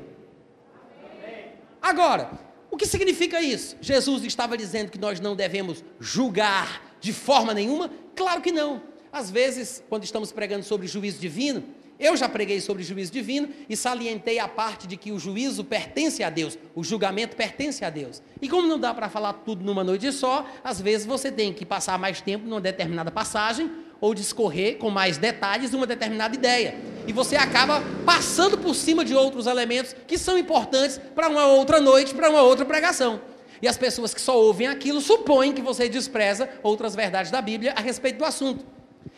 Agora, 1.80 2.30
o 2.70 2.76
que 2.76 2.84
significa 2.86 3.40
isso? 3.40 3.76
Jesus 3.80 4.22
estava 4.24 4.56
dizendo 4.56 4.90
que 4.90 4.98
nós 4.98 5.20
não 5.20 5.34
devemos 5.34 5.82
julgar 5.98 6.96
de 7.00 7.12
forma 7.12 7.54
nenhuma? 7.54 7.90
Claro 8.14 8.42
que 8.42 8.52
não. 8.52 8.82
Às 9.12 9.30
vezes, 9.30 9.82
quando 9.88 10.04
estamos 10.04 10.30
pregando 10.30 10.64
sobre 10.64 10.86
juízo 10.86 11.18
divino, 11.18 11.64
eu 11.98 12.16
já 12.16 12.28
preguei 12.28 12.60
sobre 12.60 12.82
juízo 12.82 13.10
divino 13.10 13.48
e 13.68 13.76
salientei 13.76 14.38
a 14.38 14.46
parte 14.46 14.86
de 14.86 14.96
que 14.96 15.12
o 15.12 15.18
juízo 15.18 15.64
pertence 15.64 16.22
a 16.22 16.28
Deus, 16.28 16.58
o 16.74 16.84
julgamento 16.84 17.34
pertence 17.34 17.84
a 17.84 17.90
Deus. 17.90 18.22
E 18.40 18.48
como 18.48 18.68
não 18.68 18.78
dá 18.78 18.92
para 18.92 19.08
falar 19.08 19.32
tudo 19.32 19.64
numa 19.64 19.82
noite 19.82 20.12
só, 20.12 20.46
às 20.62 20.80
vezes 20.80 21.06
você 21.06 21.32
tem 21.32 21.52
que 21.52 21.64
passar 21.64 21.98
mais 21.98 22.20
tempo 22.20 22.46
numa 22.46 22.60
determinada 22.60 23.10
passagem 23.10 23.70
ou 23.98 24.14
discorrer 24.14 24.76
com 24.76 24.90
mais 24.90 25.16
detalhes 25.16 25.72
uma 25.72 25.86
determinada 25.86 26.34
ideia. 26.34 26.74
E 27.06 27.12
você 27.12 27.36
acaba 27.36 27.82
passando 28.04 28.58
por 28.58 28.74
cima 28.74 29.02
de 29.02 29.14
outros 29.14 29.46
elementos 29.46 29.96
que 30.06 30.18
são 30.18 30.36
importantes 30.36 31.00
para 31.14 31.28
uma 31.28 31.46
outra 31.46 31.80
noite, 31.80 32.14
para 32.14 32.28
uma 32.28 32.42
outra 32.42 32.66
pregação. 32.66 33.20
E 33.62 33.66
as 33.66 33.78
pessoas 33.78 34.12
que 34.12 34.20
só 34.20 34.38
ouvem 34.38 34.66
aquilo 34.66 35.00
supõem 35.00 35.52
que 35.54 35.62
você 35.62 35.88
despreza 35.88 36.48
outras 36.62 36.94
verdades 36.94 37.30
da 37.30 37.40
Bíblia 37.40 37.72
a 37.74 37.80
respeito 37.80 38.18
do 38.18 38.24
assunto. 38.26 38.66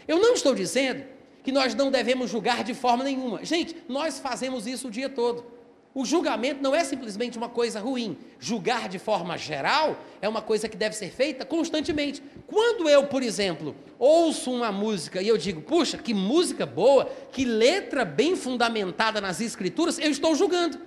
Eu 0.07 0.21
não 0.21 0.35
estou 0.35 0.55
dizendo 0.55 1.18
que 1.49 1.53
nós 1.53 1.75
não 1.75 1.91
devemos 1.91 2.31
julgar 2.31 2.63
de 2.63 2.75
forma 2.75 3.03
nenhuma. 3.03 3.43
Gente, 3.43 3.75
nós 3.89 4.19
fazemos 4.19 4.67
isso 4.67 4.89
o 4.89 4.91
dia 4.91 5.09
todo. 5.09 5.47
O 5.95 6.05
julgamento 6.05 6.63
não 6.63 6.75
é 6.75 6.85
simplesmente 6.85 7.39
uma 7.39 7.49
coisa 7.49 7.81
ruim. 7.81 8.19
Julgar 8.39 8.87
de 8.87 8.99
forma 8.99 9.39
geral 9.39 9.99
é 10.21 10.29
uma 10.29 10.43
coisa 10.43 10.69
que 10.69 10.77
deve 10.77 10.95
ser 10.95 11.11
feita 11.11 11.47
constantemente. 11.47 12.23
Quando 12.47 12.87
eu, 12.87 13.07
por 13.07 13.23
exemplo, 13.23 13.75
ouço 13.99 14.53
uma 14.53 14.71
música 14.71 15.23
e 15.23 15.29
eu 15.29 15.39
digo, 15.39 15.63
puxa, 15.63 15.97
que 15.97 16.13
música 16.13 16.67
boa, 16.67 17.07
que 17.33 17.47
letra 17.47 18.05
bem 18.05 18.37
fundamentada 18.37 19.19
nas 19.19 19.41
escrituras, 19.41 19.99
eu 19.99 20.11
estou 20.11 20.35
julgando. 20.35 20.79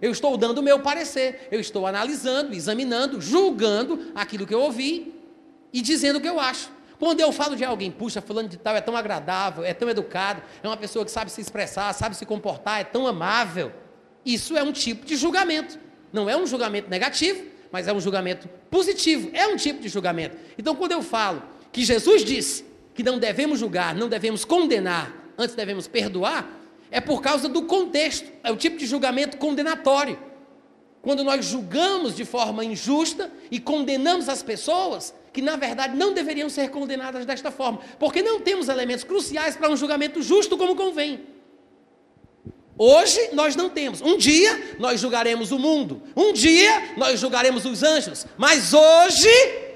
Eu 0.00 0.12
estou 0.12 0.34
dando 0.38 0.60
o 0.60 0.62
meu 0.62 0.80
parecer, 0.80 1.46
eu 1.50 1.60
estou 1.60 1.86
analisando, 1.86 2.54
examinando, 2.54 3.20
julgando 3.20 4.12
aquilo 4.14 4.46
que 4.46 4.54
eu 4.54 4.62
ouvi 4.62 5.12
e 5.74 5.82
dizendo 5.82 6.16
o 6.16 6.22
que 6.22 6.28
eu 6.28 6.40
acho. 6.40 6.79
Quando 7.00 7.20
eu 7.20 7.32
falo 7.32 7.56
de 7.56 7.64
alguém, 7.64 7.90
puxa, 7.90 8.20
fulano 8.20 8.46
de 8.46 8.58
tal 8.58 8.76
é 8.76 8.80
tão 8.82 8.94
agradável, 8.94 9.64
é 9.64 9.72
tão 9.72 9.88
educado, 9.88 10.42
é 10.62 10.68
uma 10.68 10.76
pessoa 10.76 11.02
que 11.02 11.10
sabe 11.10 11.32
se 11.32 11.40
expressar, 11.40 11.94
sabe 11.94 12.14
se 12.14 12.26
comportar, 12.26 12.82
é 12.82 12.84
tão 12.84 13.06
amável. 13.06 13.72
Isso 14.22 14.54
é 14.54 14.62
um 14.62 14.70
tipo 14.70 15.06
de 15.06 15.16
julgamento. 15.16 15.78
Não 16.12 16.28
é 16.28 16.36
um 16.36 16.46
julgamento 16.46 16.90
negativo, 16.90 17.42
mas 17.72 17.88
é 17.88 17.92
um 17.94 18.00
julgamento 18.00 18.46
positivo. 18.70 19.30
É 19.32 19.46
um 19.46 19.56
tipo 19.56 19.80
de 19.80 19.88
julgamento. 19.88 20.36
Então, 20.58 20.76
quando 20.76 20.92
eu 20.92 21.00
falo 21.00 21.42
que 21.72 21.82
Jesus 21.82 22.22
disse 22.22 22.66
que 22.92 23.02
não 23.02 23.18
devemos 23.18 23.58
julgar, 23.58 23.94
não 23.94 24.06
devemos 24.06 24.44
condenar, 24.44 25.10
antes 25.38 25.54
devemos 25.54 25.88
perdoar, 25.88 26.50
é 26.90 27.00
por 27.00 27.22
causa 27.22 27.48
do 27.48 27.62
contexto. 27.62 28.30
É 28.44 28.52
o 28.52 28.56
tipo 28.56 28.76
de 28.76 28.84
julgamento 28.84 29.38
condenatório. 29.38 30.18
Quando 31.00 31.24
nós 31.24 31.46
julgamos 31.46 32.14
de 32.14 32.26
forma 32.26 32.62
injusta 32.62 33.32
e 33.50 33.58
condenamos 33.58 34.28
as 34.28 34.42
pessoas, 34.42 35.14
que 35.32 35.42
na 35.42 35.56
verdade 35.56 35.96
não 35.96 36.12
deveriam 36.12 36.48
ser 36.48 36.70
condenadas 36.70 37.24
desta 37.24 37.50
forma, 37.50 37.80
porque 37.98 38.22
não 38.22 38.40
temos 38.40 38.68
elementos 38.68 39.04
cruciais 39.04 39.56
para 39.56 39.70
um 39.70 39.76
julgamento 39.76 40.22
justo 40.22 40.56
como 40.56 40.74
convém. 40.74 41.20
Hoje 42.76 43.30
nós 43.34 43.54
não 43.54 43.68
temos. 43.68 44.00
Um 44.00 44.16
dia 44.16 44.76
nós 44.78 45.00
julgaremos 45.00 45.52
o 45.52 45.58
mundo, 45.58 46.02
um 46.16 46.32
dia 46.32 46.94
nós 46.96 47.20
julgaremos 47.20 47.64
os 47.64 47.82
anjos, 47.82 48.26
mas 48.38 48.72
hoje 48.72 49.28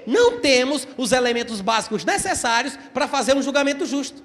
não 0.07 0.41
temos 0.41 0.87
os 0.97 1.13
elementos 1.13 1.61
básicos 1.61 2.05
necessários 2.05 2.79
para 2.93 3.07
fazer 3.07 3.37
um 3.37 3.43
julgamento 3.43 3.85
justo. 3.87 4.23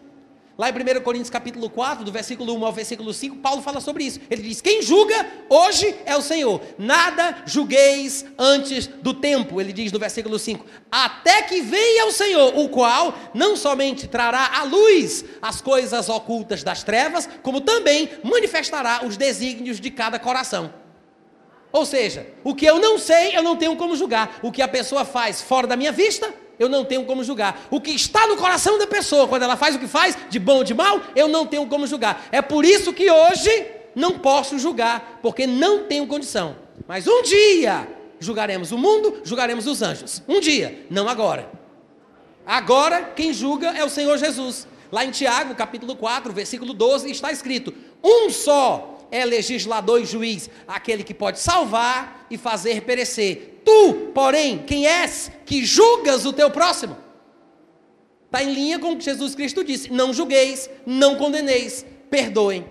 Lá 0.59 0.69
em 0.69 0.73
1 0.73 1.01
Coríntios 1.03 1.29
capítulo 1.29 1.69
4, 1.69 2.03
do 2.03 2.11
versículo 2.11 2.53
1 2.53 2.65
ao 2.65 2.73
versículo 2.73 3.13
5, 3.13 3.37
Paulo 3.37 3.61
fala 3.61 3.79
sobre 3.79 4.03
isso. 4.03 4.19
Ele 4.29 4.41
diz: 4.41 4.59
Quem 4.59 4.81
julga 4.81 5.25
hoje 5.47 5.95
é 6.05 6.17
o 6.17 6.21
Senhor. 6.21 6.59
Nada 6.77 7.43
julgueis 7.45 8.25
antes 8.37 8.85
do 8.85 9.13
tempo, 9.13 9.61
ele 9.61 9.71
diz 9.71 9.89
no 9.89 9.97
versículo 9.97 10.37
5. 10.37 10.65
Até 10.91 11.43
que 11.43 11.61
venha 11.61 12.07
o 12.07 12.11
Senhor, 12.11 12.59
o 12.59 12.67
qual 12.67 13.17
não 13.33 13.55
somente 13.55 14.05
trará 14.05 14.59
à 14.59 14.63
luz 14.63 15.23
as 15.41 15.61
coisas 15.61 16.09
ocultas 16.09 16.61
das 16.61 16.83
trevas, 16.83 17.29
como 17.41 17.61
também 17.61 18.09
manifestará 18.21 19.05
os 19.05 19.15
desígnios 19.15 19.79
de 19.79 19.89
cada 19.89 20.19
coração. 20.19 20.73
Ou 21.71 21.85
seja, 21.85 22.27
o 22.43 22.53
que 22.53 22.65
eu 22.65 22.79
não 22.79 22.97
sei, 22.97 23.33
eu 23.33 23.43
não 23.43 23.55
tenho 23.55 23.77
como 23.77 23.95
julgar. 23.95 24.39
O 24.43 24.51
que 24.51 24.61
a 24.61 24.67
pessoa 24.67 25.05
faz 25.05 25.41
fora 25.41 25.67
da 25.67 25.77
minha 25.77 25.93
vista, 25.93 26.33
eu 26.59 26.67
não 26.67 26.83
tenho 26.83 27.05
como 27.05 27.23
julgar. 27.23 27.65
O 27.71 27.79
que 27.79 27.91
está 27.91 28.27
no 28.27 28.35
coração 28.35 28.77
da 28.77 28.85
pessoa, 28.85 29.27
quando 29.27 29.43
ela 29.43 29.55
faz 29.55 29.75
o 29.75 29.79
que 29.79 29.87
faz, 29.87 30.17
de 30.29 30.37
bom 30.37 30.57
ou 30.57 30.63
de 30.63 30.73
mal, 30.73 31.01
eu 31.15 31.27
não 31.27 31.45
tenho 31.45 31.65
como 31.67 31.87
julgar. 31.87 32.27
É 32.31 32.41
por 32.41 32.65
isso 32.65 32.91
que 32.91 33.09
hoje 33.09 33.65
não 33.95 34.19
posso 34.19 34.59
julgar, 34.59 35.19
porque 35.21 35.47
não 35.47 35.85
tenho 35.85 36.05
condição. 36.05 36.57
Mas 36.87 37.07
um 37.07 37.23
dia 37.23 37.87
julgaremos 38.19 38.71
o 38.71 38.77
mundo, 38.77 39.21
julgaremos 39.23 39.65
os 39.65 39.81
anjos. 39.81 40.21
Um 40.27 40.39
dia, 40.39 40.85
não 40.89 41.07
agora. 41.07 41.49
Agora, 42.45 43.03
quem 43.15 43.31
julga 43.31 43.69
é 43.69 43.83
o 43.83 43.89
Senhor 43.89 44.17
Jesus. 44.17 44.67
Lá 44.91 45.05
em 45.05 45.11
Tiago, 45.11 45.53
capítulo 45.55 45.95
4, 45.95 46.33
versículo 46.33 46.73
12, 46.73 47.09
está 47.11 47.31
escrito: 47.31 47.73
Um 48.03 48.29
só 48.29 49.07
é 49.11 49.23
legislador 49.23 50.01
e 50.01 50.05
juiz, 50.05 50.49
aquele 50.67 51.03
que 51.03 51.13
pode 51.13 51.39
salvar 51.39 52.25
e 52.29 52.37
fazer 52.37 52.81
perecer. 52.81 53.58
Tu, 53.69 53.93
porém, 54.15 54.57
quem 54.65 54.87
és 54.87 55.31
que 55.45 55.63
julgas 55.63 56.25
o 56.25 56.33
teu 56.33 56.49
próximo? 56.49 56.97
Está 58.25 58.43
em 58.43 58.51
linha 58.51 58.79
com 58.79 58.93
o 58.93 58.97
que 58.97 59.03
Jesus 59.03 59.35
Cristo 59.35 59.63
disse: 59.63 59.93
não 59.93 60.11
julgueis, 60.11 60.67
não 60.87 61.17
condeneis, 61.17 61.85
perdoem. 62.09 62.65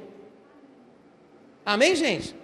Amém, 1.64 1.94
gente? 1.94 2.34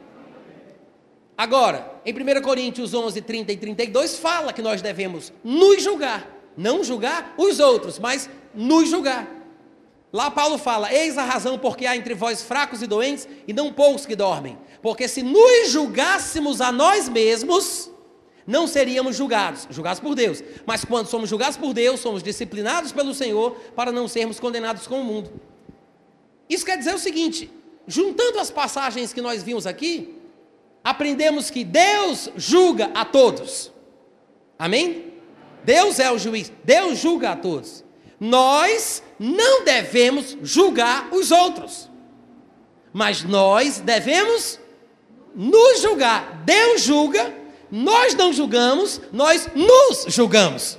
Agora, 1.36 2.00
em 2.06 2.12
1 2.12 2.42
Coríntios 2.42 2.94
11, 2.94 3.20
30 3.22 3.52
e 3.52 3.56
32, 3.56 4.18
fala 4.18 4.52
que 4.52 4.62
nós 4.62 4.80
devemos 4.80 5.32
nos 5.42 5.82
julgar, 5.82 6.24
não 6.56 6.84
julgar 6.84 7.34
os 7.36 7.58
outros, 7.58 7.98
mas 7.98 8.30
nos 8.54 8.88
julgar. 8.88 9.28
Lá 10.12 10.30
Paulo 10.30 10.58
fala: 10.58 10.94
Eis 10.94 11.18
a 11.18 11.24
razão 11.24 11.58
porque 11.58 11.86
há 11.86 11.96
entre 11.96 12.14
vós 12.14 12.40
fracos 12.40 12.82
e 12.82 12.86
doentes 12.86 13.26
e 13.48 13.52
não 13.52 13.72
poucos 13.72 14.06
que 14.06 14.14
dormem. 14.14 14.56
Porque 14.80 15.08
se 15.08 15.24
nos 15.24 15.70
julgássemos 15.70 16.60
a 16.60 16.70
nós 16.70 17.08
mesmos, 17.08 17.90
não 18.46 18.66
seríamos 18.66 19.16
julgados, 19.16 19.66
julgados 19.70 20.00
por 20.00 20.14
Deus. 20.14 20.42
Mas 20.66 20.84
quando 20.84 21.06
somos 21.06 21.28
julgados 21.28 21.56
por 21.56 21.72
Deus, 21.72 22.00
somos 22.00 22.22
disciplinados 22.22 22.92
pelo 22.92 23.14
Senhor 23.14 23.52
para 23.74 23.90
não 23.90 24.06
sermos 24.06 24.38
condenados 24.38 24.86
com 24.86 25.00
o 25.00 25.04
mundo. 25.04 25.30
Isso 26.48 26.64
quer 26.64 26.76
dizer 26.76 26.94
o 26.94 26.98
seguinte: 26.98 27.50
juntando 27.86 28.38
as 28.38 28.50
passagens 28.50 29.12
que 29.12 29.22
nós 29.22 29.42
vimos 29.42 29.66
aqui, 29.66 30.14
aprendemos 30.82 31.50
que 31.50 31.64
Deus 31.64 32.28
julga 32.36 32.90
a 32.94 33.04
todos. 33.04 33.72
Amém? 34.58 35.14
Deus 35.64 35.98
é 35.98 36.10
o 36.12 36.18
juiz, 36.18 36.52
Deus 36.62 36.98
julga 36.98 37.30
a 37.30 37.36
todos. 37.36 37.82
Nós 38.20 39.02
não 39.18 39.64
devemos 39.64 40.36
julgar 40.42 41.08
os 41.12 41.30
outros, 41.30 41.90
mas 42.92 43.24
nós 43.24 43.80
devemos 43.80 44.60
nos 45.34 45.80
julgar. 45.80 46.42
Deus 46.44 46.82
julga, 46.82 47.34
nós 47.74 48.14
não 48.14 48.32
julgamos, 48.32 49.00
nós 49.10 49.48
nos 49.52 50.04
julgamos. 50.14 50.78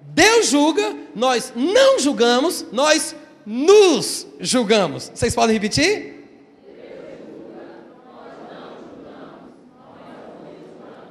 Deus 0.00 0.46
julga, 0.46 0.96
nós 1.12 1.52
não 1.56 1.98
julgamos, 1.98 2.64
nós 2.70 3.16
nos 3.44 4.28
julgamos. 4.38 5.10
Vocês 5.12 5.34
podem 5.34 5.54
repetir? 5.54 6.14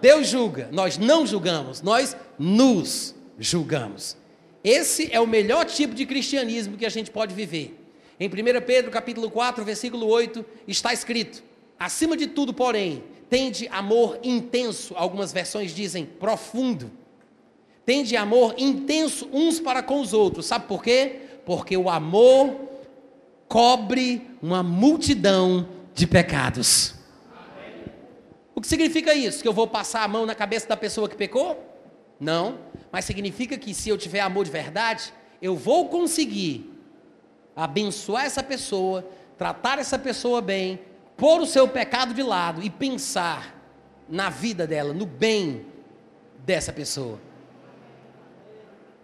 Deus 0.02 0.27
julga, 0.27 0.69
nós 0.72 0.98
não 0.98 1.27
julgamos, 1.27 1.82
nós 1.82 2.15
nos 2.40 3.14
julgamos. 3.38 4.15
Esse 4.64 5.10
é 5.11 5.19
o 5.19 5.27
melhor 5.27 5.65
tipo 5.65 5.94
de 5.94 6.06
cristianismo 6.06 6.77
que 6.77 6.86
a 6.86 6.90
gente 6.90 7.11
pode 7.11 7.36
viver. 7.36 7.77
Em 8.18 8.30
1 8.30 8.32
Pedro 8.65 8.90
capítulo 8.90 9.30
4, 9.30 9.65
versículo 9.65 10.07
8, 10.07 10.45
está 10.65 10.94
escrito: 10.94 11.44
Acima 11.77 12.15
de 12.15 12.27
tudo, 12.27 12.53
porém, 12.53 13.03
tende 13.30 13.68
amor 13.69 14.19
intenso, 14.23 14.93
algumas 14.97 15.31
versões 15.31 15.73
dizem 15.73 16.06
profundo. 16.06 16.91
Tende 17.85 18.15
amor 18.15 18.56
intenso 18.57 19.30
uns 19.31 19.60
para 19.60 19.84
com 19.84 20.02
os 20.02 20.14
outros. 20.14 20.45
Sabe 20.45 20.68
por 20.68 20.84
quê? 20.84 21.22
Porque 21.45 21.77
o 21.77 21.89
amor 21.89 22.56
cobre 23.47 24.27
uma 24.41 24.64
multidão 24.64 25.68
de 25.93 26.07
pecados. 26.07 26.95
O 28.56 28.61
que 28.61 28.68
significa 28.68 29.14
isso? 29.14 29.41
Que 29.41 29.47
eu 29.47 29.53
vou 29.53 29.68
passar 29.68 30.03
a 30.03 30.07
mão 30.07 30.26
na 30.26 30.34
cabeça 30.34 30.68
da 30.68 30.77
pessoa 30.77 31.07
que 31.07 31.15
pecou? 31.15 31.61
Não 32.19 32.57
mas 32.95 33.03
significa 33.03 33.57
que 33.57 33.73
se 33.73 33.89
eu 33.89 33.97
tiver 33.97 34.22
amor 34.22 34.45
de 34.45 34.52
verdade, 34.52 35.11
eu 35.41 35.53
vou 35.53 35.89
conseguir 35.89 36.73
abençoar 37.53 38.23
essa 38.23 38.41
pessoa, 38.41 39.06
tratar 39.38 39.80
essa 39.80 39.99
pessoa 39.99 40.39
bem, 40.39 40.80
pôr 41.18 41.42
o 41.42 41.46
seu 41.46 41.68
pecado 41.68 42.14
de 42.14 42.22
lado 42.24 42.62
e 42.62 42.70
pensar 42.70 43.56
na 44.08 44.30
vida 44.30 44.68
dela, 44.68 44.94
no 44.94 45.06
bem 45.06 45.66
dessa 46.40 46.72
pessoa. 46.72 47.20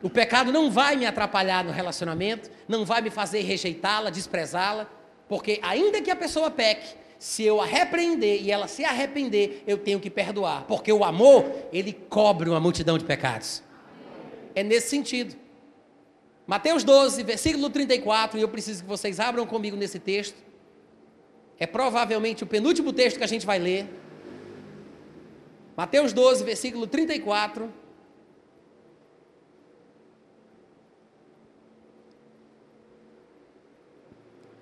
O 0.01 0.09
pecado 0.09 0.51
não 0.51 0.71
vai 0.71 0.95
me 0.95 1.05
atrapalhar 1.05 1.63
no 1.63 1.71
relacionamento, 1.71 2.49
não 2.67 2.85
vai 2.85 3.01
me 3.01 3.09
fazer 3.09 3.41
rejeitá-la, 3.41 4.09
desprezá-la, 4.09 4.87
porque 5.27 5.59
ainda 5.61 6.01
que 6.01 6.09
a 6.09 6.15
pessoa 6.15 6.49
peque, 6.49 6.95
se 7.19 7.43
eu 7.43 7.61
a 7.61 7.65
repreender 7.65 8.41
e 8.41 8.51
ela 8.51 8.67
se 8.67 8.83
arrepender, 8.83 9.63
eu 9.67 9.77
tenho 9.77 9.99
que 9.99 10.09
perdoar, 10.09 10.65
porque 10.67 10.91
o 10.91 11.03
amor, 11.03 11.45
ele 11.71 11.93
cobre 11.93 12.49
uma 12.49 12.59
multidão 12.59 12.97
de 12.97 13.05
pecados 13.05 13.63
é 14.55 14.63
nesse 14.63 14.89
sentido. 14.89 15.35
Mateus 16.45 16.83
12, 16.83 17.23
versículo 17.23 17.69
34, 17.69 18.37
e 18.37 18.41
eu 18.41 18.49
preciso 18.49 18.83
que 18.83 18.89
vocês 18.89 19.19
abram 19.19 19.45
comigo 19.45 19.77
nesse 19.77 19.99
texto. 19.99 20.35
É 21.61 21.67
provavelmente 21.67 22.43
o 22.43 22.47
penúltimo 22.47 22.91
texto 22.91 23.19
que 23.19 23.23
a 23.23 23.27
gente 23.27 23.45
vai 23.45 23.59
ler. 23.59 23.87
Mateus 25.77 26.11
12, 26.11 26.43
versículo 26.43 26.87
34. 26.87 27.71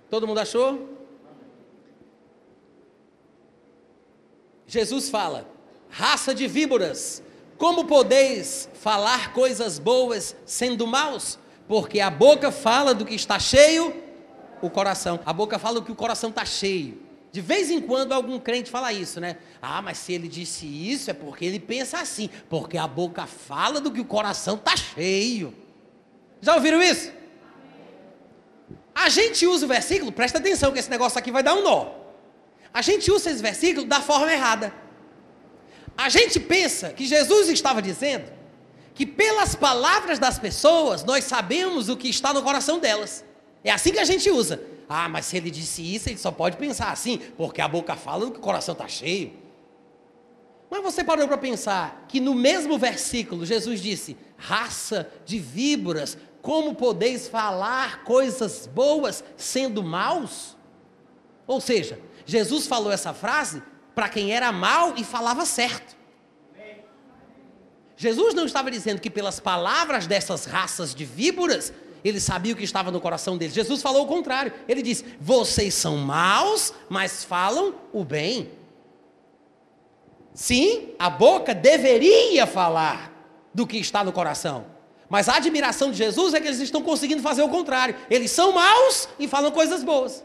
Todo 0.10 0.28
mundo 0.28 0.40
achou? 0.40 0.90
Jesus 4.68 5.10
fala: 5.10 5.50
raça 5.88 6.36
de 6.36 6.48
víboras, 6.48 7.24
como 7.58 7.86
podeis 7.86 8.70
falar 8.74 9.32
coisas 9.32 9.80
boas 9.80 10.36
sendo 10.46 10.86
maus? 10.86 11.40
Porque 11.66 12.02
a 12.02 12.10
boca 12.10 12.52
fala 12.52 12.94
do 12.94 13.06
que 13.06 13.16
está 13.16 13.40
cheio, 13.40 14.09
o 14.61 14.69
coração. 14.69 15.19
A 15.26 15.34
boca 15.34 15.57
fala 15.60 15.81
que 15.81 15.91
o 15.91 15.95
coração 15.95 16.30
está 16.30 16.45
cheio. 16.45 17.02
De 17.31 17.41
vez 17.41 17.69
em 17.69 17.80
quando 17.80 18.11
algum 18.11 18.40
crente 18.40 18.72
fala 18.72 18.91
isso, 18.91 19.19
né? 19.19 19.38
Ah, 19.61 19.81
mas 19.81 19.99
se 19.99 20.14
ele 20.14 20.27
disse 20.27 20.65
isso 20.65 21.11
é 21.11 21.14
porque 21.14 21.45
ele 21.45 21.60
pensa 21.60 21.99
assim. 21.99 22.30
Porque 22.49 22.77
a 22.77 22.88
boca 22.88 23.26
fala 23.27 23.80
do 23.80 23.91
que 23.91 24.02
o 24.02 24.06
coração 24.06 24.56
está 24.56 24.76
cheio. 24.76 25.53
Já 26.41 26.56
ouviram 26.56 26.81
isso? 26.81 27.11
A 28.95 29.10
gente 29.10 29.45
usa 29.45 29.65
o 29.65 29.69
versículo, 29.69 30.11
presta 30.11 30.40
atenção 30.40 30.72
que 30.72 30.80
esse 30.80 30.90
negócio 30.90 31.19
aqui 31.19 31.31
vai 31.31 31.44
dar 31.44 31.53
um 31.53 31.64
nó. 31.64 31.91
A 32.73 32.81
gente 32.81 33.11
usa 33.11 33.30
esse 33.30 33.41
versículo 33.41 33.86
da 33.86 34.02
forma 34.02 34.31
errada. 34.31 34.73
A 35.98 36.10
gente 36.10 36.40
pensa 36.40 36.90
que 36.90 37.06
Jesus 37.06 37.49
estava 37.49 37.81
dizendo 37.81 38.31
que 38.95 39.06
pelas 39.06 39.56
palavras 39.56 40.19
das 40.19 40.40
pessoas 40.40 41.03
nós 41.03 41.23
sabemos 41.26 41.90
o 41.90 41.95
que 41.95 42.10
está 42.10 42.34
no 42.34 42.41
coração 42.41 42.80
delas. 42.80 43.23
É 43.64 43.72
assim 43.72 43.91
que 43.91 43.99
a 43.99 44.06
gente 44.06 44.30
usa. 44.30 44.61
Ah, 44.88 45.07
mas 45.07 45.26
se 45.27 45.38
ele 45.38 45.52
disse 45.52 45.81
isso, 45.84 46.10
ele 46.10 46.18
só 46.18 46.31
pode 46.31 46.57
pensar 46.57 46.91
assim, 46.91 47.19
porque 47.38 47.61
a 47.61 47.68
boca 47.68 47.95
fala 47.95 48.31
que 48.31 48.38
o 48.38 48.41
coração 48.41 48.73
está 48.73 48.88
cheio. 48.88 49.34
Mas 50.69 50.84
você 50.84 51.03
parou 51.03 51.27
para 51.27 51.38
pensar 51.38 52.06
que 52.07 52.19
no 52.19 52.36
mesmo 52.36 52.77
versículo 52.77 53.45
Jesus 53.45 53.81
disse: 53.81 54.18
raça 54.38 55.11
de 55.26 55.40
víboras, 55.40 56.18
como 56.41 56.76
podeis 56.76 57.27
falar 57.27 58.03
coisas 58.03 58.68
boas 58.68 59.23
sendo 59.36 59.84
maus? 59.84 60.56
Ou 61.45 61.60
seja, 61.60 61.99
Jesus 62.26 62.68
falou 62.68 62.91
essa 62.91 63.14
frase 63.14 63.61
para 63.95 64.07
quem 64.07 64.31
era 64.31 64.52
mal 64.52 64.94
e 64.95 65.03
falava 65.03 65.45
certo. 65.45 65.98
Jesus 67.98 68.34
não 68.34 68.45
estava 68.45 68.72
dizendo 68.72 69.02
que 69.02 69.10
pelas 69.10 69.41
palavras 69.41 70.07
dessas 70.07 70.45
raças 70.45 70.95
de 70.95 71.03
víboras, 71.03 71.73
ele 72.04 72.20
sabia 72.20 72.54
o 72.54 72.56
que 72.56 72.64
estava 72.64 72.92
no 72.92 73.02
coração 73.02 73.38
deles. 73.38 73.54
Jesus 73.54 73.82
falou 73.82 74.04
o 74.04 74.08
contrário. 74.08 74.54
Ele 74.68 74.82
disse: 74.82 75.06
Vocês 75.20 75.74
são 75.74 75.98
maus, 75.98 76.74
mas 76.90 77.24
falam 77.24 77.76
o 77.92 78.04
bem. 78.04 78.52
Sim, 80.34 80.94
a 80.98 81.10
boca 81.10 81.54
deveria 81.54 82.48
falar 82.48 83.12
do 83.54 83.68
que 83.68 83.78
está 83.78 84.04
no 84.04 84.12
coração. 84.12 84.66
Mas 85.10 85.28
a 85.28 85.36
admiração 85.36 85.92
de 85.92 85.98
Jesus 85.98 86.34
é 86.34 86.40
que 86.40 86.48
eles 86.48 86.60
estão 86.60 86.82
conseguindo 86.82 87.22
fazer 87.22 87.42
o 87.42 87.50
contrário. 87.50 87.96
Eles 88.10 88.32
são 88.32 88.52
maus 88.54 89.10
e 89.18 89.28
falam 89.28 89.52
coisas 89.52 89.84
boas. 89.84 90.24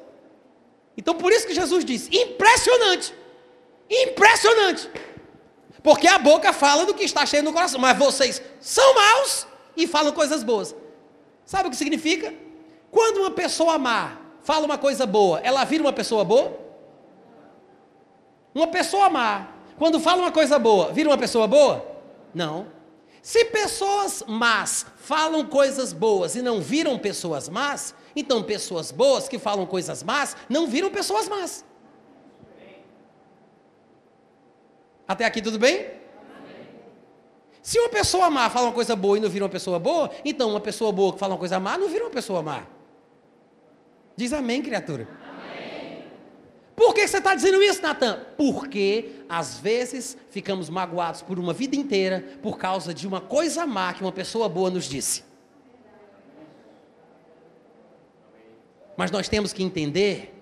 Então 0.97 1.15
por 1.15 1.33
isso 1.33 1.47
que 1.47 1.55
Jesus 1.55 1.85
diz: 1.85 2.09
impressionante. 2.13 3.13
Impressionante. 3.91 4.89
Porque 5.83 6.07
a 6.07 6.19
boca 6.19 6.53
fala 6.53 6.87
do 6.87 6.95
que 6.95 7.05
está 7.05 7.27
cheio 7.27 7.43
no 7.43 7.53
coração, 7.53 7.81
mas 7.81 7.99
vocês 7.99 8.41
são 8.61 8.95
maus 8.95 9.47
e 9.77 9.87
falam 9.87 10.13
coisas 10.13 10.43
boas. 10.43 10.75
Sabe 11.45 11.69
o 11.69 11.71
que 11.71 11.77
significa? 11.77 12.33
Quando 12.91 13.19
uma 13.19 13.31
pessoa 13.31 13.79
má 13.79 14.19
fala 14.43 14.65
uma 14.67 14.79
coisa 14.79 15.07
boa, 15.07 15.41
ela 15.41 15.65
vira 15.65 15.83
uma 15.83 15.93
pessoa 15.93 16.25
boa? 16.25 16.59
Uma 18.55 18.69
pessoa 18.69 19.11
má, 19.11 19.49
quando 19.77 19.99
fala 19.99 20.23
uma 20.23 20.31
coisa 20.31 20.59
boa, 20.59 20.93
vira 20.93 21.09
uma 21.09 21.19
pessoa 21.19 21.47
boa? 21.47 21.85
Não. 22.33 22.67
Se 23.21 23.47
pessoas 23.47 24.23
más 24.29 24.87
falam 24.97 25.47
coisas 25.47 25.93
boas 25.93 26.37
e 26.37 26.43
não 26.43 26.61
viram 26.61 26.99
pessoas 26.99 27.49
más, 27.49 27.95
então 28.15 28.43
pessoas 28.43 28.93
boas 28.93 29.29
que 29.29 29.39
falam 29.39 29.67
coisas 29.67 30.03
más 30.03 30.37
não 30.49 30.67
viram 30.67 30.91
pessoas 30.91 31.29
más. 31.29 31.65
Até 35.09 35.25
aqui 35.25 35.43
tudo 35.43 35.59
bem? 35.59 36.04
Se 37.65 37.79
uma 37.79 37.89
pessoa 37.89 38.29
má 38.29 38.51
fala 38.51 38.67
uma 38.67 38.75
coisa 38.75 38.95
boa 38.95 39.17
e 39.17 39.21
não 39.23 39.31
vira 39.31 39.43
uma 39.43 39.51
pessoa 39.51 39.79
boa, 39.79 40.11
então 40.23 40.51
uma 40.51 40.61
pessoa 40.61 40.93
boa 40.93 41.15
que 41.15 41.19
fala 41.19 41.33
uma 41.33 41.39
coisa 41.39 41.59
má 41.59 41.79
não 41.79 41.89
vira 41.89 42.05
uma 42.05 42.11
pessoa 42.11 42.43
má. 42.43 42.67
Diz 44.15 44.35
amém, 44.35 44.61
criatura. 44.61 45.09
Amém. 45.27 46.05
Por 46.77 46.93
que 46.93 47.09
você 47.09 47.17
está 47.17 47.35
dizendo 47.35 47.63
isso, 47.63 47.81
Natan? 47.81 48.23
Porque 48.37 49.13
às 49.27 49.57
vezes 49.57 50.15
ficamos 50.29 50.69
magoados 50.69 51.23
por 51.23 51.39
uma 51.39 51.55
vida 51.55 51.75
inteira 51.75 52.23
por 52.43 52.59
causa 52.59 52.93
de 52.93 53.09
uma 53.09 53.23
coisa 53.23 53.67
má 53.67 53.95
que 53.95 54.03
uma 54.03 54.13
pessoa 54.13 54.47
boa 54.47 54.69
nos 54.69 54.85
disse. 54.85 55.25
Mas 58.95 59.11
nós 59.11 59.27
temos 59.27 59.55
que 59.55 59.63
entender 59.63 60.35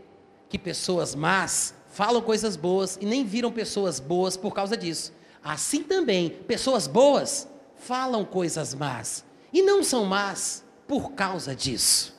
que 0.49 0.59
pessoas 0.59 1.15
más 1.15 1.73
falam 1.86 2.20
coisas 2.20 2.57
boas 2.57 2.99
e 3.01 3.07
nem 3.07 3.24
viram 3.24 3.53
pessoas 3.53 4.01
boas 4.01 4.36
por 4.36 4.53
causa 4.53 4.77
disso. 4.77 5.22
Assim 5.43 5.82
também, 5.82 6.31
pessoas 6.31 6.86
boas 6.86 7.48
falam 7.77 8.24
coisas 8.24 8.74
más 8.74 9.24
e 9.52 9.62
não 9.62 9.82
são 9.82 10.05
más 10.05 10.64
por 10.86 11.12
causa 11.12 11.55
disso. 11.55 12.14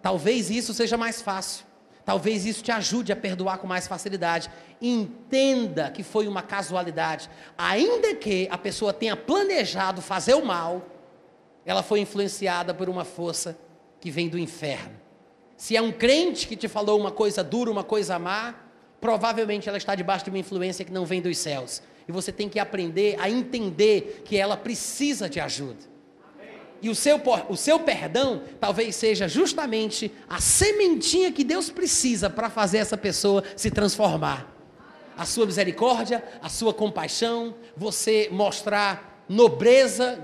Talvez 0.00 0.50
isso 0.50 0.72
seja 0.72 0.96
mais 0.96 1.20
fácil. 1.20 1.66
Talvez 2.04 2.46
isso 2.46 2.62
te 2.62 2.72
ajude 2.72 3.12
a 3.12 3.16
perdoar 3.16 3.58
com 3.58 3.66
mais 3.66 3.86
facilidade. 3.86 4.50
Entenda 4.80 5.90
que 5.90 6.02
foi 6.02 6.26
uma 6.26 6.40
casualidade. 6.40 7.28
Ainda 7.58 8.14
que 8.14 8.48
a 8.50 8.56
pessoa 8.56 8.94
tenha 8.94 9.14
planejado 9.14 10.00
fazer 10.00 10.32
o 10.32 10.42
mal, 10.42 10.86
ela 11.66 11.82
foi 11.82 12.00
influenciada 12.00 12.72
por 12.72 12.88
uma 12.88 13.04
força 13.04 13.58
que 14.00 14.10
vem 14.10 14.26
do 14.26 14.38
inferno. 14.38 14.96
Se 15.54 15.76
é 15.76 15.82
um 15.82 15.92
crente 15.92 16.46
que 16.46 16.56
te 16.56 16.66
falou 16.66 16.98
uma 16.98 17.10
coisa 17.10 17.44
dura, 17.44 17.70
uma 17.70 17.84
coisa 17.84 18.18
má, 18.18 18.54
provavelmente 19.00 19.68
ela 19.68 19.78
está 19.78 19.94
debaixo 19.94 20.24
de 20.24 20.30
uma 20.30 20.38
influência 20.38 20.84
que 20.84 20.92
não 20.92 21.04
vem 21.04 21.20
dos 21.20 21.38
céus. 21.38 21.82
E 22.06 22.12
você 22.12 22.32
tem 22.32 22.48
que 22.48 22.58
aprender 22.58 23.16
a 23.20 23.28
entender 23.28 24.22
que 24.24 24.36
ela 24.36 24.56
precisa 24.56 25.28
de 25.28 25.38
ajuda. 25.40 25.98
E 26.80 26.88
o 26.88 26.94
seu, 26.94 27.20
o 27.48 27.56
seu 27.56 27.80
perdão 27.80 28.42
talvez 28.60 28.94
seja 28.94 29.26
justamente 29.26 30.12
a 30.28 30.40
sementinha 30.40 31.32
que 31.32 31.42
Deus 31.42 31.70
precisa 31.70 32.30
para 32.30 32.48
fazer 32.48 32.78
essa 32.78 32.96
pessoa 32.96 33.42
se 33.56 33.70
transformar. 33.70 34.54
A 35.16 35.24
sua 35.24 35.46
misericórdia, 35.46 36.22
a 36.40 36.48
sua 36.48 36.72
compaixão, 36.72 37.54
você 37.76 38.28
mostrar 38.30 39.24
nobreza, 39.28 40.20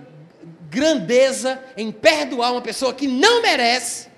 grandeza 0.70 1.62
em 1.76 1.90
perdoar 1.90 2.52
uma 2.52 2.62
pessoa 2.62 2.94
que 2.94 3.08
não 3.08 3.42
merece, 3.42 4.08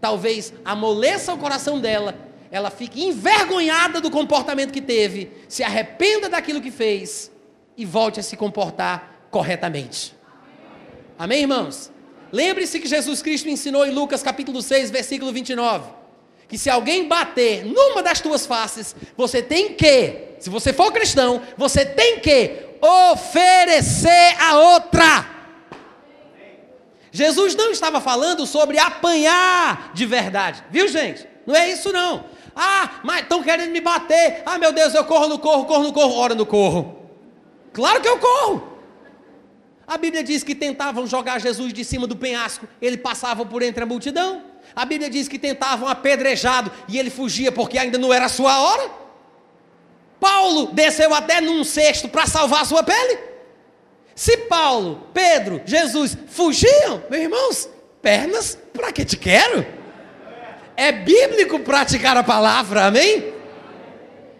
talvez 0.00 0.52
amoleça 0.64 1.34
o 1.34 1.38
coração 1.38 1.80
dela, 1.80 2.27
ela 2.50 2.70
fique 2.70 3.04
envergonhada 3.04 4.00
do 4.00 4.10
comportamento 4.10 4.72
que 4.72 4.80
teve, 4.80 5.30
se 5.48 5.62
arrependa 5.62 6.28
daquilo 6.28 6.60
que 6.60 6.70
fez 6.70 7.30
e 7.76 7.84
volte 7.84 8.20
a 8.20 8.22
se 8.22 8.36
comportar 8.36 9.26
corretamente. 9.30 10.14
Amém, 11.18 11.42
irmãos? 11.42 11.90
Lembre-se 12.32 12.78
que 12.80 12.88
Jesus 12.88 13.22
Cristo 13.22 13.48
ensinou 13.48 13.86
em 13.86 13.90
Lucas 13.90 14.22
capítulo 14.22 14.62
6, 14.62 14.90
versículo 14.90 15.32
29, 15.32 15.90
que 16.46 16.58
se 16.58 16.70
alguém 16.70 17.06
bater 17.06 17.64
numa 17.64 18.02
das 18.02 18.20
tuas 18.20 18.46
faces, 18.46 18.94
você 19.16 19.42
tem 19.42 19.74
que, 19.74 20.34
se 20.38 20.50
você 20.50 20.72
for 20.72 20.92
cristão, 20.92 21.42
você 21.56 21.84
tem 21.84 22.20
que 22.20 22.66
oferecer 22.80 24.36
a 24.40 24.58
outra. 24.58 25.38
Jesus 27.10 27.54
não 27.54 27.70
estava 27.70 28.00
falando 28.00 28.46
sobre 28.46 28.78
apanhar 28.78 29.92
de 29.94 30.06
verdade, 30.06 30.62
viu 30.70 30.86
gente? 30.88 31.26
Não 31.46 31.56
é 31.56 31.70
isso 31.70 31.90
não. 31.92 32.26
Ah, 32.60 32.98
mas 33.04 33.20
estão 33.20 33.40
querendo 33.40 33.70
me 33.70 33.80
bater. 33.80 34.42
Ah, 34.44 34.58
meu 34.58 34.72
Deus, 34.72 34.92
eu 34.92 35.04
corro 35.04 35.28
no 35.28 35.38
corro, 35.38 35.64
corro 35.64 35.84
no 35.84 35.92
corro, 35.92 36.16
ora 36.16 36.34
no 36.34 36.44
corro. 36.44 36.98
Claro 37.72 38.00
que 38.00 38.08
eu 38.08 38.18
corro. 38.18 38.72
A 39.86 39.96
Bíblia 39.96 40.24
diz 40.24 40.42
que 40.42 40.56
tentavam 40.56 41.06
jogar 41.06 41.40
Jesus 41.40 41.72
de 41.72 41.84
cima 41.84 42.04
do 42.04 42.16
penhasco, 42.16 42.66
ele 42.82 42.96
passava 42.96 43.46
por 43.46 43.62
entre 43.62 43.84
a 43.84 43.86
multidão. 43.86 44.42
A 44.74 44.84
Bíblia 44.84 45.08
diz 45.08 45.28
que 45.28 45.38
tentavam 45.38 45.88
apedrejado 45.88 46.72
e 46.88 46.98
ele 46.98 47.10
fugia 47.10 47.52
porque 47.52 47.78
ainda 47.78 47.96
não 47.96 48.12
era 48.12 48.26
a 48.26 48.28
sua 48.28 48.60
hora. 48.60 48.90
Paulo 50.18 50.66
desceu 50.72 51.14
até 51.14 51.40
num 51.40 51.62
cesto 51.62 52.08
para 52.08 52.26
salvar 52.26 52.62
a 52.62 52.64
sua 52.64 52.82
pele. 52.82 53.20
Se 54.16 54.36
Paulo, 54.36 55.06
Pedro, 55.14 55.62
Jesus 55.64 56.18
fugiam, 56.26 57.04
meus 57.08 57.22
irmãos, 57.22 57.68
pernas, 58.02 58.58
para 58.72 58.90
que 58.90 59.04
te 59.04 59.16
quero? 59.16 59.77
É 60.78 60.92
bíblico 60.92 61.58
praticar 61.58 62.16
a 62.16 62.22
palavra, 62.22 62.86
amém? 62.86 63.34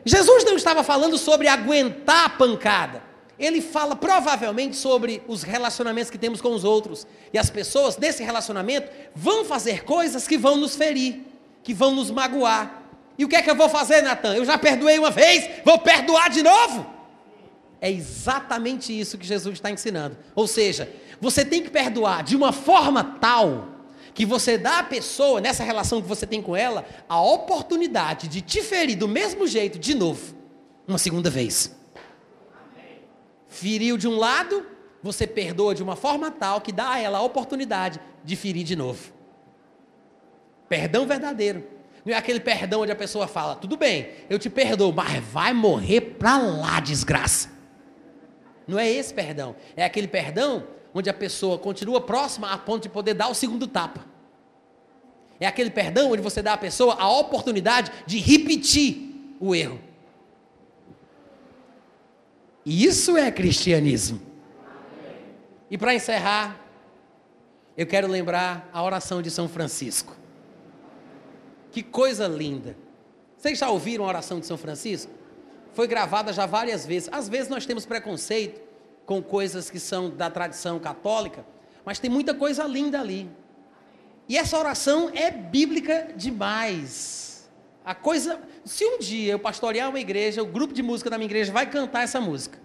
Jesus 0.05 0.45
não 0.45 0.57
estava 0.57 0.83
falando 0.83 1.19
sobre 1.19 1.49
aguentar 1.49 2.27
a 2.27 2.31
pancada 2.31 3.09
ele 3.39 3.61
fala 3.61 3.95
provavelmente 3.95 4.77
sobre 4.77 5.23
os 5.29 5.43
relacionamentos 5.43 6.11
que 6.11 6.19
temos 6.19 6.41
com 6.41 6.53
os 6.53 6.65
outros. 6.65 7.07
E 7.33 7.39
as 7.39 7.49
pessoas 7.49 7.97
nesse 7.97 8.23
relacionamento 8.23 8.91
vão 9.15 9.45
fazer 9.45 9.85
coisas 9.85 10.27
que 10.27 10.37
vão 10.37 10.57
nos 10.57 10.75
ferir, 10.75 11.21
que 11.63 11.73
vão 11.73 11.95
nos 11.95 12.11
magoar. 12.11 12.83
E 13.17 13.25
o 13.25 13.29
que 13.29 13.37
é 13.37 13.43
que 13.43 13.51
eu 13.51 13.55
vou 13.55 13.69
fazer, 13.69 14.03
Natan? 14.03 14.35
Eu 14.35 14.45
já 14.45 14.59
perdoei 14.59 14.99
uma 14.99 15.11
vez, 15.11 15.49
vou 15.65 15.79
perdoar 15.79 16.31
de 16.31 16.43
novo? 16.43 16.87
É 17.81 17.91
exatamente 17.91 18.99
isso 18.99 19.17
que 19.17 19.27
Jesus 19.27 19.55
está 19.55 19.71
ensinando. 19.71 20.17
Ou 20.35 20.49
seja, 20.49 20.91
você 21.21 21.45
tem 21.45 21.63
que 21.63 21.71
perdoar 21.71 22.25
de 22.25 22.35
uma 22.35 22.53
forma 22.53 23.05
tal 23.21 23.78
que 24.19 24.27
você 24.27 24.59
dá 24.59 24.81
à 24.81 24.83
pessoa, 24.83 25.41
nessa 25.41 25.63
relação 25.63 26.03
que 26.03 26.09
você 26.09 26.27
tem 26.27 26.43
com 26.43 26.57
ela, 26.57 26.85
a 27.09 27.23
oportunidade 27.23 28.27
de 28.27 28.41
te 28.41 28.61
ferir 28.65 28.99
do 28.99 29.07
mesmo 29.07 29.47
jeito 29.47 29.79
de 29.79 29.95
novo, 29.95 30.35
uma 30.89 30.99
segunda 30.99 31.31
vez. 31.31 31.73
Feriu 33.47 33.97
de 33.97 34.09
um 34.09 34.17
lado, 34.17 34.67
você 35.01 35.25
perdoa 35.25 35.73
de 35.73 35.85
uma 35.85 35.95
forma 35.95 36.33
tal 36.33 36.61
que 36.61 36.73
dá 36.73 36.95
a 36.95 36.99
ela 36.99 37.19
a 37.19 37.23
oportunidade 37.23 38.01
de 38.25 38.35
ferir 38.35 38.65
de 38.65 38.75
novo. 38.75 39.13
Perdão 40.69 41.07
verdadeiro. 41.07 41.65
Não 42.05 42.13
é 42.13 42.17
aquele 42.17 42.41
perdão 42.41 42.81
onde 42.81 42.91
a 42.91 42.97
pessoa 42.97 43.29
fala, 43.29 43.55
tudo 43.55 43.77
bem, 43.77 44.09
eu 44.29 44.37
te 44.37 44.51
perdoo, 44.51 44.93
mas 44.93 45.23
vai 45.27 45.53
morrer 45.53 46.01
pra 46.01 46.39
lá, 46.39 46.81
desgraça. 46.81 47.53
Não 48.67 48.81
é 48.81 48.91
esse 48.91 49.15
perdão. 49.15 49.55
É 49.77 49.85
aquele 49.85 50.09
perdão 50.09 50.67
onde 50.99 51.09
a 51.09 51.15
pessoa 51.15 51.59
continua 51.59 52.01
próxima 52.01 52.53
a 52.53 52.59
ponto 52.59 52.83
de 52.83 52.89
poder 52.89 53.15
dar 53.15 53.29
o 53.29 53.35
segundo 53.35 53.67
tapa. 53.67 54.05
É 55.39 55.47
aquele 55.47 55.71
perdão 55.71 56.11
onde 56.11 56.21
você 56.21 56.43
dá 56.43 56.55
à 56.55 56.59
pessoa 56.59 56.95
a 56.95 57.09
oportunidade 57.09 57.93
de 58.05 58.19
repetir 58.19 59.37
o 59.39 59.55
erro. 59.55 59.81
Isso 62.67 63.17
é 63.17 63.31
cristianismo. 63.31 64.21
E 65.71 65.79
para 65.79 65.95
encerrar, 65.95 66.61
eu 67.77 67.87
quero 67.87 68.09
lembrar 68.09 68.69
a 68.73 68.83
oração 68.83 69.23
de 69.23 69.31
São 69.31 69.49
Francisco. 69.49 70.17
Que 71.71 71.83
coisa 71.83 72.27
linda. 72.27 72.77
Vocês 73.37 73.57
já 73.59 73.71
ouviram 73.71 74.05
a 74.05 74.09
oração 74.09 74.41
de 74.41 74.47
São 74.47 74.59
Francisco? 74.59 75.13
Foi 75.73 75.87
gravada 75.87 76.33
já 76.33 76.45
várias 76.45 76.85
vezes. 76.85 77.09
Às 77.13 77.29
vezes 77.29 77.49
nós 77.49 77.65
temos 77.65 77.87
preconceito 77.87 78.68
com 79.09 79.23
coisas 79.23 79.71
que 79.71 79.81
são 79.81 80.11
da 80.11 80.29
tradição 80.29 80.79
católica, 80.79 81.43
mas 81.83 81.99
tem 81.99 82.11
muita 82.11 82.35
coisa 82.35 82.65
linda 82.65 83.01
ali. 83.01 83.27
E 84.29 84.37
essa 84.37 84.59
oração 84.59 85.11
é 85.15 85.31
bíblica 85.31 86.13
demais. 86.15 87.49
A 87.83 87.95
coisa, 87.95 88.39
se 88.67 88.85
um 88.85 88.99
dia 88.99 89.33
eu 89.33 89.39
pastorear 89.39 89.89
uma 89.89 89.99
igreja, 89.99 90.43
o 90.43 90.47
grupo 90.47 90.75
de 90.75 90.83
música 90.83 91.09
da 91.09 91.17
minha 91.17 91.25
igreja 91.25 91.51
vai 91.51 91.65
cantar 91.71 92.03
essa 92.03 92.21
música. 92.21 92.59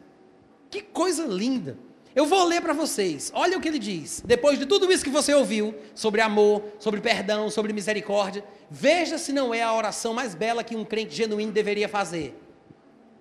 Que 0.70 0.82
coisa 0.82 1.26
linda. 1.26 1.78
Eu 2.14 2.26
vou 2.26 2.44
ler 2.44 2.62
para 2.62 2.74
vocês. 2.74 3.32
Olha 3.34 3.58
o 3.58 3.62
que 3.62 3.70
ele 3.70 3.80
diz. 3.80 4.22
Depois 4.26 4.60
de 4.60 4.66
tudo 4.66 4.92
isso 4.92 5.02
que 5.02 5.10
você 5.10 5.34
ouviu 5.34 5.74
sobre 5.96 6.20
amor, 6.20 6.62
sobre 6.78 7.00
perdão, 7.00 7.50
sobre 7.50 7.72
misericórdia, 7.72 8.44
veja 8.70 9.18
se 9.18 9.32
não 9.32 9.54
é 9.54 9.64
a 9.64 9.74
oração 9.74 10.14
mais 10.14 10.36
bela 10.36 10.62
que 10.62 10.76
um 10.76 10.84
crente 10.84 11.16
genuíno 11.16 11.54
deveria 11.54 11.88
fazer. 11.88 12.38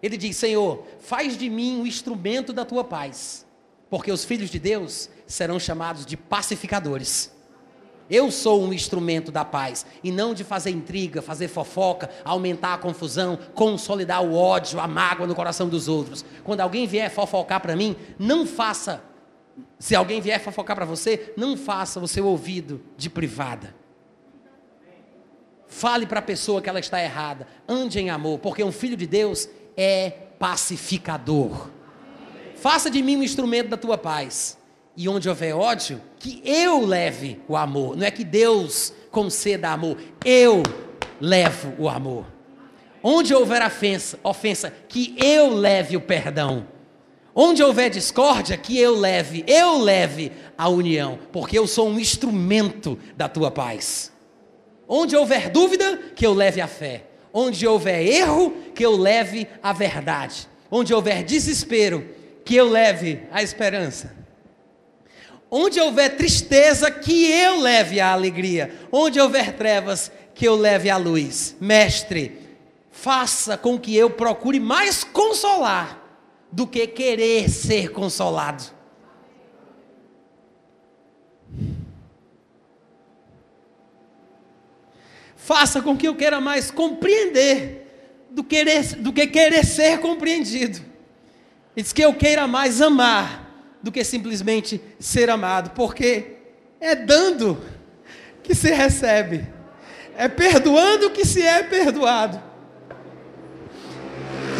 Ele 0.02 0.16
diz: 0.16 0.36
Senhor, 0.36 0.84
faz 0.98 1.38
de 1.38 1.48
mim 1.48 1.80
um 1.80 1.86
instrumento 1.86 2.52
da 2.52 2.64
tua 2.64 2.82
paz, 2.82 3.46
Porque 3.88 4.10
os 4.10 4.24
filhos 4.24 4.50
de 4.50 4.58
Deus 4.58 5.08
serão 5.26 5.60
chamados 5.60 6.04
de 6.04 6.16
pacificadores. 6.16 7.30
Eu 8.10 8.30
sou 8.30 8.62
um 8.62 8.72
instrumento 8.72 9.30
da 9.30 9.44
paz 9.44 9.86
e 10.02 10.10
não 10.10 10.34
de 10.34 10.44
fazer 10.44 10.70
intriga, 10.70 11.22
fazer 11.22 11.48
fofoca, 11.48 12.10
aumentar 12.24 12.74
a 12.74 12.78
confusão, 12.78 13.38
consolidar 13.54 14.22
o 14.22 14.34
ódio, 14.34 14.80
a 14.80 14.86
mágoa 14.86 15.26
no 15.26 15.34
coração 15.34 15.68
dos 15.68 15.88
outros. 15.88 16.24
Quando 16.42 16.60
alguém 16.60 16.86
vier 16.86 17.10
fofocar 17.10 17.60
para 17.60 17.76
mim, 17.76 17.96
não 18.18 18.46
faça. 18.46 19.02
Se 19.78 19.94
alguém 19.94 20.20
vier 20.20 20.40
fofocar 20.40 20.76
para 20.76 20.84
você, 20.84 21.32
não 21.36 21.56
faça 21.56 22.00
o 22.00 22.08
seu 22.08 22.26
ouvido 22.26 22.82
de 22.96 23.08
privada. 23.08 23.74
Fale 25.66 26.06
para 26.06 26.18
a 26.18 26.22
pessoa 26.22 26.60
que 26.60 26.68
ela 26.68 26.80
está 26.80 27.02
errada. 27.02 27.46
Ande 27.66 27.98
em 27.98 28.10
amor, 28.10 28.38
porque 28.40 28.62
um 28.62 28.72
filho 28.72 28.96
de 28.96 29.06
Deus 29.06 29.48
é 29.76 30.10
pacificador. 30.38 31.70
Faça 32.56 32.90
de 32.90 33.02
mim 33.02 33.16
um 33.16 33.22
instrumento 33.22 33.68
da 33.68 33.76
tua 33.76 33.98
paz. 33.98 34.58
E 34.96 35.08
onde 35.08 35.28
houver 35.28 35.54
ódio, 35.54 36.00
que 36.18 36.42
eu 36.44 36.84
leve 36.84 37.40
o 37.48 37.56
amor. 37.56 37.96
Não 37.96 38.06
é 38.06 38.10
que 38.10 38.24
Deus 38.24 38.92
conceda 39.10 39.70
amor, 39.70 39.96
eu 40.24 40.62
levo 41.20 41.74
o 41.78 41.88
amor. 41.88 42.26
Onde 43.02 43.34
houver 43.34 43.64
ofensa, 43.64 44.18
ofensa, 44.22 44.72
que 44.88 45.14
eu 45.18 45.54
leve 45.54 45.96
o 45.96 46.00
perdão. 46.00 46.66
Onde 47.34 47.62
houver 47.62 47.90
discórdia, 47.90 48.56
que 48.56 48.78
eu 48.78 48.94
leve, 48.94 49.42
eu 49.46 49.78
leve 49.78 50.30
a 50.56 50.68
união, 50.68 51.18
porque 51.32 51.58
eu 51.58 51.66
sou 51.66 51.88
um 51.88 51.98
instrumento 51.98 52.98
da 53.16 53.28
tua 53.28 53.50
paz. 53.50 54.12
Onde 54.86 55.16
houver 55.16 55.48
dúvida, 55.48 55.96
que 56.14 56.26
eu 56.26 56.34
leve 56.34 56.60
a 56.60 56.68
fé. 56.68 57.06
Onde 57.32 57.66
houver 57.66 58.06
erro, 58.06 58.50
que 58.74 58.84
eu 58.84 58.96
leve 58.96 59.48
a 59.62 59.72
verdade. 59.72 60.48
Onde 60.70 60.92
houver 60.92 61.22
desespero, 61.22 62.08
que 62.44 62.56
eu 62.56 62.68
leve 62.68 63.22
a 63.30 63.42
esperança. 63.42 64.14
Onde 65.50 65.80
houver 65.80 66.16
tristeza, 66.16 66.90
que 66.90 67.30
eu 67.30 67.60
leve 67.60 68.00
a 68.00 68.12
alegria. 68.12 68.74
Onde 68.90 69.20
houver 69.20 69.54
trevas, 69.54 70.10
que 70.34 70.46
eu 70.46 70.56
leve 70.56 70.88
a 70.88 70.96
luz. 70.96 71.56
Mestre, 71.60 72.38
faça 72.90 73.56
com 73.56 73.78
que 73.78 73.96
eu 73.96 74.10
procure 74.10 74.58
mais 74.60 75.04
consolar 75.04 76.00
do 76.50 76.66
que 76.66 76.86
querer 76.86 77.48
ser 77.48 77.90
consolado. 77.90 78.64
Faça 85.44 85.82
com 85.82 85.96
que 85.96 86.06
eu 86.06 86.14
queira 86.14 86.40
mais 86.40 86.70
compreender 86.70 87.82
do, 88.30 88.46
do 88.98 89.12
que 89.12 89.26
querer 89.26 89.64
ser 89.64 89.98
compreendido. 89.98 90.80
Diz 91.74 91.92
que 91.92 92.02
eu 92.02 92.14
queira 92.14 92.46
mais 92.46 92.80
amar 92.80 93.50
do 93.82 93.90
que 93.90 94.04
simplesmente 94.04 94.80
ser 95.00 95.28
amado, 95.28 95.70
porque 95.70 96.36
é 96.80 96.94
dando 96.94 97.60
que 98.42 98.54
se 98.54 98.70
recebe, 98.70 99.44
é 100.16 100.28
perdoando 100.28 101.10
que 101.10 101.24
se 101.24 101.42
é 101.42 101.62
perdoado, 101.64 102.40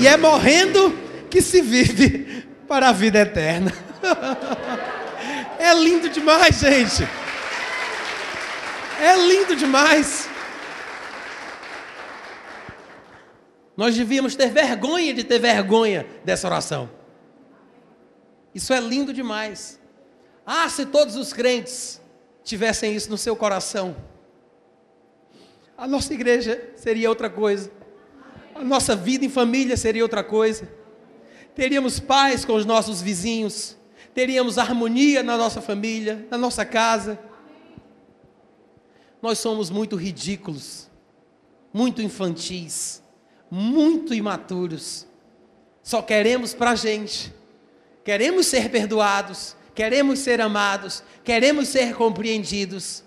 e 0.01 0.09
é 0.09 0.17
morrendo 0.17 0.99
que 1.31 1.41
se 1.41 1.61
vive 1.61 2.45
para 2.67 2.89
a 2.89 2.93
vida 2.93 3.21
eterna. 3.21 3.73
é 5.61 5.73
lindo 5.75 6.09
demais, 6.09 6.59
gente. 6.59 7.07
É 9.01 9.17
lindo 9.17 9.55
demais. 9.55 10.22
Nós 13.77 13.97
devíamos 13.97 14.37
ter 14.37 14.51
vergonha 14.51 15.15
de 15.15 15.25
ter 15.25 15.39
vergonha 15.39 16.07
dessa 16.25 16.47
oração. 16.47 16.91
Isso 18.55 18.73
é 18.73 18.81
lindo 18.81 19.13
demais. 19.13 19.81
Ah, 20.45 20.69
se 20.69 20.85
todos 20.87 21.17
os 21.17 21.33
crentes 21.33 22.01
tivessem 22.45 22.95
isso 22.95 23.09
no 23.11 23.17
seu 23.17 23.35
coração, 23.35 23.97
a 25.77 25.87
nossa 25.87 26.13
igreja 26.13 26.71
seria 26.77 27.09
outra 27.09 27.31
coisa, 27.31 27.71
a 28.55 28.63
nossa 28.63 28.95
vida 28.95 29.25
em 29.25 29.29
família 29.29 29.77
seria 29.77 30.03
outra 30.03 30.23
coisa, 30.23 30.69
teríamos 31.55 31.99
paz 31.99 32.45
com 32.45 32.55
os 32.55 32.67
nossos 32.67 33.01
vizinhos, 33.01 33.77
teríamos 34.15 34.59
harmonia 34.59 35.23
na 35.23 35.37
nossa 35.37 35.61
família, 35.61 36.27
na 36.31 36.37
nossa 36.37 36.65
casa. 36.65 37.19
Nós 39.21 39.39
somos 39.39 39.71
muito 39.71 39.97
ridículos, 39.97 40.91
muito 41.73 42.03
infantis, 42.03 43.02
muito 43.55 44.15
imaturos, 44.15 45.07
só 45.83 46.01
queremos 46.01 46.55
para 46.55 46.71
a 46.71 46.75
gente 46.75 47.33
Queremos 48.05 48.47
ser 48.47 48.71
perdoados, 48.71 49.57
queremos 49.75 50.19
ser 50.19 50.41
amados, 50.41 51.03
queremos 51.23 51.69
ser 51.69 51.95
compreendidos, 51.95 53.05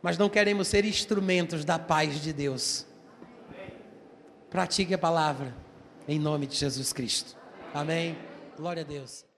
mas 0.00 0.16
não 0.16 0.28
queremos 0.28 0.68
ser 0.68 0.84
instrumentos 0.84 1.64
da 1.64 1.78
paz 1.78 2.20
de 2.22 2.32
Deus. 2.32 2.86
Pratique 4.48 4.94
a 4.94 4.98
palavra, 4.98 5.54
em 6.06 6.18
nome 6.18 6.46
de 6.46 6.56
Jesus 6.56 6.92
Cristo. 6.92 7.36
Amém. 7.74 8.16
Glória 8.56 8.82
a 8.82 8.86
Deus. 8.86 9.29